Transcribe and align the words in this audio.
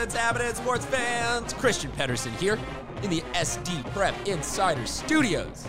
Sports 0.00 0.86
fans? 0.86 1.52
Christian 1.52 1.90
Pedersen 1.90 2.32
here 2.34 2.58
in 3.02 3.10
the 3.10 3.20
SD 3.34 3.84
Prep 3.92 4.14
Insider 4.26 4.86
Studios. 4.86 5.66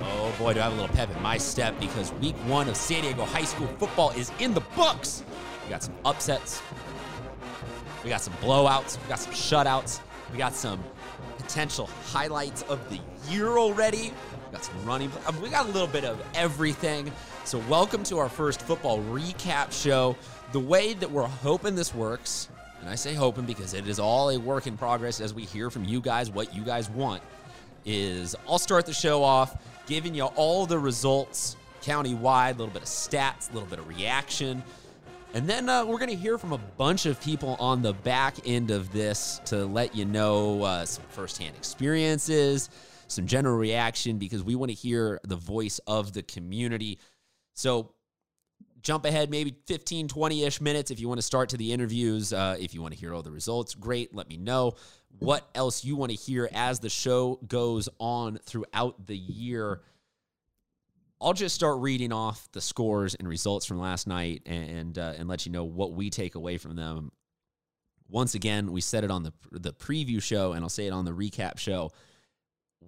Oh 0.00 0.34
boy, 0.36 0.52
do 0.52 0.58
I 0.58 0.64
have 0.64 0.72
a 0.72 0.74
little 0.74 0.94
pep 0.96 1.14
in 1.14 1.22
my 1.22 1.38
step 1.38 1.78
because 1.78 2.12
week 2.14 2.34
one 2.48 2.68
of 2.68 2.76
San 2.76 3.02
Diego 3.02 3.24
High 3.24 3.44
School 3.44 3.68
football 3.78 4.10
is 4.10 4.32
in 4.40 4.52
the 4.52 4.62
books. 4.74 5.22
We 5.62 5.70
got 5.70 5.84
some 5.84 5.94
upsets, 6.04 6.60
we 8.02 8.10
got 8.10 8.20
some 8.20 8.32
blowouts, 8.34 9.00
we 9.00 9.08
got 9.08 9.20
some 9.20 9.32
shutouts, 9.32 10.00
we 10.32 10.38
got 10.38 10.52
some 10.52 10.82
potential 11.36 11.88
highlights 12.06 12.62
of 12.62 12.80
the 12.90 12.98
year 13.30 13.58
already. 13.58 14.12
We 14.46 14.52
got 14.52 14.64
some 14.64 14.84
running, 14.84 15.12
um, 15.24 15.40
we 15.40 15.50
got 15.50 15.66
a 15.66 15.70
little 15.70 15.86
bit 15.86 16.04
of 16.04 16.20
everything. 16.34 17.12
So, 17.44 17.62
welcome 17.68 18.02
to 18.04 18.18
our 18.18 18.28
first 18.28 18.62
football 18.62 18.98
recap 19.04 19.70
show. 19.70 20.16
The 20.50 20.60
way 20.60 20.94
that 20.94 21.08
we're 21.08 21.28
hoping 21.28 21.76
this 21.76 21.94
works, 21.94 22.48
and 22.80 22.88
I 22.88 22.94
say 22.94 23.14
hoping 23.14 23.44
because 23.44 23.74
it 23.74 23.86
is 23.88 23.98
all 23.98 24.30
a 24.30 24.38
work 24.38 24.66
in 24.66 24.76
progress 24.76 25.20
as 25.20 25.34
we 25.34 25.44
hear 25.44 25.70
from 25.70 25.84
you 25.84 26.00
guys 26.00 26.30
what 26.30 26.54
you 26.54 26.62
guys 26.62 26.88
want, 26.90 27.22
is 27.84 28.34
I'll 28.48 28.58
start 28.58 28.86
the 28.86 28.92
show 28.92 29.22
off 29.22 29.62
giving 29.86 30.14
you 30.14 30.24
all 30.24 30.66
the 30.66 30.78
results 30.78 31.56
county-wide, 31.82 32.56
a 32.56 32.58
little 32.58 32.72
bit 32.72 32.82
of 32.82 32.88
stats, 32.88 33.50
a 33.50 33.54
little 33.54 33.68
bit 33.68 33.78
of 33.78 33.86
reaction. 33.86 34.62
And 35.34 35.48
then 35.48 35.68
uh, 35.68 35.84
we're 35.84 35.98
going 35.98 36.10
to 36.10 36.16
hear 36.16 36.38
from 36.38 36.52
a 36.52 36.58
bunch 36.58 37.06
of 37.06 37.20
people 37.20 37.56
on 37.60 37.82
the 37.82 37.92
back 37.92 38.36
end 38.46 38.70
of 38.70 38.92
this 38.92 39.40
to 39.46 39.66
let 39.66 39.94
you 39.94 40.04
know 40.04 40.62
uh, 40.62 40.84
some 40.84 41.04
firsthand 41.10 41.54
experiences, 41.56 42.70
some 43.06 43.26
general 43.26 43.56
reaction, 43.56 44.18
because 44.18 44.42
we 44.42 44.54
want 44.54 44.70
to 44.70 44.74
hear 44.74 45.20
the 45.24 45.36
voice 45.36 45.78
of 45.86 46.12
the 46.12 46.22
community. 46.22 46.98
So 47.54 47.92
jump 48.86 49.04
ahead 49.04 49.30
maybe 49.30 49.52
15, 49.66 50.06
20 50.06 50.44
ish 50.44 50.60
minutes 50.60 50.92
if 50.92 51.00
you 51.00 51.08
want 51.08 51.18
to 51.18 51.22
start 51.22 51.48
to 51.48 51.56
the 51.56 51.72
interviews. 51.72 52.32
Uh, 52.32 52.56
if 52.60 52.72
you 52.72 52.80
want 52.80 52.94
to 52.94 53.00
hear 53.00 53.12
all 53.12 53.22
the 53.22 53.32
results, 53.32 53.74
great. 53.74 54.14
Let 54.14 54.28
me 54.28 54.36
know 54.36 54.74
what 55.18 55.48
else 55.56 55.84
you 55.84 55.96
want 55.96 56.12
to 56.12 56.16
hear 56.16 56.48
as 56.54 56.78
the 56.78 56.88
show 56.88 57.40
goes 57.48 57.88
on 57.98 58.38
throughout 58.44 59.06
the 59.06 59.16
year. 59.16 59.80
I'll 61.20 61.32
just 61.32 61.56
start 61.56 61.80
reading 61.80 62.12
off 62.12 62.48
the 62.52 62.60
scores 62.60 63.16
and 63.16 63.26
results 63.26 63.66
from 63.66 63.80
last 63.80 64.06
night 64.06 64.42
and 64.46 64.96
uh, 64.96 65.14
and 65.18 65.28
let 65.28 65.46
you 65.46 65.52
know 65.52 65.64
what 65.64 65.92
we 65.92 66.08
take 66.08 66.36
away 66.36 66.56
from 66.56 66.76
them. 66.76 67.10
Once 68.08 68.36
again, 68.36 68.70
we 68.70 68.80
said 68.80 69.02
it 69.02 69.10
on 69.10 69.24
the 69.24 69.32
the 69.50 69.72
preview 69.72 70.22
show, 70.22 70.52
and 70.52 70.62
I'll 70.62 70.68
say 70.68 70.86
it 70.86 70.92
on 70.92 71.04
the 71.04 71.12
recap 71.12 71.58
show 71.58 71.90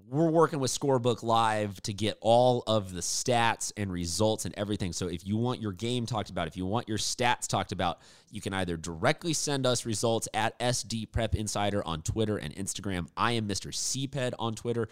we're 0.06 0.30
working 0.30 0.60
with 0.60 0.70
Scorebook 0.70 1.22
Live 1.22 1.80
to 1.82 1.92
get 1.92 2.16
all 2.20 2.62
of 2.66 2.92
the 2.92 3.00
stats 3.00 3.72
and 3.76 3.92
results 3.92 4.44
and 4.44 4.54
everything. 4.56 4.92
So 4.92 5.08
if 5.08 5.26
you 5.26 5.36
want 5.36 5.60
your 5.60 5.72
game 5.72 6.06
talked 6.06 6.30
about, 6.30 6.46
if 6.46 6.56
you 6.56 6.66
want 6.66 6.88
your 6.88 6.98
stats 6.98 7.46
talked 7.46 7.72
about, 7.72 8.00
you 8.30 8.40
can 8.40 8.54
either 8.54 8.76
directly 8.76 9.32
send 9.32 9.66
us 9.66 9.84
results 9.86 10.28
at 10.34 10.58
SD 10.58 11.10
Prep 11.12 11.34
Insider 11.34 11.86
on 11.86 12.02
Twitter 12.02 12.36
and 12.36 12.54
Instagram. 12.54 13.08
I 13.16 13.32
am 13.32 13.48
Mr. 13.48 13.72
CPED 13.72 14.32
on 14.38 14.54
Twitter 14.54 14.88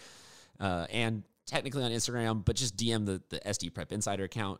uh, 0.59 0.87
and 0.91 1.23
technically 1.45 1.83
on 1.83 1.91
Instagram, 1.91 2.43
but 2.43 2.55
just 2.55 2.75
DM 2.75 3.05
the, 3.05 3.21
the 3.29 3.39
SD 3.39 3.73
Prep 3.73 3.91
Insider 3.91 4.25
account. 4.25 4.59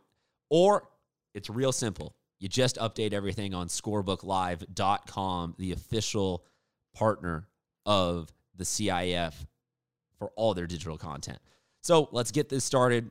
Or 0.50 0.88
it's 1.34 1.50
real 1.50 1.72
simple. 1.72 2.14
You 2.40 2.48
just 2.48 2.76
update 2.76 3.12
everything 3.12 3.54
on 3.54 3.68
scorebooklive.com, 3.68 5.54
the 5.58 5.72
official 5.72 6.44
partner 6.94 7.48
of 7.84 8.32
the 8.56 8.64
CIF 8.64 9.34
for 10.18 10.30
all 10.36 10.54
their 10.54 10.66
digital 10.66 10.98
content. 10.98 11.38
So 11.82 12.08
let's 12.12 12.30
get 12.30 12.48
this 12.48 12.64
started. 12.64 13.10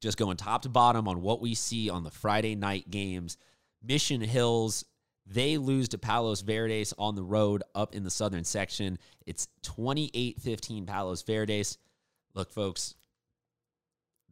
Just 0.00 0.18
going 0.18 0.36
top 0.36 0.62
to 0.62 0.68
bottom 0.68 1.08
on 1.08 1.22
what 1.22 1.40
we 1.40 1.54
see 1.54 1.90
on 1.90 2.04
the 2.04 2.10
Friday 2.10 2.54
night 2.54 2.90
games. 2.90 3.36
Mission 3.82 4.20
Hills, 4.20 4.84
they 5.26 5.58
lose 5.58 5.88
to 5.90 5.98
Palos 5.98 6.40
Verdes 6.40 6.94
on 6.98 7.14
the 7.14 7.22
road 7.22 7.62
up 7.74 7.94
in 7.94 8.02
the 8.02 8.10
southern 8.10 8.44
section. 8.44 8.98
It's 9.26 9.48
28 9.62 10.40
15 10.40 10.86
Palos 10.86 11.22
Verdes. 11.22 11.78
Look, 12.34 12.50
folks, 12.52 12.94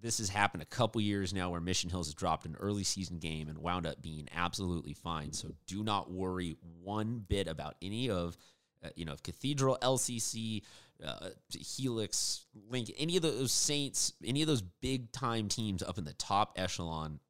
this 0.01 0.19
has 0.19 0.29
happened 0.29 0.63
a 0.63 0.67
couple 0.67 1.01
years 1.01 1.35
now 1.35 1.51
where 1.51 1.61
Mission 1.61 1.91
Hills 1.91 2.07
has 2.07 2.15
dropped 2.15 2.47
an 2.47 2.57
early 2.61 2.85
season 2.85 3.19
game 3.19 3.49
and 3.49 3.59
wound 3.59 3.87
up 3.87 4.01
being 4.01 4.29
absolutely 4.35 4.93
fine. 4.93 5.33
So 5.33 5.53
do 5.67 5.83
not 5.83 6.11
worry 6.11 6.57
one 6.83 7.25
bit 7.27 7.49
about 7.49 7.75
any 7.83 8.09
of, 8.09 8.37
uh, 8.85 8.91
you 8.95 9.05
know, 9.05 9.13
if 9.13 9.23
Cathedral, 9.23 9.79
LCC, 9.83 10.63
uh, 11.07 11.29
Helix, 11.51 12.45
Link, 12.71 12.91
any 12.99 13.17
of 13.17 13.23
those 13.23 13.53
Saints, 13.53 14.13
any 14.25 14.43
of 14.43 14.49
those 14.49 14.63
big 14.63 15.13
time 15.13 15.49
teams 15.49 15.83
up 15.83 15.99
in 15.99 16.05
the 16.05 16.15
top 16.15 16.55
echelon 16.57 17.21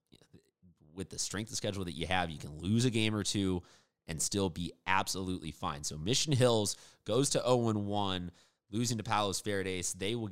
with 0.94 1.10
the 1.10 1.18
strength 1.18 1.50
of 1.50 1.56
schedule 1.56 1.84
that 1.84 1.94
you 1.94 2.06
have, 2.06 2.30
you 2.30 2.38
can 2.38 2.58
lose 2.58 2.84
a 2.84 2.90
game 2.90 3.14
or 3.14 3.22
two 3.22 3.62
and 4.08 4.20
still 4.20 4.48
be 4.48 4.72
absolutely 4.86 5.50
fine. 5.50 5.84
So 5.84 5.96
Mission 5.96 6.32
Hills 6.32 6.76
goes 7.04 7.30
to 7.30 7.38
0 7.40 7.56
1, 7.56 8.30
losing 8.70 8.98
to 8.98 9.04
Palos 9.04 9.40
Verdes. 9.40 9.92
They 9.92 10.14
will 10.14 10.30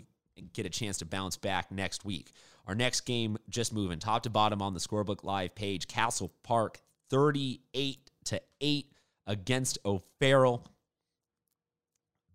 get 0.52 0.66
a 0.66 0.70
chance 0.70 0.98
to 0.98 1.04
bounce 1.04 1.36
back 1.36 1.70
next 1.70 2.04
week. 2.04 2.32
Our 2.66 2.74
next 2.74 3.02
game, 3.02 3.38
just 3.48 3.72
moving 3.72 3.98
top 3.98 4.24
to 4.24 4.30
bottom 4.30 4.60
on 4.60 4.74
the 4.74 4.80
Scorebook 4.80 5.22
Live 5.22 5.54
page, 5.54 5.86
Castle 5.86 6.32
Park 6.42 6.80
38 7.10 8.10
to 8.24 8.42
8 8.60 8.92
against 9.26 9.78
O'Farrell. 9.84 10.66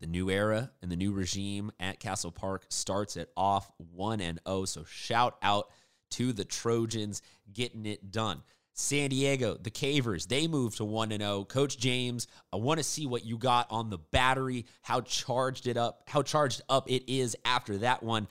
The 0.01 0.07
new 0.07 0.31
era 0.31 0.71
and 0.81 0.91
the 0.91 0.95
new 0.95 1.13
regime 1.13 1.71
at 1.79 1.99
Castle 1.99 2.31
Park 2.31 2.65
starts 2.69 3.15
it 3.17 3.31
off 3.37 3.71
1 3.77 4.19
and 4.19 4.39
0. 4.47 4.65
So 4.65 4.83
shout 4.83 5.37
out 5.43 5.69
to 6.11 6.33
the 6.33 6.43
Trojans 6.43 7.21
getting 7.53 7.85
it 7.85 8.11
done. 8.11 8.41
San 8.73 9.11
Diego, 9.11 9.57
the 9.61 9.69
Cavers, 9.69 10.27
they 10.27 10.47
move 10.47 10.75
to 10.77 10.85
1 10.85 11.11
and 11.11 11.21
0. 11.21 11.43
Coach 11.43 11.77
James, 11.77 12.25
I 12.51 12.57
want 12.57 12.79
to 12.79 12.83
see 12.83 13.05
what 13.05 13.25
you 13.25 13.37
got 13.37 13.67
on 13.69 13.91
the 13.91 13.99
battery, 13.99 14.65
how 14.81 15.01
charged 15.01 15.67
it 15.67 15.77
up, 15.77 16.01
how 16.07 16.23
charged 16.23 16.63
up 16.67 16.89
it 16.89 17.03
is 17.07 17.37
after 17.45 17.77
that 17.79 18.01
one. 18.01 18.27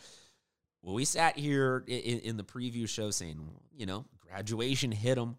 Well, 0.83 0.95
we 0.95 1.05
sat 1.05 1.39
here 1.39 1.85
in, 1.87 2.21
in 2.21 2.37
the 2.37 2.43
preview 2.43 2.89
show 2.89 3.13
saying, 3.13 3.39
you 3.77 3.87
know, 3.87 4.07
graduation 4.19 4.91
hit 4.91 5.15
them, 5.15 5.37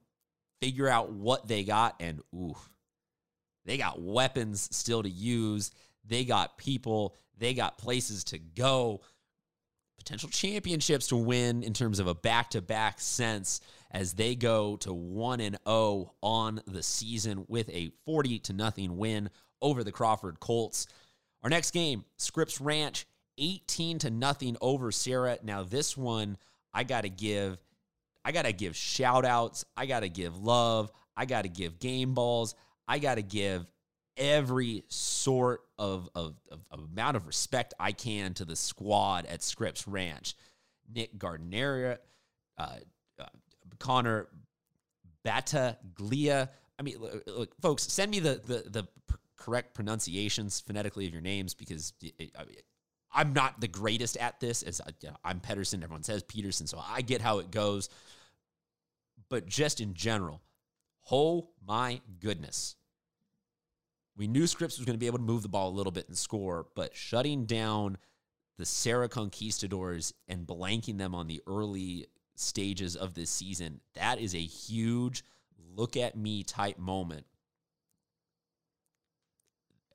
figure 0.62 0.88
out 0.88 1.12
what 1.12 1.46
they 1.46 1.66
got, 1.66 1.96
and 2.00 2.22
ooh, 2.34 2.56
they 3.66 3.78
got 3.78 4.02
weapons 4.02 4.70
still 4.72 5.04
to 5.04 5.10
use. 5.10 5.72
They 6.06 6.26
got 6.26 6.58
people, 6.58 7.16
they 7.38 7.54
got 7.54 7.78
places 7.78 8.24
to 8.26 8.40
go, 8.40 9.02
potential 9.98 10.30
championships 10.30 11.08
to 11.08 11.16
win 11.16 11.64
in 11.64 11.74
terms 11.74 12.00
of 12.00 12.08
a 12.08 12.16
back 12.16 12.52
to 12.52 12.62
back 12.62 13.00
sense 13.00 13.62
as 13.92 14.14
they 14.14 14.36
go 14.36 14.78
to 14.78 14.94
1 14.94 15.40
and 15.42 15.58
0 15.68 16.14
on 16.22 16.62
the 16.66 16.82
season 16.82 17.46
with 17.48 17.70
a 17.70 17.92
40 18.06 18.40
to 18.40 18.54
nothing 18.54 18.98
win 18.98 19.30
over 19.62 19.84
the 19.84 19.92
Crawford 19.92 20.40
Colts. 20.40 20.88
Our 21.44 21.50
next 21.50 21.72
game, 21.72 22.06
Scripps 22.18 22.62
Ranch 22.62 23.06
18 23.38 24.00
to 24.00 24.10
nothing 24.10 24.58
over 24.62 24.92
Serra. 24.92 25.38
Now 25.44 25.64
this 25.64 25.98
one 25.98 26.38
I 26.74 26.84
got 26.84 27.02
to 27.02 27.10
give 27.10 27.58
I 28.24 28.32
got 28.32 28.46
to 28.46 28.54
give 28.54 28.76
shout 28.76 29.26
outs, 29.26 29.66
I 29.76 29.88
got 29.88 30.02
to 30.02 30.10
give 30.10 30.38
love, 30.38 30.92
I 31.18 31.26
got 31.26 31.44
to 31.44 31.50
give 31.50 31.80
game 31.80 32.14
balls, 32.14 32.56
I 32.88 33.00
got 33.00 33.16
to 33.16 33.24
give 33.24 33.66
every 34.22 34.84
sort 34.88 35.62
of, 35.80 36.08
of, 36.14 36.36
of, 36.52 36.80
amount 36.92 37.18
of 37.18 37.26
respect 37.26 37.74
I 37.80 37.92
can 37.92 38.36
to 38.36 38.46
the 38.46 38.56
squad 38.56 39.26
at 39.26 39.42
Scripps 39.42 39.88
Ranch. 39.88 40.36
Nick 40.94 41.18
Gardner, 41.18 41.98
uh, 42.58 42.76
uh, 43.20 43.26
Connor 43.80 44.28
Battaglia. 45.26 46.50
I 46.78 46.84
mean, 46.84 47.00
look, 47.00 47.24
look, 47.26 47.62
folks, 47.62 47.84
send 47.84 48.12
me 48.12 48.20
the, 48.20 48.40
the, 48.46 48.70
the 48.70 48.88
correct 49.38 49.74
pronunciations 49.74 50.60
phonetically 50.60 51.08
of 51.08 51.14
your 51.14 51.22
names 51.22 51.56
because 51.56 51.94
it, 52.02 52.32
I'm 53.12 53.34
not 53.34 53.60
the 53.60 53.68
greatest 53.68 54.18
at 54.18 54.40
this. 54.40 54.62
As 54.62 54.80
you 55.02 55.10
know, 55.10 55.16
I'm 55.24 55.40
Pedersen, 55.40 55.82
everyone 55.82 56.04
says 56.04 56.22
Peterson, 56.22 56.68
so 56.68 56.80
I 56.80 57.02
get 57.02 57.22
how 57.22 57.40
it 57.40 57.50
goes. 57.50 57.90
But 59.30 59.48
just 59.48 59.82
in 59.82 59.96
general, 59.96 60.42
oh 61.10 61.50
my 61.66 62.02
goodness 62.20 62.76
we 64.18 64.28
knew 64.28 64.48
Scripps 64.48 64.78
was 64.78 64.86
going 64.86 64.96
to 64.96 65.00
be 65.00 65.08
able 65.08 65.18
to 65.18 65.24
move 65.24 65.44
the 65.44 65.50
ball 65.50 65.70
a 65.70 65.72
little 65.78 65.92
bit 65.92 66.08
and 66.08 66.18
score, 66.18 66.68
but 66.76 66.96
shutting 66.96 67.46
down 67.46 67.98
the 68.58 68.66
Serra 68.66 69.10
Conquistadors 69.10 70.14
and 70.28 70.46
blanking 70.46 70.98
them 70.98 71.16
on 71.16 71.28
the 71.28 71.42
early 71.48 72.08
stages 72.36 72.96
of 72.96 73.14
this 73.14 73.30
season, 73.30 73.80
that 73.94 74.20
is 74.20 74.36
a 74.36 74.40
huge 74.40 75.24
look 75.76 75.96
at 75.98 76.16
me 76.16 76.44
type 76.44 76.78
moment. 76.78 77.26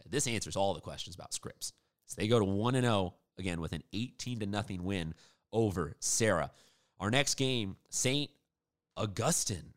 This 0.08 0.26
answers 0.26 0.56
all 0.56 0.74
the 0.74 0.80
questions 0.80 1.14
about 1.16 1.34
Scripps. 1.34 1.72
So 2.06 2.20
they 2.20 2.28
go 2.28 2.38
to 2.38 2.44
1 2.44 2.74
and 2.76 2.84
0 2.84 3.14
again 3.38 3.60
with 3.60 3.72
an 3.72 3.82
18 3.92 4.40
to 4.40 4.46
nothing 4.46 4.84
win 4.84 5.14
over 5.52 5.94
Serra. 6.00 6.50
Our 7.00 7.10
next 7.10 7.34
game, 7.34 7.76
St. 7.90 8.30
Augustine 8.96 9.74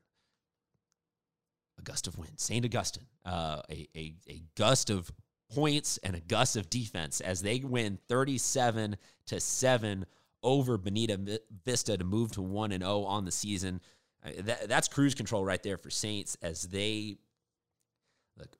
a 1.79 1.81
gust 1.81 2.07
of 2.07 2.17
wind. 2.17 2.33
St. 2.37 2.63
Augustine, 2.63 3.05
uh, 3.25 3.61
a, 3.69 3.87
a, 3.95 4.15
a 4.27 4.43
gust 4.55 4.89
of 4.89 5.11
points 5.51 5.97
and 6.03 6.15
a 6.15 6.19
gust 6.19 6.55
of 6.55 6.69
defense 6.69 7.21
as 7.21 7.41
they 7.41 7.59
win 7.59 7.97
37 8.07 8.97
to 9.27 9.39
7 9.39 10.05
over 10.43 10.77
Bonita 10.77 11.41
Vista 11.65 11.97
to 11.97 12.03
move 12.03 12.31
to 12.33 12.41
1 12.41 12.71
and 12.71 12.83
0 12.83 13.03
on 13.03 13.25
the 13.25 13.31
season. 13.31 13.81
Uh, 14.23 14.29
that, 14.39 14.67
that's 14.67 14.87
cruise 14.87 15.15
control 15.15 15.43
right 15.43 15.63
there 15.63 15.77
for 15.77 15.89
Saints 15.89 16.37
as 16.41 16.63
they 16.63 17.17
look 18.37 18.57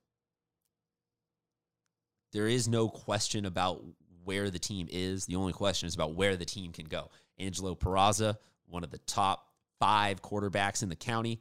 there 2.32 2.48
is 2.48 2.68
no 2.68 2.90
question 2.90 3.46
about 3.46 3.84
where 4.24 4.50
the 4.50 4.60
team 4.60 4.88
is. 4.92 5.26
The 5.26 5.36
only 5.36 5.54
question 5.54 5.88
is 5.88 5.96
about 5.96 6.14
where 6.14 6.36
the 6.36 6.46
team 6.46 6.72
can 6.72 6.86
go. 6.86 7.10
Angelo 7.40 7.76
Peraza, 7.76 8.38
one 8.68 8.84
of 8.84 8.92
the 8.92 9.00
top 9.00 9.48
five 9.80 10.22
quarterbacks 10.22 10.84
in 10.84 10.90
the 10.90 10.96
county, 10.96 11.40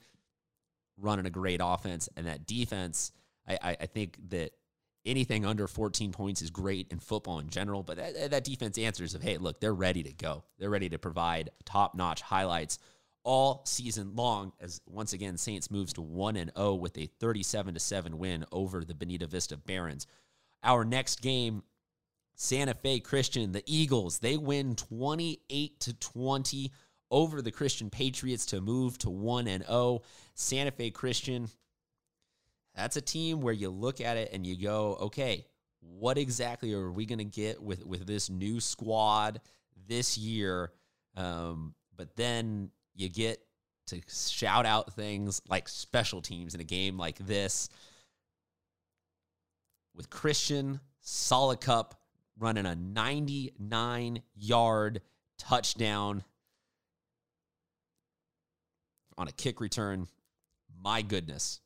running 1.00 1.26
a 1.26 1.30
great 1.30 1.60
offense. 1.62 2.08
And 2.16 2.26
that 2.26 2.46
defense, 2.46 3.12
I, 3.46 3.58
I, 3.62 3.76
I 3.80 3.86
think 3.86 4.18
that 4.30 4.52
anything 5.04 5.44
under 5.44 5.66
14 5.66 6.12
points 6.12 6.42
is 6.42 6.50
great 6.50 6.88
in 6.90 6.98
football 6.98 7.38
in 7.38 7.48
general, 7.48 7.82
but 7.82 7.96
that, 7.96 8.30
that 8.30 8.44
defense 8.44 8.78
answers 8.78 9.14
of, 9.14 9.22
hey, 9.22 9.38
look, 9.38 9.60
they're 9.60 9.74
ready 9.74 10.02
to 10.02 10.12
go. 10.12 10.44
They're 10.58 10.70
ready 10.70 10.88
to 10.90 10.98
provide 10.98 11.50
top 11.64 11.94
notch 11.94 12.22
highlights 12.22 12.78
all 13.24 13.62
season 13.66 14.14
long 14.14 14.52
as 14.60 14.80
once 14.86 15.12
again 15.12 15.36
Saints 15.36 15.70
moves 15.70 15.92
to 15.94 16.00
1 16.00 16.36
and 16.36 16.52
0 16.56 16.74
with 16.74 16.96
a 16.96 17.06
37 17.20 17.74
to 17.74 17.80
7 17.80 18.18
win 18.18 18.44
over 18.52 18.84
the 18.84 18.94
Bonita 18.94 19.26
Vista 19.26 19.56
Barons. 19.56 20.06
Our 20.62 20.84
next 20.84 21.20
game 21.20 21.62
Santa 22.36 22.72
Fe 22.72 23.00
Christian, 23.00 23.50
the 23.50 23.64
Eagles, 23.66 24.20
they 24.20 24.36
win 24.36 24.76
28 24.76 25.80
to 25.80 25.92
20 25.92 26.72
over 27.10 27.42
the 27.42 27.50
Christian 27.50 27.90
Patriots 27.90 28.46
to 28.46 28.60
move 28.60 28.98
to 28.98 29.10
1 29.10 29.48
and 29.48 29.64
0. 29.64 30.02
Santa 30.34 30.70
Fe 30.70 30.90
Christian, 30.90 31.48
that's 32.74 32.96
a 32.96 33.00
team 33.00 33.40
where 33.40 33.54
you 33.54 33.70
look 33.70 34.00
at 34.00 34.16
it 34.16 34.30
and 34.32 34.46
you 34.46 34.56
go, 34.56 34.96
okay, 35.00 35.46
what 35.80 36.18
exactly 36.18 36.72
are 36.74 36.90
we 36.90 37.06
going 37.06 37.18
to 37.18 37.24
get 37.24 37.62
with 37.62 37.84
with 37.84 38.06
this 38.06 38.28
new 38.28 38.60
squad 38.60 39.40
this 39.86 40.18
year? 40.18 40.72
Um, 41.16 41.74
but 41.96 42.14
then 42.16 42.70
you 42.94 43.08
get 43.08 43.40
to 43.86 44.00
shout 44.08 44.66
out 44.66 44.92
things 44.92 45.40
like 45.48 45.68
special 45.68 46.20
teams 46.20 46.54
in 46.54 46.60
a 46.60 46.64
game 46.64 46.98
like 46.98 47.18
this 47.18 47.68
with 49.94 50.10
Christian 50.10 50.80
Cup 51.60 52.00
running 52.38 52.66
a 52.66 52.74
99 52.74 54.22
yard 54.36 55.00
touchdown 55.38 56.22
on 59.18 59.28
a 59.28 59.32
kick 59.32 59.60
return. 59.60 60.06
My 60.82 61.02
goodness. 61.02 61.60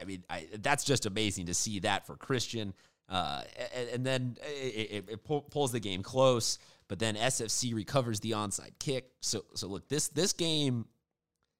I 0.00 0.04
mean, 0.04 0.22
I, 0.30 0.46
that's 0.60 0.84
just 0.84 1.06
amazing 1.06 1.46
to 1.46 1.54
see 1.54 1.80
that 1.80 2.06
for 2.06 2.16
Christian. 2.16 2.74
Uh, 3.08 3.42
and, 3.74 3.88
and, 3.88 4.06
then 4.06 4.36
it, 4.42 5.04
it, 5.08 5.08
it, 5.08 5.50
pulls 5.50 5.72
the 5.72 5.80
game 5.80 6.00
close, 6.02 6.58
but 6.86 7.00
then 7.00 7.16
SFC 7.16 7.74
recovers 7.74 8.20
the 8.20 8.32
onside 8.32 8.78
kick. 8.78 9.10
So, 9.20 9.44
so 9.54 9.66
look, 9.66 9.88
this 9.88 10.08
this 10.08 10.32
game, 10.32 10.86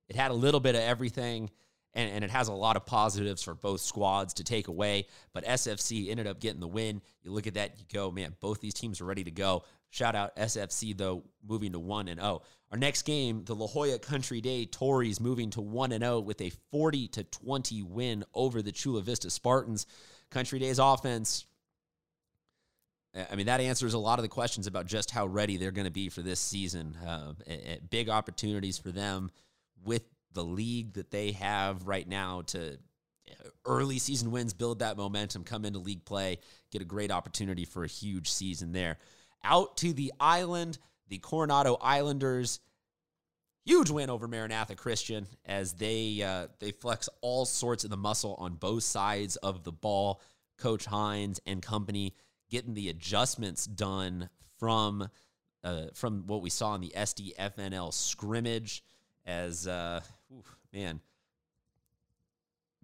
it 0.09 0.15
had 0.15 0.31
a 0.31 0.35
little 0.35 0.61
bit 0.61 0.77
of 0.77 0.83
everything 0.83 1.51
and, 1.95 2.11
and 2.11 2.25
it 2.25 2.31
has 2.31 2.49
a 2.49 2.53
lot 2.53 2.77
of 2.77 2.87
positives 2.87 3.43
for 3.43 3.55
both 3.55 3.81
squads 3.81 4.35
to 4.35 4.45
take 4.45 4.69
away. 4.69 5.07
But 5.33 5.45
SFC 5.45 6.11
ended 6.11 6.27
up 6.27 6.41
getting 6.41 6.61
the 6.61 6.69
win. 6.69 7.01
You 7.23 7.33
look 7.33 7.47
at 7.47 7.55
that, 7.55 7.79
you 7.79 7.85
go, 7.93 8.11
man, 8.11 8.35
both 8.41 8.61
these 8.61 8.75
teams 8.75 9.01
are 9.01 9.05
ready 9.05 9.25
to 9.25 9.31
go. 9.31 9.65
Shout 9.91 10.15
out 10.15 10.37
SFC 10.37 10.97
though, 10.97 11.25
moving 11.47 11.73
to 11.73 11.79
one 11.79 12.09
and 12.09 12.21
zero. 12.21 12.43
Oh. 12.43 12.47
Our 12.71 12.79
next 12.79 13.03
game, 13.03 13.43
the 13.45 13.57
La 13.57 13.67
Jolla 13.67 13.99
Country 13.99 14.41
Day 14.41 14.65
Torreys 14.65 15.21
moving 15.21 15.51
to 15.51 15.61
one 15.61 15.91
and 15.91 16.05
zero 16.05 16.21
with 16.21 16.41
a 16.41 16.53
forty 16.71 17.09
to 17.09 17.25
twenty 17.25 17.83
win 17.83 18.25
over 18.33 18.63
the 18.63 18.71
Chula 18.73 19.03
Vista 19.03 19.29
Spartans. 19.29 19.87
Country 20.31 20.61
Day's 20.61 20.79
offense. 20.79 21.47
I 23.29 23.35
mean, 23.35 23.47
that 23.47 23.61
answers 23.61 23.95
a 23.95 23.99
lot 23.99 24.21
of 24.21 24.23
the 24.23 24.29
questions 24.29 24.69
about 24.69 24.87
just 24.87 25.11
how 25.11 25.27
ready 25.27 25.57
they're 25.57 25.73
going 25.73 25.87
to 25.87 25.91
be 25.91 26.09
for 26.11 26.23
this 26.23 26.39
season. 26.39 26.97
Uh, 27.05 27.33
big 27.91 28.09
opportunities 28.09 28.79
for 28.79 28.93
them 28.93 29.33
with 29.85 30.05
the 30.33 30.45
league 30.45 30.93
that 30.93 31.11
they 31.11 31.33
have 31.33 31.89
right 31.89 32.07
now 32.07 32.43
to 32.43 32.79
early 33.65 33.99
season 33.99 34.31
wins, 34.31 34.53
build 34.53 34.81
that 34.81 34.97
momentum, 34.97 35.45
come 35.45 35.65
into 35.65 35.79
league 35.79 36.05
play, 36.05 36.39
get 36.71 36.83
a 36.83 36.85
great 36.85 37.11
opportunity 37.11 37.65
for 37.65 37.85
a 37.85 37.89
huge 37.89 38.31
season 38.31 38.73
there. 38.73 38.99
Out 39.43 39.77
to 39.79 39.93
the 39.93 40.13
island, 40.21 40.79
the 41.09 41.19
Coronado 41.19 41.77
Islanders, 41.81 42.61
huge 43.65 43.91
win 43.91 44.11
over 44.11 44.29
Maranatha 44.29 44.75
Christian 44.75 45.27
as 45.45 45.75
they 45.75 46.23
uh, 46.23 46.49
they 46.59 46.73
flex 46.73 47.09
all 47.21 47.45
sorts 47.45 47.85
of 47.85 47.91
the 47.91 47.97
muscle 47.97 48.35
on 48.39 48.55
both 48.55 48.83
sides 48.83 49.37
of 49.37 49.65
the 49.65 49.73
ball. 49.73 50.21
Coach 50.59 50.85
Hines 50.85 51.41
and 51.47 51.63
company 51.63 52.15
getting 52.51 52.75
the 52.75 52.91
adjustments 52.91 53.65
done 53.65 54.29
from 54.59 55.09
uh, 55.65 55.87
from 55.95 56.27
what 56.27 56.43
we 56.43 56.51
saw 56.51 56.75
in 56.75 56.81
the 56.81 56.93
SDFNL 56.97 57.93
scrimmage 57.93 58.83
as 59.27 59.67
uh, 59.67 60.01
man, 60.73 61.01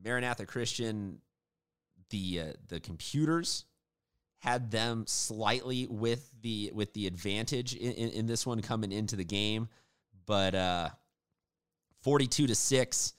Maranatha 0.02 0.46
Christian, 0.46 1.20
the 2.10 2.40
uh, 2.40 2.52
the 2.68 2.80
computers 2.80 3.64
had 4.46 4.70
them 4.70 5.04
slightly 5.08 5.88
with 5.88 6.30
the 6.40 6.70
with 6.72 6.94
the 6.94 7.06
advantage 7.08 7.74
in, 7.74 7.92
in, 7.92 8.08
in 8.10 8.26
this 8.26 8.46
one 8.46 8.62
coming 8.62 8.92
into 8.92 9.16
the 9.16 9.24
game, 9.24 9.68
but 10.24 10.54
uh, 10.54 10.88
forty 12.02 12.26
two 12.26 12.46
to 12.46 12.54
six. 12.54 13.14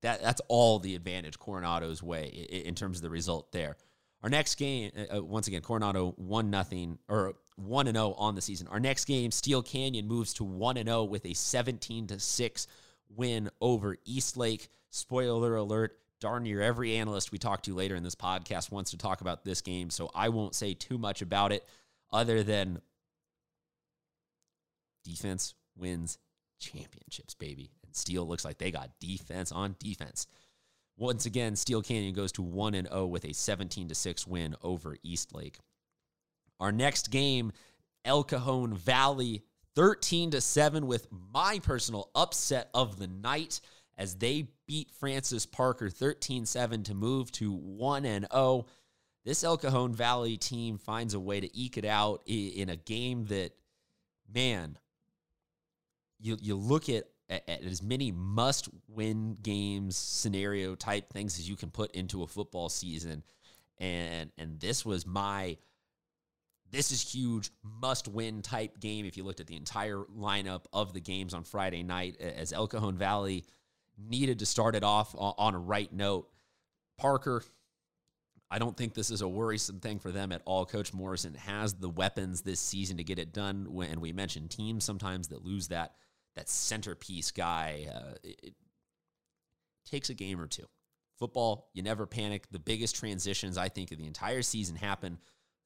That, 0.00 0.20
that's 0.20 0.40
all 0.48 0.80
the 0.80 0.96
advantage 0.96 1.38
Coronado's 1.38 2.02
way 2.02 2.48
in, 2.50 2.62
in 2.66 2.74
terms 2.74 2.98
of 2.98 3.02
the 3.02 3.10
result 3.10 3.52
there. 3.52 3.76
Our 4.24 4.28
next 4.28 4.56
game, 4.56 4.90
uh, 4.96 5.18
uh 5.18 5.22
once 5.22 5.46
again, 5.46 5.62
Coronado 5.62 6.14
one 6.16 6.50
nothing 6.50 6.98
or 7.08 7.34
one 7.54 7.86
and 7.86 7.96
zero 7.96 8.16
oh 8.18 8.20
on 8.20 8.34
the 8.34 8.42
season. 8.42 8.66
Our 8.66 8.80
next 8.80 9.04
game, 9.04 9.30
Steele 9.30 9.62
Canyon 9.62 10.08
moves 10.08 10.34
to 10.34 10.44
one 10.44 10.76
and 10.76 10.88
zero 10.88 11.02
oh 11.02 11.04
with 11.04 11.24
a 11.24 11.34
seventeen 11.34 12.08
to 12.08 12.18
six 12.18 12.66
win 13.08 13.50
over 13.60 13.96
Eastlake. 14.04 14.68
Spoiler 14.90 15.54
alert, 15.54 15.96
darn 16.22 16.44
near 16.44 16.62
every 16.62 16.94
analyst 16.96 17.32
we 17.32 17.38
talk 17.38 17.64
to 17.64 17.74
later 17.74 17.96
in 17.96 18.04
this 18.04 18.14
podcast 18.14 18.70
wants 18.70 18.92
to 18.92 18.96
talk 18.96 19.20
about 19.20 19.44
this 19.44 19.60
game, 19.60 19.90
so 19.90 20.08
I 20.14 20.28
won't 20.28 20.54
say 20.54 20.72
too 20.72 20.96
much 20.96 21.20
about 21.20 21.50
it 21.50 21.66
other 22.12 22.44
than 22.44 22.80
defense 25.02 25.54
wins 25.76 26.18
championships, 26.60 27.34
baby. 27.34 27.72
And 27.84 27.96
Steele 27.96 28.26
looks 28.26 28.44
like 28.44 28.58
they 28.58 28.70
got 28.70 29.00
defense 29.00 29.50
on 29.50 29.74
defense. 29.80 30.28
Once 30.96 31.26
again, 31.26 31.56
Steele 31.56 31.82
Canyon 31.82 32.14
goes 32.14 32.30
to 32.32 32.42
1 32.42 32.74
and 32.76 32.86
0 32.86 33.06
with 33.06 33.24
a 33.24 33.34
17 33.34 33.88
to 33.88 33.94
6 33.96 34.26
win 34.28 34.54
over 34.62 34.96
Eastlake. 35.02 35.58
Our 36.60 36.70
next 36.70 37.10
game, 37.10 37.50
El 38.04 38.22
Cajon 38.22 38.76
Valley 38.76 39.42
13 39.74 40.30
to 40.30 40.40
7 40.40 40.86
with 40.86 41.08
my 41.10 41.58
personal 41.64 42.10
upset 42.14 42.70
of 42.74 43.00
the 43.00 43.08
night 43.08 43.60
as 43.96 44.16
they 44.16 44.48
beat 44.66 44.90
Francis 44.90 45.46
Parker 45.46 45.88
13-7 45.88 46.84
to 46.84 46.94
move 46.94 47.30
to 47.32 47.52
1 47.52 48.04
and 48.04 48.26
0. 48.32 48.66
This 49.24 49.44
El 49.44 49.56
Cajon 49.56 49.94
Valley 49.94 50.36
team 50.36 50.78
finds 50.78 51.14
a 51.14 51.20
way 51.20 51.40
to 51.40 51.58
eke 51.58 51.78
it 51.78 51.84
out 51.84 52.22
in 52.26 52.68
a 52.68 52.76
game 52.76 53.26
that 53.26 53.52
man 54.32 54.78
you 56.18 56.38
you 56.40 56.56
look 56.56 56.88
at, 56.88 57.04
at 57.28 57.62
as 57.62 57.82
many 57.82 58.10
must 58.10 58.68
win 58.88 59.36
games 59.42 59.96
scenario 59.96 60.74
type 60.74 61.12
things 61.12 61.38
as 61.38 61.48
you 61.48 61.56
can 61.56 61.70
put 61.70 61.94
into 61.94 62.22
a 62.22 62.26
football 62.26 62.68
season 62.68 63.22
and 63.78 64.30
and 64.38 64.58
this 64.58 64.84
was 64.86 65.06
my 65.06 65.56
this 66.72 66.90
is 66.90 67.02
huge, 67.02 67.50
must 67.62 68.08
win 68.08 68.40
type 68.40 68.80
game. 68.80 69.04
If 69.04 69.18
you 69.18 69.24
looked 69.24 69.40
at 69.40 69.46
the 69.46 69.56
entire 69.56 69.98
lineup 70.18 70.64
of 70.72 70.94
the 70.94 71.00
games 71.00 71.34
on 71.34 71.44
Friday 71.44 71.82
night, 71.82 72.18
as 72.18 72.52
El 72.52 72.66
Cajon 72.66 72.96
Valley 72.96 73.44
needed 74.08 74.40
to 74.40 74.46
start 74.46 74.74
it 74.74 74.84
off 74.84 75.14
on 75.16 75.54
a 75.54 75.58
right 75.58 75.92
note. 75.92 76.28
Parker, 76.98 77.42
I 78.50 78.58
don't 78.58 78.76
think 78.76 78.94
this 78.94 79.10
is 79.10 79.22
a 79.22 79.28
worrisome 79.28 79.80
thing 79.80 79.98
for 79.98 80.12
them 80.12 80.30
at 80.30 80.42
all. 80.44 80.66
Coach 80.66 80.92
Morrison 80.92 81.34
has 81.34 81.74
the 81.74 81.88
weapons 81.88 82.42
this 82.42 82.60
season 82.60 82.98
to 82.98 83.04
get 83.04 83.18
it 83.18 83.32
done. 83.32 83.66
And 83.88 84.00
we 84.00 84.12
mentioned 84.12 84.50
teams 84.50 84.84
sometimes 84.84 85.28
that 85.28 85.44
lose 85.44 85.68
that 85.68 85.94
that 86.36 86.48
centerpiece 86.48 87.30
guy. 87.30 87.86
Uh, 87.94 88.14
it, 88.22 88.40
it 88.42 88.54
takes 89.90 90.10
a 90.10 90.14
game 90.14 90.40
or 90.40 90.46
two. 90.46 90.66
Football, 91.18 91.70
you 91.72 91.82
never 91.82 92.06
panic. 92.06 92.46
The 92.50 92.58
biggest 92.58 92.96
transitions 92.96 93.56
I 93.56 93.68
think 93.68 93.92
of 93.92 93.98
the 93.98 94.06
entire 94.06 94.42
season 94.42 94.76
happen 94.76 95.18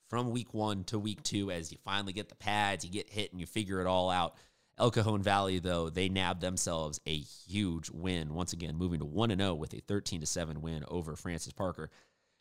from 0.08 0.30
week 0.30 0.54
one 0.54 0.84
to 0.84 0.98
week 0.98 1.22
two 1.22 1.50
as 1.50 1.72
you 1.72 1.78
finally 1.84 2.12
get 2.12 2.28
the 2.28 2.34
pads, 2.36 2.84
you 2.84 2.90
get 2.90 3.10
hit, 3.10 3.32
and 3.32 3.40
you 3.40 3.46
figure 3.46 3.80
it 3.80 3.86
all 3.86 4.10
out. 4.10 4.36
El 4.78 4.90
Cajon 4.90 5.22
Valley, 5.22 5.58
though, 5.58 5.88
they 5.88 6.08
nabbed 6.08 6.40
themselves 6.40 7.00
a 7.06 7.16
huge 7.16 7.90
win. 7.90 8.34
Once 8.34 8.52
again, 8.52 8.76
moving 8.76 9.00
to 9.00 9.06
1 9.06 9.36
0 9.36 9.54
with 9.54 9.72
a 9.72 9.80
13 9.80 10.24
7 10.24 10.60
win 10.60 10.84
over 10.88 11.16
Francis 11.16 11.52
Parker. 11.52 11.90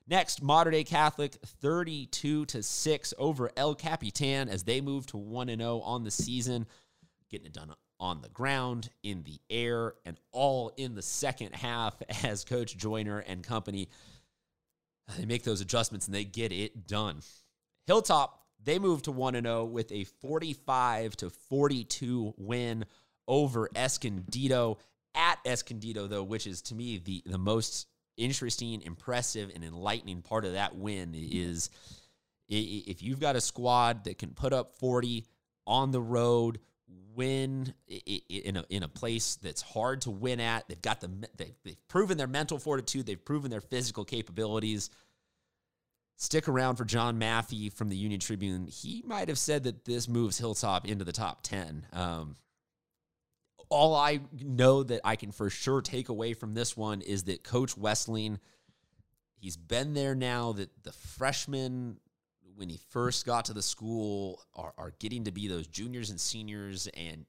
Next, 0.07 0.43
Mater 0.43 0.71
Dei 0.71 0.83
Catholic 0.83 1.33
32 1.61 2.45
to 2.45 2.61
6 2.61 3.13
over 3.17 3.49
El 3.57 3.73
Capitan 3.73 4.49
as 4.49 4.63
they 4.63 4.81
move 4.81 5.05
to 5.07 5.17
1 5.17 5.47
0 5.47 5.79
on 5.79 6.03
the 6.03 6.11
season, 6.11 6.65
getting 7.29 7.47
it 7.47 7.53
done 7.53 7.73
on 7.99 8.21
the 8.21 8.29
ground, 8.29 8.89
in 9.03 9.23
the 9.23 9.39
air, 9.49 9.93
and 10.05 10.17
all 10.31 10.73
in 10.75 10.95
the 10.95 11.01
second 11.01 11.55
half 11.55 11.95
as 12.23 12.43
Coach 12.43 12.75
Joyner 12.75 13.19
and 13.19 13.43
company 13.43 13.87
they 15.17 15.25
make 15.25 15.43
those 15.43 15.61
adjustments 15.61 16.07
and 16.07 16.15
they 16.15 16.23
get 16.23 16.51
it 16.51 16.87
done. 16.87 17.21
Hilltop, 17.85 18.44
they 18.65 18.79
move 18.79 19.03
to 19.03 19.11
1 19.11 19.41
0 19.41 19.65
with 19.65 19.91
a 19.91 20.03
45 20.03 21.15
to 21.17 21.29
42 21.29 22.33
win 22.37 22.85
over 23.27 23.69
Escondido 23.75 24.77
at 25.13 25.39
Escondido, 25.45 26.07
though, 26.07 26.23
which 26.23 26.45
is 26.45 26.61
to 26.63 26.75
me 26.75 26.97
the, 26.97 27.23
the 27.25 27.37
most 27.37 27.87
interesting, 28.17 28.81
impressive, 28.81 29.51
and 29.53 29.63
enlightening 29.63 30.21
part 30.21 30.45
of 30.45 30.53
that 30.53 30.75
win 30.75 31.13
is 31.15 31.69
if 32.47 33.01
you've 33.01 33.19
got 33.19 33.35
a 33.35 33.41
squad 33.41 34.03
that 34.03 34.17
can 34.17 34.31
put 34.31 34.53
up 34.53 34.75
40 34.77 35.25
on 35.65 35.91
the 35.91 36.01
road, 36.01 36.59
win 37.15 37.73
in 37.87 38.57
a, 38.57 38.65
in 38.69 38.83
a 38.83 38.87
place 38.87 39.35
that's 39.37 39.61
hard 39.61 40.01
to 40.01 40.11
win 40.11 40.39
at, 40.39 40.67
they've 40.67 40.81
got 40.81 41.01
the 41.01 41.09
they've 41.37 41.87
proven 41.87 42.17
their 42.17 42.27
mental 42.27 42.59
fortitude, 42.59 43.05
they've 43.05 43.23
proven 43.23 43.49
their 43.49 43.61
physical 43.61 44.05
capabilities. 44.05 44.89
Stick 46.17 46.47
around 46.47 46.77
for 46.77 46.85
John 46.85 47.19
Maffei 47.19 47.71
from 47.71 47.89
the 47.89 47.97
Union 47.97 48.21
Tribune. 48.21 48.67
He 48.67 49.03
might 49.05 49.27
have 49.27 49.37
said 49.37 49.63
that 49.63 49.83
this 49.83 50.07
moves 50.07 50.37
Hilltop 50.37 50.87
into 50.87 51.03
the 51.03 51.11
top 51.11 51.41
10. 51.43 51.87
Um, 51.91 52.35
all 53.69 53.95
I 53.95 54.21
know 54.39 54.83
that 54.83 55.01
I 55.03 55.17
can 55.17 55.31
for 55.31 55.49
sure 55.49 55.81
take 55.81 56.07
away 56.07 56.33
from 56.33 56.53
this 56.53 56.77
one 56.77 57.01
is 57.01 57.23
that 57.23 57.43
Coach 57.43 57.75
Wesseling, 57.75 58.37
he's 59.35 59.57
been 59.57 59.93
there 59.93 60.15
now, 60.15 60.53
that 60.53 60.69
the 60.83 60.93
freshmen, 60.93 61.97
when 62.55 62.69
he 62.69 62.79
first 62.91 63.25
got 63.25 63.45
to 63.45 63.53
the 63.53 63.61
school, 63.61 64.41
are, 64.53 64.73
are 64.77 64.93
getting 64.99 65.25
to 65.25 65.31
be 65.31 65.49
those 65.49 65.67
juniors 65.67 66.11
and 66.11 66.19
seniors. 66.19 66.87
And 66.95 67.25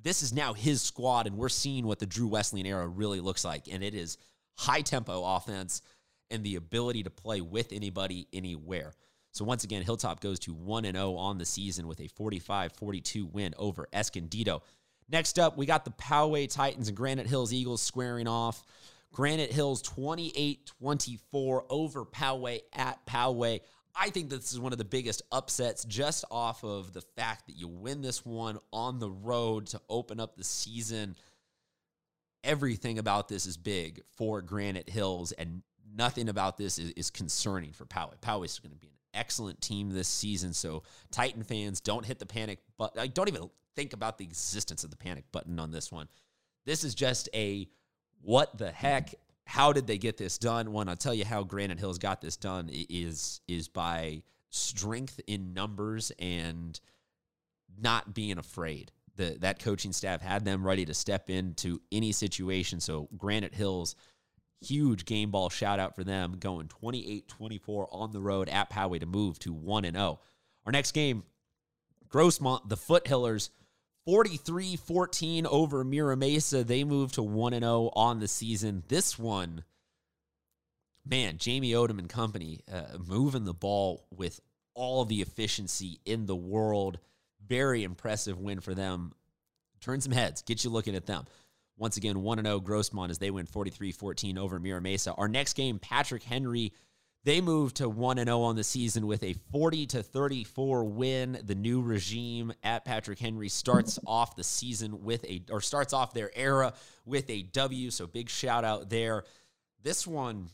this 0.00 0.22
is 0.22 0.32
now 0.32 0.52
his 0.52 0.80
squad, 0.80 1.26
and 1.26 1.36
we're 1.36 1.48
seeing 1.48 1.86
what 1.86 1.98
the 1.98 2.06
Drew 2.06 2.28
Wesleyan 2.28 2.66
era 2.66 2.86
really 2.86 3.20
looks 3.20 3.44
like. 3.44 3.66
And 3.68 3.82
it 3.82 3.94
is 3.94 4.16
high 4.54 4.82
tempo 4.82 5.24
offense 5.24 5.82
and 6.30 6.44
the 6.44 6.56
ability 6.56 7.02
to 7.04 7.10
play 7.10 7.40
with 7.40 7.72
anybody, 7.72 8.26
anywhere. 8.32 8.92
So 9.32 9.44
once 9.44 9.64
again, 9.64 9.82
Hilltop 9.82 10.20
goes 10.20 10.38
to 10.40 10.54
1 10.54 10.84
0 10.84 11.14
on 11.14 11.38
the 11.38 11.44
season 11.44 11.86
with 11.86 12.00
a 12.00 12.08
45 12.08 12.72
42 12.72 13.26
win 13.26 13.54
over 13.58 13.86
Escondido. 13.92 14.62
Next 15.08 15.38
up, 15.38 15.56
we 15.56 15.66
got 15.66 15.84
the 15.84 15.90
Poway 15.92 16.50
Titans 16.50 16.88
and 16.88 16.96
Granite 16.96 17.26
Hills 17.26 17.52
Eagles 17.52 17.82
squaring 17.82 18.26
off. 18.26 18.64
Granite 19.12 19.52
Hills 19.52 19.82
28 19.82 20.72
24 20.78 21.64
over 21.70 22.04
Poway 22.04 22.60
at 22.72 23.04
Poway. 23.06 23.60
I 23.94 24.10
think 24.10 24.28
this 24.28 24.52
is 24.52 24.60
one 24.60 24.72
of 24.72 24.78
the 24.78 24.84
biggest 24.84 25.22
upsets 25.32 25.84
just 25.84 26.24
off 26.30 26.64
of 26.64 26.92
the 26.92 27.00
fact 27.00 27.46
that 27.46 27.56
you 27.56 27.66
win 27.66 28.02
this 28.02 28.26
one 28.26 28.58
on 28.72 28.98
the 28.98 29.10
road 29.10 29.68
to 29.68 29.80
open 29.88 30.20
up 30.20 30.36
the 30.36 30.44
season. 30.44 31.16
Everything 32.44 32.98
about 32.98 33.28
this 33.28 33.46
is 33.46 33.56
big 33.56 34.02
for 34.16 34.42
Granite 34.42 34.90
Hills, 34.90 35.32
and 35.32 35.62
nothing 35.96 36.28
about 36.28 36.56
this 36.56 36.78
is, 36.78 36.90
is 36.92 37.10
concerning 37.10 37.72
for 37.72 37.84
Poway. 37.86 38.18
Poway 38.20 38.44
is 38.44 38.58
going 38.58 38.72
to 38.72 38.78
be 38.78 38.88
an 38.88 38.92
excellent 39.14 39.60
team 39.60 39.90
this 39.90 40.08
season. 40.08 40.52
So, 40.52 40.82
Titan 41.10 41.42
fans, 41.42 41.80
don't 41.80 42.04
hit 42.04 42.18
the 42.18 42.26
panic 42.26 42.58
button. 42.76 43.10
Don't 43.12 43.28
even 43.28 43.50
think 43.74 43.92
about 43.92 44.18
the 44.18 44.24
existence 44.24 44.84
of 44.84 44.90
the 44.90 44.96
panic 44.96 45.24
button 45.32 45.58
on 45.58 45.70
this 45.70 45.92
one. 45.92 46.08
This 46.64 46.84
is 46.84 46.94
just 46.94 47.28
a 47.34 47.68
what 48.22 48.58
the 48.58 48.72
heck? 48.72 49.14
How 49.44 49.72
did 49.72 49.86
they 49.86 49.98
get 49.98 50.16
this 50.16 50.38
done? 50.38 50.72
One, 50.72 50.88
I'll 50.88 50.96
tell 50.96 51.14
you 51.14 51.24
how 51.24 51.44
Granite 51.44 51.78
Hills 51.78 51.98
got 51.98 52.20
this 52.20 52.36
done 52.36 52.68
is 52.72 53.40
is 53.46 53.68
by 53.68 54.22
strength 54.50 55.20
in 55.26 55.54
numbers 55.54 56.10
and 56.18 56.78
not 57.80 58.14
being 58.14 58.38
afraid. 58.38 58.90
The, 59.16 59.36
that 59.40 59.60
coaching 59.60 59.92
staff 59.92 60.20
had 60.20 60.44
them 60.44 60.66
ready 60.66 60.84
to 60.84 60.94
step 60.94 61.30
into 61.30 61.80
any 61.90 62.12
situation. 62.12 62.80
So 62.80 63.08
Granite 63.16 63.54
Hills, 63.54 63.96
huge 64.60 65.04
game 65.04 65.30
ball 65.30 65.48
shout 65.48 65.78
out 65.78 65.94
for 65.94 66.04
them, 66.04 66.36
going 66.38 66.68
28-24 66.68 67.88
on 67.90 68.12
the 68.12 68.20
road 68.20 68.48
at 68.48 68.70
Poway 68.70 69.00
to 69.00 69.06
move 69.06 69.38
to 69.40 69.52
1 69.52 69.84
and 69.84 69.96
0. 69.96 70.20
Our 70.64 70.72
next 70.72 70.92
game, 70.92 71.24
Grossmont, 72.08 72.68
the 72.68 72.76
Foothillers 72.76 73.50
43 74.06 74.76
14 74.76 75.46
over 75.46 75.84
Mira 75.84 76.16
Mesa. 76.16 76.64
They 76.64 76.84
move 76.84 77.12
to 77.12 77.22
1 77.22 77.52
and 77.52 77.64
0 77.64 77.90
on 77.94 78.20
the 78.20 78.28
season. 78.28 78.84
This 78.88 79.18
one, 79.18 79.64
man, 81.04 81.38
Jamie 81.38 81.72
Odom 81.72 81.98
and 81.98 82.08
company 82.08 82.60
uh, 82.72 82.98
moving 83.04 83.44
the 83.44 83.54
ball 83.54 84.06
with 84.10 84.40
all 84.74 85.04
the 85.04 85.22
efficiency 85.22 86.00
in 86.04 86.26
the 86.26 86.36
world. 86.36 86.98
Very 87.46 87.82
impressive 87.82 88.38
win 88.38 88.60
for 88.60 88.74
them. 88.74 89.12
Turn 89.80 90.00
some 90.00 90.12
heads, 90.12 90.42
get 90.42 90.64
you 90.64 90.70
looking 90.70 90.94
at 90.94 91.06
them. 91.06 91.26
Once 91.76 91.96
again, 91.96 92.22
1 92.22 92.42
0 92.42 92.60
Grossmont 92.60 93.10
as 93.10 93.18
they 93.18 93.30
win 93.30 93.46
43 93.46 93.92
14 93.92 94.38
over 94.38 94.58
Mira 94.58 94.80
Mesa. 94.80 95.12
Our 95.14 95.28
next 95.28 95.54
game, 95.54 95.78
Patrick 95.78 96.22
Henry 96.22 96.72
they 97.26 97.40
move 97.40 97.74
to 97.74 97.88
1 97.88 98.18
0 98.18 98.40
on 98.40 98.54
the 98.54 98.62
season 98.62 99.08
with 99.08 99.24
a 99.24 99.34
40 99.50 99.86
to 99.86 100.02
34 100.04 100.84
win. 100.84 101.36
The 101.42 101.56
new 101.56 101.82
regime 101.82 102.52
at 102.62 102.84
Patrick 102.84 103.18
Henry 103.18 103.48
starts 103.48 103.98
off 104.06 104.36
the 104.36 104.44
season 104.44 105.02
with 105.02 105.24
a 105.24 105.42
or 105.50 105.60
starts 105.60 105.92
off 105.92 106.14
their 106.14 106.30
era 106.36 106.72
with 107.04 107.28
a 107.28 107.42
W, 107.42 107.90
so 107.90 108.06
big 108.06 108.30
shout 108.30 108.64
out 108.64 108.90
there. 108.90 109.24
This 109.82 110.06
one, 110.06 110.50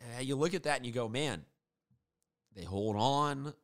eh, 0.00 0.22
you 0.22 0.34
look 0.34 0.54
at 0.54 0.64
that 0.64 0.78
and 0.78 0.86
you 0.86 0.90
go, 0.90 1.08
man, 1.08 1.44
they 2.56 2.64
hold 2.64 2.96
on, 2.96 3.54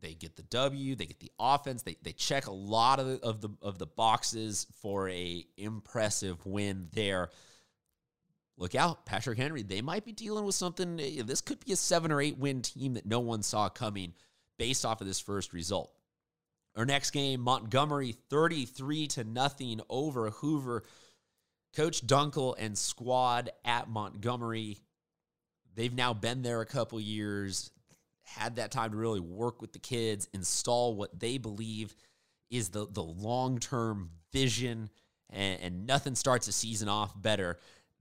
they 0.00 0.14
get 0.14 0.36
the 0.36 0.42
W, 0.42 0.94
they 0.94 1.06
get 1.06 1.20
the 1.20 1.32
offense, 1.38 1.82
they, 1.82 1.96
they 2.02 2.12
check 2.12 2.46
a 2.46 2.52
lot 2.52 3.00
of 3.00 3.06
the, 3.06 3.26
of 3.26 3.40
the 3.40 3.50
of 3.62 3.78
the 3.78 3.86
boxes 3.86 4.66
for 4.80 5.08
a 5.08 5.44
impressive 5.56 6.44
win 6.44 6.88
there 6.92 7.30
look 8.56 8.74
out, 8.74 9.06
Patrick 9.06 9.38
Henry. 9.38 9.62
They 9.62 9.82
might 9.82 10.04
be 10.04 10.12
dealing 10.12 10.44
with 10.44 10.54
something. 10.54 11.00
Eh, 11.00 11.22
this 11.24 11.40
could 11.40 11.64
be 11.64 11.72
a 11.72 11.76
seven 11.76 12.10
or 12.12 12.20
eight 12.20 12.38
win 12.38 12.62
team 12.62 12.94
that 12.94 13.06
no 13.06 13.20
one 13.20 13.42
saw 13.42 13.68
coming 13.68 14.14
based 14.58 14.84
off 14.84 15.00
of 15.00 15.06
this 15.06 15.20
first 15.20 15.52
result. 15.52 15.92
Our 16.76 16.84
next 16.84 17.10
game, 17.10 17.40
Montgomery 17.40 18.12
33 18.12 19.06
to 19.08 19.24
nothing 19.24 19.80
over 19.88 20.30
Hoover. 20.30 20.84
Coach 21.74 22.06
Dunkel 22.06 22.54
and 22.58 22.76
squad 22.76 23.50
at 23.64 23.88
Montgomery. 23.88 24.78
They've 25.74 25.94
now 25.94 26.14
been 26.14 26.42
there 26.42 26.62
a 26.62 26.66
couple 26.66 26.98
years, 27.00 27.70
had 28.26 28.56
that 28.56 28.70
time 28.70 28.90
to 28.90 28.96
really 28.96 29.20
work 29.20 29.60
with 29.60 29.72
the 29.72 29.78
kids, 29.78 30.28
install 30.34 30.94
what 30.94 31.18
they 31.18 31.38
believe 31.38 31.94
is 32.50 32.68
the, 32.68 32.86
the 32.90 33.02
long 33.02 33.58
term 33.58 34.10
vision, 34.32 34.90
and, 35.30 35.60
and 35.60 35.86
nothing 35.86 36.14
starts 36.14 36.48
a 36.48 36.52
season 36.52 36.88
off 36.88 37.20
better 37.20 37.58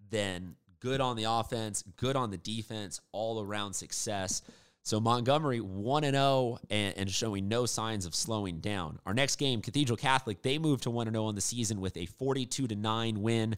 than 0.09 0.55
good 0.79 1.01
on 1.01 1.15
the 1.15 1.23
offense, 1.23 1.83
good 1.95 2.15
on 2.15 2.31
the 2.31 2.37
defense, 2.37 3.01
all 3.11 3.41
around 3.41 3.73
success. 3.73 4.41
So 4.83 4.99
Montgomery 4.99 5.61
1 5.61 6.03
0 6.03 6.59
and 6.69 7.09
showing 7.09 7.47
no 7.47 7.65
signs 7.65 8.05
of 8.05 8.13
slowing 8.13 8.59
down. 8.59 8.99
Our 9.05 9.15
next 9.15 9.37
game, 9.37 9.61
Cathedral 9.61 9.97
Catholic, 9.97 10.43
they 10.43 10.59
moved 10.59 10.83
to 10.83 10.91
1 10.91 11.11
0 11.11 11.25
on 11.25 11.33
the 11.33 11.41
season 11.41 11.81
with 11.81 11.97
a 11.97 12.05
42 12.05 12.67
9 12.67 13.21
win 13.21 13.57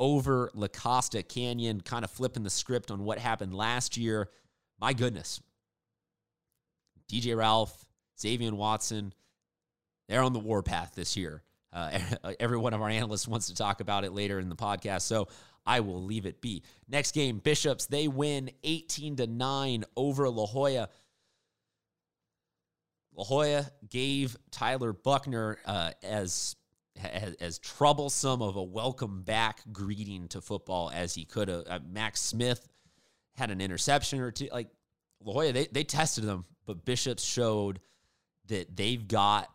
over 0.00 0.50
La 0.52 0.66
Costa 0.66 1.22
Canyon, 1.22 1.80
kind 1.80 2.04
of 2.04 2.10
flipping 2.10 2.42
the 2.42 2.50
script 2.50 2.90
on 2.90 3.04
what 3.04 3.18
happened 3.18 3.54
last 3.54 3.96
year. 3.96 4.30
My 4.80 4.92
goodness. 4.92 5.40
DJ 7.10 7.36
Ralph, 7.36 7.86
Xavier 8.18 8.54
Watson, 8.54 9.12
they're 10.08 10.22
on 10.22 10.32
the 10.32 10.38
warpath 10.38 10.94
this 10.94 11.16
year. 11.16 11.42
Uh, 11.72 11.98
every 12.40 12.58
one 12.58 12.74
of 12.74 12.82
our 12.82 12.88
analysts 12.88 13.26
wants 13.26 13.48
to 13.48 13.54
talk 13.54 13.80
about 13.80 14.04
it 14.04 14.12
later 14.12 14.38
in 14.38 14.48
the 14.48 14.56
podcast. 14.56 15.02
So 15.02 15.28
I 15.66 15.80
will 15.80 16.02
leave 16.02 16.26
it 16.26 16.40
be. 16.40 16.62
Next 16.88 17.12
game, 17.12 17.38
Bishops, 17.38 17.86
they 17.86 18.08
win 18.08 18.50
18 18.62 19.16
to 19.16 19.26
9 19.26 19.84
over 19.96 20.28
La 20.28 20.46
Jolla. 20.46 20.88
La 23.14 23.24
Jolla 23.24 23.70
gave 23.88 24.36
Tyler 24.50 24.92
Buckner 24.92 25.58
uh, 25.64 25.92
as, 26.02 26.56
as, 27.40 27.58
troublesome 27.58 28.42
of 28.42 28.56
a 28.56 28.62
welcome 28.62 29.22
back 29.22 29.60
greeting 29.72 30.28
to 30.28 30.40
football 30.40 30.90
as 30.92 31.14
he 31.14 31.24
could 31.24 31.48
have. 31.48 31.64
Uh, 31.66 31.78
Max 31.88 32.20
Smith 32.20 32.68
had 33.36 33.50
an 33.50 33.60
interception 33.60 34.20
or 34.20 34.30
two. 34.30 34.48
Like 34.52 34.68
La 35.24 35.32
Jolla, 35.32 35.52
they, 35.52 35.66
they 35.66 35.84
tested 35.84 36.24
them, 36.24 36.44
but 36.66 36.84
Bishops 36.84 37.24
showed 37.24 37.80
that 38.48 38.76
they've 38.76 39.06
got 39.06 39.48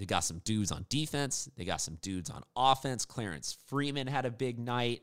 they 0.00 0.06
got 0.06 0.20
some 0.20 0.40
dudes 0.44 0.72
on 0.72 0.86
defense. 0.88 1.50
They 1.58 1.66
got 1.66 1.82
some 1.82 1.98
dudes 2.00 2.30
on 2.30 2.42
offense. 2.56 3.04
Clarence 3.04 3.58
Freeman 3.66 4.06
had 4.06 4.24
a 4.24 4.30
big 4.30 4.58
night. 4.58 5.02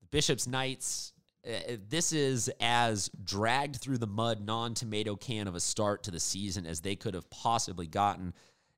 The 0.00 0.06
Bishop's 0.08 0.46
Knights, 0.46 1.14
uh, 1.46 1.76
this 1.88 2.12
is 2.12 2.50
as 2.60 3.10
dragged 3.24 3.76
through 3.76 3.96
the 3.96 4.06
mud, 4.06 4.44
non 4.44 4.74
tomato 4.74 5.16
can 5.16 5.48
of 5.48 5.54
a 5.54 5.60
start 5.60 6.02
to 6.02 6.10
the 6.10 6.20
season 6.20 6.66
as 6.66 6.82
they 6.82 6.96
could 6.96 7.14
have 7.14 7.30
possibly 7.30 7.86
gotten. 7.86 8.34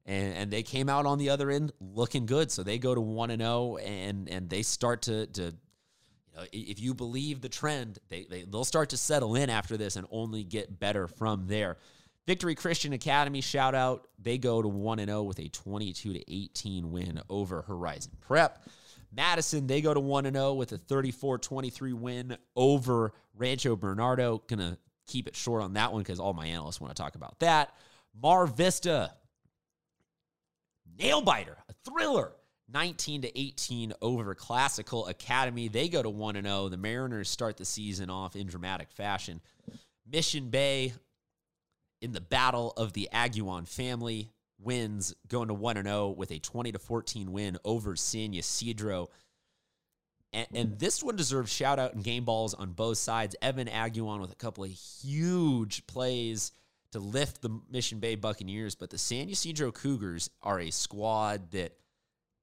And, 0.07 0.33
and 0.35 0.51
they 0.53 0.63
came 0.63 0.89
out 0.89 1.07
on 1.07 1.19
the 1.19 1.31
other 1.31 1.51
end 1.51 1.73
looking 1.81 2.27
good. 2.27 2.53
So 2.53 2.63
they 2.63 2.79
go 2.79 2.95
to 2.95 3.01
1 3.01 3.33
and 3.33 3.43
0 3.43 3.79
and 3.79 4.29
and 4.29 4.49
they 4.49 4.63
start 4.63 5.03
to, 5.03 5.27
to 5.27 5.43
you 5.43 5.53
know, 6.37 6.45
if 6.53 6.79
you 6.79 6.95
believe 6.95 7.41
the 7.41 7.49
trend, 7.49 7.99
they, 8.11 8.27
they, 8.31 8.43
they'll 8.43 8.65
start 8.65 8.91
to 8.91 8.97
settle 8.97 9.35
in 9.35 9.51
after 9.51 9.77
this 9.77 9.97
and 9.97 10.07
only 10.13 10.45
get 10.45 10.79
better 10.79 11.09
from 11.09 11.49
there. 11.49 11.79
Victory 12.29 12.55
Christian 12.55 12.93
Academy 12.93 13.41
shout 13.41 13.75
out. 13.75 14.07
They 14.19 14.37
go 14.37 14.61
to 14.61 14.69
1 14.69 14.99
0 14.99 15.23
with 15.23 15.39
a 15.39 15.49
22 15.49 16.13
to 16.13 16.31
18 16.31 16.91
win 16.91 17.23
over 17.31 17.63
Horizon 17.63 18.13
Prep. 18.21 18.69
Madison, 19.11 19.67
they 19.67 19.81
go 19.81 19.95
to 19.95 20.01
1 20.01 20.31
0 20.31 20.53
with 20.53 20.73
a 20.73 20.77
34 20.77 21.39
23 21.39 21.95
win 21.95 22.37
over 22.55 23.15
Rancho 23.35 23.77
Bernardo. 23.77 24.43
Gonna 24.47 24.77
keep 25.07 25.27
it 25.27 25.37
short 25.37 25.63
on 25.63 25.73
that 25.73 25.91
one 25.91 26.03
because 26.03 26.21
all 26.21 26.35
my 26.35 26.49
analysts 26.49 26.83
want 26.83 26.95
to 26.95 27.03
talk 27.03 27.15
about 27.15 27.39
that. 27.39 27.73
Mar 28.21 28.47
Vista, 28.47 29.11
nail 30.99 31.23
biter, 31.23 31.57
a 31.71 31.91
thriller 31.91 32.33
19 32.71 33.23
to 33.23 33.41
18 33.41 33.95
over 34.03 34.35
Classical 34.35 35.07
Academy. 35.07 35.69
They 35.69 35.89
go 35.89 36.03
to 36.03 36.11
1 36.11 36.43
0. 36.43 36.69
The 36.69 36.77
Mariners 36.77 37.31
start 37.31 37.57
the 37.57 37.65
season 37.65 38.11
off 38.11 38.37
in 38.37 38.49
dramatic 38.49 38.91
fashion. 38.91 39.41
Mission 40.07 40.51
Bay 40.51 40.93
in 42.01 42.13
the 42.13 42.21
battle 42.21 42.73
of 42.77 42.93
the 42.93 43.09
Aguon 43.13 43.67
family 43.67 44.31
wins 44.59 45.15
going 45.29 45.49
to 45.49 45.55
1 45.55 45.83
0 45.83 46.09
with 46.11 46.31
a 46.31 46.39
20 46.39 46.73
to 46.73 46.79
14 46.79 47.33
win 47.33 47.59
over 47.65 47.97
San 47.97 48.35
Ysidro. 48.35 49.09
And, 50.33 50.47
and, 50.53 50.79
this 50.79 51.03
one 51.03 51.17
deserves 51.17 51.51
shout 51.51 51.79
out 51.79 51.95
and 51.95 52.05
game 52.05 52.25
balls 52.25 52.53
on 52.53 52.73
both 52.73 52.99
sides. 52.99 53.35
Evan 53.41 53.67
Aguon 53.67 54.21
with 54.21 54.31
a 54.31 54.37
couple 54.37 54.65
of 54.65 54.71
huge 54.71 55.87
plays 55.87 56.53
to 56.93 56.99
lift 56.99 57.41
the 57.41 57.61
Mission 57.71 57.99
Bay 57.99 58.15
Buccaneers, 58.15 58.75
but 58.75 58.91
the 58.91 58.99
San 58.99 59.31
Ysidro 59.31 59.73
Cougars 59.73 60.29
are 60.43 60.61
a 60.61 60.71
squad 60.71 61.51
that 61.53 61.73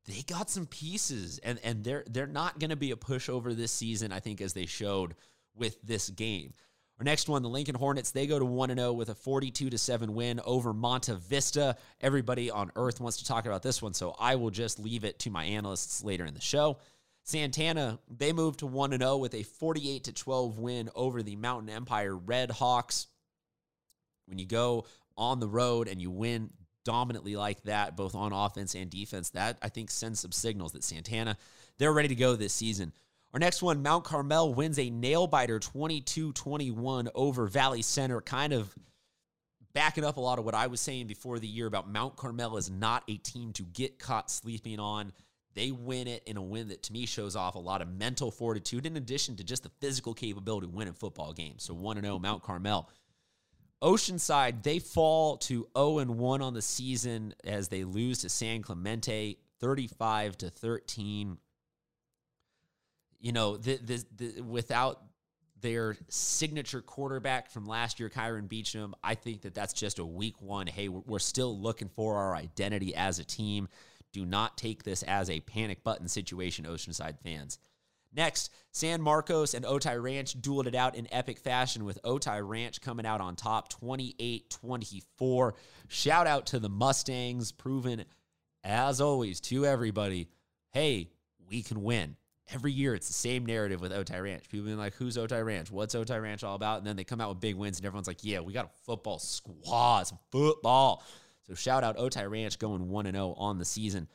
they 0.07 0.23
got 0.23 0.49
some 0.49 0.65
pieces 0.65 1.39
and 1.39 1.59
and 1.63 1.83
they're 1.83 2.03
they're 2.09 2.27
not 2.27 2.59
going 2.59 2.69
to 2.69 2.75
be 2.75 2.91
a 2.91 2.95
pushover 2.95 3.55
this 3.55 3.71
season 3.71 4.11
I 4.11 4.19
think 4.19 4.39
as 4.39 4.53
they 4.53 4.65
showed 4.65 5.15
with 5.55 5.81
this 5.81 6.09
game. 6.09 6.53
Our 6.99 7.03
next 7.03 7.27
one, 7.27 7.41
the 7.41 7.49
Lincoln 7.49 7.75
Hornets, 7.75 8.11
they 8.11 8.25
go 8.25 8.39
to 8.39 8.45
1 8.45 8.75
0 8.75 8.93
with 8.93 9.09
a 9.09 9.15
42 9.15 9.69
to 9.69 9.77
7 9.77 10.13
win 10.13 10.39
over 10.45 10.73
Monte 10.73 11.13
Vista. 11.15 11.75
Everybody 11.99 12.49
on 12.49 12.71
earth 12.77 13.01
wants 13.01 13.17
to 13.17 13.25
talk 13.25 13.45
about 13.45 13.63
this 13.63 13.81
one, 13.81 13.93
so 13.93 14.15
I 14.17 14.35
will 14.35 14.51
just 14.51 14.79
leave 14.79 15.03
it 15.03 15.19
to 15.19 15.29
my 15.29 15.43
analysts 15.43 16.03
later 16.03 16.25
in 16.25 16.33
the 16.33 16.41
show. 16.41 16.77
Santana, 17.23 17.99
they 18.07 18.31
move 18.31 18.55
to 18.57 18.67
1 18.67 18.97
0 18.97 19.17
with 19.17 19.33
a 19.33 19.43
48 19.43 20.05
to 20.05 20.13
12 20.13 20.57
win 20.57 20.89
over 20.95 21.21
the 21.21 21.35
Mountain 21.35 21.69
Empire 21.69 22.15
Red 22.15 22.49
Hawks. 22.51 23.07
When 24.27 24.39
you 24.39 24.45
go 24.45 24.85
on 25.17 25.39
the 25.39 25.47
road 25.47 25.89
and 25.89 26.01
you 26.01 26.11
win 26.11 26.51
dominantly 26.85 27.35
like 27.35 27.61
that, 27.63 27.97
both 27.97 28.15
on 28.15 28.31
offense 28.31 28.73
and 28.73 28.89
defense, 28.89 29.31
that 29.31 29.57
I 29.61 29.67
think 29.67 29.91
sends 29.91 30.21
some 30.21 30.31
signals 30.31 30.71
that 30.73 30.83
Santana, 30.83 31.35
they're 31.77 31.91
ready 31.91 32.07
to 32.07 32.15
go 32.15 32.35
this 32.35 32.53
season. 32.53 32.93
Our 33.35 33.39
next 33.39 33.61
one, 33.61 33.83
Mount 33.83 34.05
Carmel 34.05 34.53
wins 34.53 34.79
a 34.79 34.89
nail 34.89 35.27
biter 35.27 35.59
22 35.59 36.31
21 36.31 37.09
over 37.13 37.47
Valley 37.47 37.81
Center, 37.81 38.21
kind 38.21 38.53
of 38.53 38.73
backing 39.73 40.05
up 40.05 40.15
a 40.15 40.21
lot 40.21 40.39
of 40.39 40.45
what 40.45 40.55
I 40.55 40.67
was 40.67 40.79
saying 40.79 41.07
before 41.07 41.37
the 41.37 41.45
year 41.45 41.67
about 41.67 41.89
Mount 41.91 42.15
Carmel 42.15 42.55
is 42.55 42.71
not 42.71 43.03
a 43.09 43.17
team 43.17 43.51
to 43.51 43.63
get 43.63 43.99
caught 43.99 44.31
sleeping 44.31 44.79
on. 44.79 45.11
They 45.53 45.71
win 45.71 46.07
it 46.07 46.23
in 46.25 46.37
a 46.37 46.41
win 46.41 46.69
that 46.69 46.83
to 46.83 46.93
me 46.93 47.05
shows 47.05 47.35
off 47.35 47.55
a 47.55 47.59
lot 47.59 47.81
of 47.81 47.89
mental 47.89 48.31
fortitude 48.31 48.85
in 48.85 48.95
addition 48.95 49.35
to 49.35 49.43
just 49.43 49.63
the 49.63 49.71
physical 49.81 50.13
capability 50.13 50.67
of 50.67 50.73
winning 50.73 50.93
football 50.93 51.33
games. 51.33 51.61
So 51.65 51.73
1 51.73 52.01
0 52.01 52.19
Mount 52.19 52.41
Carmel. 52.41 52.89
Oceanside, 53.83 54.63
they 54.63 54.79
fall 54.79 55.35
to 55.39 55.67
0 55.77 55.97
and 55.97 56.17
1 56.17 56.41
on 56.41 56.53
the 56.53 56.61
season 56.61 57.33
as 57.43 57.67
they 57.67 57.83
lose 57.83 58.19
to 58.19 58.29
San 58.29 58.61
Clemente 58.61 59.39
35 59.59 60.37
to 60.37 60.49
13. 60.49 61.37
You 63.25 63.31
know, 63.31 63.57
the, 63.57 63.77
the, 63.77 64.05
the, 64.17 64.41
without 64.41 65.01
their 65.59 65.97
signature 66.09 66.83
quarterback 66.83 67.49
from 67.49 67.65
last 67.65 67.99
year, 67.99 68.07
Kyron 68.07 68.47
Beecham, 68.47 68.93
I 69.03 69.15
think 69.15 69.41
that 69.41 69.55
that's 69.55 69.73
just 69.73 69.97
a 69.97 70.05
week 70.05 70.39
one. 70.43 70.67
Hey, 70.67 70.89
we're 70.89 71.17
still 71.17 71.59
looking 71.59 71.89
for 71.89 72.17
our 72.17 72.35
identity 72.35 72.93
as 72.93 73.17
a 73.17 73.23
team. 73.23 73.67
Do 74.13 74.27
not 74.27 74.59
take 74.59 74.83
this 74.83 75.01
as 75.01 75.31
a 75.31 75.39
panic 75.39 75.83
button 75.83 76.07
situation, 76.07 76.65
Oceanside 76.65 77.19
fans. 77.19 77.57
Next, 78.13 78.51
San 78.71 79.01
Marcos 79.01 79.55
and 79.55 79.65
Otay 79.65 79.99
Ranch 79.99 80.39
dueled 80.39 80.67
it 80.67 80.75
out 80.75 80.95
in 80.95 81.11
epic 81.11 81.39
fashion 81.39 81.83
with 81.83 81.97
Otay 82.03 82.47
Ranch 82.47 82.79
coming 82.79 83.07
out 83.07 83.21
on 83.21 83.35
top 83.35 83.69
28 83.69 84.51
24. 84.51 85.55
Shout 85.87 86.27
out 86.27 86.45
to 86.45 86.59
the 86.59 86.69
Mustangs, 86.69 87.51
proven 87.51 88.05
as 88.63 89.01
always 89.01 89.39
to 89.39 89.65
everybody 89.65 90.29
hey, 90.73 91.09
we 91.49 91.63
can 91.63 91.81
win. 91.81 92.17
Every 92.53 92.71
year, 92.71 92.93
it's 92.93 93.07
the 93.07 93.13
same 93.13 93.45
narrative 93.45 93.81
with 93.81 93.91
Otay 93.91 94.21
Ranch. 94.21 94.47
People 94.49 94.67
being 94.67 94.77
like, 94.77 94.93
who's 94.95 95.17
Otay 95.17 95.43
Ranch? 95.43 95.71
What's 95.71 95.95
Otay 95.95 96.21
Ranch 96.21 96.43
all 96.43 96.55
about? 96.55 96.77
And 96.77 96.87
then 96.87 96.95
they 96.95 97.03
come 97.03 97.19
out 97.19 97.29
with 97.29 97.39
big 97.39 97.55
wins, 97.55 97.77
and 97.77 97.85
everyone's 97.85 98.07
like, 98.07 98.23
yeah, 98.23 98.39
we 98.39 98.53
got 98.53 98.65
a 98.65 98.83
football 98.85 99.17
squad, 99.17 100.03
some 100.03 100.19
football. 100.31 101.03
So 101.47 101.55
shout 101.55 101.83
out 101.83 101.97
Otay 101.97 102.29
Ranch 102.29 102.59
going 102.59 102.89
1 102.89 103.11
0 103.11 103.33
on 103.37 103.57
the 103.57 103.65
season. 103.65 104.07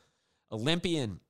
Olympian 0.52 1.20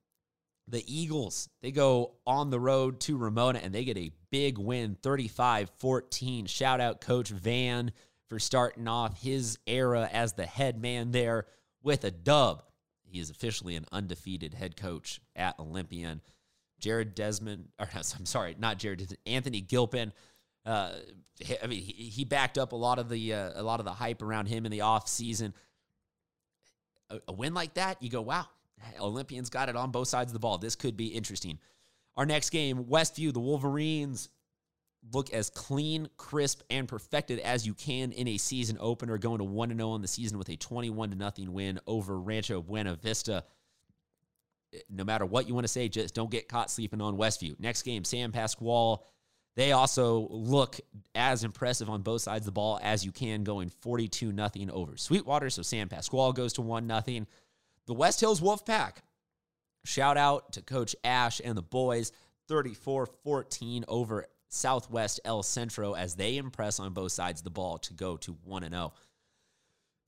the 0.71 0.85
Eagles, 0.87 1.49
they 1.63 1.73
go 1.73 2.13
on 2.27 2.51
the 2.51 2.61
road 2.61 3.01
to 3.01 3.17
Ramona 3.19 3.59
and 3.63 3.75
they 3.75 3.85
get 3.85 3.99
a 3.99 4.13
big 4.31 4.57
win 4.57 4.97
35 5.03 5.71
14. 5.79 6.47
Shout 6.47 6.81
out 6.81 7.01
Coach 7.01 7.31
Van 7.31 7.93
for 8.29 8.39
starting 8.39 8.87
off 8.87 9.21
his 9.21 9.59
era 9.67 10.09
as 10.13 10.35
the 10.35 10.47
head 10.47 10.81
man 10.81 11.11
there 11.11 11.47
with 11.83 12.05
a 12.05 12.11
dub. 12.11 12.63
He 13.03 13.19
is 13.19 13.31
officially 13.31 13.75
an 13.75 13.87
undefeated 13.91 14.55
head 14.55 14.77
coach 14.77 15.21
at 15.35 15.59
Olympian. 15.59 16.21
Jared 16.81 17.15
Desmond, 17.15 17.69
or 17.79 17.89
I'm 17.95 18.27
sorry, 18.27 18.57
not 18.59 18.79
Jared, 18.79 19.17
Anthony 19.27 19.61
Gilpin. 19.61 20.13
Uh, 20.67 20.93
I 21.63 21.67
mean, 21.67 21.81
he, 21.81 21.93
he 21.93 22.25
backed 22.25 22.59
up 22.59 22.73
a 22.73 22.77
lot 22.77 22.99
of 22.99 23.09
the 23.09 23.33
uh, 23.33 23.53
a 23.55 23.63
lot 23.63 23.81
of 23.81 23.87
the 23.87 23.93
hype 23.93 24.23
around 24.23 24.47
him 24.47 24.67
in 24.67 24.73
the 24.73 24.83
off 24.83 25.09
season. 25.09 25.55
A, 27.09 27.19
a 27.29 27.33
win 27.33 27.55
like 27.55 27.75
that, 27.75 28.03
you 28.03 28.11
go, 28.11 28.21
wow, 28.21 28.47
Olympians 29.01 29.51
got 29.51 29.69
it 29.69 29.77
on 29.77 29.91
both 29.91 30.09
sides 30.09 30.31
of 30.31 30.35
the 30.35 30.39
ball. 30.39 30.59
This 30.59 30.77
could 30.77 30.97
be 30.97 31.09
interesting. 31.09 31.59
Our 32.17 32.27
next 32.27 32.51
game, 32.51 32.85
Westview, 32.85 33.33
the 33.33 33.41
Wolverines 33.41 34.29
look 35.13 35.33
as 35.33 35.51
clean, 35.51 36.09
crisp, 36.17 36.63
and 36.71 36.87
perfected 36.87 37.39
as 37.39 37.67
you 37.67 37.75
can 37.75 38.13
in 38.13 38.29
a 38.29 38.37
season 38.37 38.77
opener, 38.81 39.17
going 39.19 39.39
to 39.39 39.45
1 39.45 39.77
0 39.77 39.91
on 39.91 40.03
the 40.03 40.09
season 40.09 40.39
with 40.39 40.49
a 40.49 40.57
21 40.57 41.19
0 41.19 41.51
win 41.51 41.81
over 41.87 42.19
Rancho 42.19 42.63
Buena 42.63 42.97
Vista. 42.97 43.45
No 44.89 45.05
matter 45.05 45.27
what 45.27 45.49
you 45.49 45.55
want 45.55 45.65
to 45.65 45.69
say, 45.69 45.89
just 45.89 46.15
don't 46.15 46.31
get 46.31 46.49
caught 46.49 46.71
sleeping 46.71 47.01
on 47.01 47.17
Westview. 47.17 47.59
Next 47.59 47.83
game, 47.83 48.05
San 48.05 48.33
Pasqual. 48.33 49.05
They 49.57 49.73
also 49.73 50.29
look 50.31 50.79
as 51.15 51.43
impressive 51.43 51.91
on 51.91 52.03
both 52.03 52.23
sides 52.23 52.43
of 52.43 52.47
the 52.47 52.53
ball 52.53 52.79
as 52.83 53.05
you 53.05 53.13
can, 53.13 53.43
going 53.43 53.69
42 53.69 54.33
0 54.35 54.51
over 54.73 54.97
Sweetwater. 54.97 55.51
So 55.51 55.63
San 55.63 55.89
Pasqual 55.89 56.33
goes 56.35 56.53
to 56.55 56.63
1 56.63 56.89
0. 57.07 57.27
The 57.87 57.95
West 57.95 58.21
Hills 58.21 58.41
Wolfpack. 58.41 58.99
Shout 59.85 60.17
out 60.17 60.53
to 60.53 60.63
Coach 60.63 60.95
Ash 61.03 61.41
and 61.45 61.57
the 61.57 61.63
boys, 61.63 62.13
34 62.49 63.07
14 63.07 63.85
over 63.89 64.27
Southwest 64.49 65.21
El 65.25 65.43
Centro 65.43 65.95
as 65.95 66.15
they 66.15 66.37
impress 66.37 66.79
on 66.79 66.93
both 66.93 67.13
sides 67.13 67.41
of 67.41 67.45
the 67.45 67.51
ball 67.51 67.79
to 67.79 67.95
go 67.95 68.17
to 68.19 68.37
1 68.45 68.71
0. 68.71 68.93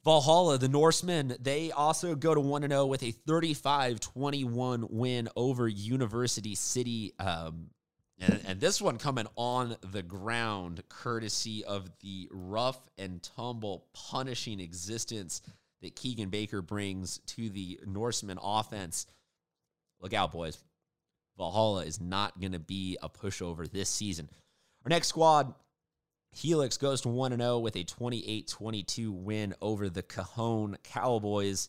Valhalla, 0.04 0.58
the 0.58 0.68
Norsemen, 0.68 1.36
they 1.40 1.70
also 1.70 2.14
go 2.14 2.34
to 2.34 2.40
1 2.40 2.68
0 2.68 2.86
with 2.86 3.02
a 3.02 3.12
35 3.12 4.00
21 4.00 4.86
win 4.90 5.28
over 5.36 5.68
University 5.68 6.54
City. 6.54 7.12
Um, 7.18 7.70
and, 8.18 8.40
and, 8.46 8.60
this 8.60 8.80
one 8.80 8.98
coming 8.98 9.26
on 9.36 9.76
the 9.90 10.02
ground, 10.02 10.82
courtesy 10.88 11.64
of 11.64 11.90
the 12.00 12.28
rough 12.30 12.80
and 12.96 13.22
tumble, 13.22 13.86
punishing 13.94 14.60
existence 14.60 15.42
that 15.82 15.96
Keegan 15.96 16.30
Baker 16.30 16.62
brings 16.62 17.18
to 17.26 17.48
the 17.48 17.80
Norseman 17.84 18.38
offense. 18.40 19.06
Look 20.00 20.14
out, 20.14 20.30
boys. 20.32 20.58
Valhalla 21.36 21.84
is 21.84 22.00
not 22.00 22.38
going 22.40 22.52
to 22.52 22.60
be 22.60 22.96
a 23.02 23.08
pushover 23.08 23.68
this 23.70 23.88
season. 23.88 24.28
Our 24.84 24.90
next 24.90 25.08
squad, 25.08 25.54
Helix, 26.32 26.78
goes 26.78 27.02
to 27.02 27.08
1 27.08 27.36
0 27.36 27.58
with 27.58 27.76
a 27.76 27.84
28 27.84 28.48
22 28.48 29.12
win 29.12 29.54
over 29.60 29.90
the 29.90 30.02
Cajon 30.02 30.78
Cowboys, 30.82 31.68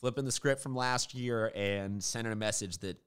flipping 0.00 0.24
the 0.24 0.32
script 0.32 0.62
from 0.62 0.74
last 0.74 1.14
year 1.14 1.52
and 1.54 2.02
sending 2.02 2.32
a 2.32 2.36
message 2.36 2.78
that 2.78 2.98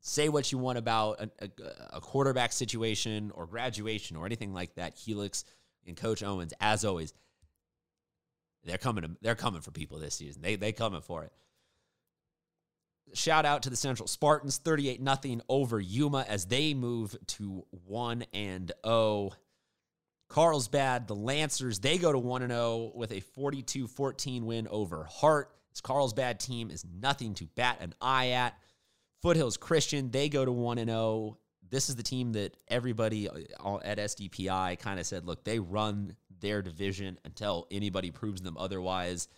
say 0.00 0.28
what 0.28 0.50
you 0.50 0.58
want 0.58 0.78
about 0.78 1.20
a, 1.20 1.30
a, 1.40 1.96
a 1.96 2.00
quarterback 2.00 2.52
situation 2.52 3.30
or 3.34 3.46
graduation 3.46 4.16
or 4.16 4.24
anything 4.26 4.54
like 4.54 4.74
that. 4.74 4.94
Helix 4.96 5.44
and 5.86 5.96
Coach 5.96 6.22
Owens, 6.22 6.54
as 6.60 6.84
always, 6.84 7.12
they're 8.64 8.78
coming. 8.78 9.02
To, 9.02 9.10
they're 9.20 9.34
coming 9.34 9.60
for 9.60 9.70
people 9.70 9.98
this 9.98 10.14
season. 10.14 10.40
They 10.40 10.56
they 10.56 10.72
coming 10.72 11.02
for 11.02 11.24
it. 11.24 11.32
Shout 13.12 13.44
out 13.44 13.62
to 13.64 13.70
the 13.70 13.76
Central 13.76 14.08
Spartans, 14.08 14.56
38 14.56 15.00
nothing 15.00 15.42
over 15.48 15.78
Yuma 15.78 16.24
as 16.26 16.46
they 16.46 16.72
move 16.72 17.16
to 17.26 17.66
1 17.86 18.24
and 18.32 18.72
0. 18.84 19.32
Carlsbad, 20.28 21.06
the 21.06 21.14
Lancers, 21.14 21.78
they 21.78 21.98
go 21.98 22.12
to 22.12 22.18
1 22.18 22.42
and 22.42 22.52
0 22.52 22.92
with 22.94 23.12
a 23.12 23.20
42-14 23.20 24.42
win 24.42 24.66
over 24.68 25.04
Hart. 25.04 25.50
This 25.70 25.80
Carlsbad 25.80 26.40
team 26.40 26.70
is 26.70 26.84
nothing 26.84 27.34
to 27.34 27.46
bat 27.54 27.78
an 27.80 27.94
eye 28.00 28.30
at. 28.30 28.58
Foothills 29.22 29.56
Christian, 29.56 30.10
they 30.10 30.28
go 30.28 30.44
to 30.44 30.52
1 30.52 30.78
and 30.78 30.90
0. 30.90 31.38
This 31.70 31.88
is 31.88 31.96
the 31.96 32.02
team 32.02 32.32
that 32.32 32.56
everybody 32.68 33.28
uh, 33.28 33.78
at 33.78 33.98
SDPI 33.98 34.78
kind 34.78 35.00
of 35.00 35.06
said, 35.06 35.24
look, 35.24 35.44
they 35.44 35.58
run 35.58 36.16
their 36.40 36.62
division 36.62 37.18
until 37.24 37.66
anybody 37.70 38.10
proves 38.10 38.42
them 38.42 38.56
otherwise. 38.58 39.28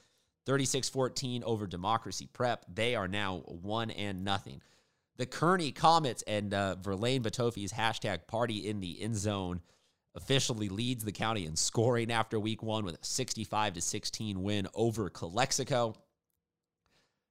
36 0.45 0.89
14 0.89 1.43
over 1.45 1.67
Democracy 1.67 2.29
Prep. 2.33 2.65
They 2.73 2.95
are 2.95 3.09
now 3.09 3.39
one 3.47 3.91
and 3.91 4.25
nothing. 4.25 4.61
The 5.17 5.27
Kearny 5.27 5.75
Comets 5.75 6.23
and 6.27 6.53
uh, 6.53 6.77
Verlaine 6.77 7.23
Batofi's 7.23 7.73
hashtag 7.73 8.27
party 8.27 8.69
in 8.69 8.81
the 8.81 9.01
end 9.01 9.17
zone 9.17 9.61
officially 10.17 10.69
leads 10.69 11.05
the 11.05 11.13
county 11.13 11.47
in 11.47 11.57
scoring 11.57 12.11
after 12.11 12.41
week 12.41 12.63
one 12.63 12.85
with 12.85 12.95
a 12.95 13.05
65 13.05 13.75
to 13.75 13.81
16 13.81 14.43
win 14.43 14.67
over 14.75 15.09
Calexico. 15.11 15.95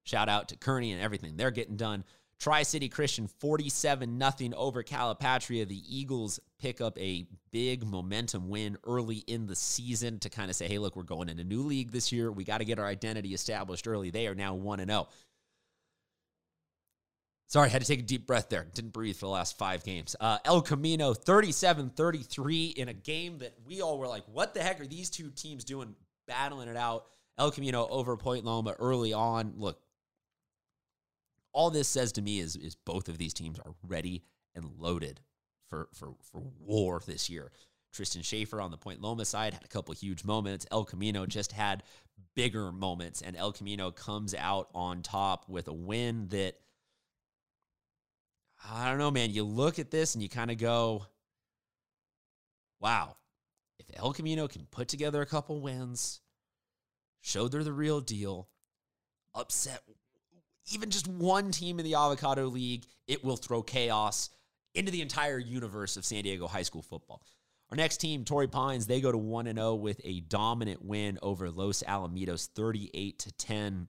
Shout 0.04 0.30
out 0.30 0.50
to 0.50 0.58
Kearny 0.58 0.94
and 0.94 1.02
everything 1.02 1.36
they're 1.36 1.52
getting 1.52 1.78
done. 1.78 2.04
Tri 2.40 2.64
City 2.64 2.90
Christian 2.90 3.28
47 3.28 4.22
0 4.38 4.54
over 4.56 4.84
Calipatria. 4.84 5.68
The 5.68 5.82
Eagles 5.88 6.40
pick 6.60 6.82
up 6.82 7.00
a 7.00 7.26
big 7.52 7.86
momentum 7.86 8.50
win 8.50 8.78
early 8.86 9.18
in 9.28 9.48
the 9.48 9.56
season 9.56 10.20
to 10.20 10.30
kind 10.30 10.50
of 10.50 10.56
say, 10.56 10.68
hey, 10.68 10.78
look, 10.78 10.96
we're 10.96 11.04
going 11.04 11.30
in 11.30 11.40
a 11.40 11.44
new 11.44 11.62
league 11.62 11.92
this 11.92 12.12
year. 12.12 12.32
We 12.32 12.44
got 12.44 12.58
to 12.58 12.66
get 12.66 12.78
our 12.78 12.86
identity 12.86 13.34
established 13.34 13.88
early. 13.88 14.10
They 14.10 14.28
are 14.28 14.36
now 14.36 14.54
1 14.54 14.86
0. 14.86 15.08
Sorry, 17.48 17.70
had 17.70 17.82
to 17.82 17.88
take 17.88 18.00
a 18.00 18.04
deep 18.04 18.26
breath 18.26 18.50
there. 18.50 18.66
Didn't 18.74 18.94
breathe 18.94 19.16
for 19.16 19.28
the 19.28 19.32
last 19.32 19.58
five 19.58 19.84
games. 19.84 20.16
Uh, 20.20 20.40
El 20.46 20.62
Camino 20.62 21.14
37 21.14 21.92
33 21.92 22.66
in 22.78 22.90
a 22.90 22.94
game 22.94 23.38
that 23.40 23.54
we 23.66 23.82
all 23.82 24.00
were 24.00 24.08
like, 24.08 24.24
what 24.32 24.54
the 24.54 24.64
heck 24.64 24.82
are 24.82 24.88
these 24.88 25.10
two 25.10 25.30
teams 25.30 25.64
doing 25.64 25.96
battling 26.28 26.68
it 26.68 26.78
out? 26.78 27.06
El 27.38 27.52
Camino 27.52 27.88
over 27.88 28.18
Point 28.18 28.46
Loma 28.46 28.76
early 28.80 29.14
on. 29.14 29.54
Look, 29.58 29.80
all 31.54 31.70
this 31.70 31.88
says 31.88 32.14
to 32.14 32.22
me 32.22 32.40
is, 32.40 32.56
is 32.56 32.76
both 32.76 33.10
of 33.10 33.18
these 33.18 33.34
teams 33.34 33.60
are 33.60 33.76
ready 33.88 34.24
and 34.56 34.66
loaded 34.80 35.20
for, 35.70 35.90
for, 35.94 36.14
for 36.32 36.42
war 36.60 37.02
this 37.06 37.30
year. 37.30 37.52
Tristan 37.94 38.24
Schaefer 38.24 38.60
on 38.60 38.72
the 38.72 38.78
Point 38.78 39.02
Loma 39.02 39.24
side 39.24 39.54
had 39.54 39.64
a 39.64 39.70
couple 39.70 39.94
huge 39.94 40.26
moments. 40.26 40.66
El 40.72 40.84
Camino 40.84 41.26
just 41.26 41.52
had 41.52 41.84
bigger 42.36 42.72
moments, 42.72 43.22
and 43.22 43.38
El 43.38 43.54
Camino 43.54 43.92
comes 43.92 44.34
out 44.34 44.70
on 44.76 45.02
top 45.02 45.48
with 45.48 45.68
a 45.68 45.74
win 45.74 46.28
that 46.30 46.56
I 48.72 48.90
don't 48.90 48.98
know, 48.98 49.12
man. 49.12 49.32
You 49.32 49.44
look 49.44 49.80
at 49.80 49.92
this 49.92 50.16
and 50.16 50.22
you 50.22 50.30
kind 50.30 50.52
of 50.52 50.58
go, 50.58 51.06
wow, 52.80 53.16
if 53.80 53.86
El 53.96 54.14
Camino 54.14 54.48
can 54.48 54.66
put 54.72 54.88
together 54.88 55.22
a 55.22 55.26
couple 55.26 55.62
wins, 55.62 56.22
show 57.22 57.48
they're 57.48 57.64
the 57.64 57.74
real 57.74 58.02
deal, 58.02 58.50
upset 59.34 59.82
even 60.72 60.90
just 60.90 61.08
one 61.08 61.52
team 61.52 61.80
in 61.80 61.86
the 61.86 61.96
Avocado 61.96 62.48
League, 62.48 62.86
it 63.08 63.24
will 63.24 63.38
throw 63.38 63.62
chaos 63.62 64.30
into 64.74 64.92
the 64.92 65.02
entire 65.02 65.38
universe 65.38 65.98
of 65.98 66.06
San 66.06 66.24
Diego 66.24 66.48
high 66.48 66.64
school 66.64 66.82
football. 66.82 67.22
Our 67.72 67.78
next 67.78 67.98
team, 67.98 68.26
Torrey 68.26 68.48
Pines, 68.48 68.86
they 68.86 69.02
go 69.02 69.12
to 69.12 69.18
1 69.18 69.54
0 69.54 69.76
with 69.76 70.00
a 70.04 70.22
dominant 70.22 70.84
win 70.84 71.18
over 71.22 71.50
Los 71.50 71.84
Alamitos 71.84 72.48
38 72.48 73.20
to 73.20 73.32
10 73.32 73.88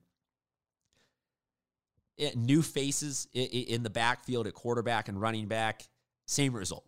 new 2.35 2.61
faces 2.61 3.27
in 3.33 3.83
the 3.83 3.89
backfield 3.89 4.47
at 4.47 4.53
quarterback 4.53 5.07
and 5.07 5.19
running 5.19 5.47
back. 5.47 5.83
Same 6.25 6.53
result. 6.53 6.85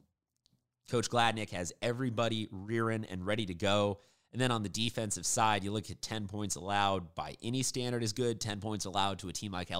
Coach 0.89 1.10
Gladnick 1.10 1.52
has 1.52 1.72
everybody 1.82 2.48
rearing 2.52 3.06
and 3.06 3.26
ready 3.26 3.46
to 3.46 3.54
go. 3.54 4.00
And 4.32 4.42
then 4.42 4.52
on 4.52 4.63
the 4.63 4.70
defensive 4.70 5.26
side, 5.26 5.63
you 5.63 5.72
look 5.72 5.89
at 5.89 6.02
10 6.02 6.28
points 6.28 6.56
allowed 6.56 7.15
by 7.15 7.36
any 7.42 7.63
standard 7.63 8.04
is 8.04 8.13
good. 8.13 8.39
10 8.39 8.60
points 8.60 8.86
allowed 8.86 9.20
to 9.20 9.30
a 9.30 9.34
team 9.34 9.52
like 9.52 9.72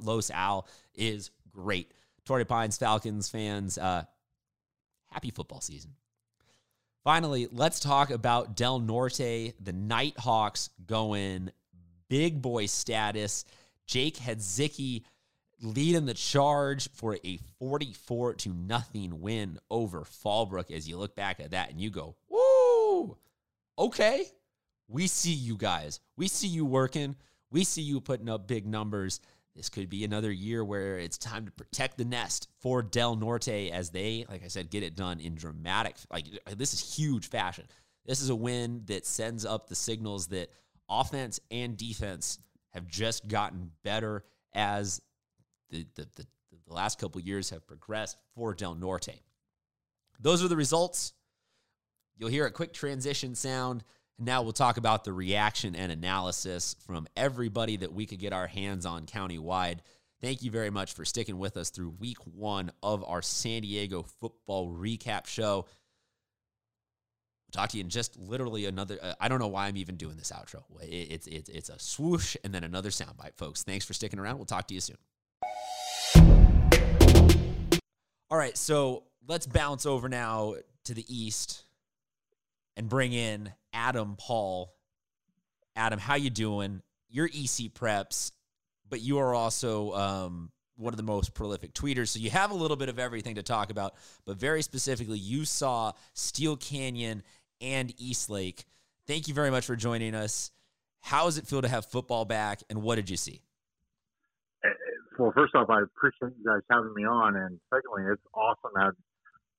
Los 0.00 0.30
Al 0.30 0.66
is 0.94 1.30
great. 1.50 1.92
Torrey 2.24 2.44
Pines 2.44 2.76
Falcons 2.76 3.28
fans, 3.28 3.78
uh, 3.78 4.04
happy 5.10 5.30
football 5.30 5.62
season. 5.62 5.92
Finally, 7.02 7.48
let's 7.52 7.80
talk 7.80 8.10
about 8.10 8.54
Del 8.54 8.80
Norte, 8.80 9.18
the 9.18 9.72
Nighthawks 9.72 10.68
going 10.86 11.50
big 12.08 12.42
boy 12.42 12.66
status. 12.66 13.46
Jake 13.88 14.18
Hedzicki 14.18 15.02
leading 15.60 16.06
the 16.06 16.14
charge 16.14 16.88
for 16.92 17.16
a 17.24 17.38
44 17.58 18.34
to 18.34 18.50
nothing 18.50 19.20
win 19.20 19.58
over 19.70 20.02
Fallbrook. 20.02 20.70
As 20.70 20.88
you 20.88 20.96
look 20.96 21.16
back 21.16 21.40
at 21.40 21.50
that 21.50 21.70
and 21.70 21.80
you 21.80 21.90
go, 21.90 22.14
woo, 22.28 23.16
okay, 23.76 24.26
we 24.86 25.08
see 25.08 25.32
you 25.32 25.56
guys. 25.56 26.00
We 26.16 26.28
see 26.28 26.46
you 26.46 26.64
working. 26.64 27.16
We 27.50 27.64
see 27.64 27.82
you 27.82 28.00
putting 28.00 28.28
up 28.28 28.46
big 28.46 28.66
numbers. 28.66 29.20
This 29.56 29.68
could 29.68 29.88
be 29.88 30.04
another 30.04 30.30
year 30.30 30.64
where 30.64 30.98
it's 30.98 31.18
time 31.18 31.46
to 31.46 31.50
protect 31.50 31.98
the 31.98 32.04
nest 32.04 32.48
for 32.60 32.82
Del 32.82 33.16
Norte 33.16 33.48
as 33.48 33.90
they, 33.90 34.24
like 34.28 34.44
I 34.44 34.48
said, 34.48 34.70
get 34.70 34.84
it 34.84 34.94
done 34.94 35.18
in 35.18 35.34
dramatic, 35.34 35.96
like 36.12 36.26
this 36.56 36.74
is 36.74 36.94
huge 36.94 37.28
fashion. 37.28 37.64
This 38.06 38.20
is 38.20 38.30
a 38.30 38.36
win 38.36 38.82
that 38.86 39.04
sends 39.04 39.44
up 39.44 39.68
the 39.68 39.74
signals 39.74 40.28
that 40.28 40.52
offense 40.88 41.40
and 41.50 41.76
defense 41.76 42.38
have 42.70 42.86
just 42.86 43.28
gotten 43.28 43.70
better 43.82 44.24
as 44.54 45.00
the, 45.70 45.86
the, 45.94 46.06
the, 46.16 46.26
the 46.66 46.74
last 46.74 46.98
couple 46.98 47.20
years 47.20 47.50
have 47.50 47.66
progressed 47.66 48.16
for 48.34 48.54
Del 48.54 48.74
Norte. 48.74 49.20
Those 50.20 50.44
are 50.44 50.48
the 50.48 50.56
results. 50.56 51.12
You'll 52.16 52.30
hear 52.30 52.46
a 52.46 52.50
quick 52.50 52.72
transition 52.72 53.34
sound. 53.34 53.84
And 54.18 54.26
now 54.26 54.42
we'll 54.42 54.52
talk 54.52 54.76
about 54.76 55.04
the 55.04 55.12
reaction 55.12 55.76
and 55.76 55.92
analysis 55.92 56.74
from 56.84 57.06
everybody 57.16 57.76
that 57.76 57.92
we 57.92 58.06
could 58.06 58.18
get 58.18 58.32
our 58.32 58.48
hands 58.48 58.84
on 58.84 59.06
countywide. 59.06 59.78
Thank 60.20 60.42
you 60.42 60.50
very 60.50 60.70
much 60.70 60.94
for 60.94 61.04
sticking 61.04 61.38
with 61.38 61.56
us 61.56 61.70
through 61.70 61.94
week 62.00 62.18
one 62.24 62.72
of 62.82 63.04
our 63.04 63.22
San 63.22 63.62
Diego 63.62 64.02
football 64.02 64.72
recap 64.72 65.26
show. 65.26 65.66
We'll 67.48 67.62
talk 67.62 67.70
to 67.70 67.78
you 67.78 67.84
in 67.84 67.88
just 67.88 68.18
literally 68.18 68.66
another. 68.66 68.98
Uh, 69.00 69.14
I 69.18 69.28
don't 69.28 69.38
know 69.38 69.48
why 69.48 69.68
I'm 69.68 69.78
even 69.78 69.96
doing 69.96 70.16
this 70.16 70.30
outro. 70.30 70.62
It's 70.82 71.26
it's 71.26 71.48
it's 71.48 71.70
a 71.70 71.78
swoosh 71.78 72.36
and 72.44 72.52
then 72.52 72.62
another 72.62 72.90
soundbite, 72.90 73.36
folks. 73.38 73.62
Thanks 73.62 73.86
for 73.86 73.94
sticking 73.94 74.18
around. 74.18 74.36
We'll 74.36 74.44
talk 74.44 74.68
to 74.68 74.74
you 74.74 74.80
soon. 74.80 74.96
All 78.30 78.36
right, 78.36 78.56
so 78.58 79.04
let's 79.26 79.46
bounce 79.46 79.86
over 79.86 80.10
now 80.10 80.56
to 80.84 80.92
the 80.92 81.06
east 81.08 81.64
and 82.76 82.86
bring 82.86 83.14
in 83.14 83.50
Adam 83.72 84.16
Paul. 84.18 84.74
Adam, 85.74 85.98
how 85.98 86.16
you 86.16 86.28
doing? 86.28 86.82
You're 87.08 87.28
EC 87.28 87.72
Preps, 87.72 88.32
but 88.90 89.00
you 89.00 89.18
are 89.18 89.34
also 89.34 89.92
um, 89.92 90.50
one 90.76 90.92
of 90.92 90.96
the 90.96 91.02
most 91.02 91.34
prolific 91.34 91.74
tweeters. 91.74 92.08
So 92.08 92.20
you 92.20 92.30
have 92.30 92.50
a 92.50 92.54
little 92.54 92.76
bit 92.76 92.88
of 92.88 92.98
everything 92.98 93.34
to 93.34 93.42
talk 93.42 93.70
about, 93.70 93.94
but 94.24 94.36
very 94.36 94.62
specifically, 94.62 95.18
you 95.18 95.44
saw 95.44 95.92
Steele 96.14 96.56
Canyon 96.56 97.22
and 97.60 97.92
Eastlake. 97.98 98.64
Thank 99.06 99.28
you 99.28 99.34
very 99.34 99.50
much 99.50 99.66
for 99.66 99.76
joining 99.76 100.14
us. 100.14 100.50
How 101.00 101.24
does 101.24 101.38
it 101.38 101.46
feel 101.46 101.62
to 101.62 101.68
have 101.68 101.86
football 101.86 102.24
back, 102.24 102.60
and 102.68 102.82
what 102.82 102.96
did 102.96 103.08
you 103.08 103.16
see? 103.16 103.40
Eh, 104.64 104.68
well, 105.18 105.32
first 105.34 105.54
off, 105.54 105.70
I 105.70 105.82
appreciate 105.82 106.36
you 106.38 106.44
guys 106.44 106.60
having 106.70 106.92
me 106.94 107.04
on, 107.04 107.36
and 107.36 107.58
secondly, 107.72 108.12
it's 108.12 108.22
awesome 108.34 108.70
to 108.76 108.84
have 108.84 108.94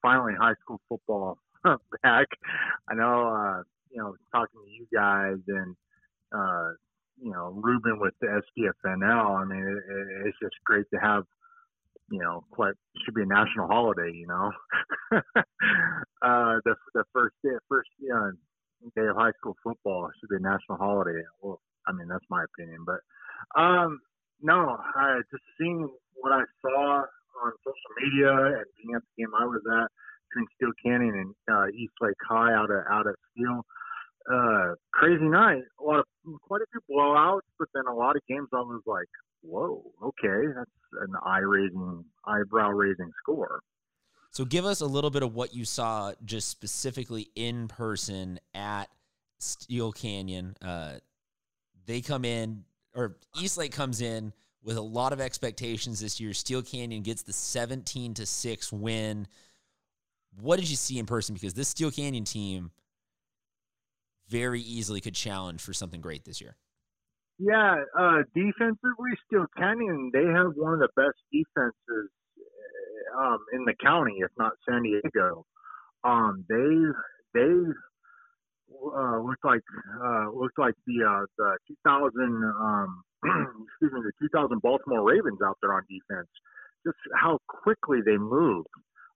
finally 0.02 0.34
high 0.40 0.54
school 0.62 0.80
football 0.88 1.38
back. 2.04 2.28
I 2.90 2.94
know, 2.94 3.28
uh, 3.28 3.64
you 3.90 4.02
know, 4.02 4.16
talking 4.32 4.60
to 4.64 4.72
you 4.72 4.86
guys 4.94 5.38
and 5.48 5.76
uh, 6.32 6.70
you 7.22 7.32
know 7.32 7.52
Ruben 7.56 8.00
with 8.00 8.14
the 8.22 8.28
SDFNL. 8.28 9.42
I 9.42 9.46
mean, 9.46 9.66
it, 9.66 10.28
it's 10.28 10.38
just 10.42 10.56
great 10.66 10.86
to 10.94 11.00
have 11.00 11.24
you 12.12 12.20
know, 12.20 12.44
quite 12.52 12.74
should 13.04 13.14
be 13.14 13.24
a 13.24 13.26
national 13.26 13.68
holiday, 13.68 14.12
you 14.14 14.28
know. 14.28 14.52
uh, 15.16 16.60
the 16.66 16.76
the 16.94 17.04
first 17.14 17.36
day, 17.44 17.52
first 17.68 17.90
you 18.00 18.10
know, 18.10 18.32
day 18.96 19.08
of 19.08 19.16
high 19.16 19.32
school 19.40 19.56
football 19.64 20.10
should 20.20 20.30
be 20.30 20.38
a 20.38 20.40
national 20.40 20.78
holiday. 20.78 21.22
Well, 21.42 21.62
I 21.88 21.92
mean 21.92 22.08
that's 22.08 22.26
my 22.30 22.44
opinion, 22.44 22.86
but 22.86 23.00
um, 23.60 24.00
no, 24.42 24.78
I 24.96 25.20
just 25.32 25.44
seeing 25.58 25.90
what 26.16 26.32
I 26.32 26.44
saw 26.62 27.04
on 27.44 27.52
social 27.64 27.94
media 28.02 28.32
and 28.32 28.66
being 28.78 28.96
at 28.96 29.02
the 29.02 29.24
game 29.24 29.34
I 29.40 29.46
was 29.46 29.62
at 29.66 29.90
between 30.30 30.48
Steele 30.56 30.78
Canyon 30.84 31.16
and 31.16 31.34
uh, 31.52 31.68
East 31.70 31.94
Lake 32.02 32.20
High 32.28 32.54
out 32.54 32.72
of 32.72 32.84
out 32.90 33.08
at 33.08 33.16
Steele. 33.32 33.66
Uh, 34.32 34.76
crazy 34.94 35.24
night. 35.24 35.64
A 35.80 35.84
lot 35.84 36.00
of 36.00 36.06
quite 36.44 36.62
a 36.62 36.66
few 36.72 36.82
blowouts, 36.96 37.42
but 37.58 37.68
then 37.74 37.84
a 37.88 37.94
lot 37.94 38.16
of 38.16 38.22
games 38.28 38.48
I 38.54 38.58
was 38.58 38.82
like, 38.86 39.08
whoa, 39.42 39.84
okay, 40.04 40.48
that's 40.56 40.70
an 41.02 41.16
eye 41.26 41.40
raising, 41.40 42.06
eyebrow 42.26 42.70
raising 42.70 43.12
score. 43.22 43.62
So 44.32 44.46
give 44.46 44.66
us 44.66 44.82
a 44.82 44.86
little 44.86 45.10
bit 45.10 45.24
of 45.24 45.34
what 45.34 45.56
you 45.56 45.66
saw 45.66 46.14
just 46.24 46.50
specifically 46.50 47.30
in 47.36 47.68
person 47.68 48.40
at 48.54 48.86
Steele 49.40 49.92
Canyon. 49.92 50.56
Uh, 50.62 50.96
they 51.88 52.02
come 52.02 52.24
in, 52.24 52.64
or 52.94 53.18
Eastlake 53.42 53.72
comes 53.72 54.02
in 54.02 54.32
with 54.64 54.78
a 54.78 54.82
lot 54.82 55.14
of 55.14 55.20
expectations 55.20 56.00
this 56.00 56.20
year. 56.20 56.34
Steele 56.34 56.62
Canyon 56.62 57.02
gets 57.02 57.24
the 57.24 57.34
17 57.34 58.14
to 58.16 58.26
6 58.26 58.74
win. 58.74 59.28
What 60.40 60.60
did 60.60 60.70
you 60.70 60.76
see 60.76 61.00
in 61.00 61.08
person? 61.08 61.34
Because 61.34 61.56
this 61.56 61.70
Steele 61.70 61.90
Canyon 61.90 62.26
team 62.26 62.70
very 64.30 64.62
easily 64.62 65.02
could 65.02 65.16
challenge 65.16 65.62
for 65.62 65.74
something 65.74 66.02
great 66.02 66.26
this 66.26 66.40
year. 66.40 66.56
Yeah, 67.40 67.84
uh, 67.98 68.24
defensively, 68.36 69.12
Steele 69.26 69.48
Canyon, 69.58 70.12
they 70.14 70.26
have 70.26 70.52
one 70.56 70.74
of 70.74 70.80
the 70.80 70.90
best 70.96 71.18
defenses 71.32 72.12
uh, 73.16 73.22
um, 73.22 73.40
in 73.54 73.64
the 73.66 73.74
county, 73.82 74.18
if 74.20 74.32
not 74.38 74.54
San 74.68 74.84
Diego. 74.84 75.46
Um, 76.04 76.46
they 76.50 77.40
they 77.40 77.52
uh, 78.84 79.20
looked 79.20 79.46
like 79.46 79.62
uh, 80.04 80.30
looked 80.36 80.60
like 80.60 80.76
the 80.86 81.06
uh, 81.08 81.26
the 81.38 81.58
2000 81.86 82.44
um, 82.60 83.04
excuse 83.72 83.94
me 83.94 84.02
the 84.04 84.28
2000 84.28 84.62
Baltimore 84.62 85.04
Ravens 85.04 85.40
out 85.46 85.58
there 85.62 85.74
on 85.74 85.84
defense. 85.90 86.28
Just 86.86 86.98
how 87.16 87.40
quickly 87.48 88.00
they 88.06 88.18
moved 88.18 88.68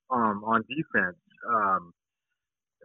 um, 0.09 0.43
on 0.45 0.63
defense. 0.69 1.19
Um, 1.47 1.93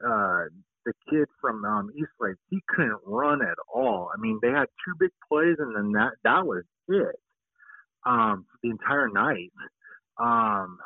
uh, 0.04 0.44
the 0.88 1.10
kid 1.10 1.28
from 1.40 1.64
um, 1.64 1.90
Eastlake, 1.90 2.36
he 2.48 2.60
couldn't 2.68 3.00
run 3.04 3.42
at 3.42 3.58
all. 3.72 4.10
I 4.16 4.20
mean, 4.20 4.38
they 4.40 4.48
had 4.48 4.66
two 4.84 4.94
big 4.98 5.10
plays, 5.28 5.56
and 5.58 5.76
then 5.76 5.92
that 5.92 6.12
that 6.24 6.46
was 6.46 6.64
it 6.88 7.16
um, 8.06 8.46
the 8.62 8.70
entire 8.70 9.08
night. 9.08 9.52
Um, 10.18 10.78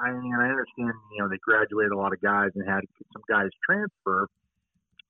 I 0.00 0.10
mean, 0.10 0.34
I 0.34 0.48
understand, 0.48 0.94
you 1.12 1.20
know, 1.20 1.28
they 1.28 1.36
graduated 1.42 1.92
a 1.92 1.96
lot 1.96 2.12
of 2.12 2.20
guys 2.20 2.50
and 2.54 2.66
had 2.66 2.80
some 3.12 3.22
guys 3.28 3.50
transfer, 3.64 4.26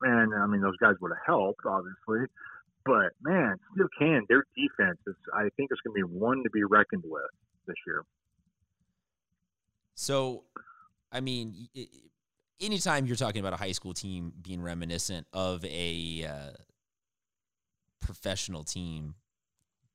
and 0.02 0.35
I 0.35 0.46
mean, 0.46 0.61
those 0.61 0.76
guys 0.78 0.94
would 1.00 1.12
have 1.12 1.24
helped, 1.24 1.64
obviously. 1.64 2.26
But 2.85 3.12
man, 3.22 3.57
still 3.74 3.87
can 3.96 4.26
their 4.28 4.44
defense 4.57 4.98
is, 5.07 5.14
I 5.33 5.48
think, 5.57 5.70
is 5.70 5.78
going 5.85 5.94
to 5.96 6.07
be 6.07 6.18
one 6.18 6.42
to 6.42 6.50
be 6.50 6.64
reckoned 6.64 7.05
with 7.07 7.31
this 7.66 7.76
year. 7.87 8.02
So, 9.94 10.42
I 11.12 11.20
mean, 11.20 11.68
anytime 12.62 13.07
you're 13.07 13.16
talking 13.16 13.40
about 13.40 13.53
a 13.53 13.57
high 13.57 13.72
school 13.72 13.92
team 13.92 14.33
being 14.40 14.62
reminiscent 14.62 15.27
of 15.33 15.64
a 15.64 16.27
uh, 16.29 16.51
professional 18.01 18.64
team, 18.64 19.14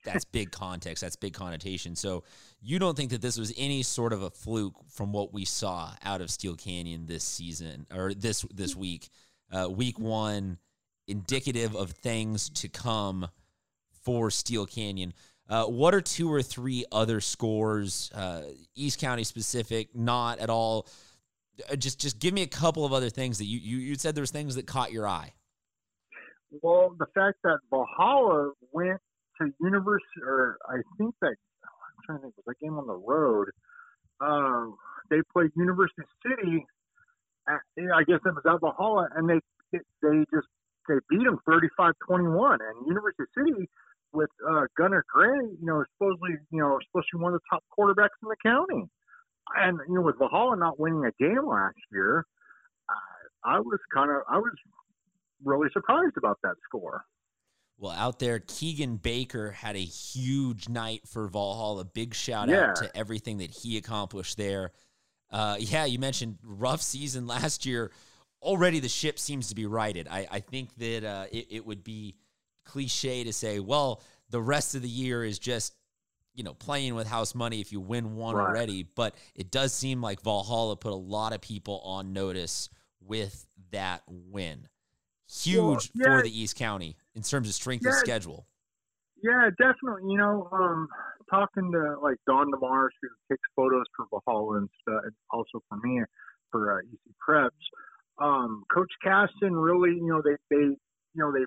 that's 0.04 0.26
big 0.32 0.52
context. 0.52 1.02
That's 1.02 1.16
big 1.16 1.34
connotation. 1.34 1.96
So 1.96 2.24
you 2.62 2.78
don't 2.78 2.96
think 2.96 3.12
that 3.12 3.22
this 3.22 3.40
was 3.40 3.54
any 3.58 3.82
sort 3.84 4.14
of 4.14 4.22
a 4.22 4.30
fluke 4.30 4.76
from 4.90 5.12
what 5.12 5.34
we 5.34 5.46
saw 5.46 5.94
out 6.04 6.22
of 6.22 6.30
Steele 6.30 6.56
Canyon 6.56 7.06
this 7.08 7.24
season 7.24 7.88
or 7.94 8.14
this 8.14 8.46
this 8.54 8.76
week, 8.76 9.10
uh, 9.52 9.70
week 9.70 9.98
one, 9.98 10.58
indicative 11.08 11.76
of 11.76 11.92
things 11.92 12.50
to 12.50 12.68
come 12.68 13.28
for 14.04 14.30
Steele 14.30 14.66
Canyon. 14.66 15.14
Uh, 15.50 15.64
what 15.64 15.96
are 15.96 16.02
two 16.02 16.32
or 16.32 16.42
three 16.42 16.84
other 16.92 17.22
scores, 17.22 18.12
uh, 18.14 18.42
East 18.76 19.00
County 19.00 19.24
specific, 19.24 19.96
not 19.96 20.40
at 20.40 20.50
all? 20.50 20.88
Uh, 21.70 21.76
just 21.76 22.00
just 22.00 22.20
give 22.20 22.34
me 22.34 22.42
a 22.44 22.48
couple 22.48 22.86
of 22.86 22.94
other 22.94 23.10
things 23.10 23.38
that 23.40 23.46
you 23.46 23.60
you, 23.60 23.78
you 23.78 23.96
said 23.96 24.16
there 24.16 24.22
was 24.22 24.32
things 24.32 24.56
that 24.56 24.68
caught 24.68 24.92
your 24.92 25.08
eye. 25.08 25.34
Well, 26.62 26.96
the 26.98 27.08
fact 27.14 27.40
that 27.44 27.60
Valhalla 27.70 28.52
went 28.72 29.02
to 29.42 29.52
University, 29.60 30.22
or 30.26 30.58
I 30.68 30.78
think 30.98 31.16
that 31.22 31.36
I'm 31.36 32.04
trying 32.06 32.20
to 32.20 32.22
think, 32.24 32.36
was 32.38 32.46
that 32.48 32.60
game 32.60 32.78
on 32.78 32.88
the 32.88 32.96
road? 32.96 33.50
Um, 34.22 34.78
they 35.10 35.18
played 35.34 35.52
University 35.56 36.04
City. 36.26 36.66
At, 37.50 37.62
I 37.94 38.04
guess 38.04 38.20
it 38.26 38.34
was 38.36 38.44
at 38.46 38.60
Valhalla, 38.62 39.10
and 39.16 39.30
they 39.30 39.40
they 39.72 40.26
just 40.34 40.48
they 40.88 40.96
beat 41.10 41.26
them 41.26 41.40
35-21. 41.48 42.58
And 42.62 42.88
University 42.88 43.24
City 43.38 43.70
with 44.14 44.30
uh, 44.48 44.66
Gunnar 44.78 45.04
Gray, 45.14 45.38
you 45.60 45.66
know, 45.66 45.84
supposedly 45.94 46.38
you 46.52 46.60
know 46.60 46.80
supposed 46.88 47.08
to 47.12 47.18
be 47.18 47.24
one 47.24 47.34
of 47.34 47.42
the 47.42 47.48
top 47.50 47.64
quarterbacks 47.78 48.18
in 48.24 48.30
the 48.30 48.38
county. 48.44 48.90
And 49.56 49.80
you 49.88 49.96
know, 49.96 50.02
with 50.02 50.18
Valhalla 50.18 50.58
not 50.58 50.80
winning 50.80 51.06
a 51.06 51.12
game 51.24 51.48
last 51.48 51.76
year, 51.92 52.26
I, 52.90 53.56
I 53.56 53.60
was 53.60 53.80
kind 53.94 54.12
of 54.12 54.18
I 54.30 54.38
was 54.38 54.54
really 55.44 55.70
surprised 55.74 56.18
about 56.18 56.40
that 56.44 56.56
score. 56.68 57.06
Well, 57.80 57.92
out 57.92 58.18
there, 58.18 58.40
Keegan 58.40 58.98
Baker 58.98 59.52
had 59.52 59.76
a 59.76 59.80
huge 59.80 60.68
night 60.68 61.02
for 61.08 61.28
Valhalla. 61.28 61.86
Big 61.86 62.16
shout 62.16 62.50
yeah. 62.50 62.72
out 62.72 62.76
to 62.78 62.98
everything 62.98 63.38
that 63.38 63.52
he 63.52 63.78
accomplished 63.78 64.36
there. 64.36 64.72
Uh, 65.30 65.58
yeah, 65.60 65.86
you 65.86 66.00
mentioned 66.00 66.40
rough 66.44 66.82
season 66.82 67.28
last 67.28 67.68
year. 67.68 67.92
Already 68.42 68.80
the 68.80 68.90
ship 68.90 69.20
seems 69.20 69.50
to 69.50 69.56
be 69.56 69.68
righted. 69.68 70.08
I, 70.10 70.28
I 70.32 70.40
think 70.40 70.76
that 70.78 71.04
uh, 71.04 71.26
it, 71.32 71.48
it 71.52 71.66
would 71.66 71.84
be 71.84 72.16
cliche 72.66 73.24
to 73.24 73.34
say, 73.34 73.60
well, 73.60 74.02
the 74.32 74.42
rest 74.42 74.74
of 74.74 74.82
the 74.82 74.90
year 74.90 75.24
is 75.24 75.38
just, 75.38 75.76
you 76.38 76.44
know, 76.44 76.54
playing 76.54 76.94
with 76.96 77.08
house 77.08 77.34
money 77.34 77.60
if 77.60 77.72
you 77.72 77.82
win 77.82 78.16
one 78.16 78.36
right. 78.36 78.48
already. 78.48 78.84
But 78.84 79.16
it 79.36 79.52
does 79.52 79.74
seem 79.74 80.02
like 80.02 80.22
Valhalla 80.22 80.78
put 80.78 80.94
a 80.94 80.96
lot 80.96 81.34
of 81.34 81.42
people 81.42 81.82
on 81.84 82.14
notice 82.14 82.70
with 83.02 83.46
that 83.72 84.04
win. 84.08 84.68
Huge 85.30 85.58
well, 85.58 85.82
yeah. 85.96 86.18
for 86.20 86.24
the 86.24 86.42
East 86.42 86.56
County 86.56 86.96
in 87.16 87.24
terms 87.24 87.50
of 87.50 87.56
strength 87.56 87.84
yeah, 87.84 87.92
of 87.92 87.98
schedule. 87.98 88.46
Yeah, 89.22 89.50
definitely. 89.58 90.12
You 90.12 90.18
know, 90.18 90.48
um, 90.52 90.88
talking 91.30 91.72
to 91.72 92.00
like 92.02 92.18
Don 92.28 92.52
DeMars, 92.52 92.90
who 93.02 93.10
takes 93.30 93.42
photos 93.56 93.86
for 93.96 94.06
Valhalla 94.12 94.58
and 94.58 94.70
stuff, 94.82 95.02
and 95.04 95.14
also 95.32 95.62
for 95.68 95.78
me 95.84 96.02
for 96.52 96.74
uh, 96.74 96.80
EC 96.80 97.14
Preps. 97.28 97.50
Um, 98.20 98.64
Coach 98.74 98.92
Caston 99.04 99.56
really, 99.56 99.96
you 99.96 100.08
know, 100.08 100.22
they 100.24 100.38
they 100.50 100.64
you 100.64 100.78
know 101.16 101.32
they 101.32 101.40
they 101.40 101.46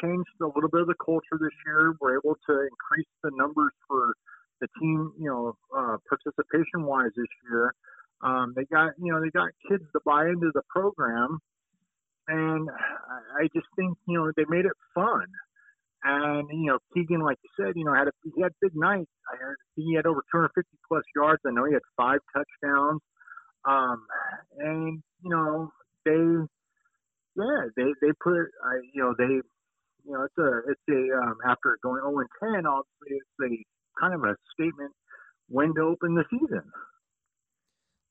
changed 0.00 0.28
a 0.40 0.46
little 0.46 0.70
bit 0.70 0.82
of 0.82 0.86
the 0.86 0.98
culture 1.04 1.38
this 1.40 1.54
year. 1.66 1.94
We're 2.00 2.18
able 2.18 2.36
to 2.48 2.52
increase 2.62 3.10
the 3.22 3.30
numbers 3.34 3.72
for 3.88 4.14
the 4.60 4.68
team, 4.80 5.12
you 5.18 5.28
know, 5.28 5.56
uh, 5.76 5.96
participation 6.08 6.84
wise 6.84 7.10
this 7.16 7.26
year. 7.50 7.74
Um, 8.22 8.54
they 8.54 8.64
got, 8.64 8.92
you 8.98 9.12
know, 9.12 9.20
they 9.20 9.30
got 9.30 9.50
kids 9.68 9.82
to 9.92 10.00
buy 10.06 10.28
into 10.28 10.50
the 10.54 10.62
program, 10.70 11.38
and 12.28 12.68
I 12.70 13.48
just 13.54 13.66
think, 13.76 13.98
you 14.06 14.18
know, 14.18 14.32
they 14.36 14.44
made 14.48 14.64
it 14.64 14.78
fun. 14.94 15.26
And 16.04 16.48
you 16.50 16.66
know, 16.66 16.78
Keegan, 16.94 17.20
like 17.20 17.38
you 17.44 17.50
said, 17.56 17.74
you 17.76 17.84
know, 17.84 17.94
had 17.94 18.08
a 18.08 18.12
he 18.34 18.42
had 18.42 18.52
big 18.60 18.74
nights. 18.74 19.10
I 19.32 19.36
heard 19.36 19.56
he 19.76 19.94
had 19.94 20.06
over 20.06 20.22
250 20.32 20.68
plus 20.88 21.04
yards. 21.14 21.40
I 21.46 21.50
know 21.52 21.64
he 21.64 21.74
had 21.74 21.82
five 21.96 22.18
touchdowns. 22.34 23.00
Um, 23.64 24.04
and 24.58 25.02
you 25.22 25.30
know, 25.30 25.70
they, 26.04 27.40
yeah, 27.40 27.68
they 27.76 27.94
they 28.00 28.12
put, 28.20 28.34
I, 28.34 28.82
you 28.92 29.02
know, 29.02 29.14
they 29.16 29.40
you 30.04 30.12
know, 30.12 30.24
it's 30.24 30.38
a 30.38 30.70
it's 30.70 30.80
a 30.88 31.16
um, 31.18 31.36
after 31.46 31.78
going 31.82 32.02
0 32.02 32.18
and 32.18 32.28
10, 32.54 32.66
obviously 32.66 33.18
it's 33.18 33.26
a 33.42 34.00
kind 34.00 34.14
of 34.14 34.22
a 34.24 34.36
statement 34.52 34.92
when 35.48 35.74
to 35.74 35.82
open 35.82 36.14
the 36.14 36.24
season. 36.30 36.62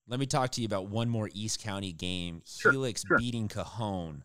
Let 0.07 0.19
me 0.19 0.25
talk 0.25 0.51
to 0.51 0.61
you 0.61 0.65
about 0.65 0.89
one 0.89 1.09
more 1.09 1.29
East 1.33 1.61
County 1.61 1.93
game. 1.93 2.41
Sure, 2.45 2.71
Helix 2.71 3.03
sure. 3.07 3.17
beating 3.17 3.47
Cajon. 3.47 4.23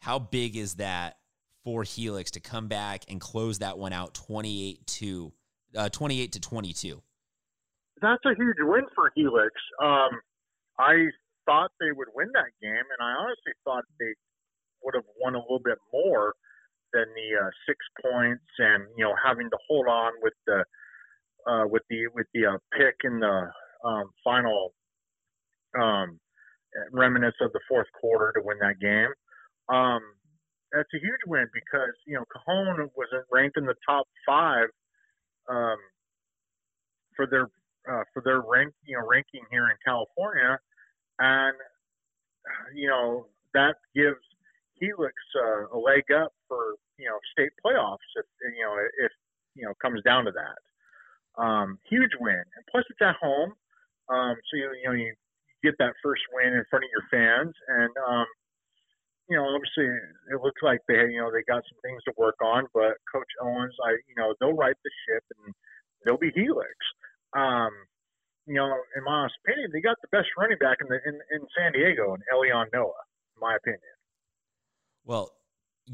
How 0.00 0.18
big 0.18 0.56
is 0.56 0.74
that 0.74 1.16
for 1.64 1.82
Helix 1.82 2.30
to 2.32 2.40
come 2.40 2.68
back 2.68 3.04
and 3.08 3.20
close 3.20 3.58
that 3.58 3.76
one 3.76 3.92
out 3.92 4.14
28 4.14 4.86
to 4.86 5.32
uh, 5.74 5.88
28 5.88 6.32
to 6.32 6.40
22? 6.40 7.02
That's 8.00 8.24
a 8.24 8.34
huge 8.36 8.56
win 8.60 8.84
for 8.94 9.10
Helix. 9.14 9.52
Um, 9.82 10.20
I 10.78 11.06
thought 11.46 11.70
they 11.80 11.92
would 11.92 12.08
win 12.14 12.28
that 12.34 12.52
game, 12.60 12.72
and 12.74 13.00
I 13.00 13.12
honestly 13.12 13.52
thought 13.64 13.84
they 13.98 14.14
would 14.82 14.94
have 14.94 15.04
won 15.20 15.34
a 15.34 15.38
little 15.38 15.60
bit 15.62 15.78
more 15.92 16.34
than 16.92 17.06
the 17.14 17.46
uh, 17.46 17.50
six 17.66 17.78
points, 18.02 18.44
and 18.58 18.84
you 18.96 19.04
know 19.04 19.14
having 19.24 19.50
to 19.50 19.58
hold 19.68 19.86
on 19.86 20.12
with 20.22 20.34
the 20.46 20.64
uh, 21.46 21.66
with 21.66 21.82
the 21.90 22.06
with 22.14 22.26
the 22.34 22.46
uh, 22.46 22.58
pick 22.72 22.96
in 23.04 23.20
the 23.20 23.50
um, 23.84 24.10
final 24.24 24.72
um, 25.78 26.18
remnants 26.92 27.38
of 27.40 27.52
the 27.52 27.60
fourth 27.68 27.86
quarter 28.00 28.32
to 28.34 28.40
win 28.44 28.58
that 28.60 28.80
game. 28.80 29.12
Um, 29.68 30.00
that's 30.72 30.88
a 30.94 30.98
huge 30.98 31.20
win 31.26 31.46
because 31.54 31.94
you 32.06 32.14
know 32.14 32.24
Cajon 32.32 32.90
wasn't 32.96 33.26
ranked 33.32 33.56
in 33.56 33.64
the 33.64 33.74
top 33.88 34.06
five 34.26 34.68
um, 35.48 35.76
for 37.14 37.26
their 37.26 37.48
uh, 37.90 38.02
for 38.12 38.22
their 38.24 38.40
rank 38.40 38.74
you 38.84 38.96
know 38.96 39.06
ranking 39.06 39.42
here 39.50 39.68
in 39.68 39.76
California, 39.84 40.58
and 41.18 41.56
you 42.74 42.88
know 42.88 43.26
that 43.54 43.76
gives 43.94 44.20
Helix 44.80 45.14
uh, 45.36 45.76
a 45.76 45.78
leg 45.78 46.04
up 46.12 46.32
for 46.48 46.74
you 46.98 47.06
know 47.06 47.18
state 47.32 47.52
playoffs 47.64 48.06
if 48.16 48.26
you 48.56 48.64
know 48.64 48.74
if 49.04 49.12
you 49.54 49.64
know 49.64 49.72
comes 49.80 50.02
down 50.02 50.24
to 50.24 50.32
that. 50.32 50.58
Um, 51.40 51.78
huge 51.88 52.12
win, 52.20 52.40
and 52.40 52.64
plus 52.70 52.84
it's 52.88 53.00
at 53.02 53.16
home, 53.20 53.52
um, 54.08 54.36
so 54.48 54.56
you, 54.56 54.70
you 54.82 54.88
know 54.88 54.96
you 54.96 55.12
get 55.62 55.74
that 55.78 55.92
first 56.02 56.22
win 56.32 56.54
in 56.54 56.64
front 56.70 56.84
of 56.84 56.90
your 56.90 57.04
fans, 57.10 57.54
and 57.68 57.92
um, 58.08 58.26
you 59.28 59.36
know 59.36 59.44
obviously 59.44 59.84
it 60.32 60.40
looks 60.42 60.62
like 60.62 60.80
they 60.88 61.12
you 61.12 61.20
know 61.20 61.30
they 61.30 61.44
got 61.44 61.62
some 61.68 61.80
things 61.84 62.02
to 62.04 62.12
work 62.16 62.36
on, 62.42 62.64
but 62.72 62.96
Coach 63.12 63.28
Owens, 63.42 63.74
I 63.84 63.92
you 64.08 64.16
know 64.16 64.34
they'll 64.40 64.56
right 64.56 64.76
the 64.84 64.90
ship 65.04 65.24
and 65.44 65.54
they'll 66.04 66.16
be 66.16 66.32
Helix. 66.34 66.72
Um, 67.36 67.70
you 68.46 68.54
know, 68.54 68.70
in 68.96 69.04
my 69.04 69.28
opinion, 69.44 69.70
they 69.72 69.80
got 69.80 69.98
the 70.00 70.08
best 70.08 70.28
running 70.38 70.58
back 70.58 70.78
in 70.80 70.88
the 70.88 70.98
in, 71.04 71.14
in 71.34 71.46
San 71.58 71.72
Diego, 71.72 72.14
and 72.14 72.22
Elion 72.32 72.66
Noah, 72.72 73.02
in 73.34 73.40
my 73.40 73.56
opinion. 73.56 73.95
Well, 75.06 75.32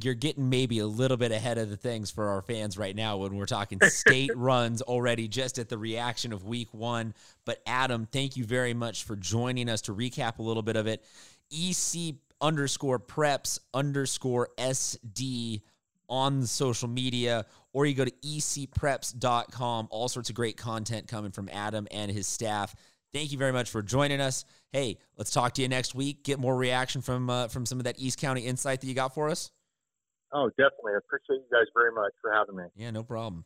you're 0.00 0.14
getting 0.14 0.48
maybe 0.48 0.78
a 0.78 0.86
little 0.86 1.18
bit 1.18 1.32
ahead 1.32 1.58
of 1.58 1.68
the 1.68 1.76
things 1.76 2.10
for 2.10 2.30
our 2.30 2.40
fans 2.40 2.78
right 2.78 2.96
now 2.96 3.18
when 3.18 3.36
we're 3.36 3.44
talking 3.44 3.78
state 3.82 4.30
runs 4.36 4.80
already 4.80 5.28
just 5.28 5.58
at 5.58 5.68
the 5.68 5.76
reaction 5.76 6.32
of 6.32 6.44
week 6.44 6.72
one. 6.72 7.14
But 7.44 7.60
Adam, 7.66 8.08
thank 8.10 8.36
you 8.36 8.44
very 8.44 8.72
much 8.72 9.04
for 9.04 9.16
joining 9.16 9.68
us 9.68 9.82
to 9.82 9.94
recap 9.94 10.38
a 10.38 10.42
little 10.42 10.62
bit 10.62 10.76
of 10.76 10.86
it. 10.86 11.04
EC 11.50 12.14
underscore 12.40 12.98
preps 12.98 13.58
underscore 13.74 14.48
SD 14.56 15.60
on 16.08 16.40
the 16.40 16.46
social 16.46 16.88
media, 16.88 17.44
or 17.74 17.84
you 17.84 17.94
go 17.94 18.04
to 18.04 18.10
ecpreps.com. 18.10 19.88
All 19.90 20.08
sorts 20.08 20.30
of 20.30 20.34
great 20.34 20.56
content 20.56 21.06
coming 21.06 21.32
from 21.32 21.50
Adam 21.52 21.86
and 21.90 22.10
his 22.10 22.26
staff. 22.26 22.74
Thank 23.12 23.30
you 23.30 23.36
very 23.38 23.52
much 23.52 23.68
for 23.68 23.82
joining 23.82 24.20
us. 24.22 24.46
Hey, 24.70 24.96
let's 25.18 25.30
talk 25.30 25.52
to 25.54 25.62
you 25.62 25.68
next 25.68 25.94
week. 25.94 26.24
Get 26.24 26.38
more 26.38 26.56
reaction 26.56 27.02
from 27.02 27.28
uh, 27.28 27.48
from 27.48 27.66
some 27.66 27.78
of 27.78 27.84
that 27.84 27.96
East 27.98 28.18
County 28.18 28.42
insight 28.42 28.80
that 28.80 28.86
you 28.86 28.94
got 28.94 29.12
for 29.14 29.28
us. 29.28 29.50
Oh, 30.32 30.48
definitely. 30.50 30.92
I 30.94 30.98
appreciate 30.98 31.44
you 31.44 31.48
guys 31.52 31.66
very 31.74 31.92
much 31.92 32.12
for 32.22 32.32
having 32.32 32.56
me. 32.56 32.64
Yeah, 32.74 32.90
no 32.90 33.02
problem. 33.02 33.44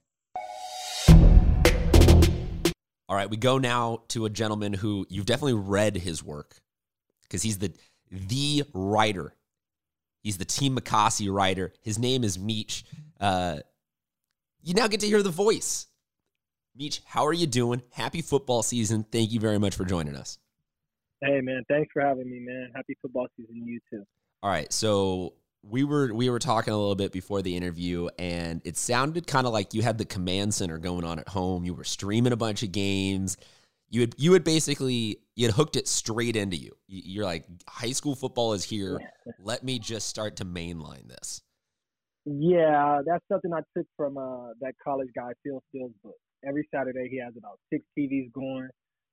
All 3.08 3.16
right, 3.16 3.28
we 3.28 3.36
go 3.36 3.58
now 3.58 4.02
to 4.08 4.24
a 4.24 4.30
gentleman 4.30 4.72
who 4.72 5.04
you've 5.08 5.26
definitely 5.26 5.54
read 5.54 5.96
his 5.96 6.22
work 6.22 6.60
because 7.22 7.42
he's 7.42 7.58
the 7.58 7.72
the 8.10 8.62
writer. 8.72 9.34
He's 10.22 10.38
the 10.38 10.44
Team 10.44 10.76
McCossie 10.76 11.32
writer. 11.32 11.72
His 11.82 11.98
name 11.98 12.22
is 12.22 12.38
Meech. 12.38 12.84
Uh, 13.20 13.58
you 14.62 14.74
now 14.74 14.86
get 14.86 15.00
to 15.00 15.06
hear 15.06 15.22
the 15.22 15.30
voice. 15.30 15.86
Meech, 16.78 17.00
how 17.06 17.24
are 17.26 17.32
you 17.32 17.46
doing? 17.46 17.82
Happy 17.90 18.20
football 18.20 18.62
season. 18.62 19.06
Thank 19.10 19.32
you 19.32 19.40
very 19.40 19.58
much 19.58 19.74
for 19.74 19.84
joining 19.84 20.14
us. 20.14 20.38
Hey 21.22 21.40
man, 21.40 21.62
thanks 21.68 21.90
for 21.92 22.02
having 22.02 22.28
me, 22.30 22.38
man. 22.40 22.70
Happy 22.74 22.96
football 23.00 23.26
season 23.36 23.54
to 23.54 23.70
you 23.70 23.80
too. 23.90 24.04
All 24.42 24.50
right, 24.50 24.70
so 24.70 25.32
we 25.62 25.84
were 25.84 26.12
we 26.12 26.28
were 26.28 26.38
talking 26.38 26.74
a 26.74 26.76
little 26.76 26.94
bit 26.94 27.12
before 27.12 27.40
the 27.40 27.56
interview, 27.56 28.08
and 28.18 28.60
it 28.64 28.76
sounded 28.76 29.26
kind 29.26 29.46
of 29.46 29.54
like 29.54 29.72
you 29.72 29.80
had 29.80 29.96
the 29.96 30.04
command 30.04 30.52
center 30.52 30.76
going 30.76 31.04
on 31.04 31.18
at 31.18 31.28
home. 31.28 31.64
You 31.64 31.72
were 31.72 31.84
streaming 31.84 32.32
a 32.32 32.36
bunch 32.36 32.62
of 32.62 32.72
games. 32.72 33.38
You 33.88 34.02
had 34.02 34.14
you 34.18 34.34
had 34.34 34.44
basically 34.44 35.20
you 35.34 35.46
had 35.46 35.54
hooked 35.54 35.76
it 35.76 35.88
straight 35.88 36.36
into 36.36 36.56
you. 36.56 36.76
You're 36.86 37.24
like, 37.24 37.46
high 37.66 37.92
school 37.92 38.14
football 38.14 38.52
is 38.52 38.64
here. 38.64 39.00
Let 39.38 39.64
me 39.64 39.78
just 39.78 40.08
start 40.08 40.36
to 40.36 40.44
mainline 40.44 41.08
this. 41.08 41.40
Yeah, 42.26 43.00
that's 43.06 43.24
something 43.32 43.52
I 43.54 43.60
took 43.76 43.86
from 43.96 44.18
uh, 44.18 44.48
that 44.60 44.74
college 44.84 45.08
guy 45.14 45.30
Phil 45.42 45.62
Steele's 45.70 45.92
book. 46.02 46.16
Every 46.46 46.68
Saturday 46.72 47.08
he 47.10 47.18
has 47.18 47.34
about 47.36 47.58
six 47.72 47.84
TVs 47.98 48.32
going, 48.32 48.68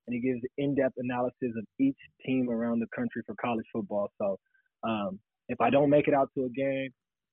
and 0.08 0.14
he 0.14 0.20
gives 0.20 0.42
in-depth 0.58 0.96
analysis 0.98 1.54
of 1.58 1.66
each 1.80 1.98
team 2.26 2.50
around 2.50 2.80
the 2.80 2.88
country 2.96 3.22
for 3.26 3.36
college 3.36 3.66
football. 3.72 4.12
So 4.20 4.38
um, 4.84 5.20
if 5.50 5.60
I 5.62 5.70
don't 5.70 5.90
make 5.90 6.08
it 6.08 6.14
out 6.14 6.30
to 6.36 6.46
a 6.46 6.50
game, 6.50 6.90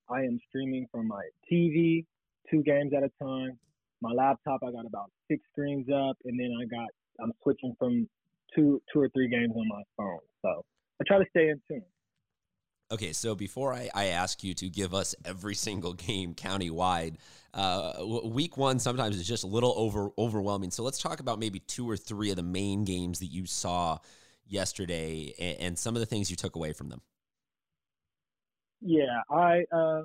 I 0.09 0.21
am 0.21 0.39
streaming 0.49 0.87
from 0.91 1.09
my 1.09 1.23
TV, 1.51 2.05
two 2.51 2.63
games 2.63 2.93
at 2.97 3.03
a 3.03 3.11
time. 3.23 3.59
My 4.03 4.13
laptop, 4.13 4.61
I 4.67 4.73
got 4.73 4.87
about 4.87 5.11
six 5.31 5.43
streams 5.53 5.87
up, 5.89 6.17
and 6.25 6.39
then 6.39 6.53
I 6.61 6.65
got 6.65 6.89
I'm 7.23 7.33
switching 7.43 7.75
from 7.79 8.09
two 8.55 8.81
two 8.93 9.01
or 9.01 9.09
three 9.11 9.29
games 9.29 9.53
on 9.55 9.69
my 9.69 9.83
phone. 9.97 10.21
So 10.43 10.65
I 11.01 11.05
try 11.07 11.19
to 11.19 11.27
stay 11.31 11.51
in 11.51 11.61
tune. 11.69 11.85
Okay, 12.93 13.13
so 13.13 13.37
before 13.37 13.73
I, 13.73 13.89
I 13.95 14.07
ask 14.07 14.43
you 14.43 14.53
to 14.55 14.69
give 14.69 14.95
us 14.95 15.15
every 15.25 15.55
single 15.55 15.93
game 15.93 16.35
countywide, 16.35 17.17
uh, 17.55 17.93
week 18.25 18.57
one 18.57 18.81
sometimes 18.81 19.17
is 19.17 19.27
just 19.27 19.45
a 19.45 19.47
little 19.47 19.75
over 19.77 20.11
overwhelming. 20.19 20.71
So 20.71 20.83
let's 20.83 21.01
talk 21.01 21.21
about 21.21 21.39
maybe 21.39 21.61
two 21.61 21.89
or 21.89 21.97
three 21.97 22.31
of 22.31 22.37
the 22.37 22.43
main 22.43 22.85
games 22.85 23.21
that 23.21 23.27
you 23.27 23.47
saw 23.47 23.99
yesterday 24.47 25.33
and, 25.39 25.61
and 25.61 25.79
some 25.79 25.95
of 25.95 26.01
the 26.01 26.07
things 26.07 26.31
you 26.31 26.37
took 26.37 26.57
away 26.57 26.73
from 26.73 26.89
them. 26.89 27.01
Yeah, 28.81 29.21
I 29.31 29.65
uh, 29.73 30.03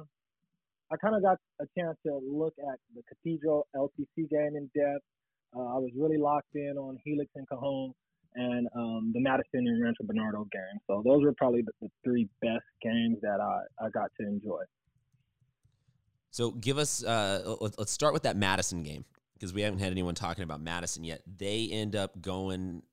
I 0.91 0.97
kind 0.97 1.15
of 1.15 1.23
got 1.23 1.39
a 1.59 1.65
chance 1.77 1.97
to 2.05 2.19
look 2.23 2.53
at 2.59 2.79
the 2.95 3.01
Cathedral 3.07 3.67
LCC 3.75 4.29
game 4.29 4.55
in 4.55 4.69
depth. 4.75 5.03
Uh, 5.55 5.75
I 5.75 5.77
was 5.77 5.91
really 5.95 6.17
locked 6.17 6.53
in 6.53 6.77
on 6.77 6.99
Helix 7.03 7.31
and 7.35 7.47
Cajon 7.47 7.93
and 8.35 8.67
um, 8.75 9.11
the 9.13 9.21
Madison 9.21 9.67
and 9.67 9.83
Rancho 9.83 10.03
Bernardo 10.03 10.47
game. 10.51 10.79
So 10.87 11.01
those 11.05 11.23
were 11.23 11.33
probably 11.33 11.61
the, 11.61 11.71
the 11.81 11.89
three 12.03 12.27
best 12.41 12.65
games 12.81 13.17
that 13.21 13.39
I, 13.39 13.85
I 13.85 13.89
got 13.89 14.11
to 14.19 14.27
enjoy. 14.27 14.63
So 16.31 16.51
give 16.51 16.77
us, 16.77 17.03
uh, 17.03 17.55
let's 17.61 17.91
start 17.91 18.13
with 18.13 18.23
that 18.23 18.35
Madison 18.35 18.83
game 18.83 19.05
because 19.35 19.53
we 19.53 19.61
haven't 19.61 19.79
had 19.79 19.91
anyone 19.91 20.15
talking 20.15 20.43
about 20.43 20.59
Madison 20.59 21.03
yet. 21.03 21.21
They 21.37 21.69
end 21.71 21.95
up 21.95 22.21
going 22.21 22.83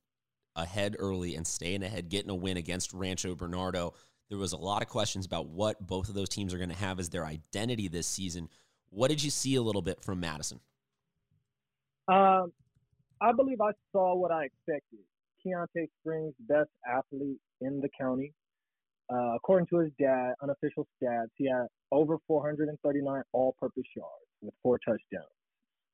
ahead 0.55 0.97
early 0.99 1.35
and 1.35 1.47
staying 1.47 1.83
ahead, 1.83 2.09
getting 2.09 2.31
a 2.31 2.35
win 2.35 2.57
against 2.57 2.93
Rancho 2.93 3.35
Bernardo. 3.35 3.95
There 4.29 4.39
was 4.39 4.53
a 4.53 4.57
lot 4.57 4.83
of 4.83 4.89
questions 4.89 5.27
about 5.27 5.49
what 5.49 5.85
both 5.85 6.09
of 6.09 6.15
those 6.15 6.29
teams 6.29 6.55
are 6.55 6.59
going 6.59 6.71
to 6.71 6.77
have 6.77 7.01
as 7.01 7.11
their 7.11 7.27
identity 7.27 7.89
this 7.89 8.07
season. 8.07 8.49
What 8.91 9.09
did 9.09 9.23
you 9.23 9.31
see 9.31 9.57
a 9.57 9.63
little 9.63 9.83
bit 9.83 10.03
from 10.03 10.21
Madison? 10.21 10.61
Um, 12.09 12.53
I 13.21 13.33
believe 13.33 13.61
I 13.61 13.73
saw 13.93 14.15
what 14.15 14.31
I 14.31 14.45
expected. 14.45 15.01
Keontae 15.45 15.89
Springs, 16.01 16.35
best 16.49 16.71
athlete 16.87 17.39
in 17.61 17.81
the 17.81 17.89
county. 17.99 18.33
Uh, 19.13 19.35
according 19.37 19.67
to 19.67 19.79
his 19.79 19.91
dad, 19.99 20.33
unofficial 20.43 20.87
stats, 20.97 21.29
he 21.37 21.49
had 21.49 21.67
over 21.91 22.17
439 22.27 23.23
all-purpose 23.33 23.85
yards 23.95 24.27
with 24.41 24.55
four 24.63 24.79
touchdowns. 24.79 25.27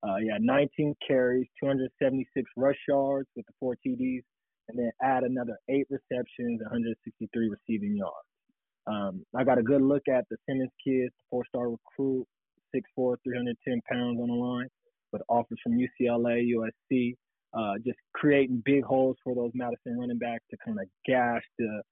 Uh, 0.03 0.17
he 0.23 0.31
had 0.31 0.43
19 0.43 0.95
carries, 1.07 1.47
276 1.61 2.51
rush 2.57 2.77
yards 2.87 3.29
with 3.35 3.45
the 3.47 3.53
four 3.59 3.77
TDs, 3.85 4.23
and 4.69 4.79
then 4.79 4.91
add 5.03 5.25
another 5.25 5.59
eight 5.69 5.87
receptions, 5.91 6.61
163 6.61 7.49
receiving 7.49 7.97
yards. 7.97 8.29
Um, 8.87 9.25
I 9.35 9.45
got 9.45 9.59
a 9.59 9.63
good 9.63 9.83
look 9.83 10.03
at 10.09 10.25
the 10.31 10.37
Simmons 10.49 10.71
kids, 10.85 11.13
four-star 11.31 11.71
recruit, 11.71 12.27
6'4", 12.75 13.17
310 13.25 13.81
pounds 13.91 14.21
on 14.21 14.29
the 14.29 14.35
line, 14.35 14.69
with 15.13 15.23
offers 15.29 15.59
from 15.63 15.73
UCLA, 15.73 16.45
USC, 16.55 17.17
uh, 17.55 17.75
just 17.85 17.99
creating 18.15 18.63
big 18.65 18.85
holes 18.85 19.17
for 19.25 19.35
those 19.35 19.51
Madison 19.55 19.99
running 19.99 20.19
backs 20.19 20.45
to 20.51 20.57
kind 20.65 20.79
of 20.79 20.87
gash 21.07 21.43
the 21.59 21.83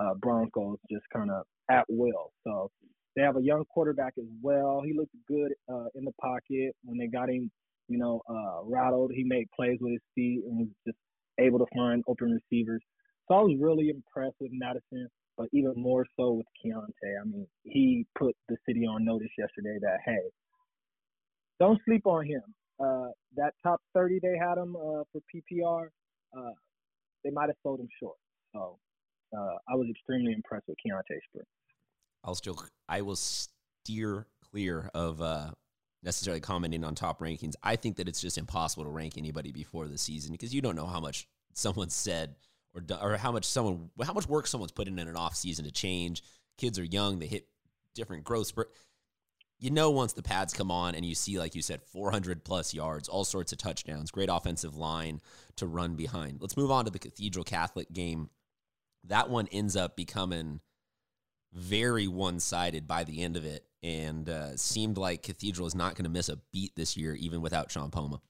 uh, 0.00 0.14
Broncos 0.14 0.78
just 0.90 1.04
kind 1.12 1.30
of 1.30 1.44
at 1.70 1.84
will. 1.88 2.32
So 2.44 2.70
they 3.16 3.22
have 3.22 3.36
a 3.36 3.42
young 3.42 3.64
quarterback 3.72 4.14
as 4.18 4.24
well. 4.40 4.82
He 4.84 4.94
looked 4.94 5.14
good 5.28 5.52
uh, 5.70 5.86
in 5.94 6.04
the 6.04 6.12
pocket 6.20 6.74
when 6.84 6.98
they 6.98 7.06
got 7.06 7.28
him, 7.28 7.50
you 7.88 7.98
know, 7.98 8.22
uh, 8.28 8.64
rattled. 8.64 9.12
He 9.14 9.24
made 9.24 9.48
plays 9.54 9.78
with 9.80 9.92
his 9.92 10.02
feet 10.14 10.42
and 10.46 10.58
was 10.58 10.68
just 10.86 10.98
able 11.38 11.58
to 11.58 11.66
find 11.74 12.02
open 12.08 12.30
receivers. 12.30 12.82
So 13.28 13.34
I 13.34 13.42
was 13.42 13.56
really 13.60 13.90
impressed 13.90 14.36
with 14.40 14.50
Madison, 14.52 15.08
but 15.36 15.48
even 15.52 15.74
more 15.76 16.06
so 16.18 16.32
with 16.32 16.46
Keontae. 16.64 17.20
I 17.20 17.24
mean, 17.24 17.46
he 17.64 18.06
put 18.18 18.34
the 18.48 18.56
city 18.66 18.86
on 18.86 19.04
notice 19.04 19.30
yesterday 19.38 19.78
that 19.82 19.98
hey, 20.04 20.20
don't 21.60 21.80
sleep 21.84 22.06
on 22.06 22.26
him. 22.26 22.42
Uh, 22.80 23.08
that 23.36 23.52
top 23.62 23.80
30 23.94 24.20
they 24.22 24.36
had 24.38 24.58
him 24.58 24.76
uh, 24.76 25.04
for 25.12 25.20
PPR, 25.34 25.88
uh, 26.36 26.52
they 27.24 27.30
might 27.30 27.48
have 27.48 27.56
sold 27.62 27.80
him 27.80 27.88
short. 28.00 28.16
So 28.54 28.78
uh, 29.36 29.56
I 29.68 29.74
was 29.74 29.88
extremely 29.90 30.32
impressed 30.32 30.64
with 30.68 30.76
Keontae 30.78 31.18
Springs. 31.28 31.46
I'll 32.24 32.34
still, 32.34 32.62
I 32.88 33.02
will 33.02 33.16
steer 33.16 34.26
clear 34.50 34.90
of 34.94 35.20
uh, 35.20 35.50
necessarily 36.02 36.40
commenting 36.40 36.84
on 36.84 36.94
top 36.94 37.20
rankings. 37.20 37.54
I 37.62 37.76
think 37.76 37.96
that 37.96 38.08
it's 38.08 38.20
just 38.20 38.38
impossible 38.38 38.84
to 38.84 38.90
rank 38.90 39.14
anybody 39.16 39.52
before 39.52 39.88
the 39.88 39.98
season 39.98 40.32
because 40.32 40.54
you 40.54 40.60
don't 40.60 40.76
know 40.76 40.86
how 40.86 41.00
much 41.00 41.26
someone 41.54 41.90
said 41.90 42.36
or 42.74 42.82
or 43.00 43.16
how 43.16 43.32
much 43.32 43.44
someone 43.44 43.90
how 44.02 44.12
much 44.12 44.28
work 44.28 44.46
someone's 44.46 44.72
put 44.72 44.88
in 44.88 44.98
an 44.98 45.16
off 45.16 45.34
season 45.34 45.64
to 45.64 45.70
change. 45.70 46.22
Kids 46.58 46.78
are 46.78 46.84
young; 46.84 47.18
they 47.18 47.26
hit 47.26 47.46
different 47.94 48.24
growth 48.24 48.48
spurt. 48.48 48.70
You 49.62 49.70
know, 49.70 49.92
once 49.92 50.12
the 50.12 50.24
pads 50.24 50.52
come 50.52 50.72
on 50.72 50.96
and 50.96 51.04
you 51.04 51.14
see, 51.14 51.38
like 51.38 51.54
you 51.54 51.62
said, 51.62 51.84
400 51.84 52.42
plus 52.42 52.74
yards, 52.74 53.08
all 53.08 53.22
sorts 53.22 53.52
of 53.52 53.58
touchdowns, 53.58 54.10
great 54.10 54.28
offensive 54.28 54.74
line 54.74 55.20
to 55.54 55.68
run 55.68 55.94
behind. 55.94 56.38
Let's 56.40 56.56
move 56.56 56.72
on 56.72 56.84
to 56.84 56.90
the 56.90 56.98
Cathedral 56.98 57.44
Catholic 57.44 57.92
game. 57.92 58.28
That 59.04 59.30
one 59.30 59.46
ends 59.52 59.76
up 59.76 59.94
becoming 59.94 60.58
very 61.52 62.08
one 62.08 62.40
sided 62.40 62.88
by 62.88 63.04
the 63.04 63.22
end 63.22 63.36
of 63.36 63.44
it 63.44 63.64
and 63.84 64.28
uh, 64.28 64.56
seemed 64.56 64.98
like 64.98 65.22
Cathedral 65.22 65.68
is 65.68 65.76
not 65.76 65.94
going 65.94 66.06
to 66.06 66.10
miss 66.10 66.28
a 66.28 66.40
beat 66.52 66.74
this 66.74 66.96
year, 66.96 67.14
even 67.14 67.40
without 67.40 67.70
Sean 67.70 67.92
Poma. 67.92 68.20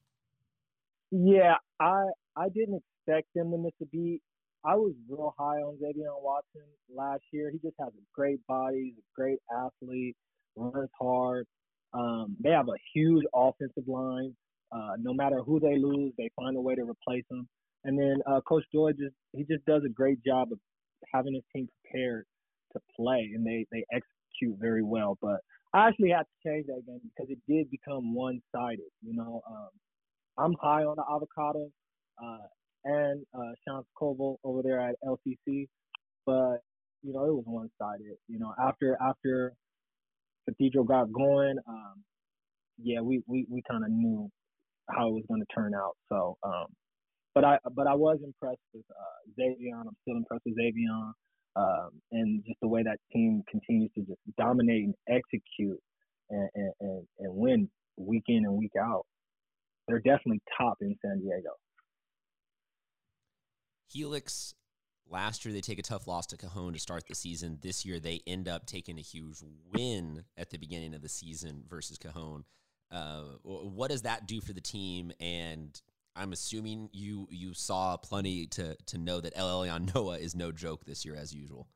Yeah, 1.11 1.55
I 1.81 2.09
I 2.37 2.51
didn't 2.51 2.83
expect 3.07 3.29
them 3.35 3.53
to 3.53 3.57
miss 3.57 3.73
a 3.81 3.87
beat. 3.87 4.21
I 4.67 4.77
was 4.77 4.93
real 5.09 5.35
high 5.39 5.63
on 5.63 5.79
Xavier 5.81 6.13
Watson 6.21 6.61
last 6.95 7.23
year. 7.33 7.51
He 7.51 7.57
just 7.57 7.77
has 7.81 7.89
a 7.89 8.05
great 8.15 8.47
body, 8.47 8.93
he's 8.95 8.99
a 8.99 9.15
great 9.19 9.39
athlete, 9.51 10.17
runs 10.57 10.91
hard. 10.99 11.47
Um, 11.95 12.37
they 12.41 12.51
have 12.51 12.69
a 12.69 12.79
huge 12.95 13.25
offensive 13.35 13.87
line. 13.87 14.35
Uh, 14.73 14.93
no 14.99 15.13
matter 15.13 15.41
who 15.43 15.61
they 15.61 15.77
lose, 15.79 16.13
they 16.17 16.31
find 16.37 16.57
a 16.57 16.61
way 16.61 16.75
to 16.75 16.83
replace 16.83 17.25
them. 17.31 17.47
And 17.85 17.99
then 17.99 18.17
uh, 18.27 18.41
Coach 18.41 18.65
Doyle 18.73 18.93
just 18.93 19.15
he 19.33 19.45
just 19.45 19.65
does 19.67 19.83
a 19.85 19.89
great 19.89 20.23
job 20.25 20.53
of 20.53 20.59
having 21.13 21.35
his 21.35 21.43
team 21.55 21.69
prepared 21.83 22.25
to 22.73 22.81
play, 22.97 23.31
and 23.35 23.47
they 23.47 23.67
they 23.71 23.85
execute 23.93 24.59
very 24.59 24.83
well. 24.83 25.19
But 25.21 25.41
I 25.75 25.89
actually 25.89 26.11
had 26.11 26.23
to 26.23 26.49
change 26.49 26.67
that 26.67 26.83
game 26.87 27.01
because 27.03 27.31
it 27.31 27.39
did 27.49 27.71
become 27.71 28.15
one 28.15 28.41
sided. 28.55 28.91
You 29.03 29.15
know, 29.15 29.43
um, 29.49 29.69
I'm 30.39 30.55
high 30.61 30.85
on 30.85 30.97
the 30.97 31.05
avocado 31.11 31.69
uh, 32.23 32.47
and 32.85 33.25
uh, 33.35 33.53
Sean 33.67 33.85
Koval 34.01 34.37
over 34.45 34.63
there 34.63 34.81
at 34.81 34.97
LCC, 35.07 35.69
but 36.25 36.59
you 37.03 37.13
know 37.13 37.27
it 37.27 37.35
was 37.35 37.45
one 37.47 37.71
sided. 37.81 38.17
You 38.29 38.39
know, 38.39 38.55
after 38.61 38.97
after 39.01 39.55
Cathedral 40.49 40.85
got 40.85 41.13
going, 41.13 41.57
um, 41.69 42.03
yeah, 42.83 43.01
we 43.01 43.23
we, 43.27 43.47
we 43.51 43.63
kind 43.71 43.85
of 43.85 43.91
knew 43.91 44.29
how 44.91 45.09
it 45.09 45.13
was 45.13 45.25
going 45.29 45.41
to 45.41 45.55
turn 45.55 45.73
out. 45.75 45.97
So, 46.11 46.37
um, 46.43 46.67
but 47.35 47.45
I 47.45 47.59
but 47.75 47.87
I 47.87 47.95
was 47.95 48.19
impressed 48.25 48.61
with 48.75 48.85
uh, 48.91 49.31
Xavier. 49.37 49.77
I'm 49.77 49.97
still 50.03 50.17
impressed 50.17 50.43
with 50.45 50.57
Xavier 50.57 51.13
um, 51.57 51.91
and 52.11 52.43
just 52.47 52.59
the 52.63 52.69
way 52.69 52.83
that 52.83 52.97
team 53.13 53.43
continues 53.51 53.91
to 53.95 54.03
just 54.03 54.21
dominate 54.39 54.85
and 54.85 54.95
execute 55.09 55.79
and, 56.31 56.49
and, 56.55 56.73
and, 56.81 57.07
and 57.19 57.35
win 57.35 57.69
week 57.97 58.25
in 58.29 58.45
and 58.45 58.55
week 58.55 58.73
out. 58.81 59.05
They're 59.87 59.99
definitely 59.99 60.41
top 60.57 60.79
in 60.81 60.97
San 61.05 61.21
Diego. 61.21 61.51
Helix, 63.91 64.55
last 65.13 65.45
year 65.45 65.53
they 65.53 65.61
take 65.61 65.79
a 65.79 65.83
tough 65.83 66.07
loss 66.07 66.27
to 66.27 66.37
Cajon 66.37 66.73
to 66.73 66.79
start 66.79 67.05
the 67.07 67.15
season. 67.15 67.59
This 67.61 67.85
year 67.85 68.01
they 68.01 68.21
end 68.27 68.49
up 68.49 68.67
taking 68.67 68.99
a 68.99 69.03
huge 69.03 69.39
win 69.73 70.25
at 70.37 70.51
the 70.51 70.59
beginning 70.59 70.95
of 70.95 71.03
the 71.03 71.09
season 71.09 71.65
versus 71.69 71.99
Cajon. 71.99 72.45
Uh, 72.91 73.23
what 73.43 73.91
does 73.91 74.03
that 74.03 74.27
do 74.27 74.41
for 74.41 74.53
the 74.53 74.61
team? 74.61 75.13
And 75.21 75.81
I'm 76.17 76.33
assuming 76.33 76.89
you 76.93 77.29
you 77.31 77.55
saw 77.55 77.97
plenty 77.97 78.47
to 78.49 78.77
to 78.87 78.99
know 78.99 79.21
that 79.21 79.33
El 79.37 79.49
Elyon 79.49 79.95
Noah 79.95 80.19
is 80.19 80.35
no 80.35 80.53
joke 80.53 80.85
this 80.85 81.05
year 81.05 81.15
as 81.15 81.35
usual. 81.35 81.69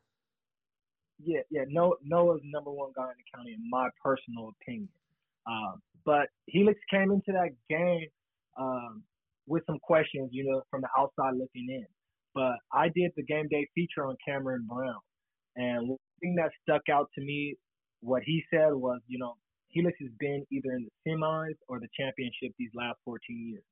Yeah, 1.22 1.40
yeah. 1.50 1.64
Noah 1.68 1.96
Noah's 2.04 2.42
number 2.44 2.70
one 2.70 2.92
guy 2.94 3.04
in 3.04 3.14
the 3.16 3.36
county, 3.36 3.52
in 3.52 3.70
my 3.70 3.88
personal 4.02 4.52
opinion. 4.60 4.88
Um, 5.46 5.80
but 6.04 6.28
Helix 6.46 6.78
came 6.90 7.10
into 7.12 7.32
that 7.32 7.50
game 7.70 8.08
um, 8.58 9.02
with 9.46 9.62
some 9.66 9.78
questions, 9.78 10.30
you 10.32 10.44
know, 10.44 10.62
from 10.70 10.82
the 10.82 10.88
outside 10.98 11.34
looking 11.34 11.68
in. 11.70 11.86
But 12.36 12.56
I 12.70 12.90
did 12.94 13.12
the 13.16 13.22
game 13.22 13.48
day 13.48 13.66
feature 13.74 14.04
on 14.04 14.14
Cameron 14.28 14.68
Brown, 14.68 15.00
and 15.56 15.88
one 15.88 15.98
thing 16.20 16.34
that 16.36 16.50
stuck 16.62 16.82
out 16.92 17.08
to 17.14 17.22
me, 17.22 17.56
what 18.00 18.22
he 18.24 18.44
said 18.52 18.74
was, 18.74 19.00
you 19.08 19.18
know, 19.18 19.36
Helix 19.70 19.96
has 20.02 20.10
been 20.20 20.44
either 20.52 20.68
in 20.76 20.86
the 20.86 21.10
semis 21.10 21.56
or 21.66 21.80
the 21.80 21.88
championship 21.98 22.52
these 22.58 22.70
last 22.74 22.98
14 23.06 23.20
years, 23.48 23.64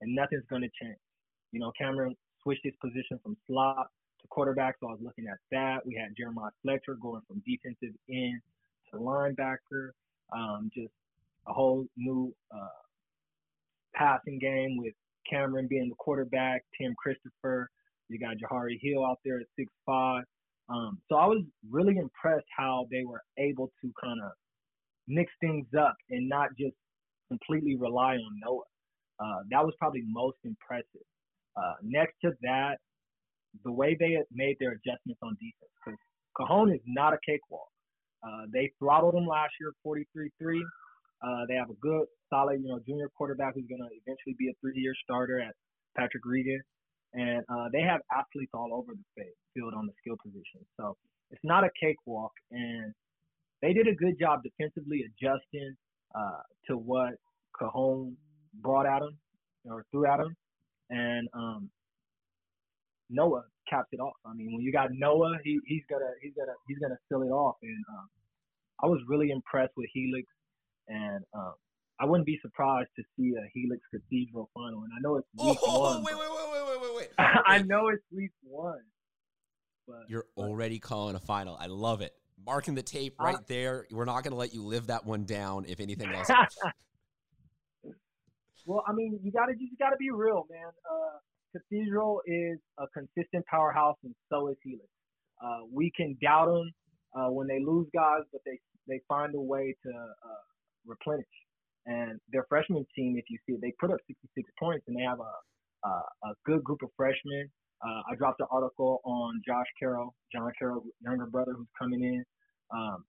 and 0.00 0.14
nothing's 0.14 0.46
going 0.48 0.62
to 0.62 0.70
change. 0.82 0.96
You 1.52 1.60
know, 1.60 1.72
Cameron 1.78 2.16
switched 2.42 2.64
his 2.64 2.72
position 2.80 3.20
from 3.22 3.36
slot 3.46 3.88
to 4.22 4.28
quarterback, 4.28 4.76
so 4.80 4.88
I 4.88 4.92
was 4.92 5.00
looking 5.02 5.26
at 5.28 5.36
that. 5.52 5.84
We 5.84 5.94
had 5.94 6.16
Jeremiah 6.16 6.50
Fletcher 6.62 6.96
going 7.00 7.20
from 7.28 7.42
defensive 7.46 7.94
end 8.08 8.40
to 8.92 8.98
linebacker, 8.98 9.90
um, 10.34 10.70
just 10.74 10.92
a 11.46 11.52
whole 11.52 11.84
new 11.98 12.34
uh, 12.50 12.80
passing 13.94 14.38
game 14.38 14.78
with 14.78 14.94
Cameron 15.28 15.66
being 15.68 15.90
the 15.90 15.94
quarterback, 15.96 16.64
Tim 16.80 16.94
Christopher. 16.96 17.70
You 18.08 18.18
got 18.18 18.36
Jahari 18.36 18.78
Hill 18.80 19.04
out 19.04 19.18
there 19.24 19.40
at 19.40 19.46
six 19.58 19.70
five. 19.84 20.24
Um, 20.68 20.98
so 21.08 21.16
I 21.16 21.26
was 21.26 21.42
really 21.70 21.96
impressed 21.96 22.46
how 22.56 22.86
they 22.90 23.04
were 23.04 23.22
able 23.38 23.70
to 23.82 23.92
kind 24.02 24.18
of 24.24 24.32
mix 25.06 25.32
things 25.40 25.66
up 25.78 25.94
and 26.10 26.28
not 26.28 26.48
just 26.58 26.74
completely 27.28 27.76
rely 27.76 28.14
on 28.14 28.40
Noah. 28.44 28.62
Uh, 29.18 29.42
that 29.50 29.64
was 29.64 29.74
probably 29.78 30.02
most 30.06 30.36
impressive. 30.44 31.06
Uh, 31.56 31.74
next 31.82 32.14
to 32.24 32.32
that, 32.42 32.76
the 33.64 33.72
way 33.72 33.96
they 33.98 34.18
made 34.32 34.56
their 34.60 34.72
adjustments 34.72 35.20
on 35.22 35.36
defense, 35.40 35.72
because 35.84 35.98
Cajon 36.36 36.70
is 36.70 36.80
not 36.86 37.14
a 37.14 37.18
cakewalk. 37.24 37.68
Uh, 38.22 38.44
they 38.52 38.72
throttled 38.78 39.14
them 39.14 39.26
last 39.26 39.52
year, 39.60 39.72
43-3. 39.86 40.60
Uh, 41.22 41.46
they 41.48 41.54
have 41.54 41.70
a 41.70 41.78
good, 41.80 42.04
solid, 42.28 42.60
you 42.60 42.68
know, 42.68 42.80
junior 42.86 43.08
quarterback 43.16 43.54
who's 43.54 43.64
going 43.68 43.80
to 43.80 43.88
eventually 44.04 44.34
be 44.38 44.48
a 44.48 44.54
three-year 44.60 44.92
starter 45.02 45.40
at 45.40 45.54
Patrick 45.96 46.24
Regan, 46.26 46.60
and 47.16 47.42
uh, 47.48 47.68
they 47.72 47.80
have 47.80 48.00
athletes 48.12 48.52
all 48.52 48.70
over 48.72 48.92
the 48.92 49.24
field 49.54 49.72
on 49.74 49.86
the 49.86 49.92
skill 50.00 50.16
position. 50.22 50.60
So 50.78 50.96
it's 51.30 51.40
not 51.42 51.64
a 51.64 51.70
cakewalk, 51.80 52.32
and 52.50 52.92
they 53.62 53.72
did 53.72 53.88
a 53.88 53.94
good 53.94 54.18
job 54.20 54.40
defensively 54.44 55.02
adjusting 55.08 55.74
uh, 56.14 56.42
to 56.68 56.76
what 56.76 57.14
Cajon 57.58 58.16
brought 58.60 58.86
at 58.86 59.00
them 59.00 59.16
or 59.64 59.84
threw 59.90 60.06
at 60.06 60.18
them, 60.18 60.36
and 60.90 61.26
um, 61.34 61.70
Noah 63.08 63.44
capped 63.68 63.92
it 63.92 64.00
off. 64.00 64.14
I 64.26 64.34
mean, 64.34 64.52
when 64.52 64.62
you 64.62 64.72
got 64.72 64.90
Noah, 64.92 65.38
he, 65.42 65.58
he's 65.66 65.82
gonna 65.88 66.12
he's 66.22 66.34
gonna 66.36 66.54
he's 66.68 66.78
gonna 66.78 66.98
fill 67.08 67.22
it 67.22 67.32
off, 67.32 67.56
and 67.62 67.84
um, 67.96 68.06
I 68.84 68.86
was 68.86 69.00
really 69.08 69.30
impressed 69.30 69.72
with 69.76 69.88
Helix, 69.94 70.28
and 70.88 71.24
um, 71.34 71.54
I 71.98 72.04
wouldn't 72.04 72.26
be 72.26 72.38
surprised 72.42 72.90
to 72.96 73.02
see 73.16 73.32
a 73.36 73.48
Helix 73.54 73.80
Cathedral 73.90 74.50
final. 74.52 74.82
And 74.82 74.92
I 74.96 75.00
know 75.00 75.16
it's 75.16 75.28
week 75.34 75.58
oh, 75.62 75.80
one. 75.80 76.04
Wait, 76.04 76.14
wait, 76.14 76.28
wait, 76.28 76.48
wait, 76.52 76.66
wait, 76.68 76.80
wait, 76.82 76.96
wait. 76.96 77.08
I 77.18 77.62
know 77.62 77.88
it's 77.88 78.04
week 78.14 78.32
one. 78.42 78.82
But, 79.86 80.04
You're 80.08 80.26
but, 80.36 80.42
already 80.42 80.78
calling 80.78 81.16
a 81.16 81.20
final. 81.20 81.56
I 81.58 81.66
love 81.66 82.02
it. 82.02 82.12
Marking 82.44 82.74
the 82.74 82.82
tape 82.82 83.14
right 83.18 83.38
there. 83.46 83.86
We're 83.90 84.04
not 84.04 84.22
going 84.22 84.32
to 84.32 84.38
let 84.38 84.52
you 84.52 84.62
live 84.62 84.88
that 84.88 85.06
one 85.06 85.24
down. 85.24 85.64
If 85.66 85.80
anything 85.80 86.12
else. 86.12 86.28
well, 88.66 88.84
I 88.86 88.92
mean, 88.92 89.18
you 89.22 89.32
got 89.32 89.46
to 89.46 89.54
you 89.58 89.70
got 89.78 89.90
to 89.90 89.96
be 89.96 90.10
real, 90.10 90.46
man. 90.50 90.68
Uh, 90.68 91.18
Cathedral 91.56 92.20
is 92.26 92.58
a 92.78 92.84
consistent 92.88 93.46
powerhouse, 93.46 93.96
and 94.04 94.14
so 94.30 94.48
is 94.48 94.56
Helix. 94.62 94.86
Uh, 95.42 95.60
we 95.72 95.90
can 95.96 96.16
doubt 96.22 96.46
them 96.46 96.70
uh, 97.16 97.30
when 97.30 97.46
they 97.46 97.58
lose 97.58 97.88
guys, 97.94 98.22
but 98.32 98.42
they 98.44 98.60
they 98.86 99.00
find 99.08 99.34
a 99.34 99.40
way 99.40 99.74
to 99.82 99.90
uh, 99.90 100.44
replenish. 100.84 101.26
And 101.86 102.18
their 102.32 102.44
freshman 102.48 102.84
team, 102.94 103.16
if 103.16 103.24
you 103.30 103.38
see 103.46 103.54
it, 103.54 103.60
they 103.62 103.72
put 103.78 103.90
up 103.90 103.98
66 104.06 104.50
points, 104.58 104.84
and 104.88 104.96
they 104.96 105.02
have 105.02 105.20
a 105.20 105.32
a, 105.84 105.88
a 106.28 106.34
good 106.44 106.62
group 106.64 106.82
of 106.82 106.90
freshmen. 106.96 107.50
Uh, 107.86 108.02
I 108.10 108.14
dropped 108.16 108.40
an 108.40 108.46
article 108.50 109.00
on 109.04 109.40
Josh 109.46 109.66
Carroll, 109.78 110.14
John 110.32 110.50
Carroll's 110.58 110.84
younger 111.00 111.26
brother, 111.26 111.52
who's 111.56 111.68
coming 111.78 112.02
in. 112.02 112.24
Um, 112.74 113.04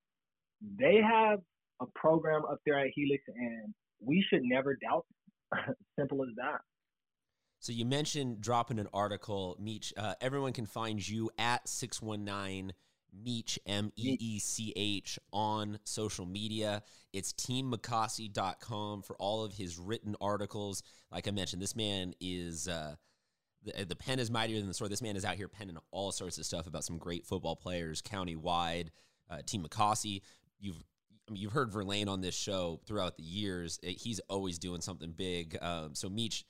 they 0.78 1.00
have 1.02 1.40
a 1.82 1.86
program 1.96 2.44
up 2.52 2.60
there 2.66 2.80
at 2.80 2.88
Helix, 2.94 3.24
and 3.28 3.74
we 4.04 4.24
should 4.30 4.42
never 4.44 4.76
doubt 4.76 5.06
them. 5.52 5.76
Simple 6.00 6.24
as 6.24 6.30
that. 6.36 6.60
So 7.60 7.72
you 7.72 7.86
mentioned 7.86 8.42
dropping 8.42 8.78
an 8.78 8.88
article, 8.94 9.58
Meech. 9.60 9.94
Uh, 9.98 10.14
everyone 10.22 10.54
can 10.54 10.66
find 10.66 11.06
you 11.06 11.32
at 11.40 11.68
619 11.68 12.74
Meech, 13.14 13.60
M 13.66 13.92
E 13.96 14.18
E 14.20 14.40
C 14.40 14.74
H, 14.76 15.20
on 15.32 15.80
social 15.84 16.26
media. 16.26 16.84
It's 17.14 17.34
teammcassi.com 17.34 19.02
for 19.04 19.16
all 19.18 19.44
of 19.44 19.54
his 19.54 19.78
written 19.78 20.16
articles. 20.22 20.84
Like 21.12 21.28
I 21.28 21.32
mentioned, 21.32 21.62
this 21.62 21.76
man 21.76 22.14
is. 22.20 22.68
Uh, 22.68 22.96
the, 23.64 23.86
the 23.86 23.96
pen 23.96 24.20
is 24.20 24.32
mightier 24.32 24.60
than 24.60 24.68
the 24.68 24.74
sword. 24.74 24.92
This 24.92 25.02
man 25.02 25.16
is 25.18 25.26
out 25.26 25.36
here 25.36 25.48
penning 25.50 25.78
all 25.92 26.12
sorts 26.12 26.38
of 26.38 26.46
stuff 26.46 26.68
about 26.68 26.84
some 26.84 26.98
great 26.98 27.26
football 27.26 27.56
players, 27.56 28.02
countywide. 28.02 28.90
Uh, 29.30 29.40
Team 29.46 29.66
McCossie, 29.68 30.22
you've 30.60 30.82
I 31.28 31.34
mean, 31.34 31.42
you've 31.42 31.52
heard 31.52 31.72
Verlaine 31.72 32.08
on 32.08 32.22
this 32.22 32.36
show 32.36 32.80
throughout 32.86 33.18
the 33.18 33.24
years. 33.24 33.80
He's 33.84 34.22
always 34.30 34.58
doing 34.58 34.82
something 34.82 35.12
big. 35.12 35.58
Um, 35.62 35.94
so 35.94 36.08
Meech, 36.10 36.46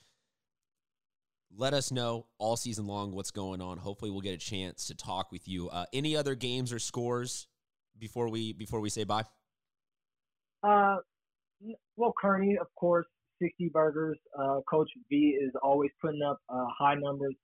let 1.55 1.73
us 1.73 1.91
know 1.91 2.27
all 2.37 2.55
season 2.55 2.87
long 2.87 3.11
what's 3.11 3.31
going 3.31 3.61
on. 3.61 3.77
Hopefully, 3.77 4.11
we'll 4.11 4.21
get 4.21 4.33
a 4.33 4.37
chance 4.37 4.87
to 4.87 4.95
talk 4.95 5.31
with 5.31 5.47
you. 5.47 5.69
Uh, 5.69 5.85
any 5.93 6.15
other 6.15 6.35
games 6.35 6.71
or 6.73 6.79
scores 6.79 7.47
before 7.97 8.29
we 8.29 8.53
before 8.53 8.79
we 8.79 8.89
say 8.89 9.03
bye? 9.03 9.23
Uh, 10.63 10.97
well, 11.95 12.13
Kearny, 12.21 12.57
of 12.59 12.67
course, 12.75 13.05
sixty 13.41 13.69
burgers. 13.69 14.17
Uh, 14.37 14.59
Coach 14.69 14.89
V 15.09 15.37
is 15.41 15.51
always 15.63 15.91
putting 16.01 16.21
up 16.21 16.39
uh, 16.49 16.65
high 16.77 16.95
numbers, 16.95 17.35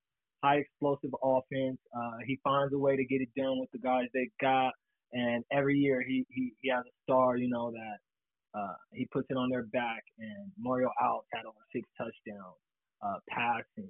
high 0.44 0.58
explosive 0.58 1.12
offense. 1.24 1.78
Uh, 1.96 2.18
he 2.26 2.40
finds 2.44 2.74
a 2.74 2.78
way 2.78 2.96
to 2.96 3.06
get 3.06 3.22
it 3.22 3.30
done 3.36 3.60
with 3.60 3.70
the 3.72 3.80
guys 3.80 4.06
they 4.14 4.30
got, 4.42 4.74
and 5.12 5.44
every 5.52 5.78
year 5.78 6.04
he 6.06 6.26
he, 6.30 6.54
he 6.62 6.70
has 6.70 6.84
a 6.86 6.94
star, 7.04 7.38
you 7.38 7.50
know 7.50 7.72
that 7.72 8.60
uh, 8.60 8.74
he 8.92 9.08
puts 9.12 9.28
it 9.30 9.38
on 9.38 9.50
their 9.50 9.64
back. 9.64 10.04
And 10.20 10.52
Mario 10.58 10.90
Alts 11.02 11.26
had 11.34 11.46
over 11.46 11.58
six 11.72 11.88
touchdowns 11.98 12.63
uh, 13.04 13.20
passing. 13.30 13.90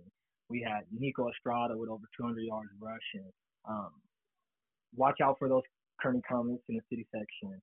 We 0.49 0.61
had 0.61 0.84
Nico 0.91 1.30
Estrada 1.30 1.78
with 1.78 1.89
over 1.89 2.03
200 2.18 2.41
yards 2.41 2.70
rushing. 2.82 3.30
Um, 3.68 3.91
watch 4.95 5.22
out 5.22 5.38
for 5.39 5.47
those 5.47 5.64
Kearny 6.03 6.22
Komets 6.30 6.61
in 6.70 6.76
the 6.76 6.82
city 6.89 7.07
section. 7.11 7.61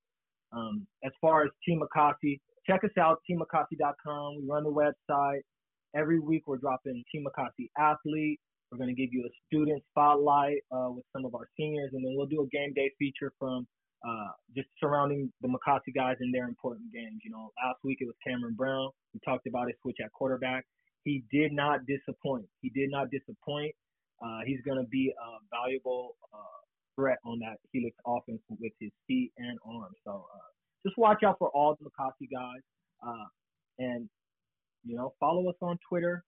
Um, 0.53 0.87
as 1.03 1.11
far 1.21 1.43
as 1.43 1.51
Team 1.65 1.81
McCossie, 1.81 2.39
check 2.67 2.83
us 2.83 2.91
out, 2.99 3.19
teammcossie.com. 3.29 4.37
We 4.41 4.47
run 4.49 4.63
the 4.63 4.71
website. 4.71 5.41
Every 5.95 6.19
week 6.19 6.43
we're 6.47 6.57
dropping 6.57 7.03
Team 7.11 7.25
McCossie 7.25 7.69
athlete. 7.77 8.39
We're 8.71 8.77
going 8.77 8.93
to 8.93 8.99
give 8.99 9.11
you 9.11 9.25
a 9.25 9.31
student 9.47 9.83
spotlight 9.91 10.63
uh, 10.71 10.91
with 10.91 11.03
some 11.13 11.25
of 11.25 11.35
our 11.35 11.47
seniors, 11.57 11.91
and 11.93 12.05
then 12.05 12.13
we'll 12.15 12.27
do 12.27 12.41
a 12.41 12.47
game 12.47 12.73
day 12.73 12.89
feature 12.97 13.33
from 13.37 13.67
uh, 14.07 14.31
just 14.55 14.69
surrounding 14.79 15.31
the 15.41 15.49
McCossie 15.49 15.93
guys 15.93 16.15
in 16.21 16.31
their 16.31 16.47
important 16.47 16.91
games. 16.93 17.19
You 17.23 17.31
know, 17.31 17.51
last 17.63 17.79
week 17.83 17.97
it 17.99 18.05
was 18.05 18.15
Cameron 18.25 18.55
Brown. 18.55 18.89
We 19.13 19.19
talked 19.25 19.45
about 19.45 19.67
his 19.67 19.75
switch 19.81 19.97
at 20.03 20.11
quarterback 20.13 20.65
he 21.03 21.23
did 21.31 21.51
not 21.51 21.81
disappoint. 21.85 22.45
He 22.61 22.69
did 22.69 22.89
not 22.91 23.09
disappoint. 23.11 23.73
Uh, 24.23 24.39
he's 24.45 24.61
going 24.65 24.77
to 24.77 24.87
be 24.89 25.11
a 25.11 25.29
valuable 25.55 26.15
uh, 26.33 26.59
threat 26.95 27.17
on 27.25 27.39
that 27.39 27.57
Helix 27.71 27.95
offense 28.05 28.41
with 28.49 28.73
his 28.79 28.91
feet 29.07 29.31
and 29.37 29.57
arms. 29.65 29.95
So 30.05 30.25
uh, 30.33 30.49
just 30.85 30.97
watch 30.97 31.23
out 31.23 31.37
for 31.39 31.49
all 31.49 31.75
the 31.79 31.89
McCossie 31.89 32.29
guys. 32.31 32.61
Uh, 33.05 33.27
and, 33.79 34.09
you 34.83 34.95
know, 34.95 35.13
follow 35.19 35.49
us 35.49 35.55
on 35.61 35.79
Twitter, 35.89 36.23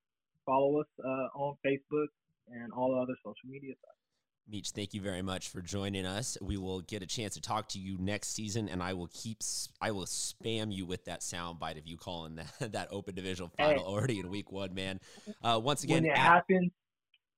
follow 0.46 0.80
us 0.80 0.88
uh, 1.04 1.28
on 1.36 1.56
Facebook, 1.66 2.08
and 2.50 2.74
all 2.74 3.00
other 3.00 3.16
social 3.24 3.48
media 3.48 3.74
sites. 3.74 4.03
Meech, 4.50 4.72
thank 4.72 4.94
you 4.94 5.00
very 5.00 5.22
much 5.22 5.50
for 5.50 5.62
joining 5.62 6.06
us. 6.06 6.38
We 6.42 6.58
will 6.58 6.82
get 6.82 7.02
a 7.02 7.06
chance 7.06 7.36
to 7.36 7.42
talk 7.42 7.70
to 7.70 7.80
you 7.80 7.98
next 7.98 8.36
season, 8.36 8.68
and 8.68 8.84
I 8.84 8.94
will 8.94 9.10
keep 9.14 9.38
I 9.82 9.92
will 9.92 10.06
spam 10.06 10.74
you 10.74 10.86
with 10.86 11.06
that 11.06 11.22
soundbite 11.22 11.78
of 11.78 11.88
you 11.88 11.96
calling 11.96 12.36
that, 12.36 12.54
that 12.74 12.88
open 12.92 13.16
divisional 13.16 13.52
final 13.58 13.84
hey. 13.84 13.90
already 13.90 14.20
in 14.20 14.30
week 14.30 14.52
one, 14.52 14.74
man. 14.74 15.00
Uh, 15.42 15.62
once 15.64 15.86
again, 15.86 16.04
when 16.04 16.12
it 16.12 16.18
at, 16.18 16.18
happens, 16.18 16.72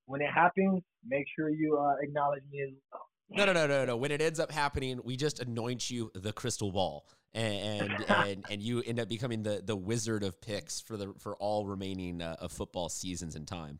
when 0.07 0.21
it 0.21 0.31
happens, 0.33 0.81
make 1.07 1.25
sure 1.35 1.49
you 1.49 1.77
uh, 1.77 1.93
acknowledge 2.01 2.43
me 2.51 2.63
as 2.63 2.69
well. 2.91 3.07
No, 3.29 3.45
no, 3.45 3.53
no, 3.53 3.67
no, 3.67 3.85
no. 3.85 3.97
When 3.97 4.11
it 4.11 4.21
ends 4.21 4.39
up 4.39 4.51
happening, 4.51 4.99
we 5.03 5.15
just 5.15 5.39
anoint 5.39 5.89
you 5.91 6.11
the 6.15 6.33
crystal 6.33 6.71
ball, 6.71 7.05
and 7.35 7.83
and 7.83 8.05
and, 8.09 8.45
and 8.49 8.61
you 8.63 8.81
end 8.81 8.99
up 8.99 9.09
becoming 9.09 9.43
the 9.43 9.61
the 9.63 9.75
wizard 9.75 10.23
of 10.23 10.41
picks 10.41 10.81
for 10.81 10.97
the 10.97 11.13
for 11.19 11.35
all 11.37 11.67
remaining 11.67 12.23
uh, 12.23 12.35
of 12.39 12.51
football 12.51 12.89
seasons 12.89 13.35
and 13.35 13.47
time. 13.47 13.77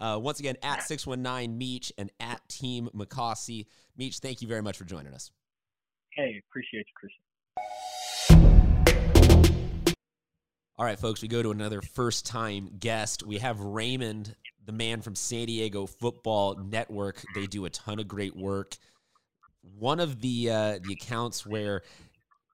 Uh, 0.00 0.18
once 0.20 0.40
again, 0.40 0.56
at 0.62 0.82
619 0.82 1.56
Meech 1.56 1.92
and 1.98 2.10
at 2.20 2.46
Team 2.48 2.88
McCossie. 2.94 3.66
Meech, 3.96 4.18
thank 4.18 4.42
you 4.42 4.48
very 4.48 4.62
much 4.62 4.76
for 4.76 4.84
joining 4.84 5.12
us. 5.12 5.30
Hey, 6.10 6.42
appreciate 6.48 6.86
you, 6.86 6.92
Christian. 6.94 7.22
All 10.78 10.84
right, 10.84 10.98
folks, 10.98 11.22
we 11.22 11.28
go 11.28 11.42
to 11.42 11.50
another 11.50 11.82
first 11.82 12.24
time 12.24 12.70
guest. 12.78 13.26
We 13.26 13.38
have 13.38 13.58
Raymond, 13.58 14.36
the 14.64 14.72
man 14.72 15.02
from 15.02 15.16
San 15.16 15.46
Diego 15.46 15.86
Football 15.86 16.54
Network. 16.56 17.20
They 17.34 17.46
do 17.46 17.64
a 17.64 17.70
ton 17.70 17.98
of 17.98 18.06
great 18.06 18.36
work. 18.36 18.76
One 19.76 19.98
of 19.98 20.20
the 20.20 20.50
uh, 20.50 20.78
the 20.80 20.92
accounts 20.92 21.44
where 21.44 21.82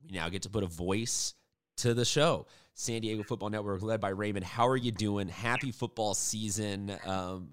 we 0.02 0.16
now 0.16 0.30
get 0.30 0.42
to 0.42 0.48
put 0.48 0.64
a 0.64 0.68
voice 0.68 1.34
to 1.78 1.92
the 1.92 2.06
show. 2.06 2.46
San 2.74 3.00
Diego 3.00 3.22
Football 3.22 3.50
Network, 3.50 3.82
led 3.82 4.00
by 4.00 4.10
Raymond. 4.10 4.44
How 4.44 4.68
are 4.68 4.76
you 4.76 4.90
doing? 4.90 5.28
Happy 5.28 5.70
football 5.72 6.14
season. 6.14 6.92
Um, 7.06 7.48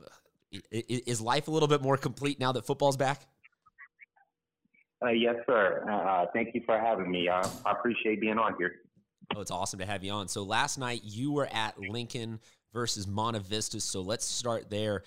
is 0.71 1.21
life 1.21 1.47
a 1.47 1.51
little 1.51 1.67
bit 1.67 1.81
more 1.81 1.95
complete 1.95 2.39
now 2.39 2.51
that 2.51 2.65
football's 2.65 2.97
back? 2.97 3.21
Uh, 5.03 5.09
yes, 5.09 5.35
sir. 5.45 5.85
Uh, 5.89 6.25
thank 6.33 6.53
you 6.53 6.61
for 6.65 6.77
having 6.77 7.09
me. 7.09 7.29
I 7.29 7.41
appreciate 7.65 8.19
being 8.19 8.37
on 8.37 8.55
here. 8.57 8.73
Oh, 9.35 9.41
it's 9.41 9.51
awesome 9.51 9.79
to 9.79 9.85
have 9.85 10.03
you 10.03 10.11
on. 10.11 10.27
So 10.27 10.43
last 10.43 10.77
night 10.77 11.01
you 11.03 11.31
were 11.31 11.47
at 11.51 11.79
Lincoln 11.79 12.39
versus 12.73 13.07
Monte 13.07 13.39
Vista. 13.39 13.79
So 13.79 14.01
let's 14.01 14.25
start 14.25 14.69
there. 14.69 15.03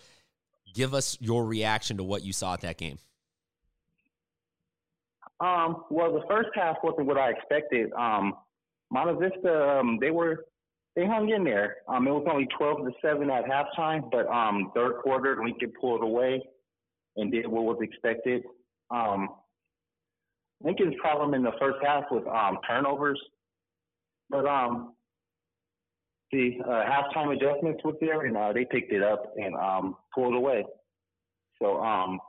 Give 0.75 0.95
us 0.95 1.19
your 1.21 1.45
reaction 1.45 1.99
to 1.99 2.05
what 2.05 2.25
you 2.25 2.33
saw 2.33 2.55
at 2.55 2.62
that 2.62 2.79
game. 2.79 2.99
Um, 5.41 5.85
well, 5.91 6.12
the 6.12 6.23
first 6.29 6.51
half 6.55 6.77
wasn't 6.83 7.07
what 7.07 7.19
I 7.19 7.31
expected. 7.31 7.93
Um, 7.93 8.35
Monte 8.95 9.28
Vista, 9.28 9.80
um, 9.80 9.99
they 10.01 10.12
were 10.12 10.45
they 10.95 11.05
hung 11.05 11.28
in 11.28 11.42
there. 11.42 11.78
Um, 11.88 12.07
it 12.07 12.12
was 12.12 12.24
only 12.30 12.47
twelve 12.57 12.78
to 12.78 12.92
seven 13.03 13.28
at 13.28 13.45
halftime, 13.45 14.09
but 14.12 14.28
um, 14.28 14.70
third 14.72 14.99
quarter 15.03 15.36
Lincoln 15.42 15.72
pulled 15.80 16.03
away 16.03 16.40
and 17.16 17.32
did 17.32 17.49
what 17.49 17.64
was 17.64 17.78
expected. 17.82 18.45
Um, 18.92 19.30
Lincoln's 20.62 20.95
problem 21.01 21.34
in 21.34 21.42
the 21.42 21.51
first 21.59 21.78
half 21.84 22.05
was 22.12 22.22
um, 22.32 22.59
turnovers, 22.68 23.20
but 24.30 24.47
um, 24.47 24.95
the 26.30 26.53
uh, 26.64 26.84
halftime 26.88 27.36
adjustments 27.36 27.80
was 27.84 27.97
there, 28.01 28.26
and 28.26 28.36
uh, 28.36 28.53
they 28.53 28.64
picked 28.64 28.92
it 28.92 29.03
up 29.03 29.32
and 29.36 29.57
um, 29.57 29.97
pulled 30.14 30.34
away. 30.34 30.64
So 31.61 31.82
um, 31.82 32.20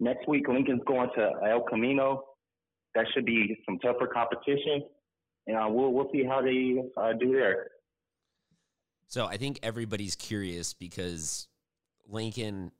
next 0.00 0.26
week, 0.26 0.48
Lincoln's 0.48 0.82
going 0.88 1.10
to 1.16 1.30
El 1.48 1.62
Camino. 1.62 2.24
That 2.96 3.06
should 3.14 3.24
be 3.24 3.56
some 3.64 3.78
tougher 3.78 4.08
competition, 4.08 4.82
and 5.46 5.56
uh, 5.56 5.66
we'll 5.68 5.92
we'll 5.92 6.10
see 6.12 6.24
how 6.24 6.42
they 6.42 6.82
uh, 6.96 7.12
do 7.12 7.32
there. 7.32 7.68
So 9.08 9.26
I 9.26 9.36
think 9.36 9.60
everybody's 9.62 10.16
curious 10.16 10.74
because 10.74 11.46
Lincoln, 12.08 12.72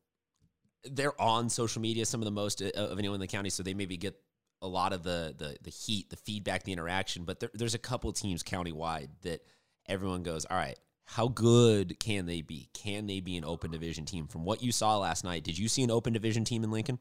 they're 0.84 1.20
on 1.20 1.48
social 1.48 1.80
media 1.82 2.06
some 2.06 2.20
of 2.20 2.24
the 2.24 2.32
most 2.32 2.62
uh, 2.62 2.70
of 2.74 2.98
anyone 2.98 3.16
in 3.16 3.20
the 3.20 3.26
county, 3.26 3.50
so 3.50 3.62
they 3.62 3.74
maybe 3.74 3.96
get 3.96 4.14
a 4.62 4.68
lot 4.68 4.92
of 4.92 5.02
the 5.02 5.34
the 5.36 5.56
the 5.62 5.70
heat, 5.70 6.10
the 6.10 6.16
feedback, 6.16 6.64
the 6.64 6.72
interaction. 6.72 7.24
But 7.24 7.40
there, 7.40 7.50
there's 7.54 7.74
a 7.74 7.78
couple 7.78 8.12
teams 8.12 8.42
countywide 8.42 9.08
that 9.22 9.42
everyone 9.86 10.22
goes, 10.22 10.44
all 10.46 10.56
right, 10.56 10.78
how 11.04 11.28
good 11.28 11.98
can 12.00 12.26
they 12.26 12.40
be? 12.40 12.68
Can 12.72 13.06
they 13.06 13.20
be 13.20 13.36
an 13.36 13.44
open 13.44 13.70
division 13.70 14.04
team? 14.04 14.26
From 14.26 14.44
what 14.44 14.62
you 14.62 14.72
saw 14.72 14.98
last 14.98 15.24
night, 15.24 15.44
did 15.44 15.58
you 15.58 15.68
see 15.68 15.82
an 15.82 15.90
open 15.90 16.12
division 16.12 16.44
team 16.44 16.64
in 16.64 16.70
Lincoln? 16.70 16.98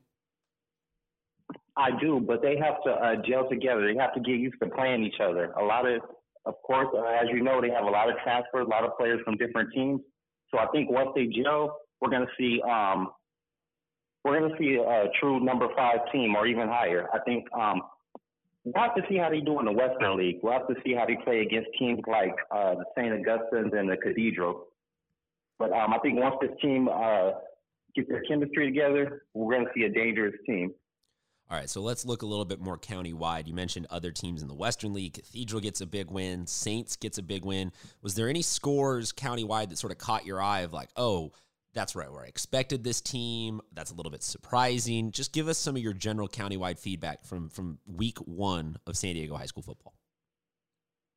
I 1.75 1.89
do, 1.99 2.19
but 2.19 2.41
they 2.41 2.57
have 2.57 2.83
to 2.85 2.91
uh, 2.91 3.15
gel 3.27 3.49
together. 3.49 3.91
They 3.91 3.99
have 3.99 4.13
to 4.13 4.19
get 4.19 4.39
used 4.39 4.55
to 4.61 4.69
playing 4.69 5.03
each 5.03 5.19
other. 5.21 5.51
A 5.53 5.63
lot 5.63 5.87
of, 5.87 6.01
of 6.45 6.55
course, 6.63 6.87
uh, 6.95 7.03
as 7.05 7.27
you 7.33 7.41
know, 7.43 7.61
they 7.61 7.69
have 7.69 7.85
a 7.85 7.89
lot 7.89 8.09
of 8.09 8.15
transfers, 8.23 8.65
a 8.65 8.69
lot 8.69 8.83
of 8.83 8.97
players 8.97 9.19
from 9.25 9.37
different 9.37 9.73
teams. 9.73 10.01
So 10.51 10.59
I 10.59 10.67
think 10.67 10.91
once 10.91 11.09
they 11.15 11.27
gel, 11.27 11.77
we're 11.99 12.09
going 12.09 12.25
to 12.25 12.31
see 12.37 12.61
um, 12.61 13.09
we're 14.23 14.39
going 14.39 14.51
to 14.51 14.57
see 14.57 14.75
a 14.75 15.05
true 15.19 15.43
number 15.43 15.67
five 15.75 15.99
team 16.11 16.35
or 16.35 16.47
even 16.47 16.67
higher. 16.67 17.07
I 17.13 17.19
think 17.19 17.45
um, 17.53 17.81
we'll 18.63 18.81
have 18.81 18.95
to 18.95 19.01
see 19.09 19.17
how 19.17 19.29
they 19.29 19.41
do 19.41 19.59
in 19.59 19.65
the 19.65 19.71
Western 19.71 20.17
League. 20.17 20.39
We'll 20.41 20.53
have 20.53 20.67
to 20.67 20.75
see 20.85 20.93
how 20.93 21.05
they 21.05 21.17
play 21.23 21.41
against 21.41 21.69
teams 21.77 21.99
like 22.07 22.35
uh, 22.51 22.75
the 22.75 22.85
St. 22.97 23.13
Augustine's 23.13 23.73
and 23.73 23.89
the 23.89 23.97
Cathedral. 23.97 24.67
But 25.59 25.71
um, 25.71 25.93
I 25.93 25.99
think 25.99 26.19
once 26.19 26.35
this 26.41 26.51
team 26.61 26.87
uh, 26.87 27.31
gets 27.95 28.09
their 28.09 28.23
chemistry 28.23 28.65
together, 28.65 29.23
we're 29.33 29.53
going 29.53 29.65
to 29.65 29.71
see 29.75 29.83
a 29.83 29.89
dangerous 29.89 30.35
team. 30.45 30.73
All 31.49 31.57
right, 31.57 31.69
so 31.69 31.81
let's 31.81 32.05
look 32.05 32.23
a 32.23 32.25
little 32.25 32.45
bit 32.45 32.59
more 32.59 32.77
county-wide. 32.77 33.47
You 33.47 33.53
mentioned 33.53 33.85
other 33.89 34.11
teams 34.11 34.41
in 34.41 34.47
the 34.47 34.55
Western 34.55 34.93
League. 34.93 35.13
Cathedral 35.13 35.61
gets 35.61 35.81
a 35.81 35.85
big 35.85 36.09
win. 36.09 36.47
Saints 36.47 36.95
gets 36.95 37.17
a 37.17 37.23
big 37.23 37.45
win. 37.45 37.71
Was 38.01 38.15
there 38.15 38.27
any 38.27 38.41
scores 38.41 39.11
county-wide 39.11 39.69
that 39.69 39.77
sort 39.77 39.91
of 39.91 39.99
caught 39.99 40.25
your 40.25 40.41
eye 40.41 40.61
of 40.61 40.73
like, 40.73 40.89
oh, 40.95 41.31
that's 41.73 41.95
right 41.95 42.11
where 42.11 42.21
I 42.21 42.27
expected 42.27 42.83
this 42.83 43.01
team. 43.01 43.59
That's 43.73 43.91
a 43.91 43.95
little 43.95 44.11
bit 44.11 44.23
surprising. 44.23 45.11
Just 45.11 45.33
give 45.33 45.47
us 45.47 45.57
some 45.57 45.75
of 45.75 45.81
your 45.81 45.93
general 45.93 46.27
countywide 46.27 46.77
feedback 46.77 47.25
from 47.25 47.49
from 47.49 47.79
week 47.87 48.19
one 48.19 48.77
of 48.85 48.95
San 48.95 49.15
Diego 49.15 49.35
high 49.35 49.47
school 49.47 49.63
football. 49.63 49.95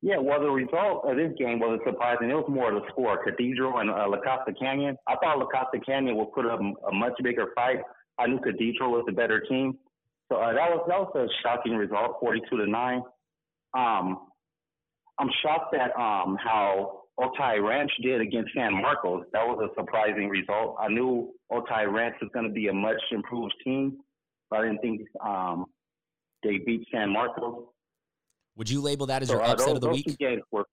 Yeah, 0.01 0.17
well, 0.17 0.39
the 0.39 0.49
result 0.49 1.05
of 1.05 1.15
this 1.15 1.31
game 1.39 1.59
wasn't 1.59 1.81
surprising. 1.85 2.29
It 2.29 2.33
was 2.33 2.45
more 2.49 2.71
of 2.71 2.81
the 2.81 2.87
score. 2.89 3.23
Cathedral 3.23 3.79
and 3.79 3.89
uh, 3.89 4.07
La 4.07 4.17
Costa 4.17 4.53
Canyon. 4.59 4.95
I 5.07 5.15
thought 5.15 5.39
La 5.39 5.45
Costa 5.45 5.79
Canyon 5.83 6.17
would 6.17 6.31
put 6.33 6.45
up 6.45 6.59
a 6.59 6.91
much 6.93 7.13
bigger 7.23 7.47
fight. 7.55 7.79
I 8.19 8.27
knew 8.27 8.39
Cathedral 8.39 8.91
was 8.91 9.03
the 9.05 9.11
better 9.11 9.39
team, 9.39 9.77
so 10.29 10.37
uh, 10.37 10.53
that 10.53 10.69
was 10.69 10.85
that 10.87 10.99
was 10.99 11.11
a 11.15 11.27
shocking 11.41 11.75
result, 11.75 12.17
forty-two 12.19 12.57
to 12.57 12.69
nine. 12.69 13.01
Um, 13.77 14.27
I'm 15.19 15.29
shocked 15.41 15.73
at 15.73 15.91
um, 15.99 16.37
how 16.43 17.01
Otay 17.19 17.61
Ranch 17.61 17.91
did 18.03 18.21
against 18.21 18.51
San 18.55 18.73
Marcos. 18.73 19.25
That 19.33 19.45
was 19.45 19.69
a 19.69 19.79
surprising 19.79 20.29
result. 20.29 20.77
I 20.79 20.89
knew 20.89 21.33
Otay 21.51 21.91
Ranch 21.91 22.15
was 22.21 22.29
going 22.33 22.47
to 22.47 22.51
be 22.51 22.67
a 22.67 22.73
much 22.73 23.01
improved 23.11 23.53
team, 23.63 23.97
but 24.49 24.59
I 24.59 24.67
didn't 24.67 24.81
think 24.81 25.01
um, 25.25 25.65
they 26.43 26.59
beat 26.65 26.87
San 26.91 27.11
Marcos. 27.11 27.65
Would 28.57 28.69
you 28.69 28.81
label 28.81 29.07
that 29.07 29.21
as 29.21 29.29
so, 29.29 29.35
your 29.35 29.43
uh, 29.43 29.53
upset 29.53 29.67
those, 29.67 29.75
of 29.75 29.81
the 29.81 29.89
week? 29.89 30.17
Were, 30.51 30.65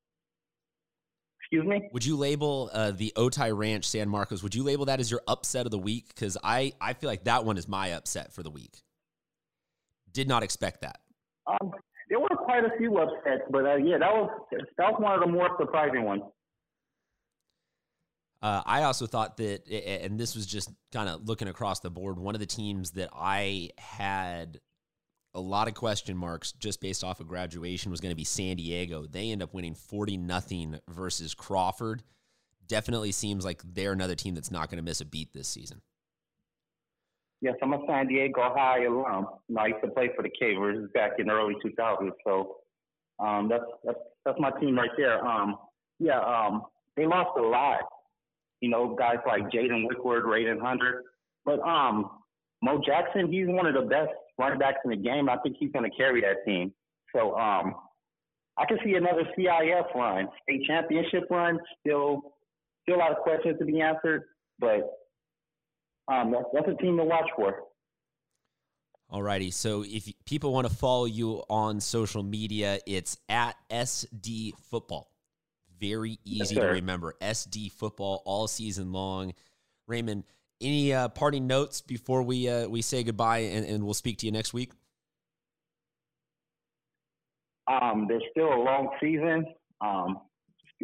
excuse 1.41 1.67
me. 1.67 1.89
Would 1.93 2.05
you 2.05 2.17
label 2.17 2.71
uh, 2.73 2.91
the 2.91 3.13
Otay 3.17 3.57
Ranch 3.57 3.87
San 3.87 4.09
Marcos? 4.09 4.43
Would 4.43 4.55
you 4.55 4.63
label 4.63 4.87
that 4.87 5.01
as 5.01 5.11
your 5.11 5.23
upset 5.27 5.67
of 5.67 5.71
the 5.71 5.79
week? 5.79 6.09
Because 6.09 6.37
I 6.43 6.73
I 6.81 6.93
feel 6.93 7.09
like 7.09 7.25
that 7.25 7.45
one 7.45 7.57
is 7.57 7.69
my 7.69 7.93
upset 7.93 8.33
for 8.33 8.43
the 8.43 8.51
week. 8.51 8.84
Did 10.15 10.29
not 10.29 10.43
expect 10.43 10.81
that. 10.81 11.01
Um, 11.47 11.73
there 12.09 12.19
were 12.19 12.29
quite 12.29 12.65
a 12.65 12.71
few 12.79 12.97
upsets, 12.97 13.43
but 13.51 13.67
uh, 13.67 13.77
yeah, 13.77 13.99
that 13.99 14.13
was 14.13 14.31
that 14.79 14.93
was 14.93 15.01
one 15.01 15.13
of 15.13 15.21
the 15.21 15.27
more 15.27 15.51
surprising 15.61 16.05
ones. 16.05 16.23
Uh, 18.41 18.63
I 18.67 18.83
also 18.83 19.07
thought 19.07 19.39
that, 19.39 19.67
and 19.71 20.21
this 20.21 20.35
was 20.35 20.45
just 20.45 20.71
kind 20.93 21.09
of 21.09 21.27
looking 21.27 21.49
across 21.49 21.81
the 21.81 21.89
board, 21.89 22.19
one 22.19 22.35
of 22.35 22.41
the 22.41 22.47
teams 22.47 22.91
that 22.91 23.09
I 23.15 23.71
had 23.79 24.61
a 25.33 25.41
lot 25.41 25.67
of 25.67 25.73
question 25.75 26.17
marks 26.17 26.53
just 26.53 26.81
based 26.81 27.03
off 27.03 27.21
of 27.21 27.27
graduation 27.27 27.91
was 27.91 28.01
going 28.01 28.13
to 28.13 28.17
be 28.17 28.25
San 28.25 28.57
Diego. 28.57 29.07
They 29.07 29.31
end 29.31 29.43
up 29.43 29.55
winning 29.55 29.75
40 29.75 30.19
nothing 30.19 30.79
versus 30.89 31.35
Crawford. 31.35 32.03
Definitely 32.69 33.13
seems 33.13 33.45
like 33.45 33.63
they're 33.65 33.93
another 33.93 34.15
team 34.15 34.35
that's 34.35 34.51
not 34.51 34.71
going 34.71 34.77
to 34.77 34.85
miss 34.85 35.01
a 35.01 35.07
beat 35.07 35.33
this 35.33 35.49
season. 35.49 35.81
Yes, 37.45 37.55
I'm 37.63 37.75
a 37.75 37.79
San 37.87 38.09
Diego 38.09 38.41
High 38.43 38.85
alum. 38.85 39.27
I 39.59 39.67
used 39.67 39.83
to 39.85 39.91
play 39.91 40.11
for 40.17 40.23
the 40.23 40.31
Cavers 40.31 40.91
back 40.95 41.13
in 41.19 41.27
the 41.27 41.33
early 41.33 41.55
2000s. 41.65 42.11
So 42.27 42.57
um, 43.19 43.49
that's 43.49 43.65
that's 43.85 43.99
that's 44.25 44.41
my 44.41 44.51
team 44.61 44.77
right 44.77 44.91
there. 44.97 45.25
Um, 45.25 45.57
yeah, 45.99 46.21
um, 46.21 46.63
they 46.97 47.07
lost 47.07 47.39
a 47.39 47.43
lot 47.43 47.83
you 48.65 48.71
know, 48.71 48.95
guys 48.99 49.19
like 49.27 49.43
Jaden 49.51 49.85
Wickwood, 49.85 50.23
Raiden 50.23 50.59
Hunter. 50.59 51.03
But 51.45 51.61
um, 51.61 52.11
Mo 52.63 52.81
Jackson, 52.85 53.31
he's 53.31 53.47
one 53.47 53.67
of 53.67 53.75
the 53.75 53.83
best 53.83 54.09
running 54.39 54.59
backs 54.59 54.79
in 54.87 54.91
the 54.91 54.97
game. 54.97 55.29
I 55.29 55.37
think 55.43 55.57
he's 55.61 55.71
going 55.71 55.89
to 55.89 55.95
carry 55.95 56.23
that 56.23 56.47
team. 56.47 56.73
So 57.15 57.37
um, 57.37 57.75
I 58.57 58.65
can 58.65 58.79
see 58.83 58.95
another 58.95 59.29
CIF 59.37 59.95
run, 59.95 60.29
state 60.43 60.63
championship 60.67 61.25
run. 61.31 61.59
Still, 61.81 62.23
still 62.85 62.97
a 62.97 63.01
lot 63.01 63.11
of 63.11 63.19
questions 63.19 63.59
to 63.59 63.67
be 63.67 63.83
answered, 63.83 64.23
but 64.59 64.91
um, 66.09 66.33
that's, 66.33 66.45
that's 66.53 66.69
a 66.69 66.83
team 66.83 66.97
to 66.97 67.05
watch 67.05 67.29
for. 67.37 67.55
Alrighty, 69.13 69.53
so 69.53 69.85
if 69.87 70.11
people 70.25 70.53
want 70.53 70.67
to 70.67 70.75
follow 70.75 71.05
you 71.05 71.43
on 71.49 71.81
social 71.81 72.23
media, 72.23 72.79
it's 72.87 73.19
at 73.29 73.55
SD 73.71 74.53
Football 74.71 75.15
very 75.81 76.19
easy 76.25 76.55
yes, 76.55 76.65
to 76.65 76.67
remember. 76.67 77.15
SD 77.21 77.73
football 77.73 78.23
all 78.25 78.47
season 78.47 78.93
long. 78.93 79.35
Raymond, 79.87 80.25
any 80.61 80.93
uh, 80.93 81.09
parting 81.09 81.47
notes 81.47 81.81
before 81.81 82.23
we 82.23 82.49
uh, 82.49 82.69
we 82.69 82.83
say 82.83 83.03
goodbye 83.03 83.39
and, 83.39 83.67
and 83.67 83.85
we'll 83.85 83.95
speak 83.95 84.19
to 84.19 84.27
you 84.27 84.33
next 84.33 84.55
week? 84.55 84.73
Um, 87.67 88.07
there's 88.09 88.23
still 88.31 88.53
a 88.53 88.61
long 88.63 88.91
season. 89.01 89.47
Um, 89.81 90.21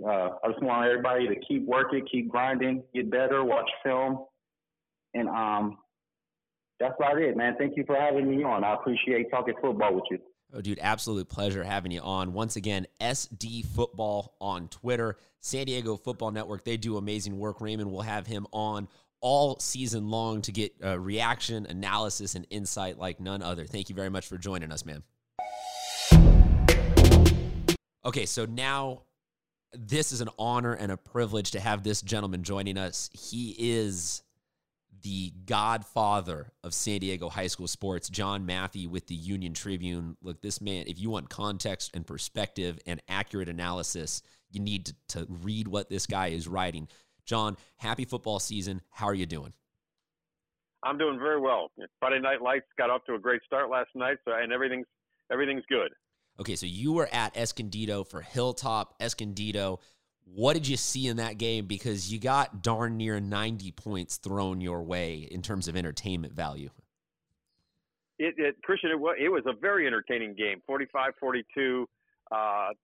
uh, 0.04 0.30
I 0.42 0.48
just 0.50 0.62
want 0.62 0.86
everybody 0.86 1.28
to 1.28 1.34
keep 1.46 1.66
working, 1.66 2.06
keep 2.10 2.28
grinding, 2.28 2.82
get 2.94 3.10
better, 3.10 3.44
watch 3.44 3.70
film, 3.82 4.24
and 5.14 5.28
um, 5.28 5.78
that's 6.78 6.94
about 6.98 7.20
it, 7.20 7.36
man. 7.36 7.54
Thank 7.58 7.76
you 7.76 7.84
for 7.86 7.96
having 7.96 8.28
me 8.28 8.42
on. 8.42 8.64
I 8.64 8.74
appreciate 8.74 9.30
talking 9.30 9.54
football 9.60 9.94
with 9.94 10.04
you. 10.10 10.18
Oh, 10.52 10.60
dude, 10.60 10.80
absolute 10.82 11.28
pleasure 11.28 11.62
having 11.62 11.92
you 11.92 12.00
on. 12.00 12.32
Once 12.32 12.56
again, 12.56 12.86
SD 13.00 13.64
Football 13.66 14.34
on 14.40 14.68
Twitter, 14.68 15.16
San 15.40 15.66
Diego 15.66 15.96
Football 15.96 16.32
Network. 16.32 16.64
They 16.64 16.76
do 16.76 16.96
amazing 16.96 17.38
work. 17.38 17.60
Raymond 17.60 17.92
will 17.92 18.02
have 18.02 18.26
him 18.26 18.48
on 18.50 18.88
all 19.20 19.58
season 19.60 20.08
long 20.08 20.42
to 20.42 20.52
get 20.52 20.72
uh, 20.84 20.98
reaction, 20.98 21.66
analysis, 21.66 22.34
and 22.34 22.46
insight 22.50 22.98
like 22.98 23.20
none 23.20 23.42
other. 23.42 23.64
Thank 23.64 23.90
you 23.90 23.94
very 23.94 24.08
much 24.08 24.26
for 24.26 24.38
joining 24.38 24.72
us, 24.72 24.84
man. 24.84 25.04
Okay, 28.04 28.26
so 28.26 28.46
now 28.46 29.02
this 29.72 30.10
is 30.10 30.20
an 30.20 30.30
honor 30.38 30.72
and 30.72 30.90
a 30.90 30.96
privilege 30.96 31.52
to 31.52 31.60
have 31.60 31.84
this 31.84 32.02
gentleman 32.02 32.42
joining 32.42 32.76
us. 32.76 33.10
He 33.12 33.54
is 33.58 34.22
the 35.02 35.32
godfather 35.46 36.52
of 36.62 36.74
San 36.74 37.00
Diego 37.00 37.28
high 37.28 37.46
school 37.46 37.68
sports, 37.68 38.08
John 38.08 38.46
Maffei 38.46 38.88
with 38.88 39.06
the 39.06 39.14
Union 39.14 39.54
Tribune. 39.54 40.16
Look, 40.22 40.42
this 40.42 40.60
man, 40.60 40.84
if 40.86 40.98
you 40.98 41.10
want 41.10 41.28
context 41.28 41.90
and 41.94 42.06
perspective 42.06 42.78
and 42.86 43.00
accurate 43.08 43.48
analysis, 43.48 44.22
you 44.50 44.60
need 44.60 44.86
to, 44.86 44.94
to 45.08 45.26
read 45.42 45.68
what 45.68 45.88
this 45.88 46.06
guy 46.06 46.28
is 46.28 46.48
writing. 46.48 46.88
John, 47.24 47.56
happy 47.76 48.04
football 48.04 48.38
season. 48.38 48.82
How 48.90 49.06
are 49.06 49.14
you 49.14 49.26
doing? 49.26 49.52
I'm 50.82 50.98
doing 50.98 51.18
very 51.18 51.40
well. 51.40 51.70
Friday 51.98 52.20
Night 52.20 52.40
Lights 52.40 52.66
got 52.78 52.90
off 52.90 53.04
to 53.04 53.14
a 53.14 53.18
great 53.18 53.42
start 53.44 53.70
last 53.70 53.90
night, 53.94 54.16
so 54.24 54.32
and 54.34 54.52
everything's 54.52 54.86
everything's 55.30 55.64
good. 55.68 55.90
Okay, 56.40 56.56
so 56.56 56.64
you 56.64 56.92
were 56.92 57.08
at 57.12 57.36
Escondido 57.36 58.02
for 58.02 58.22
Hilltop 58.22 58.94
Escondido. 58.98 59.80
What 60.34 60.54
did 60.54 60.68
you 60.68 60.76
see 60.76 61.08
in 61.08 61.16
that 61.16 61.38
game? 61.38 61.66
Because 61.66 62.12
you 62.12 62.20
got 62.20 62.62
darn 62.62 62.96
near 62.96 63.18
90 63.18 63.72
points 63.72 64.16
thrown 64.16 64.60
your 64.60 64.82
way 64.82 65.28
in 65.30 65.42
terms 65.42 65.66
of 65.66 65.76
entertainment 65.76 66.34
value. 66.34 66.70
It, 68.18 68.34
it 68.36 68.62
Christian, 68.62 68.90
it 68.90 69.00
was, 69.00 69.16
it 69.18 69.28
was 69.28 69.42
a 69.46 69.58
very 69.58 69.86
entertaining 69.86 70.34
game, 70.34 70.62
45-42. 70.68 71.82
Uh, 71.82 72.34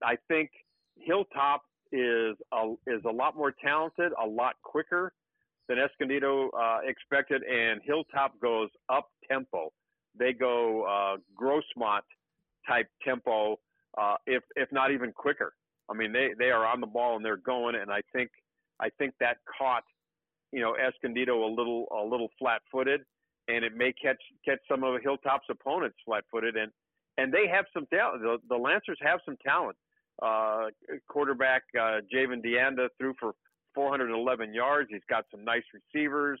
I 0.03 0.17
think 0.27 0.49
Hilltop 0.97 1.61
is 1.91 2.35
a, 2.51 2.73
is 2.85 3.01
a 3.05 3.11
lot 3.11 3.37
more 3.37 3.53
talented, 3.63 4.11
a 4.21 4.27
lot 4.27 4.55
quicker 4.63 5.13
than 5.67 5.77
Escondido 5.79 6.49
uh, 6.49 6.79
expected, 6.85 7.43
and 7.43 7.81
Hilltop 7.83 8.39
goes 8.41 8.69
up 8.89 9.09
tempo. 9.29 9.71
They 10.17 10.33
go 10.33 10.83
uh, 10.83 11.17
Grossmont 11.39 12.01
type 12.67 12.87
tempo, 13.05 13.59
uh, 13.97 14.15
if 14.25 14.43
if 14.55 14.71
not 14.71 14.91
even 14.91 15.11
quicker. 15.11 15.53
I 15.89 15.93
mean, 15.93 16.11
they 16.11 16.29
they 16.37 16.51
are 16.51 16.65
on 16.65 16.81
the 16.81 16.87
ball 16.87 17.15
and 17.15 17.23
they're 17.25 17.37
going, 17.37 17.75
and 17.75 17.91
I 17.91 18.01
think 18.13 18.29
I 18.79 18.89
think 18.97 19.13
that 19.19 19.37
caught 19.57 19.83
you 20.51 20.61
know 20.61 20.75
Escondido 20.75 21.45
a 21.45 21.51
little 21.51 21.87
a 21.91 22.03
little 22.03 22.29
flat-footed, 22.39 23.01
and 23.47 23.65
it 23.65 23.75
may 23.75 23.93
catch 23.93 24.21
catch 24.45 24.59
some 24.69 24.83
of 24.83 25.01
Hilltop's 25.01 25.47
opponents 25.49 25.97
flat-footed, 26.05 26.55
and 26.55 26.71
and 27.17 27.33
they 27.33 27.47
have 27.47 27.65
some 27.73 27.85
talent. 27.87 28.21
The, 28.21 28.37
the 28.49 28.57
Lancers 28.57 28.99
have 29.01 29.19
some 29.25 29.37
talent. 29.45 29.77
Uh, 30.21 30.67
quarterback 31.07 31.63
uh, 31.79 32.01
Javen 32.13 32.43
Deanda 32.43 32.87
threw 32.97 33.13
for 33.19 33.33
411 33.75 34.53
yards. 34.53 34.89
He's 34.91 35.01
got 35.07 35.25
some 35.29 35.45
nice 35.45 35.63
receivers. 35.73 36.39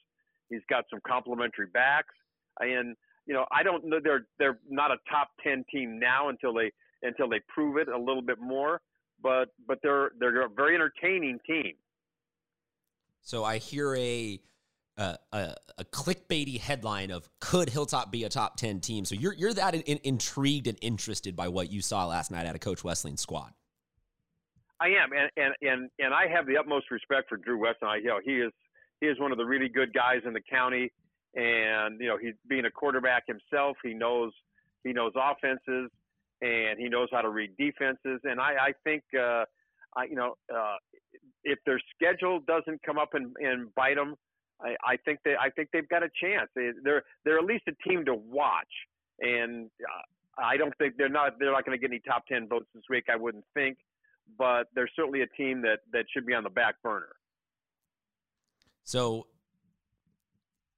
He's 0.49 0.61
got 0.69 0.85
some 0.89 0.99
complementary 1.07 1.67
backs, 1.67 2.13
and 2.59 2.95
you 3.25 3.33
know 3.33 3.45
I 3.51 3.63
don't 3.63 3.85
know 3.85 3.99
they're 4.03 4.25
they're 4.39 4.59
not 4.69 4.91
a 4.91 4.97
top 5.09 5.29
10 5.43 5.65
team 5.71 5.99
now 5.99 6.29
until 6.29 6.53
they 6.53 6.71
until 7.03 7.29
they 7.29 7.41
prove 7.47 7.77
it 7.77 7.87
a 7.87 7.97
little 7.97 8.21
bit 8.21 8.39
more. 8.39 8.81
But 9.21 9.49
but 9.67 9.79
they're 9.81 10.11
they're 10.19 10.45
a 10.45 10.49
very 10.49 10.75
entertaining 10.75 11.39
team. 11.45 11.73
So 13.21 13.43
I 13.43 13.57
hear 13.57 13.95
a 13.95 14.39
uh, 14.97 15.15
a, 15.31 15.55
a 15.77 15.85
clickbaity 15.85 16.59
headline 16.59 17.11
of 17.11 17.29
could 17.39 17.69
Hilltop 17.69 18.11
be 18.11 18.23
a 18.23 18.29
top 18.29 18.57
10 18.57 18.79
team? 18.79 19.05
So 19.05 19.13
you're, 19.13 19.33
you're 19.33 19.53
that 19.53 19.75
in, 19.75 19.81
in, 19.81 19.99
intrigued 20.03 20.67
and 20.67 20.77
interested 20.81 21.35
by 21.35 21.47
what 21.49 21.71
you 21.71 21.81
saw 21.81 22.07
last 22.07 22.31
night 22.31 22.47
out 22.47 22.55
of 22.55 22.61
Coach 22.61 22.83
Weston's 22.83 23.21
squad. 23.21 23.53
I 24.79 24.87
am, 24.87 25.09
and 25.11 25.31
and 25.37 25.53
and 25.61 25.89
and 25.97 26.13
I 26.13 26.27
have 26.27 26.45
the 26.45 26.55
utmost 26.55 26.91
respect 26.91 27.29
for 27.29 27.37
Drew 27.37 27.59
Weston. 27.59 27.87
I, 27.87 27.95
you 27.95 28.05
know, 28.05 28.19
he 28.23 28.33
is 28.33 28.51
he 29.01 29.07
is 29.07 29.19
one 29.19 29.31
of 29.31 29.39
the 29.39 29.45
really 29.45 29.69
good 29.69 29.91
guys 29.91 30.21
in 30.23 30.33
the 30.33 30.41
county, 30.41 30.91
and 31.33 31.99
you 31.99 32.07
know, 32.07 32.17
he's 32.17 32.35
being 32.47 32.65
a 32.65 32.69
quarterback 32.69 33.23
himself. 33.25 33.77
He 33.83 33.95
knows 33.95 34.31
he 34.83 34.93
knows 34.93 35.13
offenses, 35.15 35.89
and 36.41 36.79
he 36.79 36.89
knows 36.89 37.09
how 37.11 37.21
to 37.21 37.29
read 37.29 37.51
defenses. 37.57 38.19
And 38.23 38.39
I 38.39 38.53
I 38.59 38.71
think, 38.83 39.03
uh, 39.17 39.45
I 39.95 40.05
you 40.09 40.15
know, 40.15 40.35
uh, 40.53 40.75
if 41.43 41.59
their 41.65 41.79
schedule 41.95 42.39
doesn't 42.47 42.81
come 42.83 42.97
up 42.97 43.13
and 43.13 43.35
and 43.39 43.73
bite 43.75 43.95
them, 43.95 44.15
I, 44.61 44.75
I 44.85 44.97
think 45.05 45.19
they 45.23 45.35
I 45.39 45.49
think 45.49 45.69
they've 45.73 45.89
got 45.89 46.03
a 46.03 46.09
chance. 46.21 46.49
They, 46.55 46.71
they're 46.83 47.03
they're 47.25 47.39
at 47.39 47.45
least 47.45 47.63
a 47.67 47.89
team 47.89 48.05
to 48.05 48.15
watch, 48.15 48.73
and 49.19 49.69
uh, 49.81 50.41
I 50.41 50.57
don't 50.57 50.73
think 50.77 50.95
they're 50.97 51.09
not 51.09 51.33
they're 51.39 51.51
not 51.51 51.65
going 51.65 51.77
to 51.77 51.81
get 51.81 51.91
any 51.91 52.01
top 52.07 52.25
ten 52.27 52.47
votes 52.47 52.67
this 52.73 52.83
week. 52.89 53.05
I 53.11 53.15
wouldn't 53.15 53.45
think 53.53 53.77
but 54.37 54.67
they're 54.73 54.89
certainly 54.95 55.21
a 55.21 55.27
team 55.27 55.61
that 55.61 55.79
that 55.93 56.05
should 56.13 56.25
be 56.25 56.33
on 56.33 56.43
the 56.43 56.49
back 56.49 56.75
burner. 56.83 57.15
So, 58.83 59.27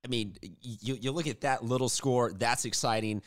I 0.03 0.07
mean, 0.07 0.35
you 0.61 0.95
you 0.95 1.11
look 1.11 1.27
at 1.27 1.41
that 1.41 1.63
little 1.63 1.89
score. 1.89 2.31
That's 2.33 2.65
exciting. 2.65 3.21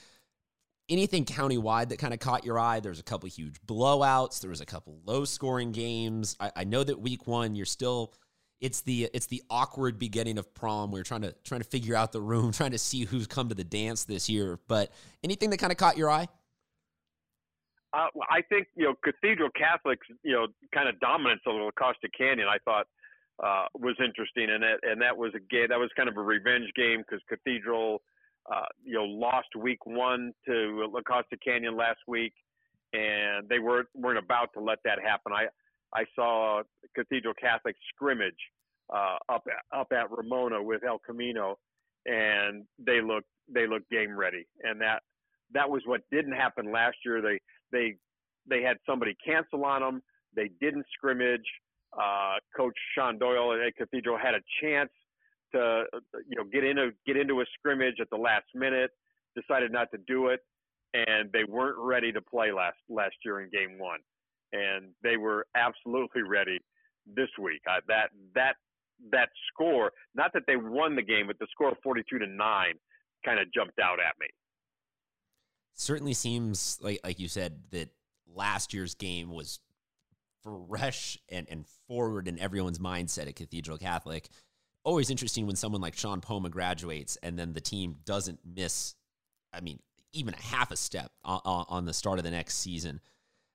Anything 0.89 1.25
countywide 1.25 1.89
that 1.91 1.99
kind 1.99 2.13
of 2.13 2.21
caught 2.21 2.45
your 2.45 2.59
eye? 2.59 2.81
There's 2.81 2.99
a 2.99 3.05
couple 3.05 3.29
huge 3.29 3.61
blowouts. 3.67 4.41
There 4.41 4.51
was 4.51 4.61
a 4.61 4.67
couple 4.67 5.01
low 5.05 5.25
scoring 5.25 5.73
games. 5.73 6.37
I, 6.41 6.53
I 6.57 6.65
know 6.65 6.85
that 6.85 7.01
week 7.01 7.27
one 7.27 7.55
you're 7.55 7.67
still. 7.67 8.13
It's 8.61 8.83
the 8.83 9.09
it's 9.15 9.27
the 9.27 9.43
awkward 9.51 9.99
beginning 9.99 10.39
of 10.39 10.53
prom. 10.55 10.91
We're 10.91 11.03
trying 11.03 11.23
to 11.23 11.35
trying 11.45 11.63
to 11.63 11.67
figure 11.69 11.97
out 11.97 12.13
the 12.13 12.21
room, 12.21 12.53
trying 12.53 12.73
to 12.73 12.79
see 12.79 13.05
who's 13.05 13.27
come 13.27 13.49
to 13.49 13.55
the 13.55 13.65
dance 13.65 14.05
this 14.05 14.29
year. 14.29 14.59
But 14.69 14.93
anything 15.25 15.51
that 15.51 15.59
kind 15.59 15.73
of 15.73 15.79
caught 15.79 15.97
your 15.97 16.11
eye? 16.11 16.29
Uh, 17.93 18.09
I 18.31 18.41
think 18.49 18.69
you 18.75 18.85
know 18.85 18.95
Cathedral 19.05 19.51
Catholics, 19.51 20.07
you 20.23 20.33
know, 20.33 20.47
kind 20.75 20.89
of 20.89 20.99
dominance 21.01 21.43
over 21.47 21.71
Costa 21.73 22.09
Canyon. 22.17 22.49
I 22.49 22.57
thought 22.65 22.87
uh, 23.43 23.67
was 23.75 23.97
interesting, 24.03 24.49
and 24.51 24.63
that 24.63 24.79
and 24.83 25.01
that 25.03 25.17
was 25.17 25.33
a 25.35 25.41
game 25.41 25.67
that 25.69 25.79
was 25.79 25.91
kind 25.97 26.09
of 26.09 26.17
a 26.17 26.23
revenge 26.23 26.71
game 26.75 26.99
because 26.99 27.21
Cathedral, 27.29 28.01
uh, 28.51 28.67
you 28.85 28.95
know, 28.95 29.05
lost 29.05 29.49
week 29.57 29.85
one 29.87 30.33
to 30.47 30.89
La 30.93 31.01
Costa 31.03 31.37
Canyon 31.45 31.77
last 31.77 32.01
week, 32.09 32.33
and 32.93 33.49
they 33.49 33.59
weren't 33.59 33.89
weren't 33.95 34.19
about 34.19 34.51
to 34.55 34.61
let 34.61 34.79
that 34.85 34.99
happen. 35.01 35.33
I 35.33 35.47
I 35.95 36.05
saw 36.15 36.63
Cathedral 36.95 37.35
Catholic 37.35 37.77
scrimmage 37.95 38.35
uh, 38.93 39.17
up 39.29 39.45
at, 39.47 39.79
up 39.79 39.89
at 39.93 40.11
Ramona 40.11 40.63
with 40.63 40.83
El 40.85 40.99
Camino, 40.99 41.59
and 42.07 42.65
they 42.79 43.01
looked 43.01 43.29
they 43.53 43.67
looked 43.67 43.91
game 43.91 44.17
ready, 44.17 44.47
and 44.63 44.81
that 44.81 45.03
that 45.53 45.69
was 45.69 45.83
what 45.87 46.01
didn't 46.11 46.33
happen 46.33 46.73
last 46.73 46.97
year. 47.05 47.23
They 47.23 47.41
they 47.71 47.97
they 48.49 48.63
had 48.63 48.79
somebody 48.87 49.17
cancel 49.25 49.65
on 49.65 49.83
them. 49.83 50.03
They 50.35 50.51
didn't 50.61 50.87
scrimmage. 50.93 51.47
Uh, 51.93 52.37
Coach 52.57 52.77
Sean 52.95 53.19
Doyle 53.19 53.53
at 53.67 53.77
Cathedral 53.77 54.17
had 54.17 54.35
a 54.35 54.41
chance 54.63 54.91
to 55.53 55.85
you 56.29 56.37
know 56.37 56.45
get 56.53 56.65
into 56.65 56.91
get 57.07 57.17
into 57.17 57.41
a 57.41 57.45
scrimmage 57.59 57.97
at 58.01 58.09
the 58.11 58.17
last 58.17 58.47
minute. 58.55 58.91
Decided 59.35 59.73
not 59.73 59.89
to 59.93 59.99
do 60.07 60.29
it, 60.29 60.41
and 60.93 61.31
they 61.33 61.45
weren't 61.49 61.79
ready 61.79 62.13
to 62.13 62.21
play 62.21 62.53
last 62.53 62.77
last 62.89 63.15
year 63.25 63.41
in 63.41 63.51
Game 63.51 63.79
One, 63.79 64.01
and 64.53 64.91
they 65.03 65.17
were 65.17 65.47
absolutely 65.57 66.23
ready 66.23 66.59
this 67.07 67.29
week. 67.41 67.61
Uh, 67.69 67.81
that 67.89 68.11
that 68.35 68.57
that 69.11 69.29
score, 69.53 69.93
not 70.15 70.33
that 70.35 70.43
they 70.47 70.57
won 70.57 70.95
the 70.97 71.03
game, 71.03 71.27
but 71.27 71.39
the 71.39 71.47
score 71.51 71.71
of 71.71 71.77
42 71.83 72.19
to 72.19 72.27
nine, 72.27 72.75
kind 73.25 73.41
of 73.41 73.53
jumped 73.53 73.79
out 73.81 73.99
at 73.99 74.15
me 74.21 74.27
certainly 75.75 76.15
seems 76.15 76.79
like 76.81 77.01
like 77.03 77.19
you 77.19 77.29
said 77.29 77.59
that 77.71 77.89
last 78.35 78.73
year's 78.73 78.95
game 78.95 79.31
was 79.31 79.61
fresh 80.43 81.19
and, 81.29 81.47
and 81.51 81.67
forward 81.87 82.27
in 82.29 82.39
everyone's 82.39 82.79
mindset 82.79 83.29
at 83.29 83.37
Cathedral 83.37 83.79
Catholic. 83.79 84.29
Always 84.85 85.11
interesting 85.11 85.47
when 85.47 85.57
someone 85.57 85.81
like 85.81 85.97
Sean 85.97 86.21
Poma 86.21 86.51
graduates 86.51 87.17
and 87.23 87.39
then 87.39 87.53
the 87.53 87.61
team 87.61 87.97
doesn't 88.05 88.41
miss, 88.45 88.95
I 89.53 89.61
mean, 89.61 89.79
even 90.13 90.35
a 90.35 90.43
half 90.43 90.71
a 90.71 90.77
step 90.77 91.13
on, 91.25 91.41
on 91.45 91.85
the 91.85 91.95
start 91.95 92.19
of 92.19 92.25
the 92.25 92.31
next 92.31 92.57
season. 92.59 93.01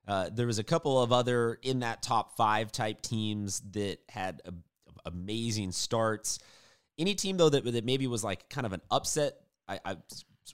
Uh, 0.06 0.30
there 0.32 0.46
was 0.46 0.58
a 0.58 0.64
couple 0.64 1.00
of 1.02 1.12
other 1.12 1.58
in 1.62 1.80
that 1.80 2.02
top 2.02 2.36
five 2.36 2.72
type 2.72 3.02
teams 3.02 3.60
that 3.72 3.98
had 4.08 4.40
a, 4.46 4.52
amazing 5.04 5.70
starts. 5.70 6.38
Any 6.98 7.14
team 7.14 7.36
though 7.36 7.50
that 7.50 7.64
that 7.64 7.84
maybe 7.84 8.06
was 8.06 8.24
like 8.24 8.48
kind 8.48 8.66
of 8.66 8.72
an 8.72 8.80
upset. 8.90 9.34
I, 9.68 9.78
I 9.84 9.96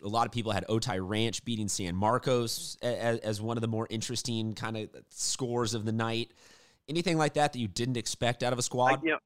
a 0.03 0.09
lot 0.09 0.27
of 0.27 0.33
people 0.33 0.51
had 0.51 0.67
Otay 0.67 0.99
Ranch 1.01 1.45
beating 1.45 1.69
San 1.69 1.95
Marcos 1.95 2.77
as, 2.83 3.21
as 3.21 3.41
one 3.41 3.57
of 3.57 3.61
the 3.61 3.69
more 3.69 3.87
interesting 3.91 4.55
kind 4.55 4.77
of 4.77 4.89
scores 5.11 5.75
of 5.75 5.85
the 5.85 5.93
night. 5.93 6.33
Anything 6.89 7.17
like 7.17 7.35
that 7.35 7.53
that 7.53 7.59
you 7.59 7.69
didn't 7.69 7.97
expect 7.97 8.43
out 8.43 8.53
of 8.53 8.59
a 8.59 8.63
squad? 8.63 8.99
I, 8.99 9.03
you 9.05 9.11
know, 9.13 9.19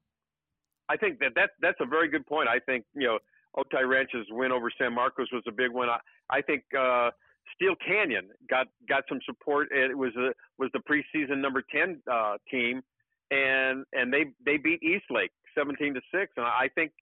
I 0.89 0.97
think 0.97 1.19
that, 1.21 1.35
that 1.35 1.51
that's 1.61 1.79
a 1.81 1.87
very 1.87 2.09
good 2.09 2.27
point. 2.27 2.49
I 2.49 2.59
think 2.59 2.85
you 2.95 3.07
know 3.07 3.19
Otay 3.57 3.89
Ranch's 3.89 4.27
win 4.31 4.53
over 4.53 4.71
San 4.79 4.95
Marcos 4.95 5.29
was 5.33 5.43
a 5.47 5.53
big 5.53 5.73
one. 5.73 5.89
I, 5.89 5.99
I 6.31 6.43
think 6.43 6.63
uh, 6.79 7.11
Steele 7.55 7.77
Canyon 7.87 8.29
got 8.49 8.67
got 8.89 9.05
some 9.09 9.21
support. 9.25 9.69
It 9.73 9.97
was 9.97 10.13
a, 10.17 10.33
was 10.59 10.71
the 10.73 10.81
preseason 10.81 11.39
number 11.39 11.63
ten 11.71 12.01
uh, 12.11 12.37
team, 12.51 12.83
and 13.31 13.85
and 13.93 14.13
they 14.13 14.27
they 14.45 14.57
beat 14.57 14.83
Eastlake 14.83 15.33
seventeen 15.57 15.95
to 15.95 16.01
six. 16.15 16.33
And 16.37 16.47
I 16.47 16.69
think 16.75 16.93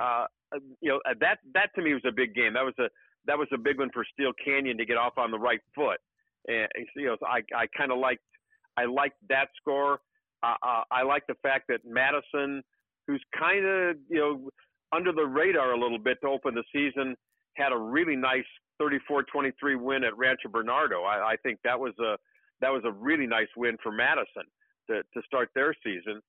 uh, 0.00 0.26
you 0.80 0.90
know 0.90 1.00
that 1.20 1.38
that 1.54 1.70
to 1.74 1.82
me 1.82 1.94
was 1.94 2.02
a 2.06 2.12
big 2.12 2.34
game. 2.34 2.54
That 2.54 2.64
was 2.64 2.74
a 2.78 2.88
that 3.26 3.38
was 3.38 3.48
a 3.52 3.58
big 3.58 3.78
one 3.78 3.90
for 3.92 4.04
Steele 4.12 4.32
Canyon 4.44 4.76
to 4.78 4.84
get 4.84 4.96
off 4.96 5.14
on 5.16 5.30
the 5.30 5.38
right 5.38 5.60
foot. 5.74 5.98
And 6.46 6.68
you 6.96 7.06
know, 7.06 7.16
I 7.26 7.40
I 7.56 7.66
kind 7.76 7.90
of 7.90 7.98
liked 7.98 8.22
I 8.76 8.84
liked 8.84 9.16
that 9.28 9.48
score. 9.60 10.00
Uh, 10.42 10.56
uh, 10.62 10.82
I 10.90 11.02
like 11.02 11.26
the 11.26 11.36
fact 11.42 11.64
that 11.68 11.80
Madison, 11.86 12.62
who's 13.06 13.22
kind 13.38 13.64
of 13.64 13.96
you 14.08 14.18
know 14.18 14.48
under 14.94 15.12
the 15.12 15.26
radar 15.26 15.72
a 15.72 15.78
little 15.78 15.98
bit 15.98 16.18
to 16.22 16.28
open 16.28 16.54
the 16.54 16.64
season, 16.72 17.16
had 17.56 17.72
a 17.72 17.76
really 17.76 18.16
nice 18.16 18.44
34-23 18.80 19.52
win 19.78 20.04
at 20.04 20.16
Rancho 20.16 20.48
Bernardo. 20.50 21.02
I, 21.02 21.32
I 21.32 21.36
think 21.42 21.58
that 21.64 21.78
was 21.78 21.94
a 22.00 22.16
that 22.60 22.72
was 22.72 22.82
a 22.84 22.92
really 22.92 23.26
nice 23.26 23.48
win 23.56 23.76
for 23.82 23.92
Madison 23.92 24.44
to 24.88 25.02
to 25.02 25.22
start 25.26 25.50
their 25.54 25.74
season. 25.84 26.20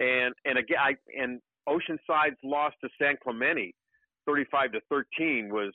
And 0.00 0.34
and 0.44 0.58
again, 0.58 0.78
I 0.80 0.96
and 1.18 1.40
Oceanside's 1.68 2.38
loss 2.42 2.72
to 2.82 2.88
San 3.00 3.16
Clemente 3.22 3.74
35 4.26 4.72
to 4.72 4.80
13 4.88 5.48
was 5.50 5.72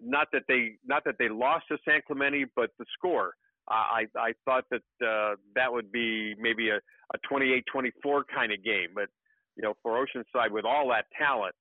not 0.00 0.28
that 0.32 0.42
they 0.48 0.72
not 0.86 1.04
that 1.04 1.16
they 1.18 1.28
lost 1.28 1.66
to 1.68 1.78
San 1.86 2.00
Clemente, 2.06 2.46
but 2.56 2.70
the 2.78 2.84
score. 2.96 3.34
I 3.68 4.06
I 4.16 4.32
thought 4.44 4.64
that 4.70 5.06
uh, 5.06 5.36
that 5.54 5.72
would 5.72 5.92
be 5.92 6.34
maybe 6.38 6.70
a, 6.70 6.76
a 6.76 7.18
28-24 7.32 8.22
kind 8.34 8.52
of 8.52 8.64
game, 8.64 8.88
but 8.94 9.08
you 9.56 9.62
know, 9.62 9.74
for 9.82 10.04
Oceanside 10.04 10.50
with 10.50 10.64
all 10.64 10.88
that 10.88 11.06
talent 11.16 11.54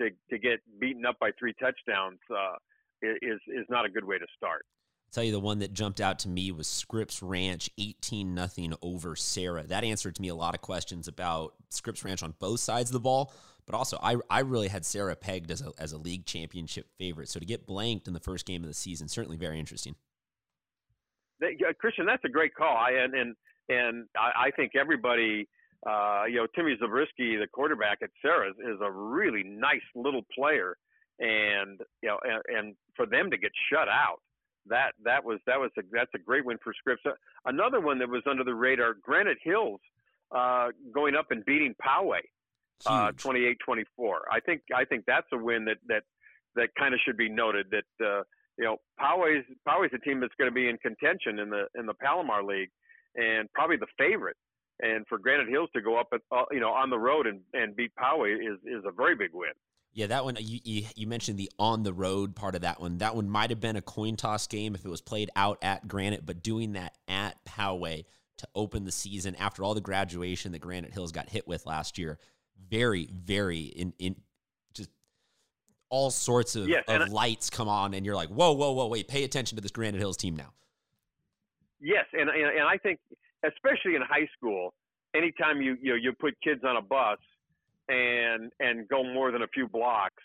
to 0.00 0.10
to 0.30 0.38
get 0.38 0.60
beaten 0.80 1.04
up 1.06 1.18
by 1.18 1.30
three 1.38 1.54
touchdowns 1.60 2.18
uh, 2.30 2.56
is 3.02 3.40
is 3.46 3.66
not 3.68 3.84
a 3.84 3.88
good 3.88 4.04
way 4.04 4.18
to 4.18 4.26
start. 4.36 4.64
I'll 5.06 5.12
tell 5.12 5.24
you 5.24 5.32
the 5.32 5.40
one 5.40 5.58
that 5.58 5.74
jumped 5.74 6.00
out 6.00 6.18
to 6.20 6.28
me 6.28 6.52
was 6.52 6.66
Scripps 6.66 7.22
Ranch 7.22 7.68
18 7.76 8.34
nothing 8.34 8.72
over 8.80 9.14
Serra. 9.14 9.62
That 9.64 9.84
answered 9.84 10.14
to 10.14 10.22
me 10.22 10.28
a 10.28 10.34
lot 10.34 10.54
of 10.54 10.62
questions 10.62 11.06
about 11.06 11.54
Scripps 11.68 12.02
Ranch 12.02 12.22
on 12.22 12.34
both 12.38 12.60
sides 12.60 12.88
of 12.88 12.94
the 12.94 13.00
ball, 13.00 13.30
but 13.66 13.74
also 13.74 13.98
I, 14.02 14.16
I 14.30 14.40
really 14.40 14.68
had 14.68 14.86
Serra 14.86 15.14
pegged 15.14 15.50
as 15.50 15.60
a, 15.60 15.70
as 15.78 15.92
a 15.92 15.98
league 15.98 16.24
championship 16.24 16.86
favorite. 16.96 17.28
So 17.28 17.40
to 17.40 17.44
get 17.44 17.66
blanked 17.66 18.08
in 18.08 18.14
the 18.14 18.20
first 18.20 18.46
game 18.46 18.62
of 18.62 18.68
the 18.68 18.74
season, 18.74 19.06
certainly 19.06 19.36
very 19.36 19.58
interesting. 19.58 19.96
Christian, 21.78 22.06
that's 22.06 22.24
a 22.24 22.28
great 22.28 22.54
call. 22.54 22.76
I, 22.76 22.92
and 22.92 23.14
and 23.14 23.36
and 23.68 24.06
I, 24.16 24.46
I 24.46 24.50
think 24.52 24.72
everybody, 24.76 25.48
uh, 25.88 26.24
you 26.28 26.36
know, 26.36 26.46
Timmy 26.54 26.76
Zabriskie, 26.78 27.36
the 27.36 27.48
quarterback 27.52 27.98
at 28.02 28.10
Serra's, 28.20 28.54
is, 28.58 28.78
a 28.80 28.90
really 28.90 29.42
nice 29.42 29.82
little 29.96 30.22
player, 30.34 30.76
and 31.18 31.80
you 32.02 32.08
know, 32.08 32.18
and, 32.22 32.56
and 32.56 32.74
for 32.94 33.04
them 33.06 33.30
to 33.30 33.36
get 33.36 33.50
shut 33.70 33.88
out, 33.88 34.20
that 34.66 34.92
that 35.04 35.24
was 35.24 35.40
that 35.46 35.58
was 35.58 35.70
a, 35.78 35.82
that's 35.92 36.10
a 36.14 36.18
great 36.18 36.44
win 36.44 36.58
for 36.62 36.72
Scripps. 36.72 37.02
Uh, 37.04 37.10
another 37.46 37.80
one 37.80 37.98
that 37.98 38.08
was 38.08 38.22
under 38.30 38.44
the 38.44 38.54
radar, 38.54 38.94
Granite 39.02 39.38
Hills, 39.42 39.80
uh, 40.30 40.68
going 40.94 41.16
up 41.16 41.26
and 41.30 41.44
beating 41.44 41.74
Poway, 41.84 42.20
uh, 42.86 43.10
28-24. 43.12 43.54
I 44.30 44.38
think 44.38 44.62
I 44.74 44.84
think 44.84 45.04
that's 45.06 45.26
a 45.32 45.36
win 45.36 45.64
that 45.64 45.78
that 45.88 46.04
that 46.54 46.68
kind 46.78 46.94
of 46.94 47.00
should 47.04 47.16
be 47.16 47.28
noted 47.28 47.66
that. 47.70 48.06
Uh, 48.06 48.22
you 48.58 48.66
know, 48.66 48.76
Poway's 49.00 49.44
Poway's 49.66 49.90
a 49.94 49.98
team 49.98 50.20
that's 50.20 50.34
going 50.38 50.50
to 50.50 50.54
be 50.54 50.68
in 50.68 50.76
contention 50.76 51.38
in 51.38 51.48
the 51.48 51.64
in 51.74 51.86
the 51.86 51.94
Palomar 51.94 52.44
League, 52.44 52.68
and 53.16 53.50
probably 53.54 53.76
the 53.78 53.86
favorite. 53.98 54.36
And 54.82 55.06
for 55.06 55.16
Granite 55.16 55.48
Hills 55.48 55.70
to 55.74 55.80
go 55.80 55.96
up, 55.98 56.08
at, 56.12 56.20
uh, 56.32 56.42
you 56.50 56.58
know, 56.58 56.70
on 56.70 56.90
the 56.90 56.98
road 56.98 57.28
and, 57.28 57.40
and 57.54 57.74
beat 57.74 57.92
Poway 57.94 58.34
is 58.34 58.58
is 58.64 58.84
a 58.84 58.90
very 58.90 59.14
big 59.14 59.30
win. 59.32 59.52
Yeah, 59.94 60.06
that 60.08 60.24
one 60.24 60.36
you, 60.40 60.58
you, 60.64 60.86
you 60.96 61.06
mentioned 61.06 61.38
the 61.38 61.50
on 61.58 61.82
the 61.82 61.92
road 61.92 62.34
part 62.34 62.54
of 62.54 62.62
that 62.62 62.80
one. 62.80 62.98
That 62.98 63.14
one 63.14 63.28
might 63.28 63.50
have 63.50 63.60
been 63.60 63.76
a 63.76 63.82
coin 63.82 64.16
toss 64.16 64.46
game 64.46 64.74
if 64.74 64.84
it 64.84 64.88
was 64.88 65.00
played 65.00 65.30
out 65.36 65.58
at 65.62 65.86
Granite, 65.86 66.26
but 66.26 66.42
doing 66.42 66.72
that 66.72 66.96
at 67.06 67.44
Poway 67.44 68.04
to 68.38 68.48
open 68.56 68.84
the 68.84 68.90
season 68.90 69.36
after 69.36 69.62
all 69.62 69.74
the 69.74 69.80
graduation 69.80 70.50
that 70.52 70.58
Granite 70.58 70.92
Hills 70.92 71.12
got 71.12 71.28
hit 71.28 71.46
with 71.46 71.64
last 71.64 71.96
year, 71.96 72.18
very 72.68 73.08
very 73.14 73.60
in 73.60 73.92
in 74.00 74.16
just 74.74 74.90
all 75.90 76.10
sorts 76.10 76.56
of, 76.56 76.68
of 76.88 77.08
lights 77.10 77.50
come 77.50 77.68
on, 77.68 77.94
and 77.94 78.04
you're 78.04 78.16
like, 78.16 78.30
whoa, 78.30 78.52
whoa, 78.52 78.72
whoa, 78.72 78.88
wait, 78.88 79.06
pay 79.06 79.22
attention 79.22 79.56
to 79.56 79.62
this 79.62 79.70
Granite 79.70 79.98
Hills 79.98 80.16
team 80.16 80.34
now. 80.34 80.54
Yes, 81.80 82.06
and 82.14 82.30
and, 82.30 82.58
and 82.58 82.66
I 82.66 82.78
think 82.78 82.98
especially 83.44 83.96
in 83.96 84.02
high 84.02 84.28
school, 84.36 84.74
anytime 85.14 85.60
you 85.60 85.76
you 85.80 85.90
know 85.90 85.96
you 85.96 86.12
put 86.12 86.34
kids 86.42 86.62
on 86.64 86.76
a 86.76 86.82
bus 86.82 87.18
and 87.88 88.50
and 88.60 88.88
go 88.88 89.02
more 89.02 89.30
than 89.30 89.42
a 89.42 89.48
few 89.48 89.68
blocks, 89.68 90.22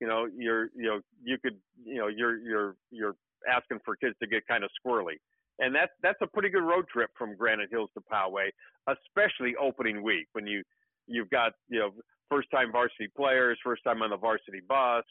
you 0.00 0.06
know 0.06 0.26
you're 0.36 0.70
you 0.74 0.86
know 0.86 1.00
you 1.22 1.36
could 1.38 1.56
you 1.84 1.96
know 1.96 2.08
you're 2.08 2.38
you're 2.38 2.76
you're 2.90 3.14
asking 3.50 3.78
for 3.84 3.96
kids 3.96 4.14
to 4.22 4.26
get 4.26 4.46
kind 4.46 4.64
of 4.64 4.70
squirrely, 4.84 5.16
and 5.58 5.74
that's 5.74 5.92
that's 6.02 6.18
a 6.22 6.26
pretty 6.26 6.48
good 6.48 6.62
road 6.62 6.86
trip 6.88 7.10
from 7.16 7.36
Granite 7.36 7.70
Hills 7.70 7.90
to 7.94 8.02
Poway, 8.12 8.50
especially 8.88 9.54
opening 9.60 10.02
week 10.02 10.26
when 10.32 10.46
you 10.46 10.62
you've 11.06 11.30
got 11.30 11.52
you 11.68 11.78
know 11.78 11.90
first 12.30 12.50
time 12.50 12.70
varsity 12.72 13.08
players, 13.16 13.58
first 13.64 13.82
time 13.84 14.02
on 14.02 14.10
the 14.10 14.16
varsity 14.16 14.60
bus, 14.68 15.04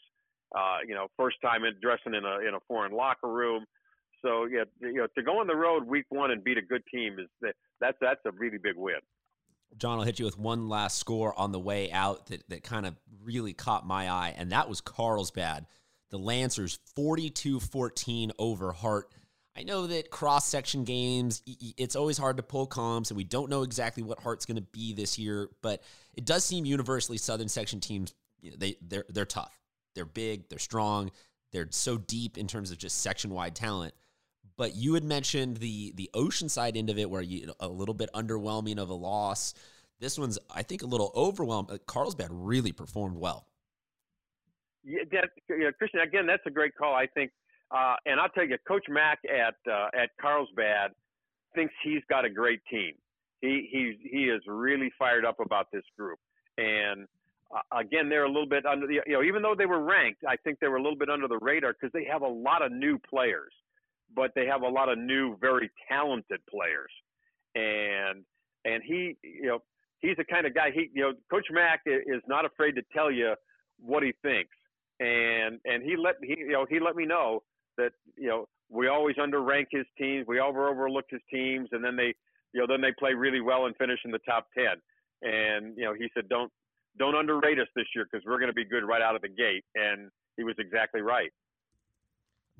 uh, 0.56 0.78
you 0.86 0.94
know, 0.94 1.06
first 1.16 1.36
time 1.42 1.64
in, 1.64 1.74
dressing 1.80 2.14
in 2.14 2.24
a 2.24 2.38
in 2.46 2.54
a 2.54 2.60
foreign 2.66 2.92
locker 2.92 3.28
room. 3.28 3.64
So 4.22 4.46
yeah, 4.46 4.64
you 4.80 4.94
know, 4.94 5.06
to 5.16 5.22
go 5.22 5.40
on 5.40 5.46
the 5.46 5.56
road 5.56 5.86
week 5.86 6.06
one 6.08 6.30
and 6.30 6.42
beat 6.42 6.58
a 6.58 6.62
good 6.62 6.82
team 6.92 7.18
is 7.18 7.28
that 7.40 7.54
that's 7.80 7.96
that's 8.00 8.20
a 8.26 8.30
really 8.32 8.58
big 8.58 8.76
win. 8.76 8.96
John, 9.78 9.98
I'll 9.98 10.04
hit 10.04 10.18
you 10.18 10.24
with 10.24 10.38
one 10.38 10.68
last 10.68 10.98
score 10.98 11.38
on 11.38 11.52
the 11.52 11.60
way 11.60 11.92
out 11.92 12.26
that, 12.26 12.48
that 12.48 12.64
kind 12.64 12.86
of 12.86 12.96
really 13.22 13.52
caught 13.52 13.86
my 13.86 14.10
eye, 14.10 14.34
and 14.36 14.50
that 14.52 14.68
was 14.68 14.80
Carlsbad. 14.80 15.66
The 16.10 16.18
Lancers 16.18 16.78
42 16.96 17.60
14 17.60 18.32
over 18.38 18.72
Hart. 18.72 19.12
I 19.56 19.62
know 19.62 19.86
that 19.88 20.10
cross 20.10 20.46
section 20.46 20.84
games, 20.84 21.42
it's 21.46 21.96
always 21.96 22.16
hard 22.16 22.36
to 22.36 22.42
pull 22.42 22.66
comps, 22.66 23.10
and 23.10 23.16
we 23.16 23.24
don't 23.24 23.50
know 23.50 23.62
exactly 23.62 24.02
what 24.02 24.20
Hart's 24.20 24.46
going 24.46 24.56
to 24.56 24.62
be 24.62 24.92
this 24.92 25.18
year. 25.18 25.48
But 25.60 25.82
it 26.14 26.24
does 26.24 26.44
seem 26.44 26.64
universally 26.64 27.18
Southern 27.18 27.48
section 27.48 27.80
teams 27.80 28.14
they 28.42 28.76
they're 28.80 29.04
they're 29.08 29.24
tough, 29.24 29.58
they're 29.94 30.04
big, 30.04 30.48
they're 30.48 30.58
strong, 30.58 31.10
they're 31.52 31.68
so 31.70 31.98
deep 31.98 32.38
in 32.38 32.46
terms 32.46 32.70
of 32.70 32.78
just 32.78 33.00
section 33.00 33.30
wide 33.30 33.54
talent. 33.54 33.94
But 34.60 34.76
you 34.76 34.92
had 34.92 35.04
mentioned 35.04 35.56
the 35.56 35.94
the 35.96 36.10
Oceanside 36.12 36.76
end 36.76 36.90
of 36.90 36.98
it, 36.98 37.08
where 37.08 37.22
you 37.22 37.50
a 37.60 37.66
little 37.66 37.94
bit 37.94 38.10
underwhelming 38.14 38.76
of 38.76 38.90
a 38.90 38.94
loss. 38.94 39.54
This 40.00 40.18
one's 40.18 40.38
I 40.54 40.62
think 40.62 40.82
a 40.82 40.86
little 40.86 41.10
overwhelmed. 41.16 41.70
Carlsbad 41.86 42.28
really 42.30 42.70
performed 42.70 43.16
well. 43.16 43.46
Yeah, 44.84 45.04
that, 45.12 45.30
yeah, 45.48 45.70
Christian. 45.78 46.00
Again, 46.00 46.26
that's 46.26 46.42
a 46.46 46.50
great 46.50 46.76
call. 46.76 46.94
I 46.94 47.06
think 47.06 47.30
uh, 47.70 47.94
and 48.04 48.20
I'll 48.20 48.28
tell 48.28 48.44
you, 48.44 48.58
Coach 48.68 48.84
Mack 48.90 49.20
at 49.24 49.54
uh, 49.66 49.88
at 49.94 50.10
Carlsbad 50.20 50.90
thinks 51.54 51.72
he's 51.82 52.02
got 52.10 52.26
a 52.26 52.30
great 52.30 52.60
team. 52.70 52.92
He 53.40 53.66
he 53.72 54.10
he 54.10 54.24
is 54.24 54.42
really 54.46 54.92
fired 54.98 55.24
up 55.24 55.40
about 55.40 55.68
this 55.72 55.84
group. 55.96 56.18
And 56.58 57.08
uh, 57.50 57.78
again, 57.78 58.10
they're 58.10 58.24
a 58.24 58.28
little 58.28 58.44
bit 58.48 58.66
under 58.66 58.86
the 58.86 59.00
you 59.06 59.14
know 59.14 59.22
even 59.22 59.40
though 59.40 59.54
they 59.56 59.64
were 59.64 59.82
ranked, 59.82 60.22
I 60.28 60.36
think 60.36 60.58
they 60.60 60.68
were 60.68 60.76
a 60.76 60.82
little 60.82 60.98
bit 60.98 61.08
under 61.08 61.28
the 61.28 61.38
radar 61.38 61.72
because 61.72 61.92
they 61.94 62.04
have 62.04 62.20
a 62.20 62.28
lot 62.28 62.60
of 62.60 62.72
new 62.72 62.98
players, 62.98 63.52
but 64.14 64.32
they 64.34 64.46
have 64.46 64.62
a 64.62 64.68
lot 64.68 64.88
of 64.88 64.98
new 64.98 65.36
very 65.40 65.70
talented 65.88 66.40
players. 66.50 66.90
And 67.54 68.24
and 68.64 68.82
he 68.84 69.16
you 69.22 69.46
know 69.46 69.58
he's 70.00 70.16
the 70.16 70.24
kind 70.24 70.46
of 70.46 70.54
guy 70.54 70.70
he 70.72 70.90
you 70.94 71.02
know 71.02 71.12
Coach 71.30 71.46
Mack 71.50 71.80
is 71.86 72.22
not 72.26 72.44
afraid 72.44 72.72
to 72.72 72.82
tell 72.94 73.10
you 73.10 73.34
what 73.78 74.02
he 74.02 74.12
thinks. 74.22 74.54
And 75.00 75.58
and 75.64 75.82
he 75.82 75.96
let 75.96 76.16
he 76.22 76.36
you 76.38 76.52
know 76.52 76.66
he 76.68 76.78
let 76.80 76.96
me 76.96 77.06
know 77.06 77.42
that 77.78 77.92
you 78.16 78.28
know 78.28 78.46
we 78.68 78.88
always 78.88 79.16
underrank 79.16 79.66
his 79.70 79.86
teams, 79.98 80.26
we 80.28 80.38
over 80.38 80.68
overlook 80.68 81.06
his 81.10 81.20
teams, 81.32 81.68
and 81.72 81.84
then 81.84 81.96
they 81.96 82.14
you 82.52 82.60
know 82.60 82.66
then 82.68 82.80
they 82.80 82.92
play 82.98 83.14
really 83.14 83.40
well 83.40 83.66
and 83.66 83.76
finish 83.76 83.98
in 84.04 84.10
the 84.10 84.20
top 84.28 84.46
ten. 84.56 84.76
And 85.22 85.76
you 85.76 85.84
know 85.84 85.94
he 85.94 86.08
said 86.14 86.28
don't 86.28 86.52
don't 86.98 87.14
underrate 87.14 87.58
us 87.58 87.68
this 87.74 87.86
year 87.94 88.06
because 88.10 88.24
we're 88.26 88.38
going 88.38 88.50
to 88.50 88.54
be 88.54 88.64
good 88.64 88.84
right 88.84 89.02
out 89.02 89.16
of 89.16 89.22
the 89.22 89.28
gate, 89.28 89.64
and 89.74 90.10
he 90.36 90.44
was 90.44 90.54
exactly 90.58 91.00
right. 91.00 91.30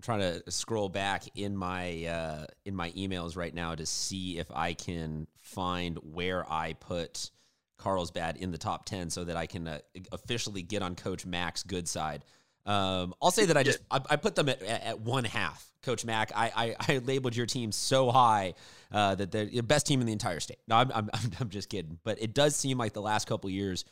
I'm 0.00 0.18
trying 0.18 0.40
to 0.42 0.50
scroll 0.50 0.88
back 0.88 1.24
in 1.34 1.54
my 1.54 2.06
uh, 2.06 2.46
in 2.64 2.74
my 2.74 2.90
emails 2.92 3.36
right 3.36 3.54
now 3.54 3.74
to 3.74 3.84
see 3.84 4.38
if 4.38 4.50
I 4.50 4.72
can 4.72 5.26
find 5.42 5.98
where 5.98 6.50
I 6.50 6.72
put 6.72 7.30
Carlsbad 7.76 8.38
in 8.38 8.50
the 8.50 8.56
top 8.56 8.86
ten 8.86 9.10
so 9.10 9.24
that 9.24 9.36
I 9.36 9.44
can 9.44 9.68
uh, 9.68 9.80
officially 10.10 10.62
get 10.62 10.80
on 10.80 10.94
Coach 10.94 11.26
Mack's 11.26 11.62
good 11.62 11.86
side. 11.86 12.24
Um, 12.64 13.12
I'll 13.20 13.30
say 13.30 13.44
that 13.44 13.58
I 13.58 13.62
just 13.62 13.80
I, 13.90 14.00
I 14.08 14.16
put 14.16 14.36
them 14.36 14.48
at, 14.48 14.62
at, 14.62 15.00
one 15.00 15.24
half. 15.24 15.70
Coach 15.82 16.06
Mack, 16.06 16.32
I, 16.34 16.50
I, 16.56 16.94
I 16.94 16.98
labeled 16.98 17.36
your 17.36 17.46
team 17.46 17.70
so 17.70 18.10
high 18.10 18.54
uh, 18.90 19.16
that 19.16 19.30
they're 19.30 19.44
the 19.44 19.60
best 19.60 19.86
team 19.86 20.00
in 20.00 20.06
the 20.06 20.12
entire 20.14 20.40
state. 20.40 20.60
No, 20.66 20.76
I'm, 20.76 20.90
I'm, 20.94 21.10
I'm 21.40 21.50
just 21.50 21.68
kidding. 21.68 21.98
But 22.04 22.22
it 22.22 22.32
does 22.32 22.56
seem 22.56 22.78
like 22.78 22.94
the 22.94 23.02
last 23.02 23.26
couple 23.26 23.50
years, 23.50 23.84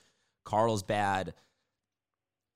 Carlsbad 0.46 1.34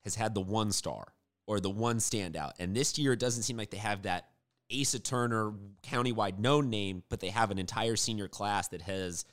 has 0.05 0.15
had 0.15 0.33
the 0.33 0.41
one 0.41 0.71
star 0.71 1.12
or 1.47 1.59
the 1.59 1.69
one 1.69 1.97
standout, 1.97 2.51
and 2.59 2.75
this 2.75 2.97
year 2.97 3.13
it 3.13 3.19
doesn't 3.19 3.43
seem 3.43 3.57
like 3.57 3.69
they 3.69 3.77
have 3.77 4.03
that 4.03 4.29
Asa 4.71 4.99
Turner 4.99 5.53
countywide 5.83 6.39
known 6.39 6.69
name, 6.69 7.03
but 7.09 7.19
they 7.19 7.29
have 7.29 7.51
an 7.51 7.59
entire 7.59 7.95
senior 7.95 8.27
class 8.27 8.69
that 8.69 8.81
has 8.81 9.25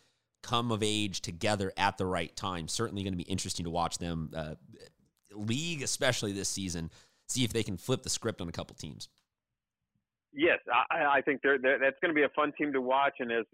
come 0.43 0.73
of 0.73 0.83
age 0.83 1.21
together 1.21 1.73
at 1.77 1.99
the 1.99 2.07
right 2.07 2.35
time. 2.35 2.69
Certainly 2.69 3.03
going 3.03 3.13
to 3.13 3.19
be 3.19 3.31
interesting 3.31 3.65
to 3.65 3.71
watch 3.71 3.99
them 3.99 4.31
uh, 4.35 4.55
league, 5.33 5.83
especially 5.83 6.33
this 6.33 6.49
season, 6.49 6.91
see 7.29 7.45
if 7.45 7.53
they 7.53 7.63
can 7.63 7.77
flip 7.77 8.03
the 8.03 8.11
script 8.11 8.41
on 8.41 8.49
a 8.49 8.53
couple 8.53 8.75
teams. 8.77 9.09
Yes, 10.33 10.59
I, 10.91 11.19
I 11.19 11.21
think 11.23 11.41
they're, 11.43 11.59
they're, 11.59 11.79
that's 11.79 11.97
going 12.01 12.15
to 12.15 12.15
be 12.15 12.23
a 12.23 12.29
fun 12.31 12.53
team 12.57 12.73
to 12.73 12.81
watch, 12.81 13.15
and 13.19 13.33
as 13.33 13.45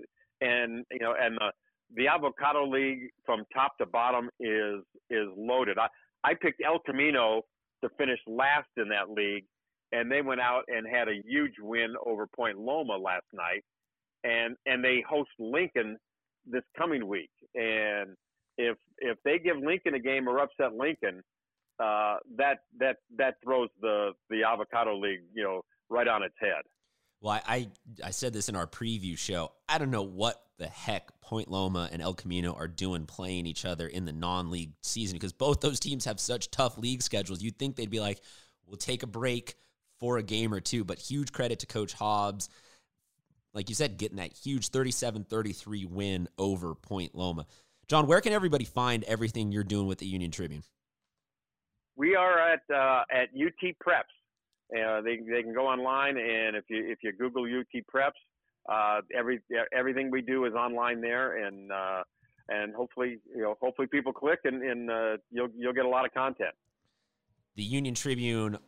and 0.41 0.85
you 0.91 0.99
know, 0.99 1.15
and 1.19 1.37
the 1.37 1.53
the 1.95 2.09
Avocado 2.09 2.69
League 2.69 3.11
from 3.25 3.45
top 3.55 3.79
to 3.79 3.87
bottom 3.87 4.29
is 4.39 4.83
is 5.09 5.29
loaded. 5.37 5.79
I 5.79 5.87
I 6.23 6.35
picked 6.35 6.61
El 6.65 6.79
Camino 6.81 7.43
to 7.83 7.91
finish 7.99 8.19
last 8.27 8.69
in 8.77 8.89
that 8.89 9.11
league, 9.11 9.45
and 9.93 10.11
they 10.11 10.23
went 10.23 10.41
out 10.41 10.65
and 10.69 10.87
had 10.87 11.09
a 11.09 11.23
huge 11.25 11.55
win 11.61 11.95
over 12.05 12.27
Point 12.27 12.59
Loma 12.59 12.97
last 12.97 13.27
night, 13.33 13.65
and 14.25 14.57
and 14.67 14.85
they 14.85 15.05
host 15.09 15.31
Lincoln 15.39 15.97
this 16.47 16.65
coming 16.77 17.07
week. 17.07 17.31
And 17.55 18.17
if 18.59 18.77
if 18.99 19.19
they 19.25 19.39
give 19.39 19.59
Lincoln 19.59 19.95
a 19.95 20.01
game 20.01 20.29
or 20.29 20.41
upset 20.41 20.75
Lincoln, 20.75 21.23
uh, 21.79 22.17
that 22.37 22.59
that 22.79 22.97
that 23.17 23.35
throws 23.45 23.69
the 23.81 24.13
the 24.31 24.45
avocado 24.45 24.99
league, 24.99 25.23
you 25.35 25.45
know, 25.45 25.63
right 25.89 26.09
on 26.09 26.23
its 26.23 26.35
head. 26.41 26.63
Well, 27.21 27.41
I, 27.47 27.69
I, 28.05 28.11
said 28.11 28.33
this 28.33 28.49
in 28.49 28.57
our 28.57 28.67
preview 28.67 29.17
show. 29.17 29.53
I 29.69 29.79
don't 29.79 29.91
know 29.91 30.03
what 30.03 30.43
the 30.59 30.67
heck 30.67 31.21
Point 31.21 31.51
Loma 31.51 31.89
and 31.91 32.03
El 32.03 32.15
Camino 32.15 32.53
are 32.53 32.69
doing 32.69 33.07
playing 33.07 33.47
each 33.47 33.65
other 33.65 33.87
in 33.87 34.05
the 34.05 34.13
non-league 34.13 34.73
season 34.83 35.17
because 35.17 35.33
both 35.33 35.61
those 35.61 35.81
teams 35.81 36.05
have 36.05 36.21
such 36.21 36.51
tough 36.51 36.79
league 36.79 37.03
schedules. 37.03 37.43
You'd 37.43 37.59
think 37.59 37.77
they'd 37.77 37.91
be 37.91 38.01
like, 38.01 38.21
we'll 38.67 38.77
take 38.77 39.03
a 39.03 39.07
break 39.07 39.55
for 39.99 40.19
a 40.19 40.23
game 40.23 40.53
or 40.53 40.61
two. 40.61 40.85
But 40.85 40.99
huge 40.99 41.33
credit 41.33 41.61
to 41.61 41.67
Coach 41.67 41.95
Hobbs. 41.95 42.49
Like 43.55 43.71
you 43.71 43.75
said, 43.75 43.97
getting 43.97 44.19
that 44.19 44.33
huge 44.33 44.69
37 44.69 45.25
33 45.25 45.85
win 45.87 46.29
over 46.39 46.75
Point 46.75 47.15
Loma. 47.15 47.47
John, 47.89 48.07
where 48.07 48.21
can 48.21 48.33
everybody 48.33 48.65
find 48.65 49.05
everything 49.05 49.53
you're 49.53 49.65
doing 49.65 49.87
with 49.87 49.99
the 49.99 50.07
Union 50.07 50.31
Tribune? 50.31 50.63
We 51.97 52.15
are 52.15 52.39
at 52.39 52.61
uh, 52.71 53.05
at 53.11 53.29
UT 53.35 53.75
Preps. 53.83 54.16
Uh, 54.75 55.01
they 55.01 55.19
they 55.19 55.43
can 55.43 55.55
go 55.55 55.67
online 55.67 56.17
and 56.17 56.57
if 56.57 56.65
you 56.69 56.85
if 56.89 56.99
you 57.03 57.13
Google 57.13 57.45
UT 57.45 57.83
Preps, 57.93 58.11
uh, 58.69 59.01
every 59.17 59.41
everything 59.73 60.11
we 60.11 60.23
do 60.23 60.45
is 60.45 60.55
online 60.55 61.01
there, 61.01 61.45
and 61.47 61.71
uh, 61.71 62.03
and 62.49 62.75
hopefully 62.75 63.19
you 63.35 63.43
know 63.43 63.57
hopefully 63.61 63.87
people 63.87 64.13
click 64.13 64.41
and, 64.45 64.63
and 64.63 64.91
uh, 64.91 65.17
you'll 65.31 65.49
you'll 65.57 65.73
get 65.73 65.85
a 65.85 65.89
lot 65.89 66.05
of 66.05 66.13
content. 66.13 66.55
The 67.55 67.63
Union 67.63 67.95
Tribune 67.95 68.59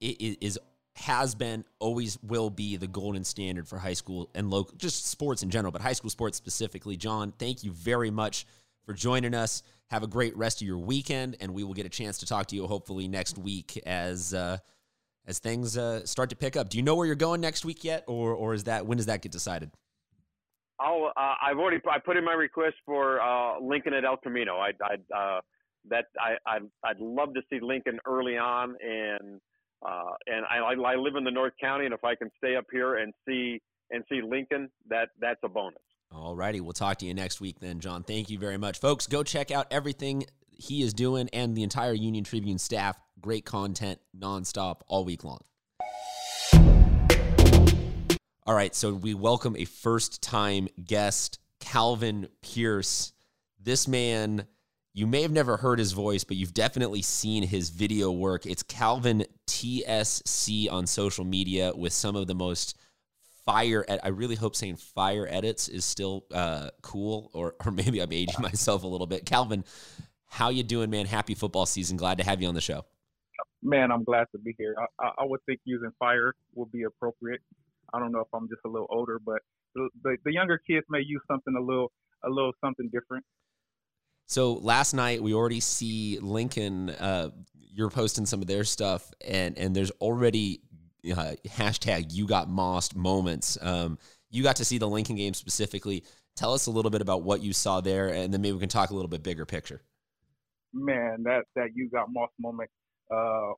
is 0.00 0.58
has 0.96 1.34
been 1.34 1.64
always 1.78 2.18
will 2.22 2.48
be 2.48 2.76
the 2.76 2.86
golden 2.86 3.22
standard 3.22 3.68
for 3.68 3.78
high 3.78 3.92
school 3.92 4.30
and 4.34 4.50
local 4.50 4.74
just 4.78 5.06
sports 5.06 5.42
in 5.42 5.50
general 5.50 5.70
but 5.70 5.82
high 5.82 5.92
school 5.92 6.08
sports 6.08 6.38
specifically 6.38 6.96
john 6.96 7.34
thank 7.38 7.62
you 7.62 7.70
very 7.70 8.10
much 8.10 8.46
for 8.86 8.94
joining 8.94 9.34
us 9.34 9.62
have 9.88 10.02
a 10.02 10.06
great 10.06 10.34
rest 10.38 10.62
of 10.62 10.66
your 10.66 10.78
weekend 10.78 11.36
and 11.40 11.52
we 11.52 11.64
will 11.64 11.74
get 11.74 11.84
a 11.84 11.90
chance 11.90 12.16
to 12.16 12.24
talk 12.24 12.46
to 12.46 12.56
you 12.56 12.66
hopefully 12.66 13.08
next 13.08 13.36
week 13.36 13.78
as 13.84 14.32
uh, 14.32 14.56
as 15.26 15.38
things 15.38 15.76
uh, 15.76 16.04
start 16.06 16.30
to 16.30 16.36
pick 16.36 16.56
up 16.56 16.68
do 16.68 16.76
you 16.76 16.82
know 16.82 16.94
where 16.94 17.06
you're 17.06 17.14
going 17.14 17.40
next 17.40 17.64
week 17.64 17.84
yet 17.84 18.04
or 18.06 18.34
or 18.34 18.54
is 18.54 18.64
that 18.64 18.86
when 18.86 18.96
does 18.96 19.06
that 19.06 19.22
get 19.22 19.32
decided 19.32 19.70
I'll, 20.78 21.12
uh, 21.16 21.34
I've 21.42 21.58
already 21.58 21.78
I 21.90 21.98
put 21.98 22.16
in 22.16 22.24
my 22.24 22.34
request 22.34 22.74
for 22.84 23.20
uh, 23.20 23.58
Lincoln 23.60 23.94
at 23.94 24.04
El 24.04 24.18
Camino. 24.18 24.56
I, 24.56 24.72
I 24.82 25.16
uh, 25.16 25.40
that 25.88 26.06
I, 26.20 26.36
I'd, 26.46 26.62
I'd 26.84 27.00
love 27.00 27.34
to 27.34 27.40
see 27.50 27.60
Lincoln 27.60 27.98
early 28.06 28.36
on, 28.36 28.76
and 28.82 29.40
uh, 29.86 30.12
and 30.26 30.44
I, 30.50 30.58
I 30.58 30.94
live 30.96 31.16
in 31.16 31.24
the 31.24 31.30
North 31.30 31.52
County, 31.60 31.84
and 31.84 31.94
if 31.94 32.04
I 32.04 32.14
can 32.14 32.30
stay 32.38 32.56
up 32.56 32.64
here 32.70 32.96
and 32.96 33.12
see 33.26 33.60
and 33.90 34.04
see 34.08 34.20
Lincoln, 34.22 34.68
that 34.88 35.10
that's 35.20 35.40
a 35.44 35.48
bonus. 35.48 35.78
All 36.12 36.36
righty, 36.36 36.60
we'll 36.60 36.72
talk 36.72 36.98
to 36.98 37.06
you 37.06 37.14
next 37.14 37.40
week 37.40 37.60
then, 37.60 37.80
John. 37.80 38.02
Thank 38.02 38.30
you 38.30 38.38
very 38.38 38.56
much, 38.56 38.78
folks. 38.78 39.06
Go 39.06 39.22
check 39.22 39.50
out 39.50 39.66
everything 39.70 40.24
he 40.56 40.82
is 40.82 40.94
doing 40.94 41.28
and 41.32 41.56
the 41.56 41.62
entire 41.62 41.92
Union 41.92 42.24
Tribune 42.24 42.58
staff. 42.58 42.98
Great 43.20 43.44
content, 43.44 44.00
nonstop, 44.18 44.80
all 44.88 45.04
week 45.04 45.24
long. 45.24 45.40
All 48.46 48.54
right, 48.54 48.74
so 48.74 48.94
we 48.94 49.14
welcome 49.14 49.56
a 49.56 49.64
first 49.64 50.22
time 50.22 50.68
guest, 50.84 51.38
Calvin 51.60 52.28
Pierce. 52.42 53.12
This 53.60 53.88
man 53.88 54.46
you 54.96 55.06
may 55.06 55.20
have 55.20 55.30
never 55.30 55.58
heard 55.58 55.78
his 55.78 55.92
voice, 55.92 56.24
but 56.24 56.38
you've 56.38 56.54
definitely 56.54 57.02
seen 57.02 57.42
his 57.42 57.68
video 57.68 58.10
work. 58.10 58.46
It's 58.46 58.62
Calvin 58.62 59.26
TSC 59.46 60.72
on 60.72 60.86
social 60.86 61.22
media 61.26 61.72
with 61.76 61.92
some 61.92 62.16
of 62.16 62.28
the 62.28 62.34
most 62.34 62.78
fire. 63.44 63.84
Ed- 63.86 64.00
I 64.02 64.08
really 64.08 64.36
hope 64.36 64.56
saying 64.56 64.76
fire 64.76 65.28
edits 65.30 65.68
is 65.68 65.84
still 65.84 66.24
uh, 66.32 66.70
cool, 66.80 67.30
or 67.34 67.56
or 67.62 67.72
maybe 67.72 68.00
I'm 68.00 68.10
aging 68.10 68.36
myself 68.40 68.84
a 68.84 68.86
little 68.86 69.06
bit. 69.06 69.26
Calvin, 69.26 69.64
how 70.28 70.50
you 70.50 70.62
doing, 70.62 70.90
man? 70.90 71.06
Happy 71.06 71.34
football 71.34 71.66
season. 71.66 71.96
Glad 71.96 72.18
to 72.18 72.24
have 72.24 72.40
you 72.42 72.48
on 72.48 72.54
the 72.54 72.60
show. 72.60 72.84
Man, 73.62 73.90
I'm 73.90 74.04
glad 74.04 74.26
to 74.32 74.38
be 74.38 74.54
here. 74.58 74.76
I, 75.00 75.10
I 75.18 75.24
would 75.24 75.40
think 75.46 75.60
using 75.64 75.90
fire 75.98 76.34
would 76.54 76.70
be 76.70 76.82
appropriate. 76.82 77.40
I 77.92 77.98
don't 77.98 78.12
know 78.12 78.20
if 78.20 78.28
I'm 78.34 78.48
just 78.48 78.60
a 78.64 78.68
little 78.68 78.86
older, 78.90 79.20
but 79.24 79.40
the, 79.74 79.88
the, 80.02 80.16
the 80.24 80.32
younger 80.32 80.58
kids 80.58 80.86
may 80.88 81.00
use 81.00 81.22
something 81.28 81.54
a 81.56 81.60
little 81.60 81.92
a 82.24 82.30
little 82.30 82.52
something 82.64 82.90
different. 82.92 83.24
So 84.26 84.54
last 84.54 84.94
night 84.94 85.22
we 85.22 85.34
already 85.34 85.60
see 85.60 86.18
Lincoln. 86.20 86.90
Uh, 86.90 87.30
you're 87.54 87.90
posting 87.90 88.26
some 88.26 88.40
of 88.40 88.48
their 88.48 88.64
stuff, 88.64 89.12
and 89.26 89.56
and 89.58 89.74
there's 89.74 89.90
already 89.92 90.60
uh, 91.10 91.34
hashtag 91.46 92.12
you 92.12 92.26
got 92.26 92.48
mossed 92.48 92.96
moments. 92.96 93.56
Um, 93.60 93.98
you 94.30 94.42
got 94.42 94.56
to 94.56 94.64
see 94.64 94.78
the 94.78 94.88
Lincoln 94.88 95.16
game 95.16 95.34
specifically. 95.34 96.04
Tell 96.34 96.52
us 96.52 96.66
a 96.66 96.70
little 96.70 96.90
bit 96.90 97.00
about 97.00 97.22
what 97.22 97.42
you 97.42 97.52
saw 97.52 97.80
there, 97.80 98.08
and 98.08 98.32
then 98.32 98.42
maybe 98.42 98.52
we 98.52 98.60
can 98.60 98.68
talk 98.68 98.90
a 98.90 98.94
little 98.94 99.08
bit 99.08 99.22
bigger 99.22 99.46
picture. 99.46 99.80
Man, 100.76 101.22
that 101.24 101.44
that 101.54 101.70
you 101.74 101.88
got 101.88 102.08
mossed 102.12 102.34
moment. 102.38 102.70
Uh, 103.10 103.52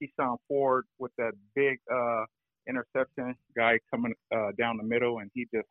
Keyshawn 0.00 0.36
Ford 0.48 0.84
with 0.98 1.12
that 1.18 1.32
big 1.54 1.78
uh, 1.92 2.24
interception, 2.68 3.34
guy 3.56 3.78
coming 3.90 4.14
uh, 4.34 4.52
down 4.58 4.76
the 4.76 4.84
middle, 4.84 5.18
and 5.18 5.30
he 5.34 5.46
just 5.54 5.68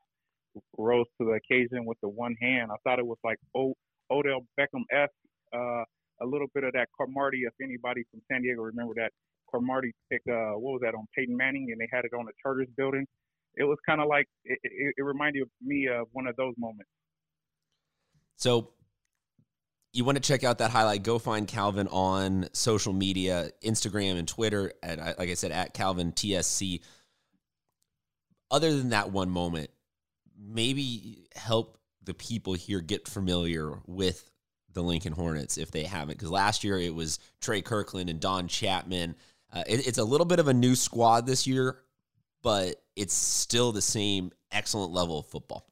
rose 0.78 1.06
to 1.20 1.26
the 1.26 1.32
occasion 1.34 1.86
with 1.86 1.98
the 2.02 2.10
one 2.10 2.36
hand. 2.42 2.72
I 2.72 2.76
thought 2.84 3.00
it 3.00 3.06
was 3.06 3.18
like 3.24 3.38
oh 3.56 3.74
Odell 4.12 4.42
Beckham 4.60 4.84
S. 4.92 5.10
Uh, 5.54 5.84
a 6.22 6.26
little 6.26 6.48
bit 6.54 6.64
of 6.64 6.74
that 6.74 6.88
Cromartie, 6.92 7.44
if 7.44 7.54
anybody 7.64 8.04
from 8.12 8.22
San 8.30 8.42
Diego 8.42 8.62
remember 8.62 8.94
that 8.96 9.12
Cromartie 9.48 9.94
pick, 10.12 10.22
uh, 10.30 10.52
what 10.60 10.74
was 10.74 10.82
that 10.84 10.94
on 10.94 11.06
Peyton 11.16 11.36
Manning, 11.36 11.70
and 11.72 11.80
they 11.80 11.88
had 11.92 12.06
it 12.06 12.12
on 12.14 12.26
the 12.26 12.34
Chargers 12.44 12.68
building. 12.76 13.06
It 13.56 13.64
was 13.64 13.78
kind 13.88 14.02
of 14.02 14.08
like 14.08 14.28
it, 14.44 14.60
it, 14.64 14.94
it 14.98 15.02
reminded 15.02 15.44
me 15.62 15.88
of 15.88 16.08
one 16.12 16.28
of 16.28 16.36
those 16.36 16.54
moments. 16.58 16.90
So 18.36 18.72
you 19.92 20.04
want 20.06 20.18
to 20.18 20.22
check 20.22 20.44
out 20.44 20.60
that 20.60 20.72
highlight, 20.72 21.04
go 21.04 21.18
find 21.18 21.48
Calvin 21.48 21.88
on 21.88 22.48
social 22.54 22.94
media, 22.94 23.50
Instagram 23.64 24.18
and 24.18 24.28
Twitter, 24.28 24.72
and 24.84 25.00
like 25.00 25.30
I 25.30 25.34
said, 25.34 25.52
at 25.52 25.74
Calvin 25.74 26.12
TSC. 26.12 26.82
Other 28.52 28.76
than 28.76 28.90
that 28.90 29.12
one 29.12 29.30
moment, 29.30 29.70
maybe 30.38 31.28
help 31.36 31.78
the 32.04 32.14
people 32.14 32.54
here 32.54 32.82
get 32.82 33.08
familiar 33.08 33.80
with 33.86 34.30
the 34.74 34.82
Lincoln 34.82 35.14
Hornets 35.14 35.58
if 35.58 35.72
they 35.72 35.84
haven't. 35.84 36.18
Because 36.18 36.32
last 36.32 36.64
year 36.64 36.78
it 36.80 36.94
was 36.94 37.20
Trey 37.42 37.62
Kirkland 37.62 38.10
and 38.10 38.20
Don 38.20 38.48
Chapman. 38.48 39.16
Uh, 39.52 39.64
it, 39.68 39.88
it's 39.88 39.98
a 39.98 40.04
little 40.04 40.26
bit 40.26 40.40
of 40.40 40.48
a 40.48 40.54
new 40.54 40.76
squad 40.76 41.26
this 41.26 41.48
year, 41.48 41.80
but 42.42 42.76
it's 42.96 43.14
still 43.14 43.72
the 43.72 43.82
same 43.82 44.32
excellent 44.52 44.92
level 44.92 45.20
of 45.20 45.28
football. 45.28 45.69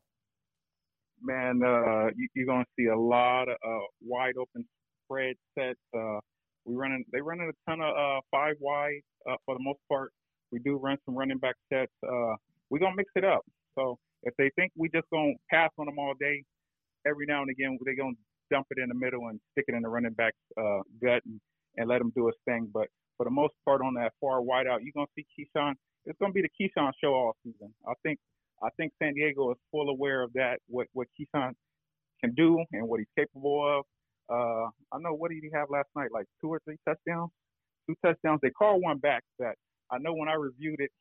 Man, 1.27 1.59
uh, 1.61 2.07
you, 2.15 2.43
are 2.43 2.45
going 2.45 2.63
to 2.63 2.71
see 2.79 2.85
a 2.85 2.97
lot 2.97 3.49
of 3.49 3.57
uh, 3.61 3.85
wide 4.01 4.35
open 4.39 4.63
spread 5.03 5.35
sets. 5.59 5.75
Uh, 5.93 6.19
we 6.63 6.73
running 6.73 7.03
they 7.11 7.19
running 7.19 7.51
a 7.51 7.69
ton 7.69 7.81
of 7.81 7.91
uh, 7.91 8.21
five 8.31 8.55
wide 8.61 9.01
uh, 9.29 9.35
for 9.45 9.55
the 9.55 9.61
most 9.61 9.79
part. 9.89 10.13
We 10.53 10.59
do 10.59 10.77
run 10.77 10.95
some 11.05 11.17
running 11.17 11.37
back 11.37 11.55
sets. 11.67 11.91
we're 12.69 12.79
gonna 12.79 12.95
mix 12.95 13.11
it 13.17 13.25
up. 13.25 13.41
So 13.77 13.97
if 14.23 14.33
they 14.37 14.49
think 14.55 14.71
we 14.77 14.87
just 14.87 15.07
gonna 15.11 15.33
pass 15.51 15.69
on 15.77 15.87
them 15.87 15.99
all 15.99 16.13
day, 16.17 16.43
every 17.05 17.25
now 17.25 17.41
and 17.41 17.51
again 17.51 17.77
they're 17.83 17.97
gonna 17.97 18.15
dump 18.49 18.67
it 18.71 18.81
in 18.81 18.87
the 18.87 18.95
middle 18.95 19.27
and 19.27 19.37
stick 19.51 19.65
it 19.67 19.75
in 19.75 19.81
the 19.81 19.89
running 19.89 20.13
back's 20.13 20.37
uh, 20.57 20.79
gut 21.03 21.21
and, 21.25 21.41
and 21.75 21.89
let 21.89 21.99
him 21.99 22.13
do 22.15 22.27
his 22.27 22.35
thing. 22.45 22.69
But 22.73 22.87
for 23.17 23.25
the 23.25 23.31
most 23.31 23.53
part, 23.65 23.81
on 23.81 23.95
that 23.95 24.13
far 24.21 24.41
wide 24.41 24.67
out, 24.67 24.79
you're 24.81 24.95
gonna 24.95 25.07
see 25.13 25.25
Keyshawn. 25.35 25.73
It's 26.05 26.17
gonna 26.21 26.31
be 26.31 26.41
the 26.41 26.55
Keyshawn 26.55 26.93
show 27.03 27.13
all 27.13 27.35
season. 27.43 27.73
I 27.85 27.91
think 28.03 28.17
I 28.63 28.69
think 28.77 28.93
San 29.01 29.13
Diego 29.13 29.51
is 29.51 29.57
full 29.71 29.89
aware 29.89 30.23
of 30.23 30.33
that, 30.33 30.59
what 30.67 30.87
what 30.93 31.07
Keyshawn 31.19 31.53
can 32.21 32.33
do 32.33 32.63
and 32.73 32.87
what 32.87 32.99
he's 32.99 33.07
capable 33.17 33.79
of. 33.79 33.85
Uh, 34.29 34.69
I 34.93 34.99
know 34.99 35.13
what 35.13 35.31
did 35.31 35.39
he 35.41 35.49
have 35.53 35.69
last 35.69 35.87
night? 35.95 36.09
Like 36.11 36.25
two 36.41 36.49
or 36.49 36.59
three 36.65 36.77
touchdowns. 36.87 37.31
Two 37.87 37.95
touchdowns. 38.03 38.39
They 38.41 38.49
called 38.49 38.81
one 38.81 38.97
back 38.97 39.23
that 39.39 39.55
I 39.91 39.97
know 39.99 40.13
when 40.13 40.27
I 40.29 40.33
reviewed 40.33 40.79
it 40.79 40.91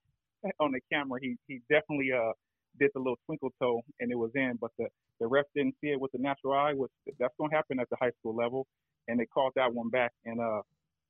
on 0.60 0.72
the 0.72 0.80
camera, 0.92 1.18
he 1.20 1.36
he 1.46 1.60
definitely 1.70 2.10
uh 2.12 2.32
did 2.78 2.90
the 2.94 3.00
little 3.00 3.18
twinkle 3.26 3.50
toe 3.60 3.80
and 4.00 4.12
it 4.12 4.16
was 4.16 4.30
in, 4.34 4.58
but 4.60 4.70
the 4.78 4.86
the 5.20 5.26
ref 5.26 5.46
didn't 5.54 5.74
see 5.80 5.88
it 5.88 6.00
with 6.00 6.12
the 6.12 6.18
natural 6.18 6.52
eye. 6.54 6.74
Was 6.74 6.90
that's 7.18 7.34
going 7.38 7.50
to 7.50 7.56
happen 7.56 7.80
at 7.80 7.88
the 7.90 7.96
high 8.00 8.12
school 8.20 8.36
level, 8.36 8.66
and 9.08 9.18
they 9.18 9.26
called 9.26 9.52
that 9.56 9.72
one 9.72 9.88
back. 9.88 10.12
And 10.26 10.40
uh, 10.40 10.60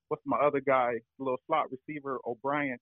what's 0.08 0.22
my 0.24 0.38
other 0.38 0.60
guy, 0.60 0.94
little 1.18 1.38
slot 1.46 1.66
receiver 1.70 2.18
O'Brien? 2.26 2.78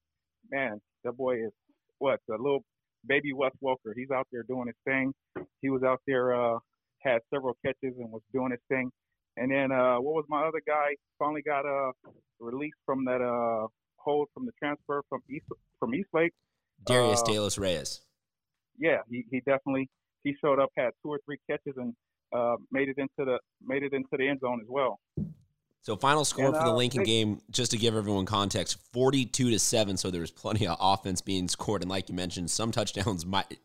Man, 0.50 0.80
that 1.04 1.12
boy 1.12 1.36
is 1.46 1.52
what 1.98 2.20
the 2.28 2.36
little 2.36 2.64
baby 3.06 3.32
Wes 3.32 3.52
Welker. 3.62 3.92
He's 3.94 4.10
out 4.10 4.26
there 4.32 4.42
doing 4.42 4.66
his 4.66 4.76
thing. 4.84 5.12
He 5.60 5.70
was 5.70 5.82
out 5.82 6.00
there, 6.06 6.34
uh, 6.34 6.58
had 6.98 7.20
several 7.32 7.56
catches 7.64 7.96
and 7.98 8.10
was 8.10 8.22
doing 8.32 8.50
his 8.50 8.60
thing. 8.68 8.90
And 9.36 9.50
then 9.50 9.72
uh, 9.72 9.96
what 9.96 10.14
was 10.14 10.24
my 10.28 10.44
other 10.44 10.62
guy? 10.66 10.94
Finally 11.18 11.42
got 11.42 11.66
uh, 11.66 11.92
released 12.40 12.78
from 12.86 13.04
that 13.06 13.20
uh, 13.20 13.66
hold 13.96 14.28
from 14.32 14.46
the 14.46 14.52
transfer 14.62 15.02
from 15.08 15.20
East 15.30 15.46
from 15.78 15.94
Eastlake. 15.94 16.32
Darius 16.86 17.22
uh, 17.22 17.32
Dallas 17.32 17.58
Reyes 17.58 18.00
yeah, 18.78 18.98
he, 19.10 19.24
he 19.30 19.40
definitely 19.40 19.88
he 20.22 20.34
showed 20.42 20.58
up, 20.58 20.70
had 20.76 20.90
two 21.02 21.10
or 21.10 21.20
three 21.24 21.38
catches, 21.48 21.74
and 21.76 21.94
uh, 22.34 22.56
made 22.72 22.88
it 22.88 22.98
into 22.98 23.10
the 23.18 23.38
made 23.64 23.82
it 23.82 23.92
into 23.92 24.08
the 24.16 24.28
end 24.28 24.40
zone 24.40 24.60
as 24.62 24.68
well. 24.68 24.98
So 25.84 25.96
final 25.96 26.24
score 26.24 26.46
and, 26.46 26.56
for 26.56 26.64
the 26.64 26.70
uh, 26.70 26.74
Lincoln 26.74 27.00
they, 27.00 27.04
game, 27.04 27.42
just 27.50 27.70
to 27.72 27.76
give 27.76 27.94
everyone 27.94 28.24
context, 28.24 28.78
forty-two 28.94 29.50
to 29.50 29.58
seven. 29.58 29.98
So 29.98 30.10
there 30.10 30.22
was 30.22 30.30
plenty 30.30 30.66
of 30.66 30.78
offense 30.80 31.20
being 31.20 31.46
scored, 31.46 31.82
and 31.82 31.90
like 31.90 32.08
you 32.08 32.14
mentioned, 32.14 32.50
some 32.50 32.72
touchdowns 32.72 33.26
might 33.26 33.58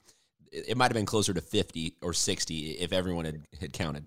it 0.51 0.75
might 0.75 0.85
have 0.85 0.95
been 0.95 1.05
closer 1.05 1.33
to 1.33 1.39
fifty 1.39 1.95
or 2.01 2.11
sixty 2.11 2.71
if 2.71 2.91
everyone 2.91 3.23
had 3.23 3.47
had 3.61 3.71
counted. 3.71 4.03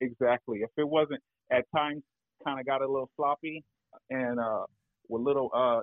Exactly. 0.00 0.58
If 0.62 0.70
it 0.76 0.88
wasn't 0.88 1.20
at 1.52 1.66
times, 1.74 2.02
kind 2.44 2.58
of 2.58 2.66
got 2.66 2.82
a 2.82 2.88
little 2.88 3.10
sloppy, 3.14 3.62
and 4.10 4.40
uh, 4.40 4.64
with 5.08 5.22
little 5.22 5.50
uh, 5.54 5.82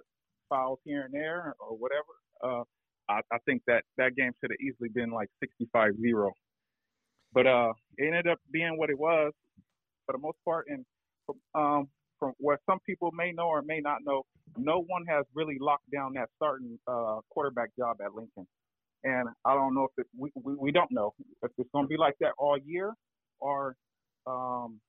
fouls 0.50 0.80
here 0.84 1.04
and 1.04 1.14
there 1.14 1.56
or 1.62 1.78
whatever. 1.78 2.04
Uh, 2.44 2.64
I, 3.08 3.22
I 3.32 3.38
think 3.46 3.62
that 3.68 3.84
that 3.98 4.18
game 4.18 4.34
should 4.42 4.52
have 4.52 4.60
easily 4.60 4.90
been 4.90 5.12
like 5.12 5.30
65-0. 5.74 6.32
But 7.32 7.48
uh, 7.48 7.72
it 7.98 8.08
ended 8.08 8.28
up 8.28 8.40
being 8.52 8.78
what 8.78 8.90
it 8.90 9.00
was 9.00 9.32
for 10.06 10.14
the 10.14 10.18
most 10.18 10.38
part. 10.44 10.66
And 10.70 10.86
um, 11.56 11.90
from 12.20 12.34
where 12.40 12.60
some 12.70 12.80
people 12.86 13.12
may 13.14 13.32
know 13.32 13.48
or 13.48 13.62
may 13.62 13.80
not 13.82 14.00
know, 14.06 14.24
no 14.58 14.84
one 14.88 15.06
has 15.08 15.26
really 15.34 15.58
locked 15.60 15.90
down 15.94 16.14
that 16.16 16.30
starting 16.38 16.80
uh, 16.88 17.20
quarterback 17.30 17.70
job 17.78 17.98
at 18.04 18.14
Lincoln. 18.14 18.48
And 19.04 19.30
I 19.46 19.54
don't 19.54 19.76
know 19.76 19.86
if 19.86 19.92
it, 19.98 20.08
we, 20.18 20.32
we 20.36 20.56
we 20.56 20.72
don't 20.72 20.92
know 20.92 21.14
if 21.44 21.52
it's 21.58 21.70
going 21.74 21.86
to 21.86 21.90
be 21.90 21.98
like 21.98 22.16
that 22.22 22.34
all 22.38 22.58
year, 22.58 22.94
or 23.40 23.76
um, 24.28 24.80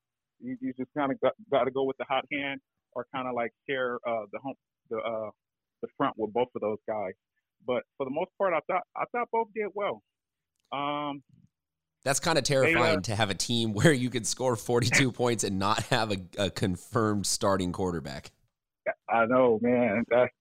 you, 0.41 0.57
you 0.61 0.73
just 0.79 0.91
kind 0.97 1.13
of 1.13 1.21
got, 1.21 1.35
got 1.51 1.65
to 1.65 1.71
go 1.71 1.85
with 1.85 1.97
the 1.99 2.07
hot 2.09 2.25
hand, 2.33 2.61
or 2.93 3.07
kind 3.15 3.29
of 3.29 3.35
like 3.35 3.53
share 3.69 3.97
uh, 4.07 4.25
the 4.33 4.39
home 4.41 4.55
the 4.91 4.99
uh, 4.99 5.31
the 5.83 5.89
front 5.97 6.15
with 6.19 6.33
both 6.33 6.49
of 6.57 6.63
those 6.63 6.79
guys. 6.89 7.13
But 7.67 7.85
for 7.99 8.07
the 8.07 8.11
most 8.13 8.31
part, 8.39 8.55
I 8.55 8.61
thought 8.67 8.85
I 8.97 9.05
thought 9.13 9.29
both 9.33 9.49
did 9.55 9.69
well. 9.75 10.03
Um, 10.73 11.23
that's 12.07 12.21
kind 12.21 12.39
of 12.39 12.45
terrifying 12.45 13.03
to 13.03 13.17
have 13.17 13.31
a 13.31 13.35
team 13.35 13.73
where 13.75 13.93
you 13.93 14.11
can 14.11 14.23
score 14.23 14.55
42 14.55 15.11
points 15.11 15.43
and 15.43 15.59
not 15.59 15.83
have 15.85 16.13
a, 16.13 16.19
a, 16.39 16.51
confirmed 16.51 17.27
starting 17.27 17.73
quarterback. 17.73 18.31
I 19.11 19.27
know, 19.27 19.59
man. 19.61 20.05
That's 20.09 20.33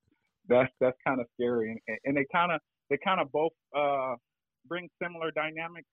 that's 0.47 0.71
that's 0.79 0.97
kind 1.07 1.19
of 1.19 1.25
scary, 1.33 1.81
and, 1.87 1.97
and 2.05 2.17
they 2.17 2.25
kind 2.31 2.51
of 2.51 2.61
they 2.91 2.99
kind 3.03 3.19
of 3.19 3.31
both 3.31 3.51
uh, 3.75 4.13
bring 4.67 4.87
similar 5.01 5.31
dynamics. 5.31 5.87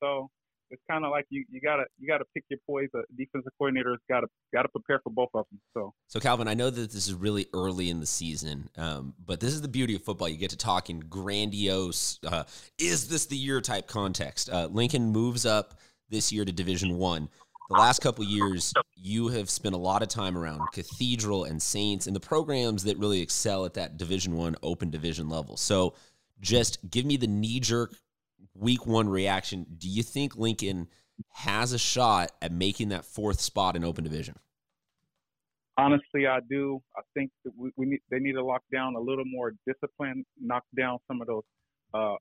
So 0.00 0.30
it's 0.70 0.82
kind 0.90 1.04
of 1.04 1.10
like 1.10 1.26
you, 1.30 1.44
you 1.50 1.60
gotta 1.60 1.84
you 1.98 2.06
gotta 2.06 2.24
pick 2.34 2.44
your 2.48 2.58
poise. 2.66 2.88
A 2.94 3.00
defensive 3.16 3.52
coordinator's 3.58 3.98
gotta 4.08 4.26
gotta 4.52 4.68
prepare 4.68 5.00
for 5.02 5.10
both 5.10 5.30
of 5.34 5.46
them. 5.50 5.60
So 5.74 5.94
so 6.06 6.20
Calvin, 6.20 6.48
I 6.48 6.54
know 6.54 6.70
that 6.70 6.92
this 6.92 7.08
is 7.08 7.14
really 7.14 7.46
early 7.54 7.90
in 7.90 8.00
the 8.00 8.06
season, 8.06 8.68
um, 8.76 9.14
but 9.24 9.40
this 9.40 9.52
is 9.52 9.62
the 9.62 9.68
beauty 9.68 9.94
of 9.94 10.02
football. 10.02 10.28
You 10.28 10.36
get 10.36 10.50
to 10.50 10.56
talk 10.56 10.90
in 10.90 11.00
grandiose, 11.00 12.18
uh, 12.26 12.44
is 12.78 13.08
this 13.08 13.26
the 13.26 13.36
year 13.36 13.60
type 13.60 13.86
context. 13.86 14.50
Uh, 14.50 14.68
Lincoln 14.70 15.10
moves 15.10 15.46
up 15.46 15.78
this 16.08 16.32
year 16.32 16.44
to 16.44 16.52
Division 16.52 16.96
One. 16.96 17.28
The 17.70 17.76
last 17.76 18.00
couple 18.00 18.24
years, 18.24 18.72
you 18.96 19.28
have 19.28 19.50
spent 19.50 19.74
a 19.74 19.78
lot 19.78 20.02
of 20.02 20.08
time 20.08 20.38
around 20.38 20.62
Cathedral 20.72 21.44
and 21.44 21.60
Saints 21.60 22.06
and 22.06 22.16
the 22.16 22.20
programs 22.20 22.84
that 22.84 22.96
really 22.96 23.20
excel 23.20 23.66
at 23.66 23.74
that 23.74 23.98
Division 23.98 24.36
One 24.36 24.56
open 24.62 24.90
division 24.90 25.28
level. 25.28 25.56
So, 25.56 25.94
just 26.40 26.78
give 26.88 27.04
me 27.04 27.16
the 27.16 27.26
knee 27.26 27.60
jerk 27.60 27.94
week 28.54 28.86
one 28.86 29.08
reaction. 29.08 29.66
Do 29.76 29.88
you 29.88 30.02
think 30.02 30.36
Lincoln 30.36 30.88
has 31.30 31.72
a 31.72 31.78
shot 31.78 32.32
at 32.40 32.52
making 32.52 32.90
that 32.90 33.04
fourth 33.04 33.40
spot 33.40 33.76
in 33.76 33.84
open 33.84 34.04
division? 34.04 34.36
Honestly, 35.76 36.26
I 36.26 36.40
do. 36.48 36.82
I 36.96 37.02
think 37.14 37.30
we, 37.56 37.70
we 37.76 37.86
need 37.86 38.00
they 38.10 38.18
need 38.18 38.32
to 38.32 38.44
lock 38.44 38.62
down 38.72 38.96
a 38.96 39.00
little 39.00 39.24
more 39.24 39.52
discipline, 39.66 40.24
knock 40.40 40.64
down 40.76 40.98
some 41.06 41.20
of 41.20 41.28
those 41.28 41.44
uh, 41.94 42.16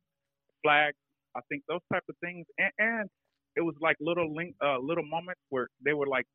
flags. 0.63 0.95
I 1.35 1.41
think 1.49 1.63
those 1.67 1.81
type 1.91 2.03
of 2.07 2.15
things, 2.23 2.45
and, 2.57 2.71
and 2.77 3.09
it 3.55 3.61
was 3.61 3.75
like 3.81 3.95
little 3.99 4.33
link, 4.33 4.55
uh, 4.63 4.77
little 4.79 5.05
moments 5.05 5.41
where 5.49 5.67
they 5.83 5.93
were 5.93 6.05
like, 6.05 6.25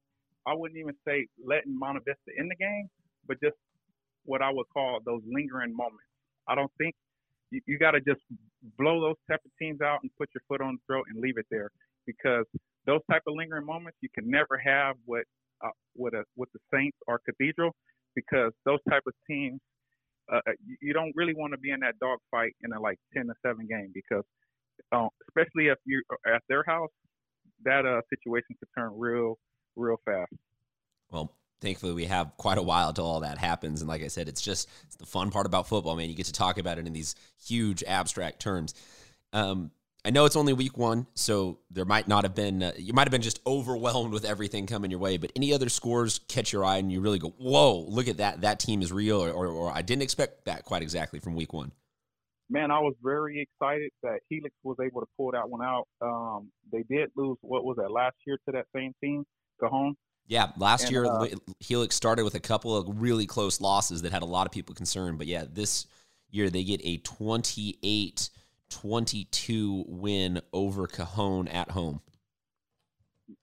I 0.46 0.54
wouldn't 0.54 0.78
even 0.78 0.94
say 1.06 1.26
letting 1.44 1.78
Monte 1.78 2.00
Vista 2.00 2.30
in 2.36 2.48
the 2.48 2.56
game, 2.56 2.88
but 3.26 3.40
just 3.40 3.56
what 4.24 4.42
I 4.42 4.50
would 4.52 4.66
call 4.72 4.98
those 5.04 5.22
lingering 5.26 5.74
moments. 5.76 6.06
I 6.48 6.56
don't 6.56 6.70
think 6.78 6.94
you, 7.53 7.61
you 7.66 7.78
got 7.78 7.92
to 7.92 8.00
just 8.00 8.20
blow 8.78 9.00
those 9.00 9.16
type 9.30 9.40
of 9.44 9.50
teams 9.61 9.80
out 9.80 10.00
and 10.03 10.11
put 10.18 10.28
your 10.34 10.42
foot 10.48 10.61
on 10.61 10.74
the 10.74 10.80
throat 10.86 11.05
and 11.12 11.20
leave 11.20 11.36
it 11.36 11.46
there 11.50 11.70
because 12.07 12.44
those 12.86 13.00
type 13.11 13.22
of 13.28 13.34
lingering 13.36 13.66
moments 13.66 13.98
you 14.00 14.09
can 14.14 14.28
never 14.28 14.59
have 14.59 14.96
with 15.07 15.26
uh, 15.64 15.68
with 15.94 16.14
a 16.14 16.24
with 16.36 16.48
the 16.53 16.59
Saints 16.72 16.96
or 17.07 17.20
Cathedral 17.24 17.70
because 18.16 18.53
those 18.64 18.80
type 18.88 19.03
of 19.07 19.12
teams 19.28 19.61
uh, 20.32 20.40
uh 20.46 20.53
you, 20.80 20.92
don't 20.92 21.12
really 21.14 21.34
want 21.34 21.53
to 21.53 21.59
be 21.59 21.70
in 21.70 21.80
that 21.80 21.98
dogfight 22.00 22.57
in 22.64 22.72
a 22.72 22.80
like 22.80 22.98
ten 23.14 23.26
to 23.26 23.34
seven 23.44 23.66
game 23.66 23.92
because 23.94 24.24
uh, 24.90 25.09
especially 25.28 25.68
if 25.68 25.78
you're 25.84 26.03
at 26.26 26.42
their 26.48 26.64
house 26.66 26.90
that 27.64 27.86
uh, 27.86 28.00
situation 28.11 28.57
could 28.59 28.68
turn 28.76 28.92
real 28.96 29.38
real 29.76 29.96
fast. 30.05 30.32
Well, 31.11 31.32
thankfully 31.62 31.92
we 31.92 32.04
have 32.04 32.36
quite 32.36 32.58
a 32.58 32.62
while 32.62 32.92
till 32.92 33.06
all 33.06 33.20
that 33.20 33.38
happens 33.38 33.80
and 33.80 33.88
like 33.88 34.02
i 34.02 34.08
said 34.08 34.28
it's 34.28 34.42
just 34.42 34.68
it's 34.84 34.96
the 34.96 35.06
fun 35.06 35.30
part 35.30 35.46
about 35.46 35.66
football 35.66 35.96
man 35.96 36.08
you 36.08 36.14
get 36.14 36.26
to 36.26 36.32
talk 36.32 36.58
about 36.58 36.78
it 36.78 36.86
in 36.86 36.92
these 36.92 37.14
huge 37.42 37.82
abstract 37.84 38.40
terms 38.40 38.74
um, 39.32 39.70
i 40.04 40.10
know 40.10 40.26
it's 40.26 40.36
only 40.36 40.52
week 40.52 40.76
one 40.76 41.06
so 41.14 41.58
there 41.70 41.84
might 41.84 42.08
not 42.08 42.24
have 42.24 42.34
been 42.34 42.62
uh, 42.62 42.72
you 42.76 42.92
might 42.92 43.06
have 43.06 43.12
been 43.12 43.22
just 43.22 43.40
overwhelmed 43.46 44.12
with 44.12 44.24
everything 44.24 44.66
coming 44.66 44.90
your 44.90 45.00
way 45.00 45.16
but 45.16 45.32
any 45.34 45.54
other 45.54 45.68
scores 45.68 46.20
catch 46.28 46.52
your 46.52 46.64
eye 46.64 46.76
and 46.76 46.92
you 46.92 47.00
really 47.00 47.18
go 47.18 47.32
whoa 47.38 47.78
look 47.88 48.08
at 48.08 48.18
that 48.18 48.42
that 48.42 48.60
team 48.60 48.82
is 48.82 48.92
real 48.92 49.22
or, 49.22 49.30
or, 49.30 49.46
or 49.46 49.72
i 49.72 49.80
didn't 49.80 50.02
expect 50.02 50.44
that 50.44 50.64
quite 50.64 50.82
exactly 50.82 51.20
from 51.20 51.34
week 51.34 51.52
one 51.52 51.72
man, 52.52 52.70
I 52.70 52.80
was 52.80 52.94
very 53.02 53.40
excited 53.40 53.90
that 54.02 54.20
Helix 54.28 54.54
was 54.62 54.76
able 54.84 55.00
to 55.00 55.06
pull 55.16 55.32
that 55.32 55.48
one 55.48 55.62
out. 55.62 55.88
Um, 56.00 56.52
they 56.70 56.82
did 56.82 57.10
lose 57.16 57.38
what 57.40 57.64
was 57.64 57.76
that 57.78 57.90
last 57.90 58.16
year 58.26 58.36
to 58.46 58.52
that 58.52 58.66
same 58.76 58.92
team, 59.02 59.24
Cajon. 59.58 59.94
Yeah, 60.26 60.50
last 60.56 60.84
and, 60.84 60.92
year 60.92 61.06
uh, 61.06 61.26
Helix 61.60 61.94
started 61.94 62.24
with 62.24 62.34
a 62.34 62.40
couple 62.40 62.76
of 62.76 63.02
really 63.02 63.26
close 63.26 63.60
losses 63.60 64.02
that 64.02 64.12
had 64.12 64.22
a 64.22 64.26
lot 64.26 64.46
of 64.46 64.52
people 64.52 64.74
concerned, 64.74 65.18
but 65.18 65.26
yeah, 65.26 65.44
this 65.50 65.86
year 66.30 66.48
they 66.48 66.64
get 66.64 66.80
a 66.84 66.98
28 66.98 68.30
22 68.72 69.84
win 69.86 70.40
over 70.52 70.86
Cajon 70.86 71.46
at 71.48 71.70
home. 71.70 72.00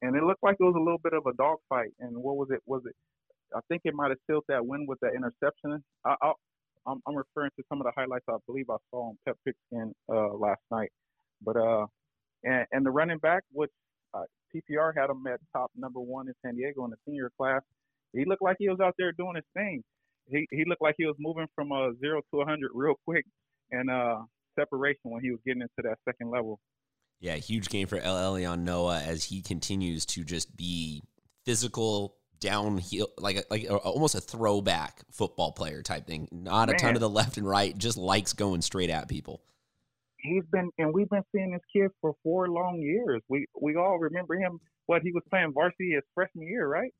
And 0.01 0.15
it 0.15 0.23
looked 0.23 0.43
like 0.43 0.57
it 0.59 0.63
was 0.63 0.75
a 0.75 0.80
little 0.80 0.99
bit 1.03 1.13
of 1.13 1.25
a 1.25 1.34
dogfight. 1.34 1.91
And 1.99 2.17
what 2.17 2.36
was 2.36 2.49
it? 2.51 2.61
Was 2.65 2.82
it? 2.86 2.95
I 3.55 3.59
think 3.67 3.82
it 3.86 3.93
might 3.93 4.09
have 4.09 4.17
sealed 4.27 4.43
that 4.47 4.65
win 4.65 4.86
with 4.88 4.99
that 5.01 5.13
interception. 5.15 5.84
I, 6.05 6.15
I, 6.21 6.32
I'm, 6.88 7.01
I'm 7.07 7.15
referring 7.15 7.51
to 7.57 7.63
some 7.69 7.80
of 7.80 7.86
the 7.86 7.91
highlights 7.95 8.25
I 8.30 8.38
believe 8.45 8.69
I 8.69 8.77
saw 8.91 9.09
on 9.09 9.17
Pep 9.25 9.38
Pigskin 9.45 9.93
uh, 10.11 10.34
last 10.34 10.61
night. 10.71 10.91
But 11.43 11.57
uh, 11.57 11.86
and, 12.43 12.65
and 12.71 12.86
the 12.86 12.91
running 12.91 13.19
back, 13.19 13.43
which 13.51 13.71
uh, 14.14 14.24
PPR 14.53 14.93
had 14.95 15.10
him 15.10 15.26
at 15.28 15.39
top 15.53 15.72
number 15.76 15.99
one 15.99 16.28
in 16.28 16.34
San 16.43 16.55
Diego 16.55 16.86
in 16.86 16.91
the 16.91 16.97
senior 17.05 17.32
class. 17.38 17.62
He 18.14 18.26
looked 18.26 18.41
like 18.41 18.57
he 18.60 18.70
was 18.70 18.80
out 18.80 18.95
there 18.97 19.12
doing 19.12 19.36
his 19.36 19.45
thing. 19.53 19.84
He 20.28 20.47
he 20.51 20.64
looked 20.68 20.82
like 20.82 20.95
he 20.97 21.05
was 21.05 21.16
moving 21.20 21.47
from 21.55 21.72
a 21.72 21.91
zero 21.99 22.22
to 22.34 22.41
a 22.41 22.45
hundred 22.45 22.72
real 22.74 22.95
quick 23.05 23.26
and 23.72 23.89
uh 23.89 24.18
separation 24.57 25.12
when 25.12 25.24
he 25.24 25.32
was 25.32 25.39
getting 25.45 25.62
into 25.62 25.88
that 25.88 25.97
second 26.05 26.30
level. 26.30 26.60
Yeah, 27.20 27.36
huge 27.36 27.70
game 27.70 27.88
for 27.88 27.97
El 27.97 28.16
Elyon 28.16 28.60
Noah 28.60 29.01
as 29.01 29.26
he 29.26 29.41
continues 29.41 30.05
to 30.07 30.24
just 30.24 30.55
be 30.55 31.03
physical, 31.45 32.16
downhill, 32.39 33.10
like 33.18 33.38
a, 33.38 33.43
like 33.49 33.64
a, 33.66 33.76
almost 33.76 34.16
a 34.16 34.22
throwback 34.22 35.01
football 35.12 35.51
player 35.51 35.82
type 35.82 36.07
thing. 36.07 36.30
Not 36.32 36.68
Man. 36.68 36.76
a 36.76 36.80
ton 36.80 36.93
of 36.95 37.01
the 37.01 37.10
left 37.10 37.38
and 37.38 37.47
right, 37.47 37.78
just 37.78 37.97
likes 37.97 38.34
going 38.34 38.62
straight 38.62 38.89
at 38.89 39.10
people 39.10 39.41
he's 40.22 40.43
been 40.51 40.70
and 40.78 40.93
we've 40.93 41.09
been 41.09 41.24
seeing 41.34 41.51
this 41.51 41.61
kid 41.74 41.91
for 42.01 42.13
four 42.24 42.49
long 42.49 42.82
years. 42.82 43.22
We 43.28 43.45
we 43.59 43.76
all 43.76 43.97
remember 43.97 44.36
him 44.36 44.59
what 44.86 45.01
he 45.01 45.11
was 45.11 45.24
playing 45.30 45.53
varsity 45.53 45.91
his 45.93 46.03
freshman 46.13 46.47
year, 46.47 46.67
right? 46.67 46.91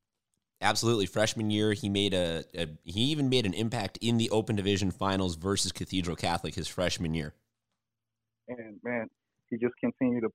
Absolutely, 0.62 1.06
freshman 1.06 1.50
year 1.50 1.72
he 1.72 1.88
made 1.88 2.12
a, 2.12 2.44
a, 2.54 2.66
he 2.84 3.04
even 3.04 3.28
made 3.28 3.46
an 3.46 3.54
impact 3.54 3.98
in 4.02 4.18
the 4.18 4.28
Open 4.30 4.56
Division 4.56 4.90
Finals 4.90 5.36
versus 5.36 5.72
Cathedral 5.72 6.16
Catholic 6.16 6.54
his 6.54 6.68
freshman 6.68 7.14
year. 7.14 7.34
And 8.48 8.78
man, 8.82 9.08
he 9.48 9.56
just 9.56 9.74
continued 9.80 10.22
to 10.22 10.30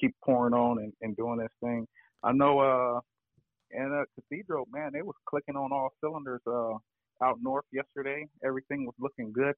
keep 0.00 0.14
pouring 0.24 0.54
on 0.54 0.78
and, 0.78 0.92
and 1.00 1.16
doing 1.16 1.38
this 1.38 1.52
thing. 1.62 1.86
I 2.24 2.32
know, 2.32 2.58
uh, 2.60 3.00
and 3.72 3.92
uh, 3.92 4.04
Cathedral, 4.14 4.66
man, 4.72 4.90
they 4.92 5.02
was 5.02 5.14
clicking 5.26 5.56
on 5.56 5.72
all 5.72 5.90
cylinders 6.00 6.40
uh, 6.46 6.74
out 7.24 7.38
north 7.40 7.64
yesterday. 7.72 8.26
Everything 8.44 8.84
was 8.84 8.94
looking 8.98 9.32
good 9.32 9.54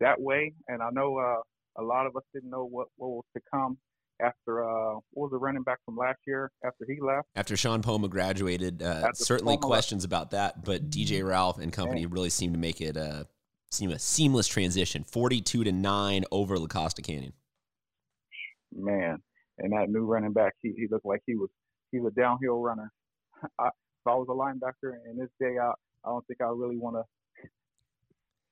that 0.00 0.20
way, 0.20 0.52
and 0.68 0.82
I 0.82 0.90
know 0.90 1.18
uh, 1.18 1.40
a 1.78 1.82
lot 1.82 2.06
of 2.06 2.16
us 2.16 2.22
didn't 2.32 2.50
know 2.50 2.64
what, 2.64 2.88
what 2.96 3.08
was 3.08 3.24
to 3.36 3.42
come 3.52 3.78
after 4.20 4.64
uh, 4.64 4.94
what 5.10 5.24
was 5.24 5.30
the 5.30 5.38
running 5.38 5.62
back 5.62 5.78
from 5.84 5.96
last 5.96 6.18
year 6.26 6.50
after 6.64 6.86
he 6.88 6.98
left. 7.00 7.28
After 7.34 7.56
Sean 7.56 7.82
Poma 7.82 8.08
graduated, 8.08 8.82
uh, 8.82 9.12
certainly 9.12 9.56
Poma 9.56 9.66
questions 9.66 10.04
left. 10.04 10.10
about 10.10 10.30
that, 10.30 10.64
but 10.64 10.90
DJ 10.90 11.26
Ralph 11.26 11.58
and 11.58 11.72
company 11.72 12.06
really 12.06 12.30
seemed 12.30 12.54
to 12.54 12.60
make 12.60 12.80
it 12.80 12.96
a 12.96 13.04
uh, 13.04 13.24
seem 13.70 13.90
a 13.90 13.98
seamless 13.98 14.46
transition, 14.46 15.04
forty-two 15.04 15.64
to 15.64 15.72
nine 15.72 16.24
over 16.30 16.58
La 16.58 16.66
Costa 16.66 17.02
Canyon. 17.02 17.32
Man, 18.74 19.18
and 19.58 19.72
that 19.72 19.88
new 19.88 20.04
running 20.04 20.32
back, 20.32 20.54
he, 20.62 20.72
he 20.76 20.86
looked 20.90 21.06
like 21.06 21.22
he 21.26 21.34
was 21.34 21.50
he's 21.92 22.02
a 22.06 22.10
downhill 22.10 22.60
runner. 22.60 22.90
I, 23.58 23.66
if 23.66 24.06
I 24.06 24.14
was 24.14 24.28
a 24.30 24.32
linebacker 24.32 24.94
in 25.10 25.18
this 25.18 25.30
day, 25.40 25.58
I 25.58 25.72
I 26.04 26.08
don't 26.08 26.26
think 26.26 26.40
I 26.40 26.46
really 26.46 26.76
want 26.78 26.96
to 26.96 27.02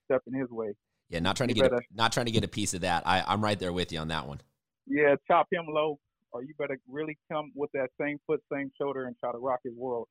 step 0.06 0.22
in 0.26 0.38
his 0.38 0.50
way. 0.50 0.74
Yeah, 1.08 1.20
not 1.20 1.36
trying 1.36 1.48
to 1.48 1.54
get 1.54 1.72
a, 1.72 1.80
not 1.94 2.12
trying 2.12 2.26
to 2.26 2.32
get 2.32 2.44
a 2.44 2.48
piece 2.48 2.74
of 2.74 2.80
that. 2.80 3.06
I, 3.06 3.22
I'm 3.26 3.42
right 3.42 3.58
there 3.58 3.72
with 3.72 3.92
you 3.92 3.98
on 3.98 4.08
that 4.08 4.26
one. 4.26 4.40
Yeah, 4.86 5.14
chop 5.28 5.48
him 5.52 5.66
low, 5.68 5.98
or 6.32 6.42
you 6.42 6.54
better 6.58 6.78
really 6.88 7.18
come 7.30 7.52
with 7.54 7.70
that 7.72 7.88
same 8.00 8.18
foot, 8.26 8.42
same 8.52 8.70
shoulder, 8.80 9.06
and 9.06 9.16
try 9.18 9.32
to 9.32 9.38
rock 9.38 9.60
his 9.64 9.74
world. 9.76 10.08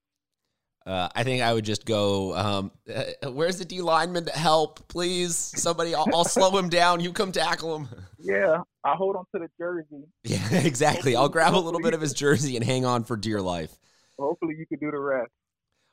Uh, 0.85 1.07
I 1.15 1.23
think 1.23 1.41
I 1.41 1.53
would 1.53 1.63
just 1.63 1.85
go. 1.85 2.35
Um, 2.35 2.71
uh, 2.93 3.31
where's 3.31 3.57
the 3.57 3.63
D 3.65 3.81
lineman 3.81 4.25
to 4.25 4.31
help, 4.31 4.85
please? 4.89 5.35
Somebody, 5.35 5.95
I'll, 5.95 6.07
I'll 6.13 6.25
slow 6.25 6.55
him 6.57 6.67
down. 6.69 6.99
You 6.99 7.13
come 7.13 7.31
tackle 7.31 7.77
him. 7.77 7.87
Yeah, 8.19 8.57
I 8.83 8.93
hold 8.95 9.15
on 9.15 9.23
to 9.33 9.39
the 9.39 9.47
jersey. 9.57 10.03
Yeah, 10.23 10.45
exactly. 10.51 11.15
I'll 11.15 11.29
grab 11.29 11.55
a 11.55 11.57
little 11.57 11.79
bit 11.79 11.93
of 11.93 12.01
his 12.01 12.13
jersey 12.13 12.57
and 12.57 12.65
hang 12.65 12.85
on 12.85 13.05
for 13.05 13.15
dear 13.15 13.41
life. 13.41 13.77
Hopefully, 14.19 14.55
you 14.57 14.65
can 14.65 14.79
do 14.79 14.91
the 14.91 14.99
rest. 14.99 15.31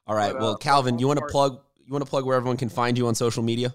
All 0.08 0.16
right. 0.16 0.32
But, 0.32 0.40
well, 0.40 0.52
uh, 0.52 0.56
Calvin, 0.56 0.98
you 0.98 1.06
want 1.06 1.20
to 1.20 1.26
plug? 1.26 1.60
You 1.86 1.92
want 1.92 2.04
to 2.04 2.10
plug 2.10 2.24
where 2.24 2.36
everyone 2.36 2.56
can 2.56 2.68
find 2.68 2.98
you 2.98 3.06
on 3.06 3.14
social 3.14 3.44
media? 3.44 3.72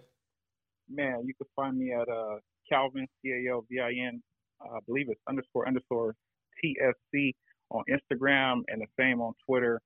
Man, 0.89 1.23
you 1.25 1.33
can 1.36 1.47
find 1.55 1.77
me 1.77 1.93
at 1.93 2.07
uh, 2.09 2.38
Calvin 2.69 3.07
C 3.21 3.31
A 3.31 3.51
L 3.51 3.65
V 3.69 3.79
I 3.79 3.91
N. 4.07 4.21
I 4.61 4.79
believe 4.88 5.07
it's 5.09 5.21
underscore 5.27 5.67
underscore 5.67 6.15
T 6.61 6.77
S 6.81 6.93
C 7.13 7.33
on 7.71 7.83
Instagram 7.89 8.61
and 8.67 8.81
the 8.81 8.88
same 8.99 9.21
on 9.21 9.33
Twitter. 9.45 9.81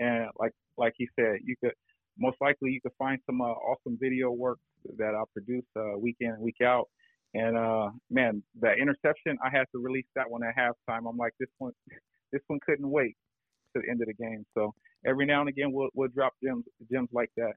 And 0.00 0.28
like 0.38 0.52
like 0.76 0.94
he 0.96 1.08
said, 1.18 1.38
you 1.44 1.54
could 1.62 1.74
most 2.18 2.36
likely 2.40 2.70
you 2.70 2.80
could 2.80 2.92
find 2.98 3.18
some 3.26 3.40
uh, 3.40 3.44
awesome 3.44 3.98
video 4.00 4.30
work 4.30 4.58
that 4.96 5.14
I 5.14 5.22
produce 5.32 5.64
uh, 5.76 5.98
week 5.98 6.16
in 6.20 6.30
and 6.30 6.42
week 6.42 6.60
out. 6.62 6.88
And 7.34 7.56
uh, 7.56 7.90
man, 8.10 8.42
that 8.60 8.78
interception, 8.78 9.36
I 9.44 9.50
had 9.50 9.64
to 9.72 9.82
release 9.82 10.06
that 10.14 10.30
one 10.30 10.42
at 10.44 10.54
halftime. 10.56 11.08
I'm 11.08 11.16
like, 11.16 11.32
this 11.40 11.48
one, 11.58 11.72
this 12.32 12.42
one 12.46 12.60
couldn't 12.64 12.88
wait 12.88 13.16
to 13.74 13.82
the 13.82 13.90
end 13.90 14.00
of 14.02 14.06
the 14.06 14.14
game. 14.14 14.44
So 14.54 14.72
every 15.06 15.26
now 15.26 15.40
and 15.40 15.48
again, 15.48 15.72
we'll 15.72 15.88
we'll 15.94 16.08
drop 16.08 16.34
gems 16.42 16.64
gems 16.90 17.08
like 17.12 17.30
that. 17.36 17.54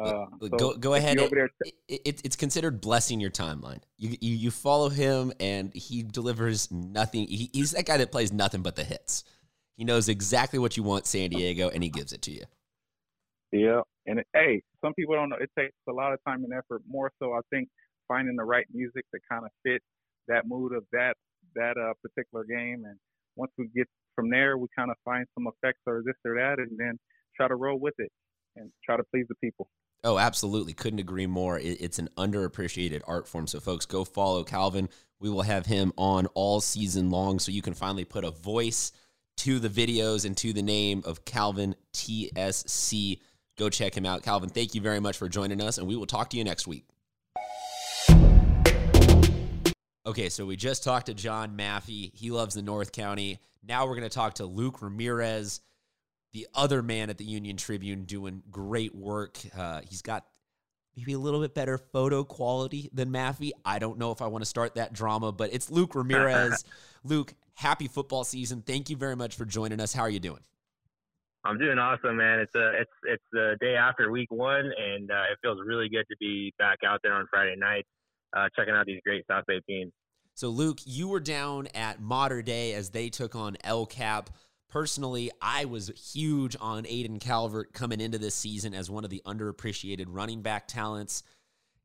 Uh, 0.00 0.26
so 0.40 0.48
go 0.48 0.74
go 0.76 0.94
ahead. 0.94 1.18
It, 1.18 1.72
it, 1.88 2.20
it's 2.24 2.36
considered 2.36 2.80
blessing 2.80 3.20
your 3.20 3.30
timeline. 3.30 3.80
You, 3.98 4.16
you 4.20 4.34
you 4.34 4.50
follow 4.50 4.88
him, 4.88 5.32
and 5.38 5.74
he 5.74 6.02
delivers 6.02 6.70
nothing. 6.70 7.26
He, 7.28 7.50
he's 7.52 7.72
that 7.72 7.84
guy 7.84 7.98
that 7.98 8.10
plays 8.10 8.32
nothing 8.32 8.62
but 8.62 8.76
the 8.76 8.84
hits. 8.84 9.24
He 9.76 9.84
knows 9.84 10.08
exactly 10.08 10.58
what 10.58 10.76
you 10.76 10.82
want, 10.82 11.06
San 11.06 11.30
Diego, 11.30 11.68
and 11.68 11.82
he 11.82 11.90
gives 11.90 12.12
it 12.12 12.22
to 12.22 12.30
you. 12.30 12.44
Yeah, 13.52 13.82
and 14.06 14.20
it, 14.20 14.26
hey, 14.32 14.62
some 14.82 14.94
people 14.94 15.14
don't 15.14 15.28
know. 15.28 15.36
It 15.40 15.50
takes 15.58 15.74
a 15.88 15.92
lot 15.92 16.12
of 16.12 16.18
time 16.26 16.44
and 16.44 16.52
effort. 16.52 16.82
More 16.88 17.12
so, 17.18 17.32
I 17.32 17.40
think 17.50 17.68
finding 18.08 18.36
the 18.36 18.44
right 18.44 18.66
music 18.72 19.04
to 19.14 19.20
kind 19.30 19.44
of 19.44 19.50
fit 19.64 19.82
that 20.28 20.46
mood 20.46 20.72
of 20.74 20.84
that 20.92 21.14
that 21.56 21.76
uh, 21.76 21.92
particular 22.02 22.44
game. 22.44 22.84
And 22.86 22.96
once 23.36 23.52
we 23.58 23.68
get 23.74 23.86
from 24.14 24.30
there, 24.30 24.56
we 24.56 24.68
kind 24.76 24.90
of 24.90 24.96
find 25.04 25.26
some 25.34 25.46
effects 25.46 25.80
or 25.86 26.02
this 26.06 26.16
or 26.24 26.36
that, 26.36 26.58
and 26.58 26.78
then 26.78 26.98
try 27.36 27.48
to 27.48 27.54
roll 27.54 27.78
with 27.78 27.94
it 27.98 28.10
and 28.56 28.70
try 28.84 28.96
to 28.96 29.04
please 29.12 29.26
the 29.28 29.34
people. 29.42 29.68
Oh, 30.02 30.18
absolutely. 30.18 30.72
Couldn't 30.72 30.98
agree 30.98 31.26
more. 31.26 31.58
It's 31.58 31.98
an 31.98 32.08
underappreciated 32.16 33.02
art 33.06 33.28
form. 33.28 33.46
So, 33.46 33.60
folks, 33.60 33.84
go 33.84 34.04
follow 34.04 34.44
Calvin. 34.44 34.88
We 35.18 35.28
will 35.28 35.42
have 35.42 35.66
him 35.66 35.92
on 35.98 36.26
all 36.28 36.62
season 36.62 37.10
long 37.10 37.38
so 37.38 37.52
you 37.52 37.60
can 37.60 37.74
finally 37.74 38.06
put 38.06 38.24
a 38.24 38.30
voice 38.30 38.92
to 39.38 39.58
the 39.58 39.68
videos 39.68 40.24
and 40.24 40.36
to 40.38 40.54
the 40.54 40.62
name 40.62 41.02
of 41.04 41.24
Calvin 41.26 41.74
TSC. 41.92 43.20
Go 43.58 43.68
check 43.68 43.94
him 43.94 44.06
out. 44.06 44.22
Calvin, 44.22 44.48
thank 44.48 44.74
you 44.74 44.80
very 44.80 45.00
much 45.00 45.18
for 45.18 45.28
joining 45.28 45.60
us, 45.60 45.76
and 45.76 45.86
we 45.86 45.96
will 45.96 46.06
talk 46.06 46.30
to 46.30 46.38
you 46.38 46.44
next 46.44 46.66
week. 46.66 46.86
Okay, 50.06 50.30
so 50.30 50.46
we 50.46 50.56
just 50.56 50.82
talked 50.82 51.06
to 51.06 51.14
John 51.14 51.56
Maffei. 51.58 52.10
He 52.14 52.30
loves 52.30 52.54
the 52.54 52.62
North 52.62 52.92
County. 52.92 53.38
Now 53.62 53.86
we're 53.86 53.96
going 53.96 54.08
to 54.08 54.14
talk 54.14 54.34
to 54.34 54.46
Luke 54.46 54.80
Ramirez 54.80 55.60
the 56.32 56.46
other 56.54 56.82
man 56.82 57.10
at 57.10 57.18
the 57.18 57.24
Union 57.24 57.56
Tribune 57.56 58.04
doing 58.04 58.42
great 58.50 58.94
work. 58.94 59.38
Uh, 59.56 59.80
he's 59.88 60.02
got 60.02 60.26
maybe 60.96 61.12
a 61.12 61.18
little 61.18 61.40
bit 61.40 61.54
better 61.54 61.78
photo 61.78 62.24
quality 62.24 62.90
than 62.92 63.10
Maffei. 63.10 63.50
I 63.64 63.78
don't 63.78 63.98
know 63.98 64.12
if 64.12 64.22
I 64.22 64.26
want 64.26 64.42
to 64.42 64.48
start 64.48 64.74
that 64.76 64.92
drama, 64.92 65.32
but 65.32 65.52
it's 65.52 65.70
Luke 65.70 65.94
Ramirez. 65.94 66.64
Luke, 67.04 67.34
happy 67.54 67.88
football 67.88 68.24
season. 68.24 68.62
Thank 68.62 68.90
you 68.90 68.96
very 68.96 69.16
much 69.16 69.36
for 69.36 69.44
joining 69.44 69.80
us. 69.80 69.92
How 69.92 70.02
are 70.02 70.10
you 70.10 70.20
doing? 70.20 70.40
I'm 71.44 71.58
doing 71.58 71.78
awesome, 71.78 72.18
man. 72.18 72.40
It's 72.40 72.54
a 72.54 72.72
it's 72.80 72.90
it's 73.04 73.24
the 73.32 73.56
day 73.60 73.74
after 73.74 74.10
week 74.10 74.30
one, 74.30 74.70
and 74.78 75.10
uh, 75.10 75.22
it 75.32 75.38
feels 75.40 75.58
really 75.64 75.88
good 75.88 76.04
to 76.10 76.16
be 76.20 76.52
back 76.58 76.78
out 76.86 77.00
there 77.02 77.14
on 77.14 77.26
Friday 77.30 77.56
night, 77.56 77.86
uh, 78.36 78.48
checking 78.54 78.74
out 78.74 78.84
these 78.84 79.00
great 79.04 79.24
South 79.26 79.44
Bay 79.46 79.60
teams. 79.66 79.90
So, 80.34 80.48
Luke, 80.48 80.78
you 80.84 81.08
were 81.08 81.20
down 81.20 81.68
at 81.74 82.00
Mater 82.00 82.42
Dei 82.42 82.74
as 82.74 82.90
they 82.90 83.08
took 83.08 83.34
on 83.34 83.56
El 83.64 83.86
Cap. 83.86 84.30
Personally, 84.70 85.30
I 85.42 85.64
was 85.64 85.90
huge 86.12 86.56
on 86.60 86.84
Aiden 86.84 87.20
Calvert 87.20 87.72
coming 87.72 88.00
into 88.00 88.18
this 88.18 88.36
season 88.36 88.72
as 88.72 88.88
one 88.88 89.02
of 89.02 89.10
the 89.10 89.20
underappreciated 89.26 90.06
running 90.08 90.42
back 90.42 90.68
talents. 90.68 91.24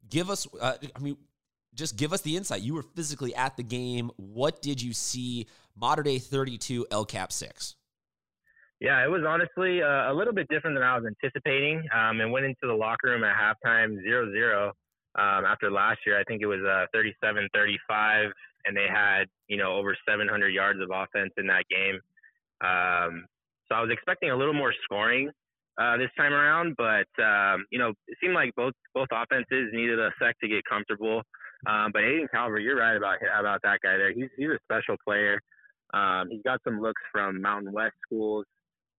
Give 0.07 0.29
us, 0.29 0.47
uh, 0.61 0.75
I 0.95 0.99
mean, 0.99 1.17
just 1.73 1.97
give 1.97 2.13
us 2.13 2.21
the 2.21 2.37
insight. 2.37 2.61
You 2.61 2.75
were 2.75 2.83
physically 2.83 3.33
at 3.33 3.57
the 3.57 3.63
game. 3.63 4.11
What 4.17 4.61
did 4.61 4.81
you 4.81 4.93
see? 4.93 5.47
Mater 5.75 6.03
Dei 6.03 6.19
32, 6.19 6.85
El 6.91 7.05
Cap 7.05 7.31
6. 7.31 7.75
Yeah, 8.79 9.03
it 9.03 9.09
was 9.09 9.23
honestly 9.27 9.81
uh, 9.81 10.11
a 10.11 10.13
little 10.13 10.33
bit 10.33 10.47
different 10.47 10.75
than 10.75 10.83
I 10.83 10.97
was 10.97 11.05
anticipating. 11.07 11.83
Um, 11.93 12.21
and 12.21 12.31
went 12.31 12.45
into 12.45 12.67
the 12.67 12.73
locker 12.73 13.09
room 13.09 13.23
at 13.23 13.35
halftime 13.35 14.01
0 14.03 14.31
0. 14.31 14.73
Um, 15.17 15.45
after 15.45 15.71
last 15.71 15.99
year, 16.05 16.19
I 16.19 16.23
think 16.25 16.41
it 16.41 16.45
was 16.45 16.61
uh, 16.61 16.85
37 16.93 17.47
35, 17.53 18.29
and 18.65 18.75
they 18.77 18.87
had, 18.87 19.25
you 19.47 19.57
know, 19.57 19.73
over 19.75 19.97
700 20.07 20.49
yards 20.49 20.79
of 20.81 20.89
offense 20.93 21.31
in 21.37 21.47
that 21.47 21.63
game. 21.69 21.99
Um, 22.61 23.25
so 23.67 23.75
I 23.75 23.81
was 23.81 23.89
expecting 23.91 24.29
a 24.31 24.37
little 24.37 24.53
more 24.53 24.73
scoring 24.83 25.29
uh, 25.79 25.97
this 25.97 26.09
time 26.17 26.33
around, 26.33 26.75
but 26.77 27.07
um, 27.23 27.65
you 27.71 27.79
know, 27.79 27.89
it 28.07 28.17
seemed 28.21 28.33
like 28.33 28.51
both 28.55 28.73
both 28.93 29.07
offenses 29.11 29.69
needed 29.73 29.99
a 29.99 30.11
sec 30.21 30.39
to 30.41 30.47
get 30.47 30.63
comfortable. 30.69 31.21
Um, 31.67 31.91
but 31.91 32.01
Aiden 32.01 32.29
Calvert, 32.31 32.61
you're 32.61 32.77
right 32.77 32.95
about 32.95 33.17
about 33.37 33.59
that 33.63 33.79
guy 33.83 33.97
there. 33.97 34.13
He's 34.13 34.29
he's 34.37 34.49
a 34.49 34.59
special 34.63 34.95
player. 35.03 35.39
Um, 35.93 36.29
he's 36.29 36.43
got 36.43 36.59
some 36.63 36.81
looks 36.81 37.01
from 37.11 37.41
Mountain 37.41 37.71
West 37.71 37.95
schools 38.05 38.45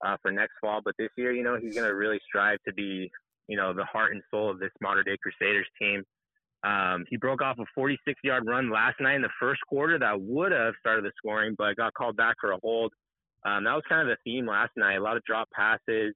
uh, 0.04 0.16
for 0.22 0.30
next 0.30 0.54
fall, 0.60 0.80
but 0.84 0.94
this 0.98 1.10
year, 1.16 1.32
you 1.32 1.42
know, 1.42 1.58
he's 1.60 1.74
going 1.74 1.86
to 1.86 1.94
really 1.94 2.20
strive 2.26 2.58
to 2.66 2.72
be, 2.72 3.10
you 3.48 3.56
know, 3.56 3.72
the 3.72 3.84
heart 3.84 4.12
and 4.12 4.22
soul 4.30 4.50
of 4.50 4.58
this 4.58 4.70
Mater 4.80 5.02
Dei 5.02 5.16
Crusaders 5.22 5.66
team. 5.80 6.02
Um, 6.64 7.04
he 7.08 7.16
broke 7.16 7.42
off 7.42 7.58
a 7.58 7.64
46 7.74 8.18
yard 8.24 8.44
run 8.46 8.70
last 8.70 9.00
night 9.00 9.16
in 9.16 9.22
the 9.22 9.30
first 9.38 9.60
quarter 9.68 9.98
that 9.98 10.20
would 10.20 10.52
have 10.52 10.74
started 10.80 11.04
the 11.04 11.12
scoring, 11.16 11.54
but 11.56 11.76
got 11.76 11.94
called 11.94 12.16
back 12.16 12.36
for 12.40 12.52
a 12.52 12.58
hold. 12.62 12.92
Um, 13.46 13.64
that 13.64 13.74
was 13.74 13.84
kind 13.88 14.02
of 14.02 14.08
the 14.08 14.30
theme 14.30 14.46
last 14.46 14.72
night. 14.76 14.96
A 14.96 15.02
lot 15.02 15.16
of 15.16 15.22
drop 15.24 15.48
passes 15.54 16.14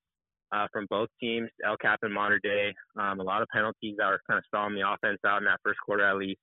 uh, 0.52 0.66
from 0.72 0.86
both 0.90 1.08
teams, 1.20 1.48
El 1.64 1.76
Cap 1.76 2.00
and 2.02 2.12
Mater 2.12 2.40
Dei. 2.42 2.74
Um, 2.98 3.20
a 3.20 3.22
lot 3.22 3.40
of 3.40 3.48
penalties 3.48 3.94
that 3.98 4.06
were 4.06 4.20
kind 4.28 4.38
of 4.38 4.44
stalling 4.48 4.74
the 4.74 4.88
offense 4.88 5.18
out 5.24 5.38
in 5.38 5.44
that 5.44 5.60
first 5.62 5.78
quarter 5.84 6.04
at 6.04 6.16
least. 6.16 6.40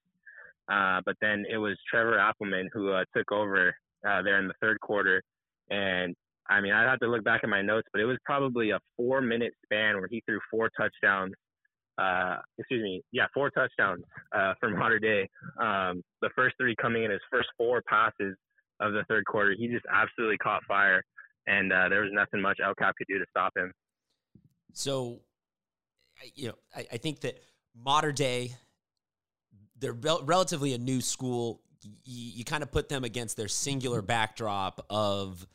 Uh, 0.72 1.02
but 1.06 1.16
then 1.22 1.46
it 1.50 1.58
was 1.58 1.78
Trevor 1.90 2.18
Appleman 2.18 2.68
who 2.74 2.92
uh, 2.92 3.04
took 3.16 3.32
over 3.32 3.76
uh, 4.08 4.22
there 4.22 4.40
in 4.40 4.48
the 4.48 4.54
third 4.62 4.80
quarter. 4.80 5.22
And 5.70 6.16
I 6.50 6.62
mean, 6.62 6.72
I'd 6.72 6.90
have 6.90 7.00
to 7.00 7.08
look 7.08 7.24
back 7.24 7.42
at 7.44 7.50
my 7.50 7.62
notes, 7.62 7.88
but 7.92 8.02
it 8.02 8.06
was 8.06 8.18
probably 8.24 8.72
a 8.72 8.80
four 8.96 9.22
minute 9.22 9.54
span 9.66 9.96
where 9.96 10.08
he 10.10 10.24
threw 10.26 10.40
four 10.50 10.70
touchdowns. 10.78 11.34
Uh, 11.98 12.38
excuse 12.60 12.84
me, 12.84 13.02
yeah, 13.12 13.26
four 13.34 13.50
touchdowns 13.50 14.04
uh, 14.34 14.54
for 14.60 14.70
Mater 14.70 15.00
Dei. 15.00 15.28
Um, 15.60 16.04
the 16.22 16.30
first 16.36 16.56
three 16.60 16.76
coming 16.80 17.04
in 17.04 17.12
his 17.12 17.22
first 17.32 17.50
four 17.58 17.82
passes 17.90 18.36
of 18.80 18.94
the 18.94 19.04
third 19.08 19.26
quarter. 19.26 19.56
He 19.58 19.68
just 19.68 19.86
absolutely 19.92 20.38
caught 20.38 20.64
fire, 20.68 21.04
and 21.48 21.72
uh, 21.72 21.90
there 21.90 22.02
was 22.02 22.12
nothing 22.14 22.42
much 22.42 22.60
El 22.64 22.76
Cap 22.76 22.96
could 22.98 23.08
do 23.08 23.20
to 23.20 23.26
stop 23.30 23.56
him. 23.56 23.72
So, 24.74 25.22
you 26.36 26.50
know, 26.50 26.56
I, 26.76 26.86
I 26.94 26.98
think 26.98 27.22
that 27.22 27.40
Mater 27.76 28.12
Dei, 28.12 28.56
they're 29.80 29.94
relatively 29.94 30.74
a 30.74 30.78
new 30.78 31.02
school. 31.02 31.62
You, 32.04 32.32
you 32.38 32.44
kind 32.44 32.64
of 32.64 32.72
put 32.72 32.90
them 32.90 33.04
against 33.04 33.38
their 33.38 33.48
singular 33.48 34.02
backdrop 34.02 34.86
of 34.90 35.46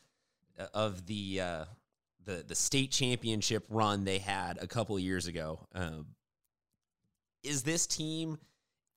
of 0.72 1.06
the 1.06 1.40
uh, 1.40 1.64
the 2.24 2.44
the 2.46 2.54
state 2.54 2.90
championship 2.90 3.64
run 3.68 4.04
they 4.04 4.18
had 4.18 4.58
a 4.61 4.66
couple 4.66 4.96
of 4.96 5.03
years 5.03 5.26
ago. 5.26 5.66
Um, 5.74 6.07
is 7.42 7.62
this 7.62 7.86
team? 7.86 8.38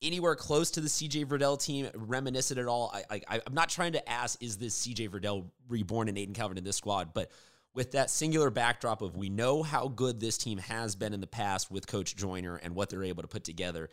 Anywhere 0.01 0.35
close 0.35 0.71
to 0.71 0.81
the 0.81 0.87
CJ 0.87 1.25
Verdell 1.25 1.61
team 1.61 1.89
reminiscent 1.95 2.59
at 2.59 2.67
all? 2.67 2.93
I, 2.93 3.21
I, 3.27 3.41
I'm 3.45 3.53
not 3.53 3.69
trying 3.69 3.93
to 3.93 4.09
ask, 4.09 4.41
is 4.41 4.57
this 4.57 4.85
CJ 4.85 5.09
Verdell 5.09 5.45
reborn 5.67 6.09
and 6.09 6.17
Aiden 6.17 6.33
Calvin 6.33 6.57
in 6.57 6.63
this 6.63 6.77
squad? 6.77 7.13
But 7.13 7.31
with 7.73 7.91
that 7.91 8.09
singular 8.09 8.49
backdrop 8.49 9.01
of 9.01 9.15
we 9.15 9.29
know 9.29 9.61
how 9.61 9.87
good 9.87 10.19
this 10.19 10.37
team 10.37 10.57
has 10.57 10.95
been 10.95 11.13
in 11.13 11.21
the 11.21 11.27
past 11.27 11.69
with 11.69 11.87
Coach 11.87 12.15
Joyner 12.15 12.55
and 12.55 12.73
what 12.73 12.89
they're 12.89 13.03
able 13.03 13.21
to 13.21 13.27
put 13.27 13.43
together. 13.43 13.89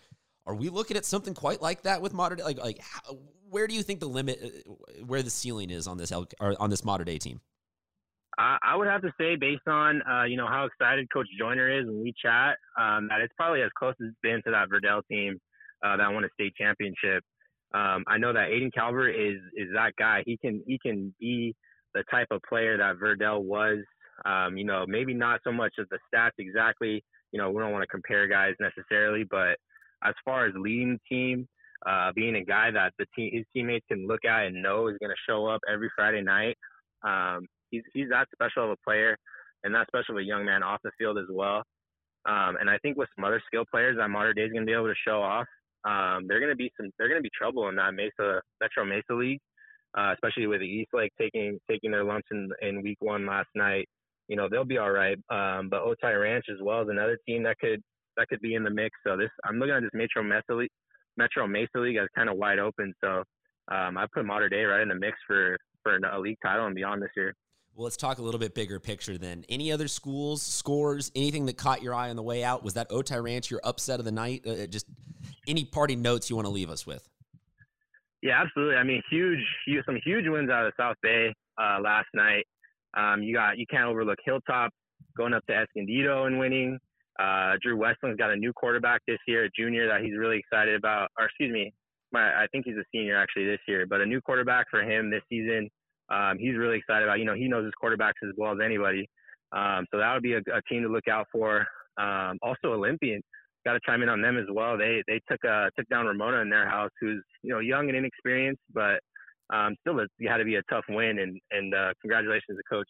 Are 0.47 0.55
we 0.55 0.69
looking 0.69 0.97
at 0.97 1.05
something 1.05 1.35
quite 1.35 1.61
like 1.61 1.83
that 1.83 2.03
with 2.03 2.13
modern 2.13 2.39
Like, 2.39 2.59
like 2.59 2.81
how, 2.81 3.19
where 3.49 3.67
do 3.67 3.75
you 3.75 3.83
think 3.83 4.01
the 4.01 4.09
limit, 4.09 4.41
uh, 4.43 5.05
where 5.05 5.23
the 5.23 5.31
ceiling 5.31 5.71
is 5.71 5.87
on 5.87 5.99
this 5.99 6.13
or 6.13 6.27
on 6.59 6.71
this 6.71 6.85
Mater 6.85 7.05
Dei 7.05 7.19
team? 7.19 7.41
I, 8.39 8.57
I 8.63 8.77
would 8.77 8.89
have 8.89 9.03
to 9.03 9.13
say, 9.21 9.37
based 9.37 9.69
on 9.69 10.01
uh, 10.11 10.25
you 10.25 10.37
know 10.37 10.47
how 10.47 10.65
excited 10.65 11.09
Coach 11.13 11.29
Joyner 11.39 11.81
is 11.81 11.87
when 11.87 12.03
we 12.03 12.15
chat, 12.21 12.57
um, 12.81 13.09
that 13.09 13.21
it's 13.21 13.35
probably 13.37 13.63
as 13.63 13.71
close 13.79 13.95
as 14.01 14.09
it's 14.09 14.17
been 14.23 14.43
to 14.45 14.51
that 14.51 14.69
Verdell 14.69 15.03
team 15.07 15.39
uh, 15.85 15.97
that 15.97 16.13
won 16.13 16.25
a 16.25 16.29
state 16.35 16.55
championship. 16.57 17.23
Um, 17.75 18.05
I 18.07 18.19
know 18.19 18.33
that 18.33 18.51
Aiden 18.51 18.73
Calvert 18.73 19.15
is 19.15 19.41
is 19.57 19.69
that 19.75 19.93
guy. 19.99 20.23
He 20.27 20.37
can 20.37 20.63
he 20.67 20.79
can 20.79 21.15
be 21.19 21.55
the 21.95 22.05
type 22.11 22.29
of 22.31 22.41
player 22.49 22.77
that 22.77 22.97
Verdell 22.97 23.43
was. 23.43 23.79
Um, 24.25 24.57
you 24.57 24.65
know, 24.65 24.85
maybe 24.87 25.15
not 25.15 25.41
so 25.45 25.53
much 25.53 25.73
as 25.81 25.87
the 25.91 25.99
stats 26.13 26.33
exactly. 26.39 27.03
You 27.33 27.41
know, 27.41 27.51
we 27.51 27.63
don't 27.63 27.73
want 27.73 27.83
to 27.83 27.89
compare 27.89 28.29
guys 28.29 28.55
necessarily, 28.61 29.25
but 29.29 29.57
as 30.05 30.15
far 30.25 30.47
as 30.47 30.53
leading 30.57 30.99
the 30.99 31.15
team, 31.15 31.49
uh, 31.87 32.13
being 32.15 32.37
a 32.37 32.45
guy 32.45 32.71
that 32.71 32.93
the 32.99 33.07
team 33.17 33.31
his 33.33 33.45
teammates 33.55 33.87
can 33.89 34.07
look 34.07 34.25
at 34.25 34.47
and 34.47 34.63
know 34.63 34.89
is 34.89 34.99
going 35.01 35.11
to 35.11 35.23
show 35.29 35.47
up 35.47 35.61
every 35.73 35.91
Friday 35.97 36.23
night. 36.23 36.57
Um, 37.03 37.47
he's 37.71 37.83
he's 37.93 38.09
that 38.11 38.29
special 38.33 38.65
of 38.65 38.71
a 38.71 38.77
player 38.85 39.17
and 39.65 39.75
that 39.75 39.87
special 39.87 40.15
of 40.15 40.21
a 40.21 40.25
young 40.25 40.45
man 40.45 40.63
off 40.63 40.81
the 40.85 40.91
field 40.99 41.19
as 41.19 41.27
well. 41.31 41.63
Um, 42.25 42.57
and 42.61 42.71
I 42.71 42.79
think 42.79 42.97
with 42.97 43.09
some 43.17 43.25
other 43.25 43.43
skill 43.47 43.65
players 43.69 43.97
that 43.99 44.09
Mater 44.09 44.33
Dei 44.33 44.43
is 44.43 44.53
going 44.53 44.63
to 44.63 44.67
be 44.67 44.75
able 44.75 44.87
to 44.87 44.95
show 45.07 45.21
off, 45.21 45.47
um, 45.85 46.27
they're 46.27 46.41
going 46.41 46.53
to 46.53 46.57
be 46.57 46.71
some 46.77 46.91
they're 46.99 47.09
going 47.09 47.21
to 47.21 47.23
be 47.23 47.31
trouble 47.37 47.69
in 47.69 47.77
that 47.77 47.95
Mesa 47.95 48.41
Metro 48.61 48.85
Mesa 48.85 49.15
League, 49.15 49.41
uh, 49.97 50.13
especially 50.15 50.47
with 50.47 50.61
the 50.61 50.67
Eastlake 50.67 51.13
taking 51.21 51.59
taking 51.71 51.91
their 51.91 52.05
lumps 52.05 52.29
in 52.31 52.51
in 52.63 52.83
week 52.83 52.99
one 53.01 53.27
last 53.27 53.49
night. 53.55 53.89
You 54.29 54.37
know 54.37 54.49
they'll 54.49 54.65
be 54.65 54.79
all 54.79 54.91
right. 54.91 55.19
Um, 55.31 55.69
but 55.69 55.83
Otay 55.83 56.21
Ranch 56.21 56.47
as 56.51 56.59
well 56.63 56.83
is 56.83 56.89
another 56.89 57.19
team 57.27 57.43
that 57.45 57.59
could 57.59 57.83
that 58.17 58.29
could 58.29 58.41
be 58.41 58.55
in 58.55 58.63
the 58.63 58.71
mix. 58.71 58.97
So 59.07 59.17
this 59.17 59.31
I'm 59.45 59.59
looking 59.59 59.75
at 59.75 59.83
this 59.83 59.91
Metro 59.95 60.23
Mesa 60.23 60.55
League, 60.55 60.71
Metro 61.17 61.47
Mesa 61.47 61.79
League 61.79 61.97
as 61.97 62.09
kind 62.15 62.29
of 62.29 62.37
wide 62.37 62.59
open. 62.59 62.95
So 63.03 63.25
um, 63.71 63.99
I 63.99 64.07
put 64.15 64.25
Mater 64.25 64.49
Dei 64.49 64.65
right 64.65 64.83
in 64.83 64.89
the 64.89 64.95
mix 64.95 65.17
for 65.27 65.57
for 65.83 65.97
a 65.97 66.21
league 66.21 66.39
title 66.43 66.67
and 66.67 66.75
beyond 66.75 67.03
this 67.03 67.11
year. 67.17 67.35
Well, 67.75 67.85
let's 67.85 67.97
talk 67.97 68.19
a 68.19 68.23
little 68.23 68.41
bit 68.41 68.55
bigger 68.55 68.79
picture 68.79 69.17
then. 69.17 69.45
Any 69.49 69.73
other 69.73 69.89
schools, 69.89 70.43
scores, 70.43 71.11
anything 71.17 71.47
that 71.47 71.57
caught 71.57 71.83
your 71.83 71.95
eye 71.95 72.11
on 72.11 72.17
the 72.17 72.23
way 72.23 72.45
out? 72.45 72.63
Was 72.63 72.75
that 72.75 72.91
Otay 72.91 73.23
Ranch 73.23 73.51
your 73.51 73.61
upset 73.65 73.99
of 73.99 74.05
the 74.05 74.13
night? 74.13 74.47
Uh, 74.47 74.67
just 74.67 74.87
any 75.49 75.65
party 75.65 75.97
notes 75.97 76.29
you 76.29 76.37
want 76.37 76.47
to 76.47 76.53
leave 76.53 76.69
us 76.69 76.87
with? 76.87 77.09
Yeah, 78.21 78.43
absolutely. 78.43 78.77
I 78.77 78.85
mean, 78.85 79.03
huge, 79.11 79.41
huge 79.67 79.85
some 79.87 79.99
huge 80.05 80.29
wins 80.29 80.51
out 80.51 80.67
of 80.67 80.75
South 80.79 80.97
Bay 81.03 81.35
uh, 81.59 81.79
last 81.81 82.09
night. 82.15 82.47
Um, 82.95 83.23
you 83.23 83.35
got 83.35 83.57
you 83.57 83.65
can't 83.67 83.85
overlook 83.85 84.19
Hilltop 84.23 84.71
going 85.17 85.33
up 85.33 85.45
to 85.47 85.55
Escondido 85.55 86.27
and 86.27 86.39
winning. 86.39 86.79
Uh, 87.19 87.55
Drew 87.63 87.77
Westling's 87.77 88.19
got 88.19 88.31
a 88.31 88.37
new 88.37 88.53
quarterback 88.53 89.01
this 89.07 89.19
year, 89.27 89.45
a 89.45 89.51
junior 89.59 89.89
that 89.89 90.03
he's 90.03 90.17
really 90.17 90.39
excited 90.39 90.75
about. 90.75 91.11
Or 91.19 91.25
excuse 91.25 91.53
me, 91.53 91.73
my, 92.13 92.43
I 92.43 92.47
think 92.53 92.67
he's 92.67 92.77
a 92.77 92.85
senior 92.93 93.17
actually 93.17 93.47
this 93.47 93.61
year, 93.67 93.87
but 93.87 94.03
a 94.03 94.07
new 94.07 94.21
quarterback 94.21 94.67
for 94.71 94.83
him 94.83 95.11
this 95.11 95.23
season 95.31 95.71
um, 96.13 96.37
he's 96.39 96.57
really 96.57 96.77
excited 96.77 97.05
about. 97.05 97.19
You 97.19 97.25
know, 97.25 97.35
he 97.35 97.49
knows 97.49 97.65
his 97.65 97.73
quarterbacks 97.83 98.21
as 98.23 98.35
well 98.37 98.53
as 98.53 98.59
anybody. 98.63 99.09
Um, 99.53 99.87
so 99.91 99.99
that 99.99 100.13
would 100.13 100.23
be 100.23 100.35
a, 100.35 100.39
a, 100.39 100.63
team 100.69 100.83
to 100.83 100.89
look 100.89 101.09
out 101.09 101.27
for. 101.33 101.67
Um, 101.99 102.39
also, 102.43 102.73
Olympian 102.73 103.21
got 103.65 103.75
to 103.75 103.81
chime 103.85 104.03
in 104.03 104.09
on 104.09 104.21
them 104.21 104.39
as 104.39 104.47
well. 104.51 104.77
They 104.77 105.03
they 105.07 105.21
took 105.31 105.45
uh, 105.45 105.69
took 105.77 105.89
down 105.89 106.07
Ramona 106.07 106.39
in 106.39 106.51
their 106.51 106.69
house, 106.69 106.91
who's 107.01 107.23
you 107.43 107.53
know 107.53 107.61
young 107.61 107.89
and 107.89 107.97
inexperienced, 107.97 108.63
but 108.73 109.01
um, 109.53 109.75
still 109.81 109.99
it 110.01 110.11
had 110.27 110.39
to 110.39 110.45
be 110.45 110.57
a 110.57 110.63
tough 110.71 110.85
win. 110.89 111.19
And 111.19 111.39
and 111.51 111.75
uh, 111.75 111.93
congratulations 112.01 112.59
to 112.59 112.63
coach 112.71 112.89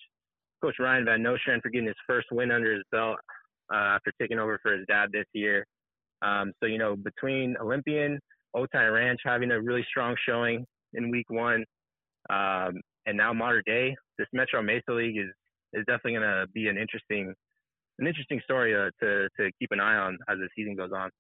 Coach 0.62 0.77
Ryan 0.78 1.05
Van 1.05 1.23
Nostrand 1.23 1.62
for 1.62 1.70
getting 1.70 1.89
his 1.89 1.97
first 2.07 2.28
win 2.31 2.51
under 2.51 2.73
his 2.73 2.85
belt 2.90 3.19
uh, 3.73 3.97
after 3.97 4.12
taking 4.20 4.39
over 4.39 4.59
for 4.62 4.77
his 4.77 4.86
dad 4.89 5.11
this 5.12 5.27
year. 5.32 5.66
Um, 6.23 6.53
so 6.61 6.66
you 6.66 6.78
know 6.78 6.97
between 6.97 7.57
Olympian, 7.61 8.19
Otay 8.55 8.93
Ranch 8.93 9.20
having 9.24 9.51
a 9.51 9.61
really 9.61 9.85
strong 9.89 10.15
showing 10.27 10.65
in 10.94 11.11
week 11.11 11.28
one, 11.31 11.65
um, 12.31 12.81
and 13.07 13.16
now 13.16 13.33
Mater 13.33 13.62
Dei, 13.66 13.95
this 14.19 14.29
Metro 14.33 14.62
Mesa 14.62 14.93
League 14.93 15.16
is 15.16 15.31
is 15.73 15.85
definitely 15.87 16.12
going 16.12 16.23
to 16.23 16.47
be 16.53 16.69
an 16.69 16.77
interesting 16.77 17.35
an 17.99 18.07
interesting 18.07 18.41
story 18.45 18.74
uh, 18.74 18.91
to 19.01 19.29
to 19.39 19.51
keep 19.59 19.70
an 19.73 19.81
eye 19.81 19.97
on 19.97 20.19
as 20.29 20.39
the 20.39 20.49
season 20.57 20.77
goes 20.77 20.91
on. 20.95 21.11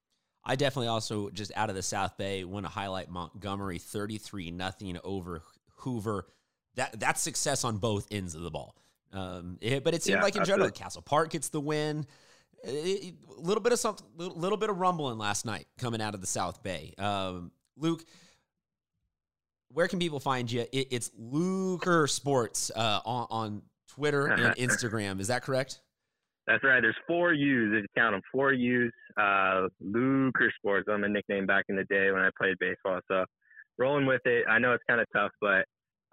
I 0.44 0.56
definitely 0.56 0.88
also 0.88 1.30
just 1.30 1.52
out 1.54 1.70
of 1.70 1.76
the 1.76 1.82
South 1.82 2.16
Bay 2.16 2.44
want 2.44 2.66
to 2.66 2.70
highlight 2.70 3.08
Montgomery 3.08 3.78
thirty 3.78 4.18
three 4.18 4.50
nothing 4.50 4.98
over 5.04 5.42
Hoover. 5.78 6.26
That 6.76 6.98
that's 6.98 7.20
success 7.20 7.64
on 7.64 7.78
both 7.78 8.06
ends 8.10 8.34
of 8.34 8.42
the 8.42 8.50
ball. 8.50 8.76
Um, 9.12 9.58
it, 9.60 9.84
but 9.84 9.94
it 9.94 10.02
seemed 10.02 10.16
yeah, 10.16 10.22
like 10.22 10.36
in 10.36 10.40
absolutely. 10.40 10.68
general, 10.68 10.70
Castle 10.70 11.02
Park 11.02 11.30
gets 11.30 11.50
the 11.50 11.60
win. 11.60 12.06
A 12.64 13.12
little 13.38 13.62
bit 13.62 13.72
of 13.72 13.78
something, 13.80 14.06
little, 14.16 14.38
little, 14.38 14.56
bit 14.56 14.70
of 14.70 14.78
rumbling 14.78 15.18
last 15.18 15.44
night 15.44 15.66
coming 15.78 16.00
out 16.00 16.14
of 16.14 16.20
the 16.20 16.28
South 16.28 16.62
Bay. 16.62 16.94
Um, 16.96 17.50
Luke, 17.76 18.04
where 19.72 19.88
can 19.88 19.98
people 19.98 20.20
find 20.20 20.50
you? 20.50 20.62
It, 20.72 20.88
it's 20.90 21.10
Luker 21.18 22.06
Sports 22.06 22.70
uh, 22.74 23.00
on, 23.04 23.26
on 23.30 23.62
Twitter 23.88 24.26
and 24.26 24.54
Instagram. 24.56 25.20
Is 25.20 25.28
that 25.28 25.42
correct? 25.42 25.80
That's 26.46 26.64
right. 26.64 26.80
There's 26.80 26.96
four 27.06 27.32
U's. 27.32 27.72
If 27.76 27.82
you 27.82 27.88
count 27.96 28.14
them, 28.14 28.22
four 28.32 28.52
U's. 28.52 28.92
Uh, 29.16 29.68
Luker 29.80 30.52
Sports. 30.56 30.88
I'm 30.90 31.04
a 31.04 31.08
nickname 31.08 31.46
back 31.46 31.64
in 31.68 31.76
the 31.76 31.84
day 31.84 32.10
when 32.10 32.22
I 32.22 32.30
played 32.38 32.56
baseball. 32.58 33.00
So 33.08 33.24
rolling 33.78 34.06
with 34.06 34.22
it. 34.24 34.44
I 34.48 34.58
know 34.58 34.72
it's 34.72 34.84
kind 34.88 35.00
of 35.00 35.06
tough, 35.14 35.30
but 35.40 35.64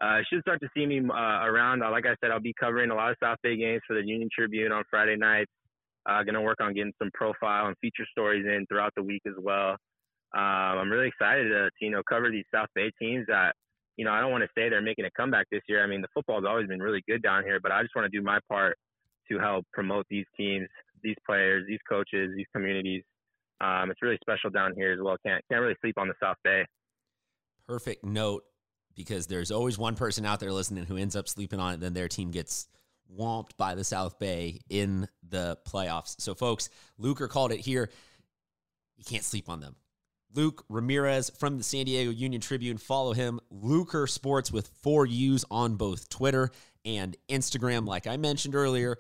uh, 0.02 0.20
should 0.32 0.42
start 0.42 0.60
to 0.62 0.70
see 0.76 0.86
me 0.86 1.00
uh, 1.00 1.44
around. 1.46 1.80
Like 1.80 2.06
I 2.06 2.16
said, 2.22 2.32
I'll 2.32 2.40
be 2.40 2.54
covering 2.60 2.92
a 2.92 2.96
lot 2.96 3.12
of 3.12 3.18
South 3.22 3.38
Bay 3.44 3.58
games 3.58 3.82
for 3.88 3.96
the 3.96 4.06
Union 4.06 4.30
Tribune 4.34 4.72
on 4.72 4.84
Friday 4.90 5.16
nights. 5.16 5.52
Uh, 6.10 6.24
going 6.24 6.36
to 6.36 6.42
work 6.42 6.58
on 6.62 6.74
getting 6.74 6.94
some 6.98 7.12
profile 7.14 7.68
and 7.68 7.76
feature 7.82 8.06
stories 8.12 8.46
in 8.46 8.66
throughout 8.68 8.94
the 8.96 9.04
week 9.04 9.22
as 9.28 9.34
well 9.38 9.76
um, 10.34 10.78
I'm 10.78 10.92
really 10.92 11.08
excited 11.08 11.50
to, 11.50 11.70
to, 11.70 11.86
you 11.86 11.90
know 11.90 12.02
cover 12.08 12.30
these 12.30 12.46
South 12.54 12.70
Bay 12.76 12.92
teams 13.02 13.26
that 13.28 13.56
you 13.98 14.06
know 14.06 14.12
I 14.12 14.22
don't 14.22 14.32
want 14.32 14.44
to 14.44 14.50
say 14.56 14.70
they're 14.70 14.82
making 14.82 15.06
a 15.06 15.12
comeback 15.12 15.48
this 15.52 15.62
year. 15.68 15.84
I 15.84 15.88
mean 15.88 16.02
the 16.02 16.08
football's 16.14 16.46
always 16.48 16.68
been 16.68 16.82
really 16.82 17.04
good 17.08 17.24
down 17.24 17.44
here, 17.44 17.60
but 17.62 17.72
I 17.72 17.82
just 17.82 17.96
want 17.96 18.12
to 18.12 18.18
do 18.18 18.24
my 18.24 18.40
part 18.50 18.78
to 19.32 19.40
help 19.40 19.66
promote 19.74 20.06
these 20.10 20.26
teams, 20.38 20.68
these 21.04 21.16
players, 21.26 21.66
these 21.68 21.80
coaches, 21.88 22.32
these 22.36 22.48
communities. 22.54 23.04
Um, 23.62 23.92
it's 23.92 24.02
really 24.02 24.18
special 24.22 24.50
down 24.50 24.74
here 24.76 24.94
as 24.94 25.00
well. 25.02 25.18
Can't 25.26 25.44
can't 25.52 25.62
really 25.62 25.76
sleep 25.82 25.98
on 25.98 26.08
the 26.08 26.14
South 26.22 26.38
Bay. 26.44 26.66
Perfect 27.68 28.04
note 28.04 28.44
because 28.96 29.28
there's 29.28 29.52
always 29.52 29.78
one 29.78 29.96
person 29.96 30.26
out 30.26 30.40
there 30.40 30.52
listening 30.52 30.86
who 30.86 30.98
ends 30.98 31.16
up 31.16 31.28
sleeping 31.28 31.60
on 31.60 31.76
it, 31.76 31.80
then 31.80 31.94
their 31.94 32.08
team 32.08 32.32
gets 32.32 32.68
whomped 33.18 33.56
by 33.58 33.76
the 33.76 33.84
South 33.84 34.20
Bay 34.20 34.60
in 34.70 35.08
the 35.28 35.58
playoffs. 35.68 36.20
So, 36.20 36.36
folks, 36.36 36.70
Luker 36.98 37.28
called 37.28 37.52
it 37.52 37.60
here. 37.60 37.90
You 38.98 39.06
can't 39.06 39.24
sleep 39.24 39.50
on 39.50 39.62
them. 39.62 39.76
Luke 40.34 40.64
Ramirez 40.70 41.30
from 41.30 41.58
the 41.58 41.64
San 41.64 41.86
Diego 41.86 42.12
Union 42.12 42.42
Tribune. 42.42 42.78
Follow 42.78 43.14
him, 43.14 43.40
Luker 43.50 44.08
Sports, 44.08 44.52
with 44.52 44.68
four 44.82 45.06
U's 45.06 45.46
on 45.50 45.76
both 45.76 46.10
Twitter 46.10 46.52
and 46.86 47.16
Instagram. 47.30 47.88
Like 47.88 48.08
I 48.08 48.18
mentioned 48.18 48.56
earlier, 48.56 48.98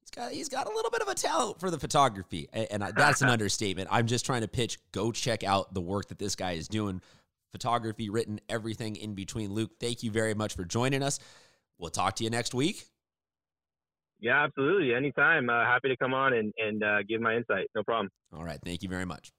he's 0.00 0.10
got 0.10 0.32
he's 0.32 0.48
got 0.48 0.66
a 0.66 0.74
little 0.74 0.90
bit 0.90 1.02
of 1.02 1.08
a 1.08 1.14
talent 1.14 1.60
for 1.60 1.70
the 1.70 1.78
photography, 1.78 2.48
and 2.52 2.82
that's 2.96 3.22
an 3.22 3.28
understatement. 3.30 3.88
I'm 3.90 4.06
just 4.06 4.24
trying 4.24 4.42
to 4.42 4.48
pitch. 4.48 4.78
Go 4.92 5.12
check 5.12 5.44
out 5.44 5.74
the 5.74 5.80
work 5.80 6.08
that 6.08 6.18
this 6.18 6.34
guy 6.34 6.52
is 6.52 6.68
doing. 6.68 7.02
Photography, 7.52 8.10
written, 8.10 8.40
everything 8.48 8.96
in 8.96 9.14
between. 9.14 9.52
Luke, 9.52 9.72
thank 9.80 10.02
you 10.02 10.10
very 10.10 10.34
much 10.34 10.54
for 10.54 10.64
joining 10.64 11.02
us. 11.02 11.18
We'll 11.78 11.90
talk 11.90 12.16
to 12.16 12.24
you 12.24 12.30
next 12.30 12.54
week. 12.54 12.84
Yeah, 14.20 14.44
absolutely. 14.44 14.94
Anytime. 14.94 15.48
Uh, 15.50 15.64
happy 15.64 15.88
to 15.88 15.96
come 15.96 16.14
on 16.14 16.34
and, 16.34 16.52
and 16.58 16.84
uh, 16.84 17.02
give 17.08 17.20
my 17.20 17.34
insight. 17.34 17.68
No 17.74 17.82
problem. 17.82 18.10
All 18.36 18.44
right. 18.44 18.58
Thank 18.64 18.82
you 18.82 18.88
very 18.88 19.06
much. 19.06 19.32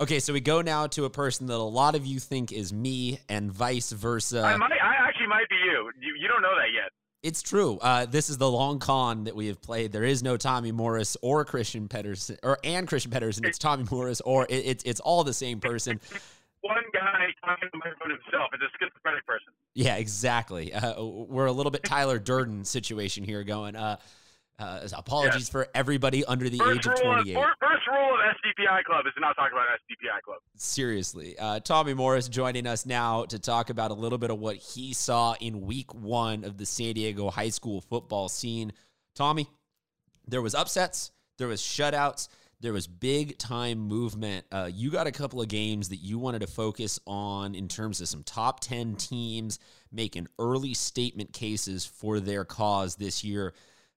Okay, 0.00 0.18
so 0.18 0.32
we 0.32 0.40
go 0.40 0.60
now 0.60 0.88
to 0.88 1.04
a 1.04 1.10
person 1.10 1.46
that 1.46 1.54
a 1.54 1.56
lot 1.56 1.94
of 1.94 2.04
you 2.04 2.18
think 2.18 2.50
is 2.50 2.72
me, 2.72 3.20
and 3.28 3.52
vice 3.52 3.92
versa. 3.92 4.42
I 4.42 4.56
might, 4.56 4.72
I 4.72 4.94
actually 5.06 5.28
might 5.28 5.48
be 5.48 5.54
you. 5.54 5.90
You, 6.00 6.14
you 6.20 6.26
don't 6.26 6.42
know 6.42 6.56
that 6.56 6.72
yet. 6.74 6.90
It's 7.22 7.42
true. 7.42 7.78
Uh, 7.80 8.04
this 8.04 8.28
is 8.28 8.36
the 8.36 8.50
long 8.50 8.80
con 8.80 9.24
that 9.24 9.36
we 9.36 9.46
have 9.46 9.62
played. 9.62 9.92
There 9.92 10.02
is 10.02 10.22
no 10.22 10.36
Tommy 10.36 10.72
Morris 10.72 11.16
or 11.22 11.44
Christian 11.44 11.86
Pedersen, 11.86 12.38
or 12.42 12.58
and 12.64 12.88
Christian 12.88 13.12
Pedersen. 13.12 13.44
It's 13.46 13.56
Tommy 13.56 13.84
Morris, 13.90 14.20
or 14.20 14.46
it, 14.50 14.66
it's 14.66 14.84
it's 14.84 15.00
all 15.00 15.22
the 15.22 15.32
same 15.32 15.60
person. 15.60 16.00
One 16.62 16.82
guy 16.92 17.26
talking 17.44 17.68
about 17.72 18.10
himself. 18.10 18.50
It's 18.52 18.62
a 18.62 18.78
schizophrenic 18.78 19.24
person. 19.26 19.52
Yeah, 19.74 19.96
exactly. 19.96 20.72
Uh, 20.72 21.04
we're 21.04 21.46
a 21.46 21.52
little 21.52 21.70
bit 21.70 21.84
Tyler 21.84 22.18
Durden 22.18 22.64
situation 22.64 23.22
here 23.22 23.44
going. 23.44 23.76
Uh, 23.76 23.98
uh, 24.58 24.88
apologies 24.96 25.48
for 25.48 25.68
everybody 25.74 26.24
under 26.24 26.48
the 26.48 26.58
first 26.58 26.78
age 26.78 26.86
of 26.86 27.00
28. 27.00 27.36
Of, 27.36 27.44
first 27.60 27.86
rule 27.88 28.14
of 28.14 28.36
SDPI 28.36 28.84
Club 28.84 29.06
is 29.06 29.14
to 29.14 29.20
not 29.20 29.34
talk 29.36 29.50
about 29.50 29.66
SDPI 29.66 30.22
Club. 30.22 30.38
Seriously. 30.56 31.36
Uh, 31.38 31.60
Tommy 31.60 31.94
Morris 31.94 32.28
joining 32.28 32.66
us 32.66 32.86
now 32.86 33.24
to 33.24 33.38
talk 33.38 33.70
about 33.70 33.90
a 33.90 33.94
little 33.94 34.18
bit 34.18 34.30
of 34.30 34.38
what 34.38 34.56
he 34.56 34.92
saw 34.92 35.34
in 35.40 35.62
week 35.62 35.92
one 35.94 36.44
of 36.44 36.56
the 36.56 36.66
San 36.66 36.94
Diego 36.94 37.30
high 37.30 37.48
school 37.48 37.80
football 37.80 38.28
scene. 38.28 38.72
Tommy, 39.14 39.48
there 40.26 40.42
was 40.42 40.54
upsets, 40.54 41.10
there 41.38 41.48
was 41.48 41.60
shutouts, 41.60 42.28
there 42.60 42.72
was 42.72 42.86
big 42.86 43.36
time 43.38 43.78
movement. 43.78 44.46
Uh, 44.50 44.70
you 44.72 44.90
got 44.90 45.06
a 45.06 45.12
couple 45.12 45.40
of 45.40 45.48
games 45.48 45.88
that 45.88 45.96
you 45.96 46.18
wanted 46.18 46.40
to 46.40 46.46
focus 46.46 46.98
on 47.06 47.54
in 47.54 47.68
terms 47.68 48.00
of 48.00 48.08
some 48.08 48.22
top 48.22 48.60
10 48.60 48.94
teams 48.96 49.58
making 49.92 50.28
early 50.38 50.74
statement 50.74 51.32
cases 51.32 51.84
for 51.84 52.20
their 52.20 52.44
cause 52.44 52.96
this 52.96 53.22
year. 53.22 53.52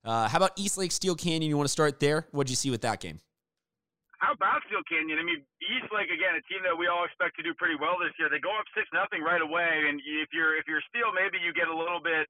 Uh, 0.08 0.32
how 0.32 0.40
about 0.40 0.56
Eastlake 0.56 0.96
Steele 0.96 1.20
Canyon? 1.20 1.52
You 1.52 1.60
want 1.60 1.68
to 1.68 1.76
start 1.76 2.00
there? 2.00 2.32
What'd 2.32 2.48
you 2.48 2.56
see 2.56 2.72
with 2.72 2.80
that 2.88 3.04
game? 3.04 3.20
How 4.24 4.32
about 4.32 4.64
Steele 4.72 4.88
Canyon? 4.88 5.20
I 5.20 5.26
mean, 5.28 5.44
Eastlake 5.60 6.08
again, 6.08 6.32
a 6.40 6.42
team 6.48 6.64
that 6.64 6.72
we 6.72 6.88
all 6.88 7.04
expect 7.04 7.36
to 7.38 7.44
do 7.44 7.52
pretty 7.60 7.76
well 7.76 8.00
this 8.00 8.16
year. 8.16 8.32
They 8.32 8.40
go 8.40 8.56
up 8.56 8.64
six 8.72 8.88
nothing 8.96 9.20
right 9.20 9.44
away, 9.44 9.92
and 9.92 10.00
if 10.00 10.32
you're 10.32 10.56
if 10.56 10.64
you're 10.64 10.82
Steele, 10.88 11.12
maybe 11.12 11.44
you 11.44 11.52
get 11.52 11.68
a 11.68 11.76
little 11.76 12.00
bit 12.00 12.24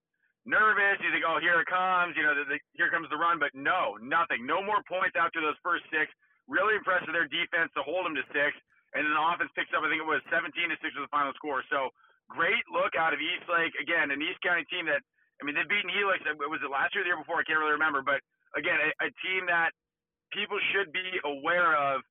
nervous. 0.49 0.97
You 1.05 1.13
think, 1.13 1.21
oh, 1.21 1.37
here 1.37 1.61
it 1.61 1.69
comes. 1.69 2.17
You 2.17 2.25
know, 2.25 2.33
the, 2.33 2.49
the, 2.49 2.57
here 2.73 2.89
comes 2.89 3.05
the 3.13 3.21
run. 3.21 3.37
But 3.37 3.53
no, 3.53 3.93
nothing. 4.01 4.41
No 4.41 4.59
more 4.65 4.81
points 4.89 5.13
after 5.13 5.37
those 5.37 5.55
first 5.61 5.85
six. 5.93 6.09
Really 6.49 6.75
impressed 6.81 7.05
with 7.05 7.13
their 7.13 7.29
defense 7.29 7.69
to 7.77 7.85
hold 7.85 8.09
them 8.09 8.17
to 8.17 8.25
six, 8.33 8.57
and 8.97 9.05
then 9.05 9.13
the 9.13 9.21
offense 9.21 9.53
picks 9.53 9.69
up. 9.77 9.85
I 9.85 9.87
think 9.93 10.01
it 10.01 10.09
was 10.09 10.25
17 10.33 10.49
to 10.49 10.77
six 10.81 10.97
was 10.97 11.05
the 11.05 11.13
final 11.13 11.31
score. 11.37 11.61
So 11.69 11.93
great 12.25 12.65
look 12.73 12.97
out 12.97 13.13
of 13.13 13.21
Eastlake 13.21 13.77
again, 13.77 14.09
an 14.09 14.17
East 14.17 14.41
County 14.41 14.65
team 14.67 14.89
that 14.89 15.05
I 15.39 15.45
mean, 15.45 15.53
they've 15.53 15.69
beaten 15.69 15.89
Helix. 15.93 16.25
Was 16.25 16.61
it 16.63 16.71
last 16.71 16.95
year 16.95 17.01
or 17.01 17.05
the 17.05 17.13
year 17.13 17.21
before? 17.21 17.39
I 17.39 17.45
can't 17.45 17.59
really 17.61 17.77
remember. 17.77 18.01
But 18.01 18.25
again, 18.57 18.77
a, 18.81 18.89
a 19.05 19.09
team 19.21 19.45
that 19.47 19.71
people 20.33 20.57
should 20.73 20.91
be 20.91 21.21
aware 21.23 21.77
of 21.77 22.01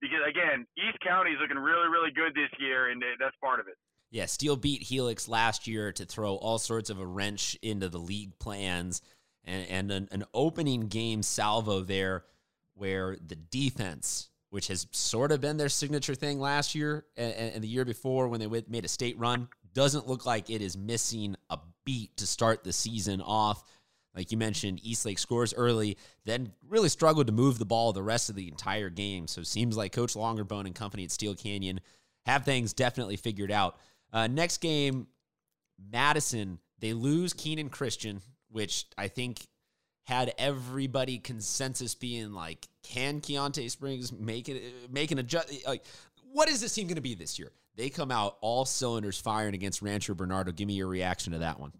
because 0.00 0.18
again, 0.28 0.66
East 0.76 0.98
County 1.00 1.30
is 1.30 1.38
looking 1.40 1.58
really, 1.58 1.88
really 1.88 2.10
good 2.10 2.34
this 2.34 2.50
year, 2.60 2.90
and 2.90 3.02
that's 3.18 3.36
part 3.40 3.60
of 3.60 3.66
it. 3.68 3.74
Yeah, 4.10 4.26
Steele 4.26 4.56
beat 4.56 4.82
Helix 4.82 5.28
last 5.28 5.66
year 5.66 5.92
to 5.92 6.04
throw 6.04 6.36
all 6.36 6.58
sorts 6.58 6.90
of 6.90 7.00
a 7.00 7.06
wrench 7.06 7.58
into 7.62 7.88
the 7.88 7.98
league 7.98 8.38
plans, 8.38 9.02
and, 9.44 9.66
and 9.68 9.90
an, 9.90 10.08
an 10.12 10.24
opening 10.32 10.88
game 10.88 11.22
salvo 11.22 11.80
there 11.80 12.24
where 12.74 13.16
the 13.26 13.36
defense, 13.36 14.28
which 14.50 14.68
has 14.68 14.86
sort 14.92 15.32
of 15.32 15.40
been 15.40 15.56
their 15.56 15.68
signature 15.68 16.14
thing 16.14 16.38
last 16.38 16.74
year 16.74 17.06
and, 17.16 17.32
and 17.32 17.64
the 17.64 17.68
year 17.68 17.84
before 17.84 18.28
when 18.28 18.38
they 18.38 18.62
made 18.68 18.84
a 18.84 18.88
state 18.88 19.18
run, 19.18 19.48
doesn't 19.72 20.06
look 20.06 20.26
like 20.26 20.50
it 20.50 20.62
is 20.62 20.76
missing 20.76 21.36
a 21.50 21.58
beat 21.86 22.14
to 22.18 22.26
start 22.26 22.64
the 22.64 22.72
season 22.74 23.22
off. 23.22 23.64
Like 24.14 24.30
you 24.30 24.36
mentioned, 24.36 24.80
Eastlake 24.82 25.18
scores 25.18 25.54
early, 25.54 25.96
then 26.24 26.52
really 26.68 26.88
struggled 26.90 27.26
to 27.28 27.32
move 27.32 27.58
the 27.58 27.64
ball 27.64 27.92
the 27.92 28.02
rest 28.02 28.28
of 28.28 28.36
the 28.36 28.48
entire 28.48 28.90
game. 28.90 29.26
So 29.26 29.42
seems 29.42 29.76
like 29.76 29.92
Coach 29.92 30.14
Longerbone 30.14 30.66
and 30.66 30.74
company 30.74 31.04
at 31.04 31.10
Steele 31.10 31.34
Canyon 31.34 31.80
have 32.26 32.44
things 32.44 32.72
definitely 32.72 33.16
figured 33.16 33.52
out. 33.52 33.78
Uh, 34.12 34.26
next 34.26 34.58
game, 34.58 35.06
Madison, 35.92 36.58
they 36.80 36.92
lose 36.92 37.32
Keenan 37.32 37.68
Christian, 37.68 38.20
which 38.50 38.86
I 38.96 39.08
think 39.08 39.46
had 40.04 40.32
everybody 40.38 41.18
consensus 41.18 41.94
being 41.94 42.32
like, 42.32 42.68
can 42.82 43.20
Keontae 43.20 43.70
Springs 43.70 44.12
make 44.12 44.48
it 44.48 44.90
make 44.90 45.10
an 45.10 45.18
adjust? 45.18 45.52
Like, 45.66 45.84
what 46.32 46.48
is 46.48 46.60
this 46.60 46.74
team 46.74 46.86
going 46.86 46.96
to 46.96 47.02
be 47.02 47.14
this 47.14 47.38
year? 47.38 47.50
They 47.76 47.90
come 47.90 48.10
out 48.10 48.40
all 48.40 48.64
cylinders 48.64 49.20
firing 49.20 49.54
against 49.54 49.82
Rancho 49.82 50.14
Bernardo. 50.16 50.50
Give 50.50 50.66
me 50.66 50.74
your 50.74 50.88
reaction 50.88 51.32
to 51.32 51.44
that 51.44 51.60
one. 51.60 51.72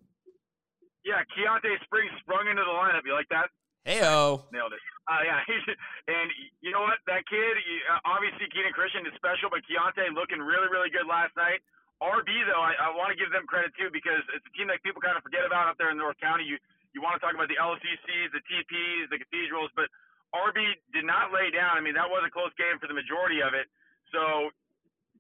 Yeah, 1.05 1.24
Keontae 1.32 1.81
Springs 1.85 2.12
sprung 2.20 2.51
into 2.51 2.62
the 2.62 2.74
lineup. 2.77 3.06
You 3.09 3.14
like 3.14 3.31
that? 3.32 3.48
Heyo. 3.86 4.43
Nailed 4.51 4.74
it. 4.74 4.82
Uh, 5.06 5.23
yeah, 5.23 5.39
and 6.10 6.28
you 6.60 6.74
know 6.74 6.82
what? 6.82 6.98
That 7.06 7.23
kid, 7.31 7.55
uh, 7.86 8.02
obviously 8.02 8.51
Keenan 8.51 8.74
Christian 8.74 9.06
is 9.06 9.14
special, 9.14 9.47
but 9.48 9.62
Keontae 9.64 10.10
looking 10.12 10.43
really, 10.43 10.66
really 10.66 10.90
good 10.90 11.06
last 11.06 11.32
night. 11.39 11.62
RB 12.02 12.28
though, 12.44 12.60
I, 12.60 12.77
I 12.77 12.89
want 12.93 13.09
to 13.14 13.16
give 13.16 13.32
them 13.32 13.48
credit 13.48 13.73
too 13.78 13.89
because 13.89 14.20
it's 14.36 14.44
a 14.44 14.52
team 14.52 14.68
that 14.68 14.85
people 14.85 15.01
kind 15.01 15.16
of 15.16 15.24
forget 15.24 15.48
about 15.48 15.70
up 15.70 15.81
there 15.81 15.89
in 15.89 15.97
North 15.97 16.20
County. 16.20 16.44
You 16.44 16.60
you 16.93 17.01
want 17.01 17.16
to 17.16 17.23
talk 17.24 17.32
about 17.32 17.48
the 17.48 17.56
LCCs, 17.56 18.32
the 18.36 18.43
TPs, 18.44 19.09
the 19.09 19.20
cathedrals, 19.20 19.73
but 19.73 19.89
RB 20.32 20.77
did 20.93 21.05
not 21.05 21.32
lay 21.32 21.48
down. 21.48 21.77
I 21.77 21.81
mean, 21.81 21.97
that 21.97 22.09
was 22.09 22.24
a 22.24 22.32
close 22.32 22.52
game 22.60 22.77
for 22.81 22.89
the 22.89 22.97
majority 22.97 23.40
of 23.40 23.52
it. 23.52 23.68
So 24.12 24.52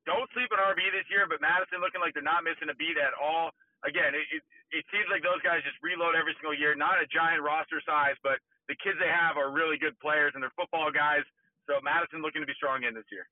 don't 0.06 0.30
sleep 0.32 0.48
on 0.54 0.62
RB 0.62 0.86
this 0.94 1.04
year, 1.10 1.26
but 1.26 1.42
Madison 1.42 1.82
looking 1.82 2.00
like 2.00 2.14
they're 2.14 2.24
not 2.24 2.46
missing 2.46 2.70
a 2.70 2.76
beat 2.78 2.96
at 2.96 3.12
all. 3.18 3.50
Again, 3.82 4.14
it, 4.14 4.26
it, 4.30 4.42
it 4.70 4.84
seems 4.94 5.10
like 5.10 5.20
those 5.26 5.42
guys 5.42 5.66
just 5.66 5.76
reload 5.82 6.14
every 6.14 6.32
single 6.38 6.54
year. 6.54 6.78
Not 6.78 7.02
a 7.02 7.06
giant 7.10 7.42
roster 7.42 7.82
size, 7.82 8.16
but 8.22 8.38
the 8.70 8.78
kids 8.78 8.96
they 9.02 9.10
have 9.10 9.36
are 9.36 9.50
really 9.50 9.76
good 9.76 9.98
players 9.98 10.32
and 10.34 10.40
they're 10.40 10.54
football 10.54 10.94
guys. 10.94 11.26
So 11.66 11.82
Madison 11.82 12.22
looking 12.22 12.40
to 12.40 12.48
be 12.48 12.54
strong 12.54 12.86
in 12.86 12.94
this 12.94 13.06
year. 13.10 13.26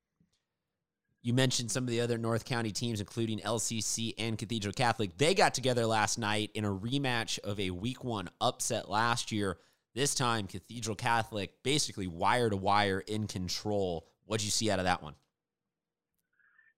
You 1.23 1.33
mentioned 1.33 1.71
some 1.71 1.85
of 1.85 1.91
the 1.91 2.03
other 2.03 2.19
North 2.19 2.45
County 2.45 2.71
teams, 2.71 3.01
including 3.01 3.39
LCC 3.39 4.13
and 4.19 4.37
Cathedral 4.37 4.75
Catholic. 4.75 5.17
They 5.17 5.33
got 5.33 5.55
together 5.55 5.87
last 5.87 6.19
night 6.19 6.51
in 6.53 6.67
a 6.67 6.71
rematch 6.71 7.39
of 7.39 7.59
a 7.59 7.71
week 7.71 8.05
one 8.05 8.29
upset 8.43 8.91
last 8.91 9.33
year. 9.33 9.57
This 9.95 10.15
time, 10.15 10.47
Cathedral 10.47 10.97
Catholic 10.97 11.63
basically 11.63 12.09
wire 12.09 12.51
to 12.51 12.57
wire 12.57 13.01
in 13.01 13.27
control. 13.27 14.07
What'd 14.27 14.45
you 14.45 14.51
see 14.51 14.71
out 14.71 14.81
of 14.81 14.85
that 14.85 15.03
one? 15.03 15.15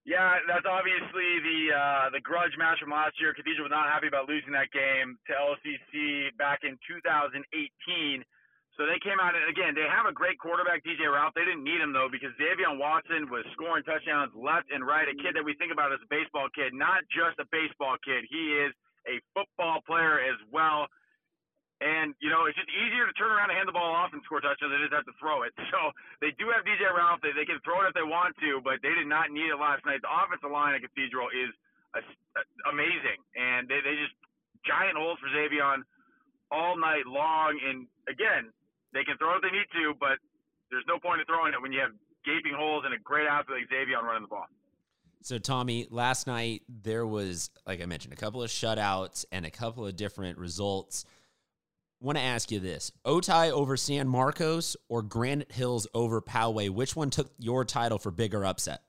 Yeah, 0.06 0.38
that's 0.46 0.62
obviously 0.70 1.42
the 1.42 1.60
uh, 1.74 2.06
the 2.14 2.22
grudge 2.22 2.54
match 2.54 2.78
from 2.78 2.94
last 2.94 3.18
year. 3.18 3.34
Cathedral 3.34 3.66
was 3.66 3.74
not 3.74 3.90
happy 3.90 4.06
about 4.06 4.30
losing 4.30 4.54
that 4.54 4.70
game 4.70 5.18
to 5.26 5.32
LCC 5.34 6.30
back 6.38 6.62
in 6.62 6.78
2018. 6.86 7.42
So 8.78 8.86
they 8.86 9.02
came 9.02 9.18
out 9.18 9.34
and 9.34 9.42
again 9.50 9.74
they 9.74 9.82
have 9.82 10.06
a 10.06 10.14
great 10.14 10.38
quarterback, 10.38 10.86
DJ 10.86 11.10
Ralph. 11.10 11.34
They 11.34 11.42
didn't 11.42 11.66
need 11.66 11.82
him 11.82 11.90
though 11.90 12.06
because 12.06 12.30
Davion 12.38 12.78
Watson 12.78 13.26
was 13.34 13.42
scoring 13.50 13.82
touchdowns 13.82 14.30
left 14.38 14.70
and 14.70 14.86
right. 14.86 15.10
A 15.10 15.16
kid 15.18 15.34
that 15.34 15.42
we 15.42 15.58
think 15.58 15.74
about 15.74 15.90
as 15.90 15.98
a 15.98 16.06
baseball 16.06 16.46
kid, 16.54 16.70
not 16.70 17.02
just 17.10 17.42
a 17.42 17.46
baseball 17.50 17.98
kid. 18.06 18.30
He 18.30 18.62
is 18.62 18.70
a 19.10 19.18
football 19.34 19.82
player 19.82 20.22
as 20.22 20.38
well. 20.54 20.86
And 21.84 22.16
you 22.24 22.32
know 22.32 22.48
it's 22.48 22.56
just 22.56 22.72
easier 22.72 23.04
to 23.04 23.12
turn 23.20 23.28
around 23.28 23.52
and 23.52 23.60
hand 23.60 23.68
the 23.68 23.76
ball 23.76 23.92
off 23.92 24.16
and 24.16 24.24
score 24.24 24.40
touchdowns 24.40 24.72
than 24.72 24.80
it 24.80 24.88
is 24.88 24.96
have 24.96 25.04
to 25.04 25.16
throw 25.20 25.44
it. 25.44 25.52
So 25.68 25.92
they 26.24 26.32
do 26.40 26.48
have 26.48 26.64
DJ 26.64 26.88
Ralph. 26.88 27.20
They, 27.20 27.36
they 27.36 27.44
can 27.44 27.60
throw 27.60 27.84
it 27.84 27.92
if 27.92 27.94
they 27.94 28.06
want 28.06 28.32
to, 28.40 28.64
but 28.64 28.80
they 28.80 28.96
did 28.96 29.04
not 29.04 29.28
need 29.28 29.52
it 29.52 29.60
last 29.60 29.84
night. 29.84 30.00
The 30.00 30.08
offensive 30.08 30.48
line 30.48 30.72
at 30.72 30.80
Cathedral 30.80 31.28
is 31.28 31.52
a, 31.92 32.00
a, 32.00 32.42
amazing, 32.72 33.20
and 33.36 33.68
they, 33.68 33.84
they 33.84 33.92
just 34.00 34.16
giant 34.64 34.96
holes 34.96 35.20
for 35.20 35.28
Xavier 35.28 35.84
all 36.48 36.80
night 36.80 37.04
long. 37.04 37.60
And 37.60 37.84
again, 38.08 38.48
they 38.96 39.04
can 39.04 39.20
throw 39.20 39.36
if 39.36 39.44
they 39.44 39.52
need 39.52 39.68
to, 39.76 39.92
but 40.00 40.16
there's 40.70 40.86
no 40.88 40.96
point 40.98 41.20
in 41.20 41.26
throwing 41.28 41.52
it 41.52 41.60
when 41.60 41.76
you 41.76 41.80
have 41.80 41.92
gaping 42.24 42.56
holes 42.56 42.82
and 42.84 42.94
a 42.94 42.98
great 42.98 43.28
athlete 43.28 43.68
like 43.68 43.70
Xavier 43.70 44.02
running 44.02 44.22
the 44.22 44.32
ball. 44.32 44.46
So, 45.22 45.38
Tommy, 45.38 45.86
last 45.90 46.26
night 46.26 46.62
there 46.68 47.06
was, 47.06 47.50
like 47.66 47.82
I 47.82 47.86
mentioned, 47.86 48.12
a 48.12 48.16
couple 48.16 48.42
of 48.42 48.50
shutouts 48.50 49.24
and 49.32 49.46
a 49.46 49.50
couple 49.50 49.86
of 49.86 49.96
different 49.96 50.38
results. 50.38 51.04
Want 52.00 52.18
to 52.18 52.24
ask 52.24 52.52
you 52.52 52.60
this: 52.60 52.92
Otay 53.06 53.50
over 53.50 53.76
San 53.76 54.06
Marcos 54.06 54.76
or 54.88 55.00
Granite 55.00 55.52
Hills 55.52 55.88
over 55.94 56.20
Poway? 56.20 56.68
Which 56.68 56.94
one 56.94 57.08
took 57.08 57.32
your 57.38 57.64
title 57.64 57.98
for 57.98 58.10
bigger 58.10 58.44
upset? 58.44 58.84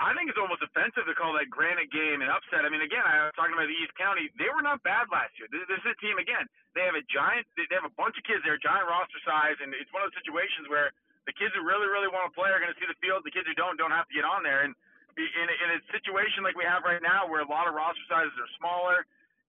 I 0.00 0.16
think 0.16 0.32
it's 0.32 0.40
almost 0.40 0.64
offensive 0.64 1.04
to 1.04 1.12
call 1.12 1.36
that 1.36 1.52
Granite 1.52 1.92
game 1.92 2.24
an 2.24 2.32
upset. 2.32 2.64
I 2.64 2.72
mean, 2.72 2.80
again, 2.80 3.04
I 3.04 3.28
was 3.28 3.36
talking 3.36 3.52
about 3.52 3.68
the 3.68 3.76
East 3.76 3.92
County. 4.00 4.32
They 4.40 4.48
were 4.48 4.64
not 4.64 4.80
bad 4.80 5.12
last 5.12 5.36
year. 5.36 5.44
This, 5.52 5.60
this 5.68 5.76
is 5.84 5.92
a 5.92 5.98
team 6.00 6.16
again. 6.16 6.48
They 6.72 6.88
have 6.88 6.96
a 6.96 7.04
giant. 7.12 7.44
They 7.52 7.68
have 7.76 7.84
a 7.84 7.92
bunch 8.00 8.16
of 8.16 8.24
kids 8.24 8.40
there, 8.40 8.56
giant 8.56 8.88
roster 8.88 9.20
size, 9.28 9.60
and 9.60 9.76
it's 9.76 9.92
one 9.92 10.00
of 10.00 10.08
those 10.08 10.24
situations 10.24 10.72
where 10.72 10.88
the 11.28 11.36
kids 11.36 11.52
who 11.52 11.60
really, 11.60 11.84
really 11.84 12.08
want 12.08 12.32
to 12.32 12.34
play 12.34 12.48
are 12.48 12.56
going 12.56 12.72
to 12.72 12.80
see 12.80 12.88
the 12.88 12.96
field. 13.04 13.28
The 13.28 13.34
kids 13.36 13.44
who 13.44 13.52
don't 13.60 13.76
don't 13.76 13.92
have 13.92 14.08
to 14.08 14.14
get 14.16 14.24
on 14.24 14.40
there. 14.40 14.64
And 14.64 14.72
in, 15.20 15.46
in 15.52 15.68
a 15.76 15.80
situation 15.92 16.40
like 16.48 16.56
we 16.56 16.64
have 16.64 16.80
right 16.80 17.04
now, 17.04 17.28
where 17.28 17.44
a 17.44 17.50
lot 17.52 17.68
of 17.68 17.76
roster 17.76 18.00
sizes 18.08 18.32
are 18.40 18.50
smaller, 18.56 19.04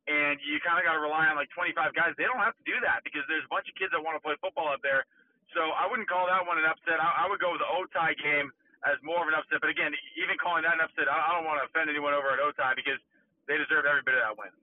and 0.10 0.42
you 0.42 0.58
kind 0.66 0.82
of 0.82 0.84
got 0.88 0.98
to 0.98 1.04
rely 1.04 1.30
on 1.30 1.38
like 1.38 1.52
25 1.54 1.94
guys, 1.94 2.18
they 2.18 2.26
don't 2.26 2.42
have 2.42 2.58
to 2.58 2.66
do 2.66 2.78
that 2.82 3.06
because 3.06 3.22
there's 3.30 3.46
a 3.46 3.52
bunch 3.52 3.70
of 3.70 3.76
kids 3.78 3.94
that 3.94 4.02
want 4.02 4.18
to 4.18 4.24
play 4.24 4.34
football 4.42 4.74
up 4.74 4.82
there. 4.82 5.06
So 5.54 5.76
I 5.76 5.86
wouldn't 5.86 6.08
call 6.08 6.26
that 6.32 6.42
one 6.48 6.58
an 6.58 6.66
upset. 6.66 6.98
I, 6.98 7.26
I 7.26 7.30
would 7.30 7.38
go 7.38 7.54
with 7.54 7.62
the 7.62 7.70
Otay 7.70 8.18
game 8.18 8.50
as 8.88 8.98
more 9.06 9.22
of 9.22 9.28
an 9.30 9.36
upset. 9.38 9.62
But 9.62 9.70
again, 9.70 9.94
even 10.18 10.40
calling 10.42 10.64
that 10.66 10.80
an 10.80 10.84
upset, 10.84 11.06
I 11.12 11.36
don't 11.36 11.46
want 11.46 11.62
to 11.62 11.68
offend 11.70 11.92
anyone 11.92 12.16
over 12.16 12.34
at 12.34 12.40
Otay 12.42 12.74
because 12.80 12.98
they 13.46 13.60
deserve 13.60 13.86
every 13.86 14.02
bit 14.02 14.18
of 14.18 14.24
that 14.26 14.36
win. 14.40 14.54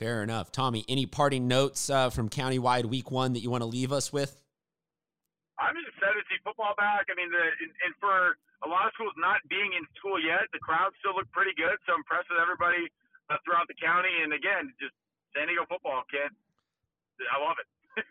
Fair 0.00 0.24
enough. 0.24 0.50
Tommy, 0.50 0.82
any 0.88 1.06
parting 1.06 1.46
notes 1.46 1.86
uh, 1.86 2.10
from 2.10 2.26
countywide 2.26 2.88
week 2.88 3.12
one 3.12 3.36
that 3.36 3.44
you 3.44 3.52
want 3.52 3.62
to 3.62 3.70
leave 3.70 3.92
us 3.92 4.10
with? 4.10 4.40
I'm 5.60 5.76
just 5.78 5.94
excited 5.94 6.18
to 6.18 6.26
see 6.26 6.40
football 6.42 6.74
back. 6.74 7.06
I 7.06 7.14
mean, 7.14 7.30
the, 7.30 7.44
and 7.86 7.94
for 8.02 8.34
a 8.66 8.68
lot 8.68 8.88
of 8.88 8.96
schools 8.98 9.14
not 9.14 9.38
being 9.46 9.70
in 9.78 9.84
school 9.94 10.18
yet, 10.18 10.48
the 10.50 10.58
crowds 10.58 10.96
still 10.98 11.14
look 11.14 11.30
pretty 11.30 11.54
good. 11.54 11.76
So 11.86 11.94
impressed 11.94 12.32
with 12.32 12.40
everybody 12.40 12.90
uh, 13.32 13.36
throughout 13.44 13.68
the 13.68 13.74
county. 13.74 14.12
And 14.22 14.32
again, 14.32 14.72
just 14.80 14.92
San 15.34 15.48
Diego 15.48 15.64
football, 15.68 16.02
kid. 16.10 16.30
I 17.32 17.40
love 17.40 17.56
it. 17.56 17.68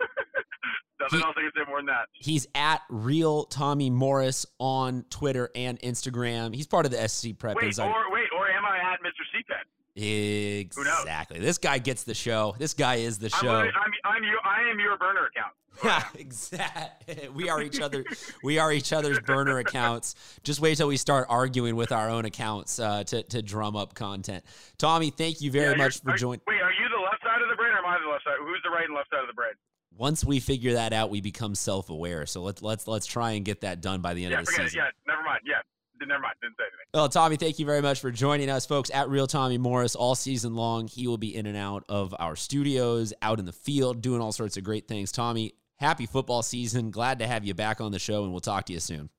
Nothing 1.02 1.19
he, 1.19 1.26
else 1.26 1.35
I 1.38 1.41
can 1.41 1.52
say 1.56 1.65
more 1.68 1.80
than 1.80 1.88
that. 1.88 2.06
He's 2.14 2.48
at 2.53 2.81
real 2.89 3.45
Tommy 3.45 3.89
Morris 3.89 4.45
on 4.60 5.06
Twitter 5.10 5.49
and 5.56 5.80
Instagram. 5.81 6.56
He's 6.56 6.68
part 6.68 6.85
of 6.85 6.91
the 6.91 7.07
SC 7.07 7.38
Prep. 7.38 7.56
Wait, 7.56 7.68
Insider. 7.68 7.89
or 7.89 8.11
wait, 8.11 8.30
or 8.35 8.49
am 8.49 8.65
I 8.65 8.77
at 8.77 8.99
Mr. 9.02 9.26
CPET? 9.34 9.65
Exactly. 9.95 11.39
This 11.39 11.57
guy 11.57 11.80
gets 11.80 12.03
the 12.03 12.14
show. 12.14 12.56
This 12.57 12.73
guy 12.73 12.95
is 12.95 13.18
the 13.18 13.30
show. 13.30 13.49
I'm, 13.49 13.68
I'm, 13.68 13.91
I'm 14.06 14.23
you, 14.23 14.39
I 14.45 14.69
am 14.69 14.80
your 14.80 14.98
burner 14.98 15.27
account. 15.27 15.53
Yeah, 15.84 16.03
exactly. 16.15 17.30
We 17.30 17.49
are 17.49 17.61
each 17.61 17.80
other. 17.80 18.03
we 18.43 18.60
are 18.60 18.72
each 18.72 18.93
other's 18.93 19.19
burner 19.22 19.57
accounts. 19.60 20.14
Just 20.43 20.60
wait 20.60 20.77
till 20.77 20.88
we 20.88 20.98
start 20.98 21.26
arguing 21.30 21.76
with 21.76 21.91
our 21.91 22.10
own 22.10 22.26
accounts 22.26 22.77
uh, 22.80 23.03
to 23.06 23.23
to 23.23 23.41
drum 23.41 23.76
up 23.76 23.95
content. 23.95 24.43
Tommy, 24.77 25.10
thank 25.10 25.41
you 25.41 25.49
very 25.49 25.72
yeah, 25.72 25.84
much 25.84 26.02
for 26.02 26.15
joining. 26.18 26.41
Wait, 26.45 26.61
are 26.61 26.72
you 26.72 26.88
the 26.89 27.02
left 27.02 27.23
side 27.23 27.41
of 27.41 27.49
the 27.49 27.56
brain 27.56 27.72
or 27.72 27.77
am 27.80 27.85
I 27.85 27.98
the 28.03 28.11
left 28.11 28.23
side? 28.26 28.35
Who's 28.39 28.61
the 28.64 28.69
right 28.69 28.85
and 28.85 28.95
left 28.95 29.10
side 29.10 29.22
of 29.22 29.27
the 29.27 29.34
brain? 29.34 29.53
once 29.98 30.23
we 30.23 30.39
figure 30.39 30.73
that 30.73 30.93
out, 30.93 31.10
we 31.10 31.22
become 31.22 31.56
self-aware. 31.56 32.26
So 32.26 32.41
let's 32.41 32.61
let's 32.61 32.88
let's 32.88 33.06
try 33.06 33.31
and 33.31 33.45
get 33.45 33.61
that 33.61 33.81
done 33.81 34.02
by 34.02 34.14
the 34.14 34.23
end 34.23 34.31
yeah, 34.31 34.39
of 34.39 34.45
the 34.45 34.52
season. 34.52 34.65
It. 34.65 34.73
Yeah, 34.76 34.89
never 35.07 35.23
mind. 35.23 35.41
Yeah, 35.45 35.61
never 36.07 36.22
mind. 36.22 36.35
Didn't 36.41 36.56
say 36.57 36.64
anything. 36.64 36.88
Well, 36.93 37.10
Tommy, 37.10 37.35
thank 37.35 37.60
you 37.60 37.65
very 37.65 37.81
much 37.81 37.99
for 37.99 38.11
joining 38.11 38.49
us, 38.49 38.65
folks. 38.65 38.89
At 38.91 39.10
Real 39.10 39.27
Tommy 39.27 39.57
Morris 39.57 39.95
all 39.95 40.15
season 40.15 40.56
long, 40.56 40.88
he 40.88 41.07
will 41.07 41.18
be 41.18 41.35
in 41.35 41.45
and 41.45 41.57
out 41.57 41.84
of 41.89 42.15
our 42.19 42.35
studios, 42.35 43.14
out 43.22 43.39
in 43.39 43.45
the 43.45 43.53
field, 43.53 44.02
doing 44.02 44.22
all 44.22 44.31
sorts 44.31 44.57
of 44.57 44.64
great 44.64 44.88
things. 44.88 45.11
Tommy, 45.11 45.53
happy 45.82 46.06
football 46.06 46.44
season. 46.44 46.91
Glad 46.91 47.20
to 47.20 47.28
have 47.28 47.44
you 47.44 47.53
back 47.53 47.82
on 47.82 47.91
the 47.91 47.99
show, 47.99 48.24
and 48.24 48.32
we'll 48.32 48.40
talk 48.40 48.66
to 48.68 48.74
you 48.74 48.80
soon. 48.80 49.10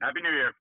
Happy 0.00 0.20
New 0.20 0.30
Year. 0.30 0.52